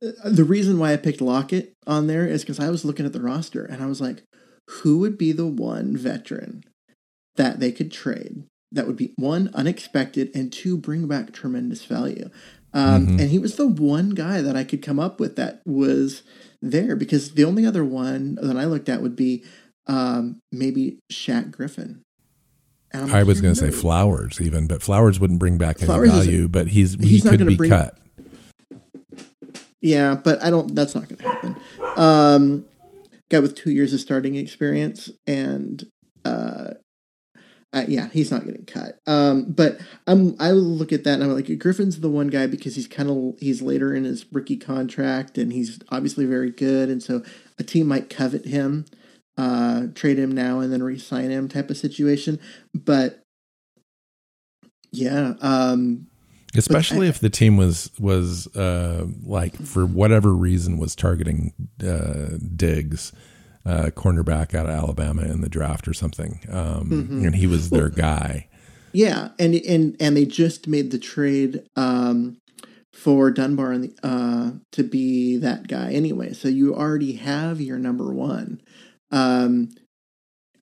uh, 0.00 0.30
the 0.30 0.44
reason 0.44 0.78
why 0.78 0.92
I 0.92 0.96
picked 0.96 1.20
Lockett 1.20 1.72
on 1.88 2.06
there 2.06 2.24
is 2.24 2.42
because 2.42 2.60
I 2.60 2.70
was 2.70 2.84
looking 2.84 3.04
at 3.04 3.12
the 3.12 3.20
roster 3.20 3.64
and 3.64 3.82
I 3.82 3.86
was 3.86 4.00
like, 4.00 4.22
who 4.82 4.98
would 4.98 5.18
be 5.18 5.32
the 5.32 5.46
one 5.46 5.96
veteran 5.96 6.62
that 7.34 7.58
they 7.58 7.72
could 7.72 7.90
trade 7.90 8.44
that 8.70 8.86
would 8.86 8.96
be 8.96 9.12
one 9.16 9.50
unexpected 9.54 10.30
and 10.32 10.52
two 10.52 10.76
bring 10.78 11.08
back 11.08 11.32
tremendous 11.32 11.84
value. 11.84 12.30
Um, 12.72 13.08
Mhm. 13.08 13.20
And 13.22 13.30
he 13.30 13.40
was 13.40 13.56
the 13.56 13.66
one 13.66 14.10
guy 14.10 14.40
that 14.40 14.54
I 14.54 14.62
could 14.62 14.82
come 14.82 15.00
up 15.00 15.18
with 15.18 15.34
that 15.34 15.60
was 15.66 16.22
there 16.62 16.94
because 16.94 17.32
the 17.32 17.42
only 17.44 17.66
other 17.66 17.84
one 17.84 18.38
that 18.40 18.56
I 18.56 18.66
looked 18.66 18.88
at 18.88 19.02
would 19.02 19.16
be 19.16 19.42
um, 19.86 20.40
maybe 20.52 20.98
Shaq 21.12 21.50
Griffin. 21.50 22.02
I 22.92 23.22
was 23.22 23.40
going 23.40 23.54
to 23.54 23.60
say 23.60 23.70
Flowers 23.70 24.40
even, 24.40 24.66
but 24.66 24.82
Flowers 24.82 25.20
wouldn't 25.20 25.38
bring 25.38 25.58
back 25.58 25.76
any 25.78 25.86
Flowers 25.86 26.08
isn't- 26.08 26.24
value. 26.24 26.48
But 26.48 26.68
he's 26.68 26.94
he 26.94 27.08
he's 27.08 27.22
could 27.22 27.46
be 27.46 27.56
bring- 27.56 27.70
cut. 27.70 27.96
Yeah, 29.80 30.14
but 30.14 30.42
I 30.42 30.50
don't. 30.50 30.74
That's 30.74 30.94
not 30.94 31.08
going 31.08 31.16
to 31.18 31.28
happen. 31.28 31.56
Um, 31.96 32.64
guy 33.30 33.38
with 33.40 33.54
two 33.54 33.70
years 33.70 33.94
of 33.94 34.00
starting 34.00 34.34
experience, 34.34 35.10
and 35.26 35.82
uh, 36.24 36.72
uh, 37.72 37.84
yeah, 37.88 38.08
he's 38.12 38.30
not 38.30 38.44
getting 38.44 38.66
cut. 38.66 38.98
Um, 39.06 39.52
but 39.52 39.80
I'm. 40.06 40.36
I 40.38 40.52
will 40.52 40.60
look 40.60 40.92
at 40.92 41.04
that 41.04 41.14
and 41.14 41.22
I'm 41.24 41.32
like, 41.32 41.58
Griffin's 41.58 42.00
the 42.00 42.10
one 42.10 42.28
guy 42.28 42.46
because 42.46 42.74
he's 42.74 42.88
kind 42.88 43.08
of 43.08 43.38
he's 43.40 43.62
later 43.62 43.94
in 43.94 44.04
his 44.04 44.26
rookie 44.30 44.58
contract 44.58 45.38
and 45.38 45.50
he's 45.52 45.78
obviously 45.88 46.26
very 46.26 46.50
good, 46.50 46.90
and 46.90 47.02
so 47.02 47.22
a 47.58 47.62
team 47.62 47.86
might 47.86 48.10
covet 48.10 48.44
him, 48.46 48.84
uh, 49.36 49.86
trade 49.94 50.18
him 50.18 50.32
now 50.32 50.60
and 50.60 50.72
then 50.72 50.82
re-sign 50.82 51.30
him 51.30 51.48
type 51.48 51.70
of 51.70 51.76
situation. 51.76 52.38
But 52.74 53.22
yeah, 54.92 55.34
um, 55.40 56.06
Especially 56.56 57.06
I- 57.06 57.10
if 57.10 57.20
the 57.20 57.30
team 57.30 57.56
was 57.56 57.90
was 57.98 58.48
uh, 58.56 59.06
like 59.24 59.54
for 59.56 59.86
whatever 59.86 60.34
reason 60.34 60.78
was 60.78 60.96
targeting 60.96 61.52
uh, 61.84 62.38
Diggs, 62.56 63.12
uh, 63.64 63.90
cornerback 63.94 64.52
out 64.54 64.66
of 64.66 64.72
Alabama 64.72 65.22
in 65.22 65.42
the 65.42 65.48
draft 65.48 65.86
or 65.86 65.94
something, 65.94 66.40
um, 66.50 66.90
Mhm. 66.90 67.24
and 67.26 67.34
he 67.36 67.46
was 67.46 67.70
their 67.70 67.88
guy. 67.88 68.48
Yeah, 68.92 69.28
and 69.38 69.54
and 69.54 69.96
and 70.00 70.16
they 70.16 70.24
just 70.26 70.66
made 70.66 70.90
the 70.90 70.98
trade 70.98 71.62
um, 71.76 72.38
for 72.92 73.30
Dunbar 73.30 73.78
the, 73.78 73.92
uh, 74.02 74.50
to 74.72 74.82
be 74.82 75.36
that 75.36 75.68
guy 75.68 75.92
anyway. 75.92 76.32
So 76.32 76.48
you 76.48 76.74
already 76.74 77.12
have 77.12 77.60
your 77.60 77.78
number 77.78 78.12
one 78.12 78.60
um, 79.10 79.70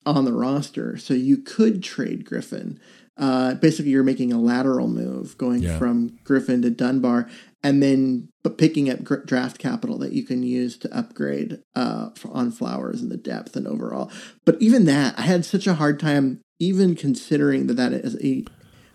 on 0.07 0.25
the 0.25 0.33
roster. 0.33 0.97
So 0.97 1.15
you 1.15 1.39
could 1.39 1.83
trade 1.83 2.25
Griffin. 2.25 2.81
Uh, 3.17 3.55
basically, 3.55 3.91
you're 3.91 4.05
making 4.05 4.33
a 4.33 4.41
lateral 4.41 4.87
move, 4.87 5.37
going 5.39 5.63
Yeah. 5.63 5.77
from 5.79 6.19
Griffin 6.23 6.63
to 6.63 6.71
Dunbar, 6.71 7.29
and 7.65 7.83
then 7.83 8.29
but 8.45 8.57
picking 8.57 8.89
up 8.89 9.03
draft 9.27 9.59
capital 9.59 9.99
that 9.99 10.13
you 10.13 10.23
can 10.23 10.43
use 10.45 10.77
to 10.79 10.97
upgrade 10.97 11.59
uh, 11.75 12.11
for, 12.11 12.31
on 12.31 12.53
Flowers 12.53 13.03
and 13.03 13.11
the 13.11 13.17
depth 13.17 13.57
and 13.57 13.67
overall. 13.67 14.11
But 14.45 14.57
even 14.61 14.85
that, 14.85 15.19
I 15.19 15.23
had 15.23 15.45
such 15.45 15.67
a 15.67 15.75
hard 15.75 15.99
time 15.99 16.41
even 16.61 16.95
considering 16.95 17.67
that 17.67 17.75
that 17.75 17.93
is 17.93 18.17
a. 18.23 18.45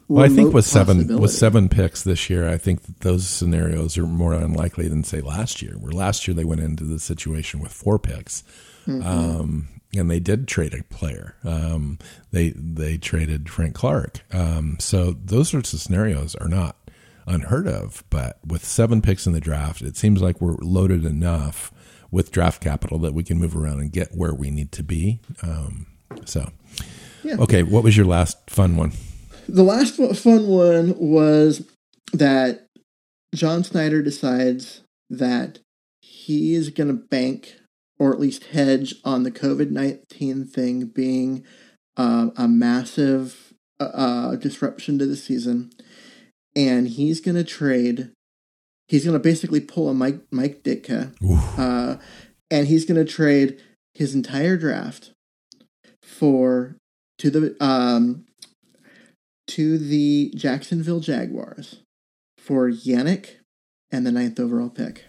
Well, 0.07 0.23
I 0.23 0.29
think 0.29 0.53
with 0.53 0.65
seven 0.65 1.19
with 1.19 1.31
seven 1.31 1.69
picks 1.69 2.03
this 2.03 2.29
year, 2.29 2.47
I 2.47 2.57
think 2.57 2.83
that 2.83 2.99
those 3.01 3.27
scenarios 3.27 3.97
are 3.97 4.05
more 4.05 4.33
unlikely 4.33 4.87
than 4.87 5.03
say 5.03 5.21
last 5.21 5.61
year. 5.61 5.73
Where 5.73 5.91
last 5.91 6.27
year 6.27 6.35
they 6.35 6.43
went 6.45 6.61
into 6.61 6.83
the 6.83 6.99
situation 6.99 7.59
with 7.59 7.71
four 7.71 7.97
picks, 7.99 8.43
Mm-hmm. 8.87 9.07
um, 9.07 9.67
and 9.95 10.09
they 10.09 10.19
did 10.19 10.47
trade 10.47 10.73
a 10.73 10.83
player. 10.93 11.35
Um, 11.43 11.99
they 12.31 12.49
they 12.55 12.97
traded 12.97 13.49
Frank 13.49 13.75
Clark. 13.75 14.21
Um, 14.33 14.77
so 14.79 15.11
those 15.11 15.49
sorts 15.49 15.71
of 15.73 15.79
scenarios 15.81 16.35
are 16.35 16.49
not 16.49 16.77
unheard 17.27 17.67
of. 17.67 18.03
But 18.09 18.39
with 18.45 18.65
seven 18.65 19.01
picks 19.01 19.27
in 19.27 19.33
the 19.33 19.39
draft, 19.39 19.81
it 19.81 19.95
seems 19.95 20.21
like 20.21 20.41
we're 20.41 20.57
loaded 20.61 21.05
enough 21.05 21.71
with 22.11 22.31
draft 22.31 22.61
capital 22.61 22.99
that 22.99 23.13
we 23.13 23.23
can 23.23 23.37
move 23.39 23.55
around 23.55 23.79
and 23.79 23.91
get 23.91 24.09
where 24.15 24.33
we 24.33 24.51
need 24.51 24.71
to 24.73 24.83
be. 24.83 25.19
Um, 25.41 25.87
so, 26.25 26.49
Yeah. 27.23 27.37
okay, 27.39 27.63
what 27.63 27.83
was 27.83 27.95
your 27.97 28.05
last 28.05 28.49
fun 28.49 28.75
one? 28.75 28.91
The 29.47 29.63
last 29.63 29.95
fun 29.95 30.47
one 30.47 30.97
was 30.97 31.65
that 32.13 32.67
John 33.33 33.63
Schneider 33.63 34.01
decides 34.03 34.81
that 35.09 35.59
he 36.01 36.53
is 36.53 36.69
going 36.69 36.87
to 36.89 36.93
bank 36.93 37.55
or 38.03 38.11
at 38.11 38.19
least 38.19 38.43
hedge 38.47 38.95
on 39.05 39.23
the 39.23 39.31
COVID 39.31 39.71
19 39.71 40.45
thing 40.45 40.87
being 40.87 41.45
uh, 41.95 42.31
a 42.35 42.49
massive 42.49 43.53
uh, 43.79 43.91
uh, 43.93 44.35
disruption 44.35 44.99
to 44.99 45.05
the 45.05 45.15
season. 45.15 45.71
And 46.53 46.89
he's 46.89 47.21
going 47.21 47.37
to 47.37 47.45
trade, 47.45 48.11
he's 48.89 49.05
going 49.05 49.13
to 49.13 49.23
basically 49.23 49.61
pull 49.61 49.87
a 49.87 49.93
Mike, 49.93 50.19
Mike 50.31 50.63
Ditka 50.63 51.13
uh, 51.57 51.95
and 52.51 52.67
he's 52.67 52.83
going 52.83 53.03
to 53.03 53.09
trade 53.09 53.61
his 53.93 54.13
entire 54.13 54.57
draft 54.57 55.11
for 56.03 56.75
to 57.19 57.29
the 57.29 57.55
um 57.63 58.25
to 59.47 59.77
the 59.77 60.33
Jacksonville 60.35 60.99
Jaguars 60.99 61.77
for 62.37 62.69
Yannick 62.69 63.37
and 63.91 64.05
the 64.05 64.11
ninth 64.11 64.41
overall 64.41 64.69
pick. 64.69 65.05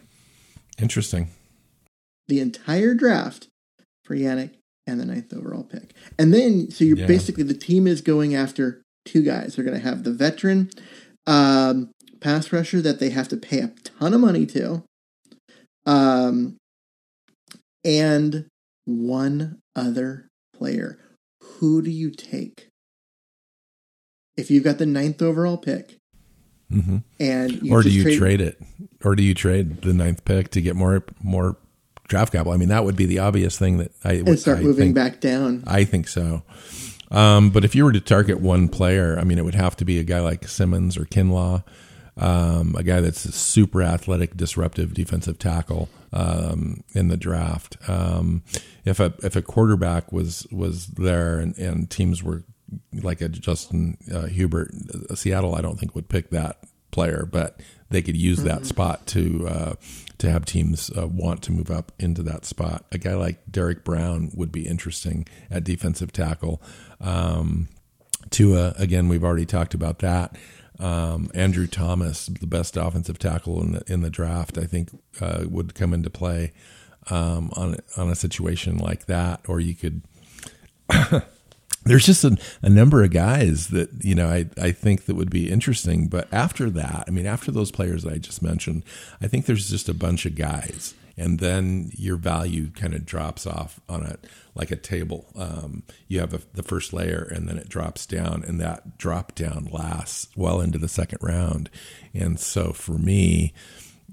Interesting. 0.79 1.31
The 2.28 2.40
entire 2.40 2.94
draft 2.94 3.48
for 4.05 4.14
Yannick 4.16 4.52
and 4.86 5.01
the 5.01 5.05
ninth 5.06 5.32
overall 5.32 5.64
pick. 5.64 5.94
And 6.18 6.32
then 6.32 6.70
so 6.70 6.84
you're 6.84 6.98
Yeah. 6.98 7.06
basically 7.06 7.44
the 7.44 7.55
team 7.55 7.86
is 7.86 8.01
going 8.01 8.34
after 8.34 8.82
two 9.05 9.22
guys. 9.22 9.56
They're 9.56 9.64
going 9.64 9.76
to 9.80 9.82
have 9.88 10.05
the 10.05 10.12
veteran 10.12 10.70
um, 11.26 11.90
pass 12.20 12.52
rusher 12.52 12.80
that 12.82 12.98
they 13.01 13.10
have 13.10 13.28
to 13.28 13.36
pay 13.36 13.60
a 13.60 13.72
ton 13.82 14.12
of 14.14 14.20
money 14.20 14.44
to, 14.46 14.82
um, 15.86 16.56
and 17.84 18.46
one 18.84 19.59
other 19.76 20.28
player. 20.55 20.98
Who 21.42 21.82
do 21.82 21.90
you 21.90 22.10
take? 22.10 22.68
If 24.36 24.51
you've 24.51 24.64
got 24.64 24.78
the 24.78 24.86
ninth 24.86 25.22
overall 25.22 25.56
pick, 25.56 25.96
hmm 26.70 26.98
and 27.20 27.70
or 27.70 27.82
do 27.82 27.90
you 27.90 28.16
trade 28.18 28.40
it 28.40 28.60
or 29.05 29.14
do 29.14 29.22
you 29.22 29.34
trade 29.34 29.82
the 29.82 29.92
ninth 29.92 30.24
pick 30.24 30.51
to 30.51 30.60
get 30.60 30.74
more 30.74 31.05
more 31.22 31.56
draft 32.09 32.32
capital 32.32 32.52
i 32.52 32.56
mean 32.56 32.68
that 32.68 32.85
would 32.85 32.97
be 32.97 33.06
the 33.06 33.18
obvious 33.18 33.59
thing 33.59 33.78
that 33.78 33.93
i 34.05 34.22
would 34.22 34.39
start 34.39 34.59
I 34.59 34.62
moving 34.62 34.94
think, 34.94 34.94
back 34.94 35.20
down? 35.20 35.64
i 35.66 35.85
think 35.85 36.09
so. 36.09 36.43
Um, 37.10 37.51
but 37.51 37.64
if 37.64 37.76
you 37.76 37.85
were 37.85 37.93
to 37.93 38.01
target 38.01 38.40
one 38.40 38.68
player 38.68 39.18
i 39.18 39.24
mean 39.24 39.39
it 39.39 39.44
would 39.44 39.55
have 39.55 39.76
to 39.76 39.85
be 39.85 39.98
a 39.98 40.05
guy 40.05 40.20
like 40.20 40.48
simmons 40.48 40.97
or 40.97 41.05
kinlaw 41.05 41.62
um, 42.16 42.74
a 42.78 42.82
guy 42.82 43.01
that's 43.01 43.24
a 43.24 43.32
super 43.32 43.82
athletic 43.82 44.36
disruptive 44.36 44.94
defensive 44.94 45.39
tackle 45.39 45.89
um, 46.12 46.85
in 46.94 47.09
the 47.09 47.16
draft. 47.16 47.76
Um, 47.89 48.43
if 48.85 49.01
a 49.01 49.12
if 49.22 49.36
a 49.36 49.43
quarterback 49.43 50.12
was 50.12 50.47
was 50.51 50.86
there 50.86 51.39
and, 51.39 51.56
and 51.59 51.90
teams 51.90 52.22
were 52.22 52.44
like 52.93 53.20
a 53.20 53.28
Justin 53.28 53.98
uh, 54.12 54.28
Herbert, 54.28 54.70
uh, 55.10 55.14
Seattle, 55.14 55.55
I 55.55 55.60
don't 55.60 55.78
think 55.78 55.94
would 55.94 56.09
pick 56.09 56.31
that 56.31 56.59
player, 56.93 57.28
but 57.31 57.60
they 57.95 58.03
could 58.03 58.16
use 58.16 58.43
that 58.43 58.66
spot 58.66 59.07
to 59.07 59.47
uh, 59.49 59.75
to 60.19 60.31
have 60.31 60.45
teams 60.45 60.91
uh, 60.97 61.07
want 61.07 61.43
to 61.43 61.53
move 61.53 61.71
up 61.71 61.93
into 61.99 62.23
that 62.23 62.45
spot. 62.45 62.85
A 62.93 62.99
guy 62.99 63.15
like 63.15 63.51
Derrick 63.51 63.85
Brown 63.85 64.31
would 64.35 64.53
be 64.53 64.66
interesting 64.66 65.27
at 65.51 65.65
defensive 65.65 66.12
tackle. 66.12 66.61
Um, 67.01 67.69
Tua, 68.31 68.75
again, 68.79 69.09
we've 69.09 69.25
already 69.25 69.47
talked 69.47 69.75
about 69.75 70.01
that. 70.01 70.37
Um, 70.79 71.31
Andrew 71.35 71.66
Thomas, 71.66 72.27
the 72.27 72.47
best 72.47 72.77
offensive 72.77 73.19
tackle 73.19 73.62
in 73.62 73.73
the 73.73 73.85
in 73.87 74.01
the 74.03 74.11
draft, 74.11 74.59
I 74.59 74.65
think 74.65 74.91
uh, 75.21 75.45
would 75.49 75.75
come 75.75 75.95
into 75.95 76.11
play 76.11 76.53
um, 77.11 77.51
on 77.55 77.77
on 77.97 78.11
a 78.11 78.16
situation 78.16 78.79
like 78.79 79.07
that. 79.07 79.41
Or 79.47 79.61
you 79.61 79.75
could 79.75 80.03
there's 81.85 82.06
just 82.06 82.24
a, 82.24 82.36
a 82.62 82.69
number 82.69 83.02
of 83.02 83.11
guys 83.11 83.69
that 83.69 83.90
you 84.05 84.15
know 84.15 84.28
I, 84.28 84.47
I 84.61 84.73
think 84.73 85.06
that 85.06 85.16
would 85.16 85.31
be 85.31 85.51
interesting. 85.51 86.09
But 86.09 86.32
after 86.32 86.70
that 86.70 87.05
i 87.06 87.11
mean 87.11 87.27
after 87.27 87.51
those 87.51 87.70
players 87.70 88.02
that 88.02 88.12
i 88.12 88.19
just 88.19 88.43
mentioned 88.43 88.82
i 89.20 89.27
think 89.27 89.47
there's 89.47 89.70
just 89.70 89.89
a 89.89 89.94
bunch 89.94 90.27
of 90.27 90.35
guys. 90.35 90.94
And 91.16 91.39
then 91.39 91.93
your 91.94 92.16
value 92.16 92.70
kind 92.70 92.93
of 92.93 93.06
drops 93.06 93.47
off 93.47 93.78
on 93.89 94.02
a 94.02 94.16
like 94.56 94.73
a 94.73 94.77
table. 94.77 95.27
Um, 95.36 95.85
you 96.09 96.19
have 96.19 96.35
a, 96.35 96.40
the 96.55 96.65
first 96.65 96.93
layer 96.93 97.23
and 97.23 97.48
then 97.48 97.56
it 97.56 97.69
drops 97.69 98.05
down 98.05 98.43
and 98.44 98.61
that 98.61 98.98
drop 98.98 99.35
down 99.36 99.69
lasts 99.70 100.28
well 100.36 100.61
into 100.61 100.78
the 100.78 100.89
second 100.89 101.19
round. 101.23 101.70
And 102.12 102.40
so 102.40 102.73
for 102.73 102.98
me 102.98 103.52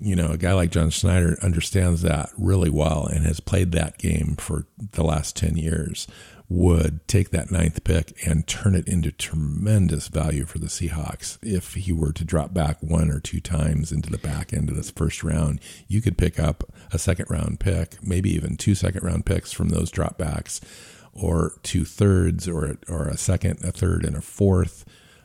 you 0.03 0.15
know, 0.15 0.31
a 0.31 0.37
guy 0.37 0.53
like 0.53 0.71
John 0.71 0.89
Schneider 0.89 1.37
understands 1.43 2.01
that 2.01 2.31
really 2.35 2.71
well 2.71 3.05
and 3.05 3.23
has 3.25 3.39
played 3.39 3.71
that 3.73 3.99
game 3.99 4.35
for 4.39 4.65
the 4.93 5.03
last 5.03 5.35
10 5.35 5.57
years 5.57 6.07
would 6.51 7.07
take 7.07 7.29
that 7.29 7.49
ninth 7.49 7.81
pick 7.85 8.13
and 8.27 8.45
turn 8.45 8.75
it 8.75 8.85
into 8.85 9.09
tremendous 9.09 10.09
value 10.09 10.45
for 10.45 10.59
the 10.59 10.67
Seahawks. 10.67 11.37
If 11.41 11.75
he 11.75 11.93
were 11.93 12.11
to 12.11 12.25
drop 12.25 12.53
back 12.53 12.83
one 12.83 13.09
or 13.09 13.21
two 13.21 13.39
times 13.39 13.93
into 13.93 14.09
the 14.09 14.17
back 14.17 14.51
end 14.51 14.69
of 14.69 14.75
this 14.75 14.91
first 14.91 15.23
round, 15.23 15.61
you 15.87 16.01
could 16.01 16.17
pick 16.17 16.39
up 16.39 16.65
a 16.91 16.99
second 16.99 17.27
round 17.29 17.61
pick, 17.61 18.05
maybe 18.05 18.29
even 18.31 18.57
two 18.57 18.75
second 18.75 19.01
round 19.01 19.25
picks 19.25 19.53
from 19.53 19.69
those 19.69 19.89
dropbacks, 19.89 20.59
or 21.13 21.53
two 21.63 21.85
thirds, 21.85 22.49
or 22.49 22.77
or 22.89 23.07
a 23.07 23.17
second, 23.17 23.63
a 23.63 23.71
third, 23.71 24.03
and 24.03 24.17
a 24.17 24.21
fourth. 24.21 24.83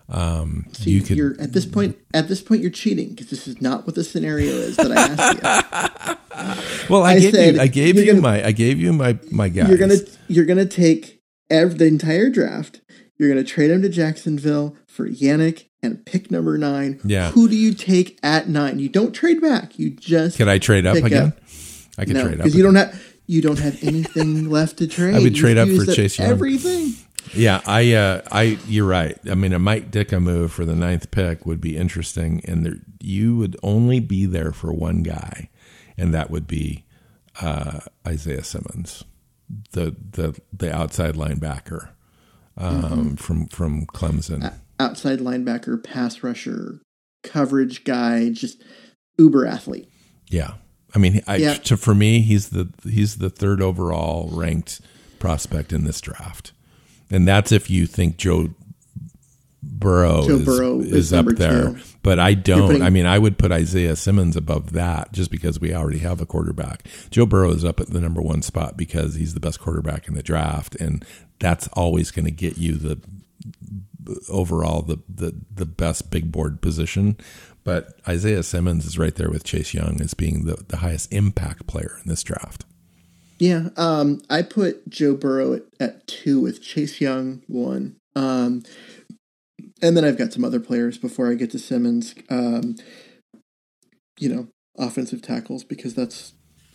Um, 0.08 0.66
so 0.70 0.88
you 0.88 1.02
could, 1.02 1.16
you're 1.16 1.40
at 1.40 1.52
this 1.52 1.66
point. 1.66 1.98
At 2.14 2.28
this 2.28 2.40
point, 2.40 2.62
you're 2.62 2.70
cheating 2.70 3.10
because 3.10 3.30
this 3.30 3.48
is 3.48 3.60
not 3.60 3.84
what 3.84 3.96
the 3.96 4.04
scenario 4.04 4.52
is 4.52 4.76
that 4.76 4.92
I 4.92 6.14
asked 6.14 6.86
you. 6.86 6.88
well, 6.88 7.02
I, 7.02 7.14
I 7.14 7.18
gave 7.18 7.34
said, 7.34 7.54
you. 7.56 7.60
I 7.60 7.66
gave 7.66 7.96
you 7.96 8.06
gonna, 8.06 8.20
my. 8.20 8.46
I 8.46 8.52
gave 8.52 8.78
you 8.78 8.92
my 8.92 9.18
my 9.32 9.48
guys. 9.48 9.68
You're 9.68 9.78
gonna. 9.78 9.98
You're 10.28 10.44
gonna 10.44 10.66
take 10.66 11.15
every, 11.50 11.78
the 11.78 11.86
entire 11.86 12.30
draft. 12.30 12.80
You're 13.18 13.30
going 13.32 13.42
to 13.42 13.50
trade 13.50 13.70
him 13.70 13.82
to 13.82 13.88
Jacksonville 13.88 14.76
for 14.86 15.08
Yannick 15.08 15.66
and 15.82 16.04
pick 16.04 16.30
number 16.30 16.58
nine. 16.58 17.00
Yeah. 17.04 17.30
Who 17.30 17.48
do 17.48 17.56
you 17.56 17.72
take 17.72 18.18
at 18.22 18.48
nine? 18.48 18.78
You 18.78 18.88
don't 18.88 19.12
trade 19.12 19.40
back. 19.40 19.78
You 19.78 19.90
just 19.90 20.36
can 20.36 20.48
I 20.48 20.58
trade 20.58 20.86
up 20.86 20.96
again? 20.96 21.28
Up. 21.28 21.38
I 21.98 22.04
can 22.04 22.14
no, 22.14 22.22
trade 22.24 22.34
up 22.34 22.38
because 22.38 22.54
you 22.54 22.62
don't 22.62 22.74
have 22.74 23.14
you 23.26 23.42
don't 23.42 23.58
have 23.58 23.82
anything 23.82 24.50
left 24.50 24.78
to 24.78 24.86
trade. 24.86 25.14
I 25.14 25.20
would 25.20 25.34
trade 25.34 25.56
up 25.56 25.68
for 25.68 25.92
Chase 25.92 26.18
Young. 26.18 26.28
Everything. 26.28 26.94
Yeah, 27.34 27.60
I, 27.66 27.92
uh, 27.92 28.22
I, 28.30 28.56
you're 28.68 28.86
right. 28.86 29.18
I 29.28 29.34
mean, 29.34 29.52
a 29.52 29.58
Mike 29.58 29.90
Ditka 29.90 30.22
move 30.22 30.52
for 30.52 30.64
the 30.64 30.76
ninth 30.76 31.10
pick 31.10 31.44
would 31.44 31.60
be 31.60 31.76
interesting, 31.76 32.40
and 32.44 32.64
there, 32.64 32.76
you 33.00 33.36
would 33.36 33.56
only 33.64 33.98
be 33.98 34.26
there 34.26 34.52
for 34.52 34.72
one 34.72 35.02
guy, 35.02 35.50
and 35.98 36.14
that 36.14 36.30
would 36.30 36.46
be 36.46 36.84
uh, 37.40 37.80
Isaiah 38.06 38.44
Simmons 38.44 39.02
the 39.72 39.94
the 40.12 40.40
the 40.52 40.74
outside 40.74 41.14
linebacker 41.14 41.90
um, 42.56 42.82
mm-hmm. 42.82 43.14
from 43.14 43.46
from 43.46 43.86
Clemson. 43.86 44.52
Outside 44.78 45.20
linebacker, 45.20 45.82
pass 45.82 46.22
rusher, 46.22 46.80
coverage 47.22 47.84
guy, 47.84 48.30
just 48.30 48.62
uber 49.18 49.46
athlete. 49.46 49.88
Yeah, 50.28 50.54
I 50.94 50.98
mean, 50.98 51.22
I, 51.26 51.36
yeah. 51.36 51.54
to 51.54 51.76
for 51.76 51.94
me, 51.94 52.20
he's 52.20 52.50
the 52.50 52.72
he's 52.82 53.16
the 53.16 53.30
third 53.30 53.62
overall 53.62 54.28
ranked 54.32 54.80
prospect 55.18 55.72
in 55.72 55.84
this 55.84 56.00
draft, 56.00 56.52
and 57.10 57.26
that's 57.26 57.52
if 57.52 57.70
you 57.70 57.86
think 57.86 58.16
Joe 58.16 58.50
Burrow, 59.68 60.26
Joe 60.26 60.36
is, 60.36 60.44
Burrow 60.44 60.80
is, 60.80 60.92
is 60.92 61.12
up 61.12 61.26
there. 61.26 61.70
Two. 61.70 61.78
But 62.02 62.18
I 62.18 62.34
don't. 62.34 62.68
Putting, 62.68 62.82
I 62.82 62.90
mean, 62.90 63.06
I 63.06 63.18
would 63.18 63.36
put 63.36 63.52
Isaiah 63.52 63.96
Simmons 63.96 64.36
above 64.36 64.72
that 64.72 65.12
just 65.12 65.30
because 65.30 65.60
we 65.60 65.74
already 65.74 65.98
have 65.98 66.20
a 66.20 66.26
quarterback. 66.26 66.86
Joe 67.10 67.26
Burrow 67.26 67.50
is 67.50 67.64
up 67.64 67.80
at 67.80 67.88
the 67.88 68.00
number 68.00 68.22
one 68.22 68.42
spot 68.42 68.76
because 68.76 69.16
he's 69.16 69.34
the 69.34 69.40
best 69.40 69.60
quarterback 69.60 70.08
in 70.08 70.14
the 70.14 70.22
draft, 70.22 70.76
and 70.76 71.04
that's 71.40 71.68
always 71.68 72.10
going 72.10 72.24
to 72.24 72.30
get 72.30 72.58
you 72.58 72.74
the 72.74 73.00
overall 74.28 74.82
the, 74.82 74.98
the 75.08 75.34
the 75.52 75.66
best 75.66 76.10
big 76.10 76.30
board 76.30 76.60
position. 76.60 77.16
But 77.64 77.98
Isaiah 78.06 78.44
Simmons 78.44 78.86
is 78.86 78.96
right 78.96 79.14
there 79.14 79.30
with 79.30 79.42
Chase 79.42 79.74
Young 79.74 80.00
as 80.00 80.14
being 80.14 80.44
the, 80.44 80.62
the 80.68 80.76
highest 80.76 81.12
impact 81.12 81.66
player 81.66 81.98
in 82.02 82.08
this 82.08 82.22
draft. 82.22 82.64
Yeah, 83.38 83.70
um, 83.76 84.22
I 84.30 84.42
put 84.42 84.88
Joe 84.88 85.14
Burrow 85.14 85.54
at, 85.54 85.62
at 85.80 86.06
two 86.06 86.40
with 86.40 86.62
Chase 86.62 87.00
Young 87.00 87.42
one. 87.48 87.96
Um, 88.14 88.62
and 89.82 89.96
then 89.96 90.04
I've 90.04 90.18
got 90.18 90.32
some 90.32 90.44
other 90.44 90.60
players 90.60 90.98
before 90.98 91.30
I 91.30 91.34
get 91.34 91.50
to 91.50 91.58
Simmons. 91.58 92.14
Um, 92.30 92.76
you 94.18 94.34
know, 94.34 94.48
offensive 94.78 95.22
tackles 95.22 95.64
because 95.64 95.94
that's 95.94 96.32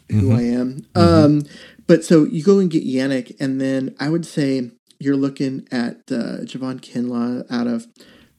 who 0.09 0.29
mm-hmm. 0.29 0.35
I 0.35 0.41
am. 0.43 0.81
Mm-hmm. 0.93 0.99
Um, 0.99 1.43
but 1.87 2.03
so 2.03 2.25
you 2.25 2.43
go 2.43 2.59
and 2.59 2.69
get 2.69 2.85
Yannick, 2.85 3.35
and 3.39 3.59
then 3.59 3.95
I 3.99 4.09
would 4.09 4.25
say 4.25 4.71
you're 4.99 5.15
looking 5.15 5.67
at 5.71 5.95
uh, 6.11 6.43
Javon 6.43 6.79
Kinlaw 6.79 7.45
out 7.51 7.67
of 7.67 7.87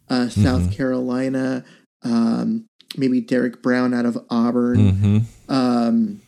uh, 0.09 0.29
South 0.29 0.63
mm-hmm. 0.63 0.73
Carolina, 0.73 1.65
um, 2.03 2.67
maybe 2.97 3.21
Derrick 3.21 3.63
Brown 3.63 3.95
out 3.95 4.07
of 4.07 4.19
Auburn, 4.31 4.79
mm-hmm. 4.79 5.53
um, 5.53 6.21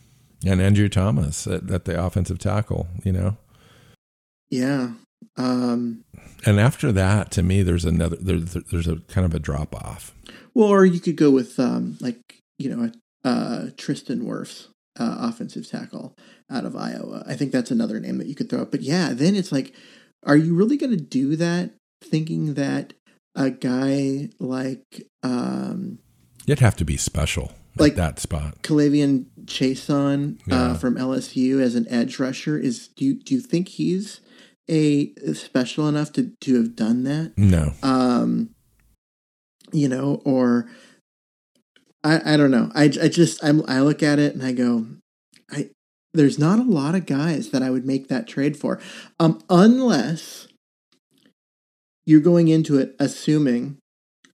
and 0.45 0.61
Andrew 0.61 0.89
Thomas 0.89 1.47
at, 1.47 1.71
at 1.71 1.85
the 1.85 2.03
offensive 2.03 2.39
tackle. 2.39 2.89
You 3.05 3.13
know, 3.13 3.37
yeah. 4.51 4.93
Um, 5.37 6.05
and 6.47 6.61
after 6.61 6.93
that, 6.93 7.31
to 7.33 7.43
me, 7.43 7.63
there's 7.63 7.85
another 7.85 8.17
there's 8.17 8.55
there's 8.55 8.89
a 8.89 8.97
kind 9.09 9.25
of 9.25 9.35
a 9.35 9.39
drop 9.39 9.75
off. 9.75 10.15
Well, 10.55 10.69
or 10.69 10.85
you 10.85 11.01
could 11.01 11.17
go 11.17 11.31
with 11.31 11.59
um, 11.59 11.97
like 12.01 12.21
you 12.59 12.75
know 12.75 12.91
uh, 13.25 13.71
Tristan 13.77 14.23
Wirfs, 14.23 14.69
uh, 14.99 15.17
offensive 15.21 15.69
tackle 15.69 16.15
out 16.51 16.65
of 16.65 16.77
Iowa. 16.77 17.25
I 17.27 17.35
think 17.35 17.53
that's 17.53 17.71
another 17.71 18.01
name 18.01 18.19
that 18.19 18.27
you 18.27 18.35
could 18.35 18.51
throw 18.51 18.63
up. 18.63 18.71
But 18.71 18.83
yeah, 18.83 19.11
then 19.13 19.35
it's 19.35 19.53
like, 19.53 19.75
are 20.25 20.37
you 20.37 20.55
really 20.55 20.77
going 20.77 20.97
to 20.97 21.03
do 21.03 21.37
that? 21.37 21.71
Thinking 22.03 22.55
that 22.55 22.93
a 23.35 23.51
guy 23.51 24.29
like 24.39 25.07
um, 25.23 25.99
you'd 26.47 26.61
have 26.61 26.77
to 26.77 26.85
be 26.85 26.97
special 26.97 27.53
like 27.77 27.97
that 27.97 28.19
spot. 28.19 28.63
K'Lavon 28.63 29.27
Chaisson 29.45 30.39
uh, 30.51 30.55
yeah. 30.55 30.75
from 30.75 30.97
LSU 30.97 31.61
as 31.61 31.75
an 31.75 31.87
edge 31.89 32.19
rusher 32.19 32.59
is. 32.59 32.89
Do 32.89 33.05
you 33.05 33.15
do 33.15 33.35
you 33.35 33.41
think 33.41 33.69
he's 33.69 34.21
a 34.69 35.13
special 35.35 35.89
enough 35.89 36.13
to 36.15 36.33
to 36.41 36.57
have 36.57 36.77
done 36.77 37.05
that. 37.05 37.33
No. 37.37 37.73
Um 37.83 38.51
you 39.73 39.89
know, 39.89 40.23
or 40.25 40.69
I 42.03 42.35
I 42.35 42.37
don't 42.37 42.51
know. 42.51 42.71
I 42.75 42.85
I 42.85 43.09
just 43.09 43.43
I 43.43 43.49
I 43.69 43.81
look 43.81 44.03
at 44.03 44.19
it 44.19 44.35
and 44.35 44.43
I 44.43 44.53
go 44.53 44.87
I 45.51 45.71
there's 46.13 46.39
not 46.39 46.59
a 46.59 46.63
lot 46.63 46.95
of 46.95 47.07
guys 47.07 47.51
that 47.51 47.63
I 47.63 47.71
would 47.71 47.87
make 47.87 48.09
that 48.09 48.27
trade 48.27 48.57
for. 48.57 48.81
Um 49.19 49.43
unless 49.49 50.49
you're 52.07 52.21
going 52.21 52.49
into 52.49 52.79
it 52.79 52.95
assuming 52.99 53.79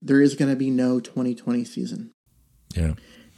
there 0.01 0.21
is 0.21 0.35
going 0.35 0.49
to 0.49 0.57
be 0.57 0.69
no 0.69 0.99
2020 0.99 1.63
season. 1.63 2.11
Yeah. 2.75 2.93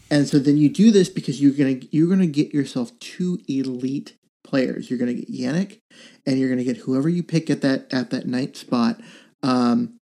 And 0.10 0.28
so 0.28 0.40
then 0.40 0.58
you 0.58 0.70
do 0.70 0.92
this 0.92 1.10
because 1.10 1.42
you're 1.42 1.52
going 1.52 1.82
to 1.82 1.96
you're 1.96 2.08
going 2.08 2.20
to 2.20 2.28
get 2.28 2.54
yourself 2.54 2.98
two 3.00 3.40
elite 3.48 4.14
players. 4.44 4.90
You're 4.90 5.00
going 5.00 5.16
to 5.16 5.22
get 5.22 5.32
Yannick, 5.32 5.80
and 6.26 6.40
you're 6.40 6.50
going 6.50 6.60
to 6.60 6.64
get 6.64 6.78
whoever 6.78 7.10
you 7.10 7.24
pick 7.24 7.50
at 7.50 7.62
that 7.62 7.92
at 7.94 8.10
that 8.12 8.28
night 8.28 8.58
spot, 8.58 9.00
um, 9.42 10.00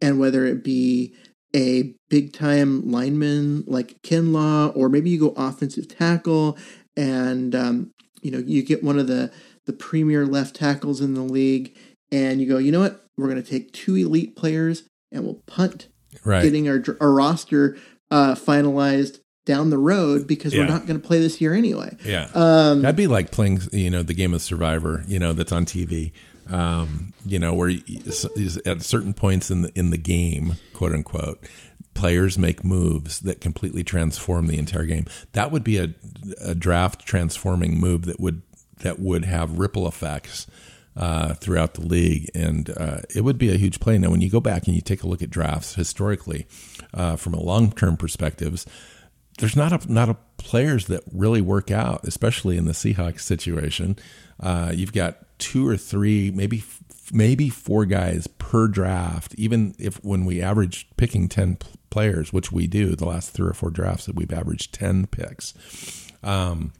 and 0.00 0.18
whether 0.18 0.44
it 0.44 0.62
be 0.62 1.14
a 1.54 1.94
big 2.08 2.32
time 2.32 2.90
lineman 2.90 3.64
like 3.66 4.00
Kinlaw, 4.02 4.74
or 4.76 4.88
maybe 4.88 5.10
you 5.10 5.18
go 5.18 5.34
offensive 5.36 5.88
tackle, 5.88 6.56
and 6.96 7.54
um, 7.54 7.90
you 8.22 8.30
know 8.30 8.38
you 8.38 8.62
get 8.62 8.84
one 8.84 8.98
of 8.98 9.06
the 9.06 9.32
the 9.66 9.72
premier 9.72 10.26
left 10.26 10.56
tackles 10.56 11.00
in 11.00 11.14
the 11.14 11.22
league, 11.22 11.76
and 12.10 12.40
you 12.40 12.48
go, 12.48 12.58
you 12.58 12.72
know 12.72 12.80
what, 12.80 13.04
we're 13.16 13.28
going 13.28 13.42
to 13.42 13.48
take 13.48 13.72
two 13.72 13.96
elite 13.96 14.36
players, 14.36 14.84
and 15.12 15.24
we'll 15.24 15.42
punt 15.46 15.88
right. 16.24 16.42
getting 16.42 16.68
our, 16.68 16.82
our 17.00 17.12
roster 17.12 17.76
uh, 18.10 18.34
finalized 18.34 19.20
down 19.44 19.70
the 19.70 19.78
road 19.78 20.26
because 20.26 20.54
yeah. 20.54 20.60
we're 20.60 20.68
not 20.68 20.86
going 20.86 21.00
to 21.00 21.06
play 21.06 21.18
this 21.18 21.40
year 21.40 21.54
anyway. 21.54 21.96
Yeah, 22.04 22.28
um, 22.34 22.82
that'd 22.82 22.96
be 22.96 23.06
like 23.06 23.30
playing, 23.30 23.60
you 23.72 23.90
know, 23.90 24.02
the 24.02 24.14
game 24.14 24.34
of 24.34 24.42
Survivor, 24.42 25.04
you 25.06 25.18
know, 25.18 25.32
that's 25.32 25.52
on 25.52 25.64
TV. 25.64 26.12
Um, 26.48 27.12
you 27.24 27.38
know, 27.38 27.54
where 27.54 27.68
you, 27.68 28.00
at 28.66 28.82
certain 28.82 29.14
points 29.14 29.50
in 29.50 29.62
the 29.62 29.78
in 29.78 29.90
the 29.90 29.98
game, 29.98 30.56
quote 30.72 30.92
unquote, 30.92 31.46
players 31.94 32.38
make 32.38 32.64
moves 32.64 33.20
that 33.20 33.40
completely 33.40 33.84
transform 33.84 34.46
the 34.46 34.58
entire 34.58 34.86
game. 34.86 35.06
That 35.32 35.52
would 35.52 35.62
be 35.62 35.78
a, 35.78 35.94
a 36.42 36.54
draft 36.54 37.04
transforming 37.06 37.78
move 37.78 38.06
that 38.06 38.18
would 38.18 38.42
that 38.78 38.98
would 38.98 39.24
have 39.24 39.58
ripple 39.58 39.86
effects 39.86 40.46
uh, 40.96 41.34
throughout 41.34 41.74
the 41.74 41.82
league, 41.82 42.30
and 42.34 42.70
uh, 42.76 42.98
it 43.14 43.22
would 43.22 43.38
be 43.38 43.50
a 43.52 43.56
huge 43.56 43.80
play. 43.80 43.96
Now, 43.98 44.10
when 44.10 44.20
you 44.20 44.30
go 44.30 44.40
back 44.40 44.66
and 44.66 44.74
you 44.74 44.82
take 44.82 45.02
a 45.02 45.06
look 45.06 45.22
at 45.22 45.30
drafts 45.30 45.74
historically, 45.74 46.46
uh, 46.92 47.16
from 47.16 47.34
a 47.34 47.40
long 47.40 47.72
term 47.72 47.96
perspectives, 47.96 48.66
there's 49.40 49.56
not 49.56 49.72
a 49.72 49.92
not 49.92 50.08
a 50.08 50.16
players 50.36 50.86
that 50.86 51.02
really 51.12 51.40
work 51.40 51.70
out, 51.70 52.04
especially 52.04 52.56
in 52.56 52.66
the 52.66 52.72
Seahawks 52.72 53.20
situation. 53.20 53.96
Uh, 54.38 54.72
you've 54.74 54.92
got 54.92 55.18
two 55.38 55.66
or 55.66 55.76
three, 55.76 56.30
maybe 56.30 56.62
maybe 57.10 57.48
four 57.48 57.86
guys 57.86 58.26
per 58.26 58.68
draft. 58.68 59.34
Even 59.36 59.74
if 59.78 59.96
when 60.04 60.24
we 60.24 60.40
average 60.42 60.86
picking 60.96 61.28
ten 61.28 61.58
players, 61.88 62.32
which 62.32 62.52
we 62.52 62.66
do, 62.66 62.94
the 62.94 63.06
last 63.06 63.30
three 63.30 63.48
or 63.48 63.54
four 63.54 63.70
drafts 63.70 64.06
that 64.06 64.14
we've 64.14 64.32
averaged 64.32 64.74
ten 64.74 65.06
picks. 65.06 65.54
Um, 66.22 66.72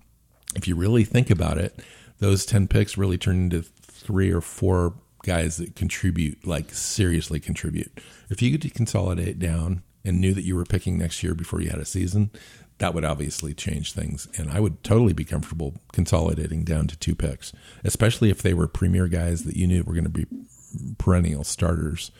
if 0.55 0.69
you 0.69 0.77
really 0.77 1.05
think 1.05 1.31
about 1.31 1.59
it, 1.59 1.81
those 2.19 2.45
ten 2.45 2.69
picks 2.69 2.99
really 2.99 3.19
turn 3.19 3.37
into 3.45 3.62
three 3.62 4.31
or 4.31 4.43
four 4.43 4.95
guys 5.23 5.57
that 5.57 5.74
contribute, 5.77 6.47
like 6.47 6.73
seriously 6.73 7.41
contribute. 7.41 7.91
If 8.28 8.43
you 8.43 8.57
could 8.57 8.74
consolidate 8.74 9.39
down 9.39 9.82
and 10.05 10.21
knew 10.21 10.33
that 10.35 10.45
you 10.45 10.57
were 10.57 10.65
picking 10.65 10.99
next 10.99 11.23
year 11.23 11.35
before 11.35 11.61
you 11.61 11.71
had 11.71 11.81
a 11.81 11.85
season, 11.85 12.31
that 12.79 12.95
would 12.95 13.05
obviously 13.05 13.53
change 13.55 13.93
things. 13.93 14.27
And 14.37 14.51
I 14.51 14.59
would 14.61 14.83
totally 14.83 15.13
be 15.13 15.25
comfortable 15.25 15.75
consolidating 15.93 16.65
down 16.65 16.87
to 16.89 16.99
two 16.99 17.15
picks, 17.15 17.53
especially 17.85 18.31
if 18.31 18.43
they 18.43 18.55
were 18.55 18.67
premier 18.67 19.07
guys 19.07 19.45
that 19.45 19.57
you 19.57 19.67
knew 19.67 19.83
were 19.83 19.95
going 19.95 20.05
to 20.05 20.11
be 20.11 20.27
perennial 20.99 21.45
starters. 21.45 22.11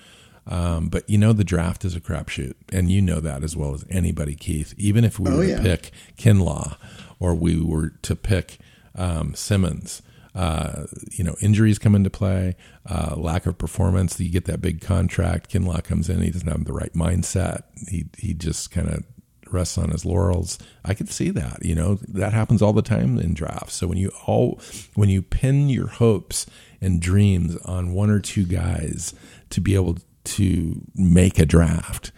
Um, 0.47 0.89
but 0.89 1.09
you 1.09 1.17
know, 1.17 1.33
the 1.33 1.45
draft 1.45 1.85
is 1.85 1.95
a 1.95 2.01
crapshoot, 2.01 2.55
and 2.73 2.91
you 2.91 3.01
know 3.01 3.21
that 3.21 3.45
as 3.45 3.57
well 3.57 3.75
as 3.75 3.85
anybody, 3.89 4.35
Keith. 4.35 4.75
Even 4.77 5.05
if 5.05 5.19
we 5.19 5.31
oh, 5.31 5.37
were 5.37 5.45
yeah. 5.45 5.57
to 5.57 5.63
pick 5.63 5.93
Kinlaw 6.17 6.77
or 7.19 7.35
we 7.35 7.61
were 7.61 7.91
to 8.03 8.17
pick 8.17 8.59
um, 8.95 9.35
Simmons, 9.35 10.03
Uh, 10.35 10.87
you 11.11 11.25
know, 11.25 11.35
injuries 11.41 11.79
come 11.79 11.95
into 11.95 12.11
play, 12.11 12.55
uh, 12.89 13.15
lack 13.17 13.47
of 13.47 13.59
performance. 13.59 14.19
You 14.21 14.31
get 14.31 14.45
that 14.47 14.61
big 14.61 14.81
contract. 14.81 15.53
Kinlaw 15.53 15.83
comes 15.83 16.09
in. 16.09 16.23
He 16.23 16.31
doesn't 16.31 16.49
have 16.49 16.65
the 16.65 16.73
right 16.73 16.93
mindset. 16.93 17.63
He 17.89 18.07
he 18.17 18.35
just 18.35 18.71
kind 18.71 18.89
of 18.89 19.05
rests 19.53 19.77
on 19.77 19.91
his 19.91 20.05
laurels. 20.05 20.59
I 20.85 20.95
could 20.95 21.11
see 21.11 21.31
that. 21.31 21.65
You 21.65 21.75
know, 21.75 21.97
that 22.09 22.33
happens 22.33 22.63
all 22.63 22.73
the 22.73 22.83
time 22.83 23.19
in 23.19 23.35
drafts. 23.35 23.75
So 23.75 23.87
when 23.87 23.99
you 23.99 24.13
all 24.27 24.61
when 24.95 25.09
you 25.09 25.23
pin 25.23 25.69
your 25.69 25.89
hopes 25.89 26.47
and 26.81 27.01
dreams 27.01 27.57
on 27.65 27.93
one 27.93 28.11
or 28.11 28.21
two 28.21 28.45
guys 28.45 29.15
to 29.51 29.61
be 29.61 29.75
able 29.75 29.99
to 30.23 30.81
make 30.95 31.39
a 31.39 31.47
draft, 31.47 32.13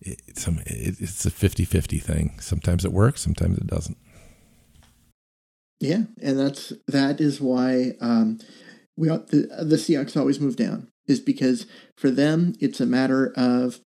it's, 0.00 0.46
a 0.46 1.30
50-50 1.30 2.00
thing. 2.00 2.38
Sometimes 2.40 2.84
it 2.84 2.92
works, 2.92 3.20
sometimes 3.20 3.58
it 3.58 3.66
doesn't. 3.66 3.96
Yeah, 5.80 6.04
and 6.22 6.38
that's 6.38 6.72
that 6.86 7.20
is 7.20 7.40
why 7.40 7.92
um, 8.00 8.38
we 8.96 9.08
the 9.08 9.48
the 9.62 9.76
Seahawks 9.76 10.16
always 10.16 10.40
move 10.40 10.56
down 10.56 10.88
is 11.06 11.20
because 11.20 11.66
for 11.96 12.10
them 12.10 12.54
it's 12.60 12.80
a 12.80 12.86
matter 12.86 13.32
of 13.36 13.80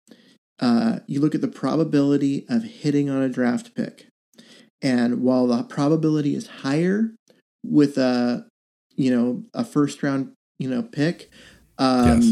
uh, 0.60 1.00
you 1.08 1.20
look 1.20 1.34
at 1.34 1.42
the 1.42 1.48
probability 1.48 2.46
of 2.50 2.64
hitting 2.64 3.10
on 3.10 3.22
a 3.22 3.30
draft 3.30 3.74
pick, 3.76 4.08
and 4.82 5.22
while 5.22 5.48
the 5.48 5.64
probability 5.64 6.36
is 6.36 6.48
higher 6.48 7.12
with 7.66 7.98
a 7.98 8.46
you 8.96 9.16
know 9.16 9.44
a 9.54 9.66
first 9.66 10.04
round 10.04 10.34
you 10.60 10.70
know 10.70 10.84
pick, 10.84 11.32
um, 11.80 12.22
yes. 12.22 12.32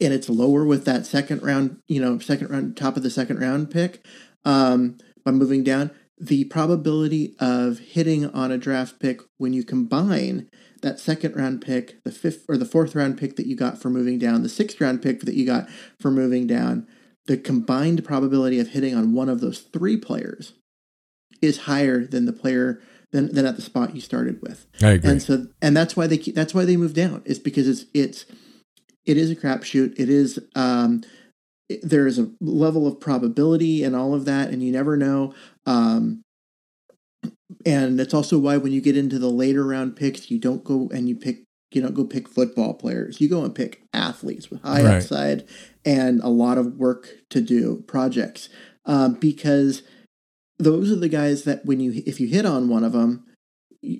and 0.00 0.14
it's 0.14 0.28
lower 0.28 0.64
with 0.64 0.84
that 0.84 1.06
second 1.06 1.42
round 1.42 1.78
you 1.88 2.00
know 2.00 2.20
second 2.20 2.50
round 2.50 2.76
top 2.76 2.96
of 2.96 3.02
the 3.02 3.10
second 3.10 3.40
round 3.40 3.68
pick 3.68 4.06
um, 4.44 4.96
by 5.24 5.32
moving 5.32 5.64
down 5.64 5.90
the 6.18 6.44
probability 6.44 7.34
of 7.38 7.78
hitting 7.78 8.26
on 8.30 8.50
a 8.50 8.58
draft 8.58 8.98
pick 9.00 9.20
when 9.38 9.52
you 9.52 9.62
combine 9.64 10.48
that 10.82 10.98
second 11.00 11.36
round 11.36 11.60
pick, 11.60 12.02
the 12.04 12.10
fifth 12.10 12.44
or 12.48 12.56
the 12.56 12.64
fourth 12.64 12.94
round 12.94 13.18
pick 13.18 13.36
that 13.36 13.46
you 13.46 13.56
got 13.56 13.78
for 13.80 13.90
moving 13.90 14.18
down, 14.18 14.42
the 14.42 14.48
sixth 14.48 14.80
round 14.80 15.02
pick 15.02 15.20
that 15.20 15.34
you 15.34 15.44
got 15.44 15.68
for 16.00 16.10
moving 16.10 16.46
down, 16.46 16.86
the 17.26 17.36
combined 17.36 18.04
probability 18.04 18.58
of 18.58 18.68
hitting 18.68 18.94
on 18.94 19.12
one 19.12 19.28
of 19.28 19.40
those 19.40 19.60
three 19.60 19.96
players 19.96 20.52
is 21.42 21.60
higher 21.60 22.06
than 22.06 22.24
the 22.24 22.32
player 22.32 22.80
than, 23.12 23.34
than 23.34 23.46
at 23.46 23.56
the 23.56 23.62
spot 23.62 23.94
you 23.94 24.00
started 24.00 24.40
with. 24.42 24.66
I 24.82 24.90
agree. 24.92 25.10
And 25.10 25.22
so 25.22 25.46
and 25.60 25.76
that's 25.76 25.96
why 25.96 26.06
they 26.06 26.18
keep, 26.18 26.34
that's 26.34 26.54
why 26.54 26.64
they 26.64 26.76
move 26.76 26.94
down 26.94 27.22
is 27.24 27.38
because 27.38 27.68
it's 27.68 27.86
it's 27.92 28.26
it 29.04 29.16
is 29.16 29.30
a 29.30 29.36
crapshoot. 29.36 29.98
It 29.98 30.08
is 30.08 30.38
um 30.54 31.02
there 31.82 32.06
is 32.06 32.18
a 32.18 32.30
level 32.40 32.86
of 32.86 33.00
probability 33.00 33.82
and 33.82 33.96
all 33.96 34.14
of 34.14 34.24
that, 34.24 34.50
and 34.50 34.62
you 34.62 34.72
never 34.72 34.96
know. 34.96 35.34
Um, 35.66 36.22
and 37.64 37.98
that's 37.98 38.14
also 38.14 38.38
why 38.38 38.56
when 38.56 38.72
you 38.72 38.80
get 38.80 38.96
into 38.96 39.18
the 39.18 39.30
later 39.30 39.64
round 39.66 39.96
picks, 39.96 40.30
you 40.30 40.38
don't 40.38 40.64
go 40.64 40.88
and 40.92 41.08
you 41.08 41.16
pick 41.16 41.42
you 41.72 41.82
don't 41.82 41.94
go 41.94 42.04
pick 42.04 42.28
football 42.28 42.74
players. 42.74 43.20
You 43.20 43.28
go 43.28 43.44
and 43.44 43.54
pick 43.54 43.82
athletes 43.92 44.50
with 44.50 44.62
high 44.62 44.82
right. 44.82 44.94
upside 44.96 45.46
and 45.84 46.20
a 46.22 46.28
lot 46.28 46.58
of 46.58 46.76
work 46.76 47.08
to 47.30 47.40
do 47.40 47.84
projects 47.86 48.48
um, 48.86 49.14
because 49.14 49.82
those 50.58 50.90
are 50.90 50.96
the 50.96 51.08
guys 51.08 51.44
that 51.44 51.64
when 51.66 51.80
you 51.80 52.02
if 52.06 52.20
you 52.20 52.28
hit 52.28 52.46
on 52.46 52.68
one 52.68 52.84
of 52.84 52.92
them, 52.92 53.26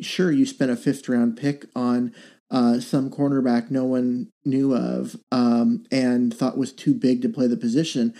sure 0.00 0.30
you 0.30 0.46
spent 0.46 0.70
a 0.70 0.76
fifth 0.76 1.08
round 1.08 1.36
pick 1.36 1.66
on 1.74 2.14
uh, 2.50 2.78
some 2.78 3.10
cornerback 3.10 3.70
no 3.70 3.84
one 3.84 4.28
knew 4.44 4.74
of 4.74 5.16
um, 5.32 5.84
and 5.90 6.32
thought 6.32 6.56
was 6.56 6.72
too 6.72 6.94
big 6.94 7.20
to 7.22 7.28
play 7.28 7.46
the 7.46 7.56
position, 7.56 8.14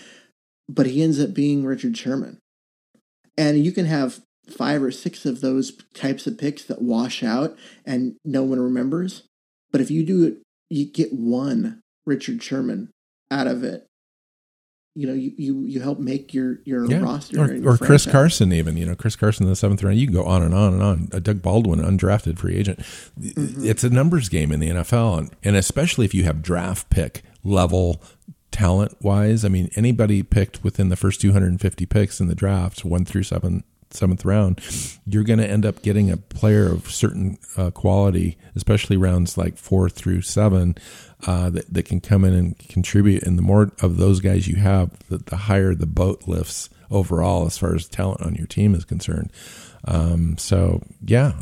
but 0.67 0.85
he 0.85 1.01
ends 1.01 1.19
up 1.19 1.33
being 1.33 1.65
Richard 1.65 1.97
Sherman. 1.97 2.39
And 3.37 3.63
you 3.63 3.71
can 3.71 3.85
have 3.85 4.21
five 4.49 4.81
or 4.81 4.91
six 4.91 5.25
of 5.25 5.41
those 5.41 5.71
types 5.93 6.25
of 6.25 6.37
picks 6.37 6.63
that 6.63 6.81
wash 6.81 7.23
out 7.23 7.57
and 7.85 8.15
no 8.23 8.43
one 8.43 8.59
remembers. 8.59 9.23
But 9.71 9.81
if 9.81 9.91
you 9.91 10.05
do 10.05 10.25
it, 10.25 10.37
you 10.69 10.85
get 10.85 11.13
one 11.13 11.81
Richard 12.05 12.41
Sherman 12.41 12.89
out 13.29 13.47
of 13.47 13.63
it 13.63 13.87
you 14.97 15.05
know 15.05 15.13
you 15.13 15.31
you, 15.37 15.61
you 15.61 15.79
help 15.79 15.99
make 15.99 16.33
your 16.33 16.57
your 16.65 16.89
yeah. 16.89 16.97
roster 16.97 17.39
or, 17.39 17.73
or 17.73 17.77
Chris 17.77 18.07
Carson 18.07 18.51
even 18.51 18.75
you 18.75 18.85
know 18.85 18.95
Chris 18.95 19.15
Carson 19.15 19.43
in 19.43 19.49
the 19.49 19.55
seventh 19.55 19.83
round 19.83 19.99
you 19.99 20.07
can 20.07 20.15
go 20.15 20.23
on 20.23 20.41
and 20.41 20.55
on 20.55 20.73
and 20.73 20.81
on 20.81 21.09
uh, 21.13 21.19
Doug 21.19 21.43
Baldwin 21.43 21.79
undrafted 21.79 22.39
free 22.39 22.55
agent 22.55 22.79
mm-hmm. 22.79 23.63
it's 23.63 23.83
a 23.83 23.91
numbers 23.91 24.27
game 24.27 24.51
in 24.51 24.59
the 24.59 24.69
NFL 24.69 25.19
and, 25.19 25.35
and 25.43 25.55
especially 25.55 26.03
if 26.03 26.15
you 26.15 26.23
have 26.23 26.41
draft 26.41 26.89
pick 26.89 27.21
level 27.43 28.01
talent 28.57 28.95
wise 29.03 29.45
I 29.45 29.49
mean 29.49 29.69
anybody 29.75 30.23
picked 30.23 30.63
within 30.63 30.89
the 30.89 30.95
first 30.95 31.21
250 31.21 31.85
picks 31.85 32.19
in 32.19 32.27
the 32.27 32.33
draft 32.33 32.83
one 32.83 33.05
through 33.05 33.23
seven 33.23 33.63
seventh 33.91 34.25
round, 34.25 34.61
you're 35.05 35.23
going 35.23 35.39
to 35.39 35.49
end 35.49 35.65
up 35.65 35.81
getting 35.81 36.11
a 36.11 36.17
player 36.17 36.71
of 36.71 36.89
certain 36.89 37.37
uh, 37.55 37.71
quality, 37.71 38.37
especially 38.55 38.97
rounds 38.97 39.37
like 39.37 39.57
four 39.57 39.89
through 39.89 40.21
seven, 40.21 40.75
uh, 41.25 41.49
that, 41.49 41.73
that 41.73 41.85
can 41.85 41.99
come 42.01 42.23
in 42.23 42.33
and 42.33 42.57
contribute. 42.59 43.23
And 43.23 43.37
the 43.37 43.43
more 43.43 43.71
of 43.81 43.97
those 43.97 44.19
guys 44.19 44.47
you 44.47 44.57
have, 44.57 44.91
the, 45.09 45.17
the 45.17 45.37
higher 45.37 45.73
the 45.73 45.85
boat 45.85 46.27
lifts 46.27 46.69
overall 46.89 47.45
as 47.45 47.57
far 47.57 47.75
as 47.75 47.87
talent 47.87 48.21
on 48.21 48.35
your 48.35 48.47
team 48.47 48.73
is 48.73 48.85
concerned. 48.85 49.31
Um, 49.85 50.37
so, 50.37 50.81
yeah, 51.05 51.33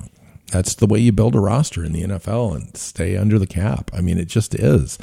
that's 0.52 0.76
the 0.76 0.88
way 0.88 1.00
you 1.00 1.12
build 1.12 1.36
a 1.36 1.40
roster 1.40 1.84
in 1.84 1.94
the 1.94 2.04
NFL 2.04 2.56
and 2.56 2.78
stay 2.78 3.18
under 3.18 3.40
the 3.40 3.48
cap. 3.48 3.92
I 3.94 4.02
mean, 4.02 4.18
it 4.18 4.28
just 4.28 4.56
is. 4.56 4.98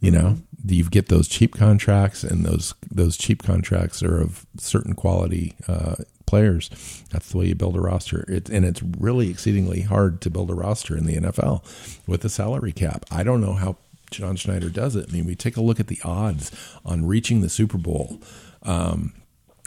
You 0.00 0.10
know, 0.10 0.38
you 0.64 0.84
get 0.84 1.08
those 1.08 1.28
cheap 1.28 1.54
contracts, 1.54 2.22
and 2.24 2.44
those 2.44 2.74
those 2.90 3.16
cheap 3.16 3.42
contracts 3.42 4.02
are 4.02 4.20
of 4.20 4.46
certain 4.56 4.94
quality 4.94 5.54
uh, 5.68 5.96
players. 6.26 6.70
That's 7.10 7.30
the 7.30 7.38
way 7.38 7.46
you 7.46 7.54
build 7.54 7.76
a 7.76 7.80
roster. 7.80 8.24
It, 8.28 8.48
and 8.48 8.64
it's 8.64 8.82
really 8.82 9.30
exceedingly 9.30 9.82
hard 9.82 10.20
to 10.22 10.30
build 10.30 10.50
a 10.50 10.54
roster 10.54 10.96
in 10.96 11.06
the 11.06 11.16
NFL 11.16 11.62
with 12.06 12.22
the 12.22 12.28
salary 12.28 12.72
cap. 12.72 13.04
I 13.10 13.22
don't 13.22 13.40
know 13.40 13.54
how 13.54 13.76
John 14.10 14.36
Schneider 14.36 14.70
does 14.70 14.94
it. 14.94 15.06
I 15.08 15.12
mean, 15.12 15.26
we 15.26 15.34
take 15.34 15.56
a 15.56 15.62
look 15.62 15.80
at 15.80 15.88
the 15.88 16.00
odds 16.04 16.52
on 16.84 17.06
reaching 17.06 17.40
the 17.40 17.48
Super 17.48 17.78
Bowl. 17.78 18.20
Um, 18.62 19.14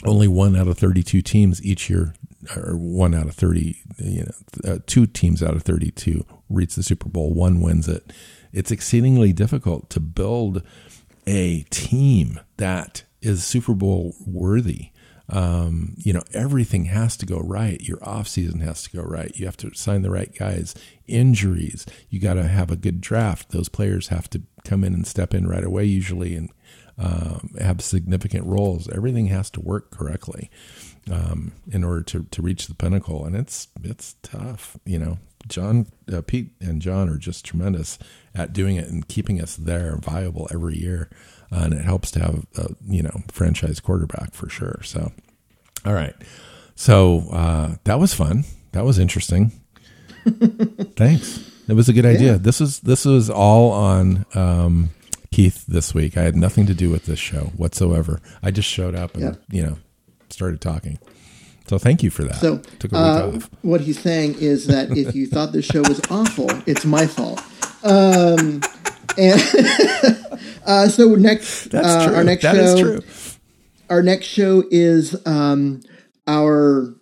only 0.06 0.28
one 0.28 0.56
out 0.56 0.68
of 0.68 0.78
32 0.78 1.22
teams 1.22 1.64
each 1.66 1.90
year, 1.90 2.14
or 2.56 2.76
one 2.76 3.14
out 3.14 3.28
of 3.28 3.36
30, 3.36 3.78
you 3.98 4.24
know, 4.24 4.72
uh, 4.74 4.80
two 4.86 5.08
teams 5.08 5.42
out 5.42 5.56
of 5.56 5.64
32 5.64 6.26
reach 6.50 6.76
the 6.76 6.84
Super 6.84 7.10
Bowl. 7.10 7.34
One 7.34 7.62
wins 7.62 7.88
it. 7.88 8.12
It's 8.56 8.72
exceedingly 8.72 9.34
difficult 9.34 9.90
to 9.90 10.00
build 10.00 10.64
a 11.28 11.64
team 11.70 12.40
that 12.56 13.04
is 13.22 13.44
Super 13.44 13.74
Bowl 13.74 14.16
worthy. 14.26 14.92
Um, 15.28 15.96
you 15.98 16.14
know, 16.14 16.24
everything 16.34 16.86
has 16.86 17.18
to 17.18 17.26
go 17.26 17.40
right. 17.40 17.82
Your 17.82 18.02
off 18.02 18.30
season 18.30 18.62
has 18.62 18.84
to 18.84 18.96
go 18.96 19.04
right. 19.04 19.36
You 19.36 19.46
have 19.46 19.58
to 19.58 19.74
sign 19.74 20.04
the 20.04 20.10
right 20.10 20.34
guys. 20.34 20.74
Injuries, 21.06 21.86
you 22.10 22.22
got 22.22 22.36
to 22.36 22.48
have 22.48 22.72
a 22.72 22.78
good 22.78 23.02
draft. 23.02 23.50
Those 23.50 23.68
players 23.68 24.08
have 24.08 24.30
to 24.30 24.44
come 24.64 24.86
in 24.86 24.94
and 24.94 25.06
step 25.06 25.34
in 25.34 25.48
right 25.48 25.64
away, 25.64 25.84
usually, 25.84 26.36
and 26.36 26.50
um, 26.98 27.56
have 27.60 27.82
significant 27.82 28.46
roles. 28.46 28.88
Everything 28.88 29.28
has 29.28 29.50
to 29.52 29.60
work 29.60 29.92
correctly 29.92 30.50
um, 31.12 31.52
in 31.70 31.84
order 31.84 32.04
to, 32.04 32.24
to 32.32 32.42
reach 32.42 32.68
the 32.68 32.76
pinnacle, 32.76 33.26
and 33.26 33.36
it's 33.36 33.68
it's 33.84 34.16
tough. 34.22 34.78
You 34.86 35.00
know, 35.00 35.18
John, 35.48 35.88
uh, 36.12 36.22
Pete, 36.22 36.52
and 36.60 36.82
John 36.82 37.10
are 37.10 37.18
just 37.18 37.46
tremendous 37.46 37.98
at 38.34 38.54
doing 38.54 38.76
it 38.76 38.88
and 38.88 39.08
keeping 39.08 39.42
us 39.42 39.56
there, 39.56 39.98
viable 39.98 40.48
every 40.52 40.78
year 40.78 41.10
uh, 41.52 41.62
and 41.64 41.74
it 41.74 41.84
helps 41.84 42.12
to 42.12 42.20
have 42.20 42.46
a 42.58 42.70
you 42.88 43.04
know 43.04 43.22
franchise 43.32 43.80
quarterback 43.80 44.34
for 44.34 44.50
sure. 44.50 44.80
So, 44.84 45.12
all 45.86 45.94
right, 45.94 46.16
so 46.76 47.30
uh, 47.32 47.76
that 47.84 48.00
was 48.00 48.14
fun. 48.14 48.46
That 48.72 48.86
was 48.86 49.00
interesting. 49.00 49.52
Thanks. 50.96 51.52
It 51.68 51.74
was 51.74 51.90
a 51.90 51.94
good 51.94 52.06
idea. 52.06 52.34
Yeah. 52.34 52.38
This 52.38 52.62
is 52.62 52.80
this 52.82 53.06
was 53.06 53.30
all 53.30 53.72
on 53.72 54.26
um, 54.36 54.90
Keith 55.32 55.66
this 55.66 55.94
week. 55.94 56.18
I 56.18 56.24
had 56.24 56.36
nothing 56.36 56.66
to 56.68 56.74
do 56.74 56.90
with 56.90 57.06
this 57.06 57.20
show 57.20 57.52
whatsoever. 57.58 58.20
I 58.44 58.52
just 58.52 58.70
showed 58.70 58.96
up 58.96 59.16
and 59.16 59.24
yeah. 59.24 59.34
you 59.50 59.66
know 59.66 59.78
started 60.30 60.62
talking. 60.62 61.00
So 61.68 61.80
thank 61.80 62.04
you 62.04 62.12
for 62.12 62.24
that. 62.24 62.36
So 62.36 62.62
uh, 62.94 63.40
what 63.64 63.82
he's 63.82 64.00
saying 64.00 64.36
is 64.36 64.68
that 64.68 64.96
if 64.96 65.16
you 65.16 65.26
thought 65.26 65.52
the 65.52 65.64
show 65.64 65.82
was 65.82 66.00
awful, 66.12 66.50
it's 66.68 66.86
my 66.86 67.08
fault. 67.08 67.42
Um, 67.84 68.62
and 69.18 69.42
uh, 70.66 70.88
so 70.90 71.16
next, 71.16 71.74
uh, 71.74 72.12
our 72.16 72.24
next 72.24 72.44
that 72.44 72.78
show, 72.78 73.00
our 73.90 74.04
next 74.04 74.28
show 74.28 74.64
is 74.70 75.16
um, 75.26 75.82
our 76.28 76.94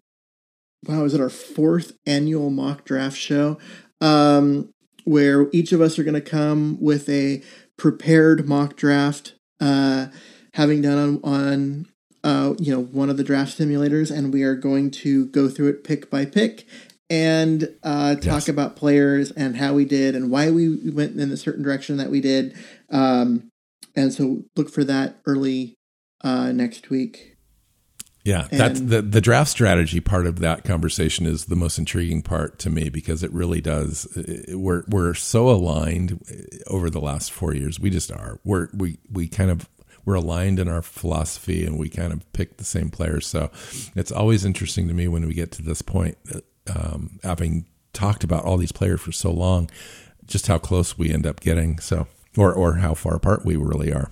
wow, 0.88 1.04
is 1.04 1.14
it 1.14 1.22
our 1.22 1.30
fourth 1.30 1.94
annual 2.06 2.50
mock 2.50 2.86
draft 2.86 3.18
show? 3.18 3.58
Um, 4.00 4.70
where 5.06 5.48
each 5.52 5.74
of 5.74 5.82
us 5.82 6.00
are 6.00 6.04
going 6.04 6.14
to 6.14 6.22
come 6.22 6.78
with 6.80 7.10
a 7.10 7.42
prepared 7.78 8.48
mock 8.48 8.78
draft, 8.78 9.36
uh, 9.60 10.08
having 10.54 10.82
done 10.82 10.98
on, 10.98 11.20
on 11.24 11.88
uh, 12.24 12.54
you 12.60 12.74
know 12.74 12.82
one 12.82 13.10
of 13.10 13.18
the 13.18 13.24
draft 13.24 13.58
simulators, 13.58 14.16
and 14.16 14.34
we 14.34 14.44
are 14.44 14.56
going 14.56 14.92
to 14.92 15.26
go 15.28 15.50
through 15.50 15.70
it 15.70 15.84
pick 15.84 16.10
by 16.10 16.26
pick 16.26 16.66
and 17.10 17.70
uh, 17.84 18.16
talk 18.16 18.26
yes. 18.26 18.50
about 18.50 18.76
players 18.76 19.32
and 19.32 19.58
how 19.58 19.74
we 19.74 19.86
did 19.86 20.16
and 20.16 20.32
why 20.32 20.50
we 20.50 20.90
went 20.90 21.20
in 21.20 21.32
a 21.32 21.38
certain 21.38 21.64
direction 21.64 21.98
that 21.98 22.10
we 22.10 22.22
did. 22.22 22.56
Um, 22.90 23.52
and 23.96 24.14
so 24.14 24.44
look 24.56 24.70
for 24.70 24.84
that 24.84 25.20
early 25.26 25.76
uh, 26.24 26.52
next 26.52 26.90
week. 26.90 27.34
Yeah, 28.24 28.48
that's 28.50 28.80
the 28.80 29.02
the 29.02 29.20
draft 29.20 29.52
strategy 29.52 30.00
part 30.00 30.26
of 30.28 30.40
that 30.40 30.64
conversation 30.64 31.26
is 31.26 31.46
the 31.46 31.58
most 31.58 31.78
intriguing 31.78 32.22
part 32.22 32.58
to 32.60 32.70
me 32.70 32.88
because 32.88 33.22
it 33.22 33.34
really 33.34 33.60
does. 33.60 34.08
We're 34.48 34.86
we're 34.88 35.14
so 35.14 35.50
aligned 35.50 36.24
over 36.68 36.90
the 36.90 37.02
last 37.02 37.34
four 37.34 37.54
years. 37.54 37.82
We 37.82 37.90
just 37.90 38.14
are. 38.14 38.40
We're 38.46 38.70
we 38.74 38.98
we 39.12 39.28
kind 39.28 39.52
of 39.52 39.68
we're 40.06 40.16
aligned 40.16 40.60
in 40.60 40.68
our 40.68 40.82
philosophy 40.82 41.66
and 41.66 41.78
we 41.78 41.90
kind 41.90 42.14
of 42.14 42.32
pick 42.34 42.58
the 42.58 42.64
same 42.64 42.90
players. 42.90 43.26
So 43.28 43.52
it's 43.96 44.12
always 44.12 44.46
interesting 44.46 44.88
to 44.88 44.94
me 44.94 45.08
when 45.08 45.28
we 45.28 45.34
get 45.34 45.52
to 45.54 45.62
this 45.62 45.82
point, 45.82 46.18
um, 46.74 47.20
having 47.24 47.66
talked 47.94 48.24
about 48.24 48.44
all 48.44 48.58
these 48.58 48.72
players 48.72 49.02
for 49.02 49.12
so 49.12 49.32
long, 49.32 49.70
just 50.26 50.48
how 50.48 50.58
close 50.58 50.98
we 50.98 51.12
end 51.12 51.26
up 51.26 51.40
getting. 51.40 51.80
So 51.80 52.08
or 52.38 52.54
or 52.54 52.76
how 52.76 52.94
far 52.94 53.16
apart 53.16 53.46
we 53.46 53.56
really 53.56 53.94
are. 53.94 54.12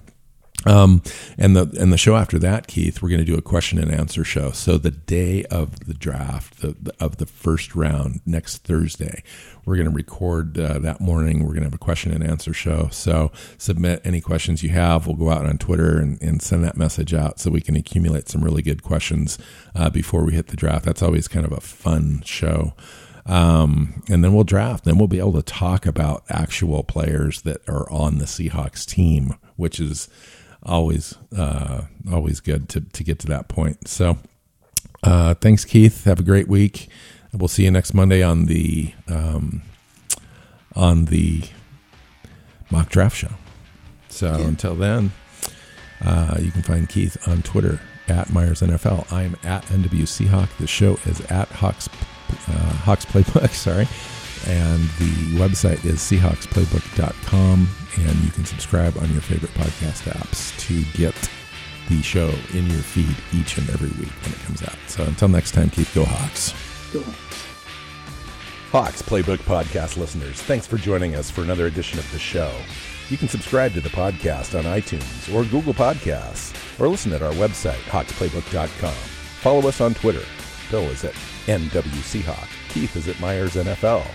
Um, 0.65 1.01
and 1.37 1.55
the 1.55 1.75
and 1.79 1.91
the 1.91 1.97
show 1.97 2.15
after 2.15 2.37
that, 2.39 2.67
Keith, 2.67 3.01
we're 3.01 3.09
going 3.09 3.19
to 3.19 3.25
do 3.25 3.37
a 3.37 3.41
question 3.41 3.79
and 3.79 3.91
answer 3.91 4.23
show. 4.23 4.51
So 4.51 4.77
the 4.77 4.91
day 4.91 5.43
of 5.45 5.87
the 5.87 5.93
draft, 5.93 6.61
the, 6.61 6.75
the 6.79 6.93
of 6.99 7.17
the 7.17 7.25
first 7.25 7.75
round, 7.75 8.21
next 8.25 8.57
Thursday, 8.59 9.23
we're 9.65 9.75
going 9.75 9.89
to 9.89 9.95
record 9.95 10.59
uh, 10.59 10.79
that 10.79 11.01
morning. 11.01 11.39
We're 11.39 11.53
going 11.53 11.61
to 11.61 11.65
have 11.65 11.73
a 11.73 11.79
question 11.79 12.11
and 12.11 12.23
answer 12.23 12.53
show. 12.53 12.89
So 12.91 13.31
submit 13.57 14.01
any 14.03 14.21
questions 14.21 14.61
you 14.61 14.69
have. 14.69 15.07
We'll 15.07 15.15
go 15.15 15.31
out 15.31 15.45
on 15.45 15.57
Twitter 15.57 15.97
and, 15.97 16.21
and 16.21 16.41
send 16.41 16.63
that 16.63 16.77
message 16.77 17.13
out 17.13 17.39
so 17.39 17.49
we 17.49 17.61
can 17.61 17.75
accumulate 17.75 18.29
some 18.29 18.43
really 18.43 18.61
good 18.61 18.83
questions 18.83 19.39
uh, 19.75 19.89
before 19.89 20.23
we 20.23 20.33
hit 20.33 20.47
the 20.47 20.57
draft. 20.57 20.85
That's 20.85 21.01
always 21.01 21.27
kind 21.27 21.45
of 21.45 21.51
a 21.51 21.61
fun 21.61 22.21
show. 22.23 22.73
Um, 23.25 24.03
and 24.09 24.23
then 24.23 24.33
we'll 24.33 24.43
draft. 24.43 24.83
Then 24.83 24.97
we'll 24.97 25.07
be 25.07 25.19
able 25.19 25.33
to 25.33 25.43
talk 25.43 25.85
about 25.85 26.23
actual 26.29 26.83
players 26.83 27.43
that 27.43 27.61
are 27.67 27.89
on 27.91 28.17
the 28.17 28.25
Seahawks 28.25 28.85
team, 28.85 29.35
which 29.55 29.79
is 29.79 30.09
always 30.63 31.15
uh, 31.35 31.83
always 32.11 32.39
good 32.39 32.69
to 32.69 32.81
to 32.81 33.03
get 33.03 33.19
to 33.19 33.27
that 33.27 33.47
point. 33.47 33.87
So, 33.87 34.17
uh, 35.03 35.33
thanks, 35.35 35.65
Keith. 35.65 36.05
Have 36.05 36.19
a 36.19 36.23
great 36.23 36.47
week. 36.47 36.89
We'll 37.33 37.47
see 37.47 37.63
you 37.63 37.71
next 37.71 37.93
Monday 37.93 38.21
on 38.21 38.45
the 38.45 38.93
um, 39.07 39.61
on 40.75 41.05
the 41.05 41.43
mock 42.69 42.89
draft 42.89 43.15
show. 43.15 43.31
So 44.09 44.37
yeah. 44.37 44.47
until 44.47 44.75
then, 44.75 45.11
uh, 46.03 46.37
you 46.39 46.51
can 46.51 46.61
find 46.61 46.87
Keith 46.89 47.17
on 47.27 47.41
Twitter 47.41 47.79
at 48.07 48.31
Myers 48.31 48.61
NFL. 48.61 49.11
I'm 49.11 49.37
at 49.43 49.63
NW 49.65 50.27
Hawk. 50.27 50.49
The 50.59 50.67
show 50.67 50.97
is 51.05 51.21
at 51.31 51.47
Hawks 51.49 51.87
uh, 52.47 52.73
Hawks 52.83 53.05
Playbook. 53.05 53.49
Sorry. 53.51 53.87
And 54.47 54.81
the 54.97 55.37
website 55.37 55.85
is 55.85 55.99
seahawksplaybook.com. 55.99 57.67
And 57.97 58.15
you 58.23 58.31
can 58.31 58.45
subscribe 58.45 58.97
on 58.97 59.11
your 59.11 59.21
favorite 59.21 59.53
podcast 59.53 60.09
apps 60.09 60.57
to 60.67 60.83
get 60.97 61.15
the 61.89 62.01
show 62.01 62.33
in 62.53 62.67
your 62.67 62.81
feed 62.81 63.15
each 63.33 63.57
and 63.57 63.69
every 63.69 63.89
week 63.99 64.13
when 64.23 64.33
it 64.33 64.39
comes 64.39 64.63
out. 64.63 64.77
So 64.87 65.03
until 65.03 65.27
next 65.27 65.51
time, 65.51 65.69
Keith, 65.69 65.91
go 65.93 66.05
Hawks. 66.05 66.53
Go 66.93 67.01
Hawks. 67.01 67.45
Hawks 68.71 69.01
Playbook 69.01 69.39
Podcast 69.39 69.97
listeners, 69.97 70.41
thanks 70.41 70.65
for 70.65 70.77
joining 70.77 71.15
us 71.15 71.29
for 71.29 71.41
another 71.41 71.67
edition 71.67 71.99
of 71.99 72.09
the 72.13 72.19
show. 72.19 72.55
You 73.09 73.17
can 73.17 73.27
subscribe 73.27 73.73
to 73.73 73.81
the 73.81 73.89
podcast 73.89 74.57
on 74.57 74.63
iTunes 74.63 75.33
or 75.33 75.43
Google 75.43 75.73
Podcasts, 75.73 76.55
or 76.79 76.87
listen 76.87 77.11
at 77.11 77.21
our 77.21 77.33
website, 77.33 77.81
hawksplaybook.com. 77.89 78.93
Follow 78.93 79.67
us 79.67 79.81
on 79.81 79.93
Twitter. 79.93 80.23
Bill 80.69 80.83
is 80.83 81.03
at 81.03 81.15
NW 81.47 82.21
Hawk. 82.23 82.47
Keith 82.69 82.95
is 82.95 83.09
at 83.09 83.19
Myers 83.19 83.55
NFL. 83.55 84.05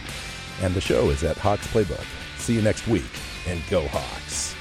And 0.62 0.72
the 0.72 0.80
show 0.80 1.10
is 1.10 1.22
at 1.22 1.36
Hawks 1.36 1.66
Playbook. 1.66 2.06
See 2.38 2.54
you 2.54 2.62
next 2.62 2.88
week, 2.88 3.04
and 3.46 3.62
go 3.68 3.86
Hawks. 3.88 4.55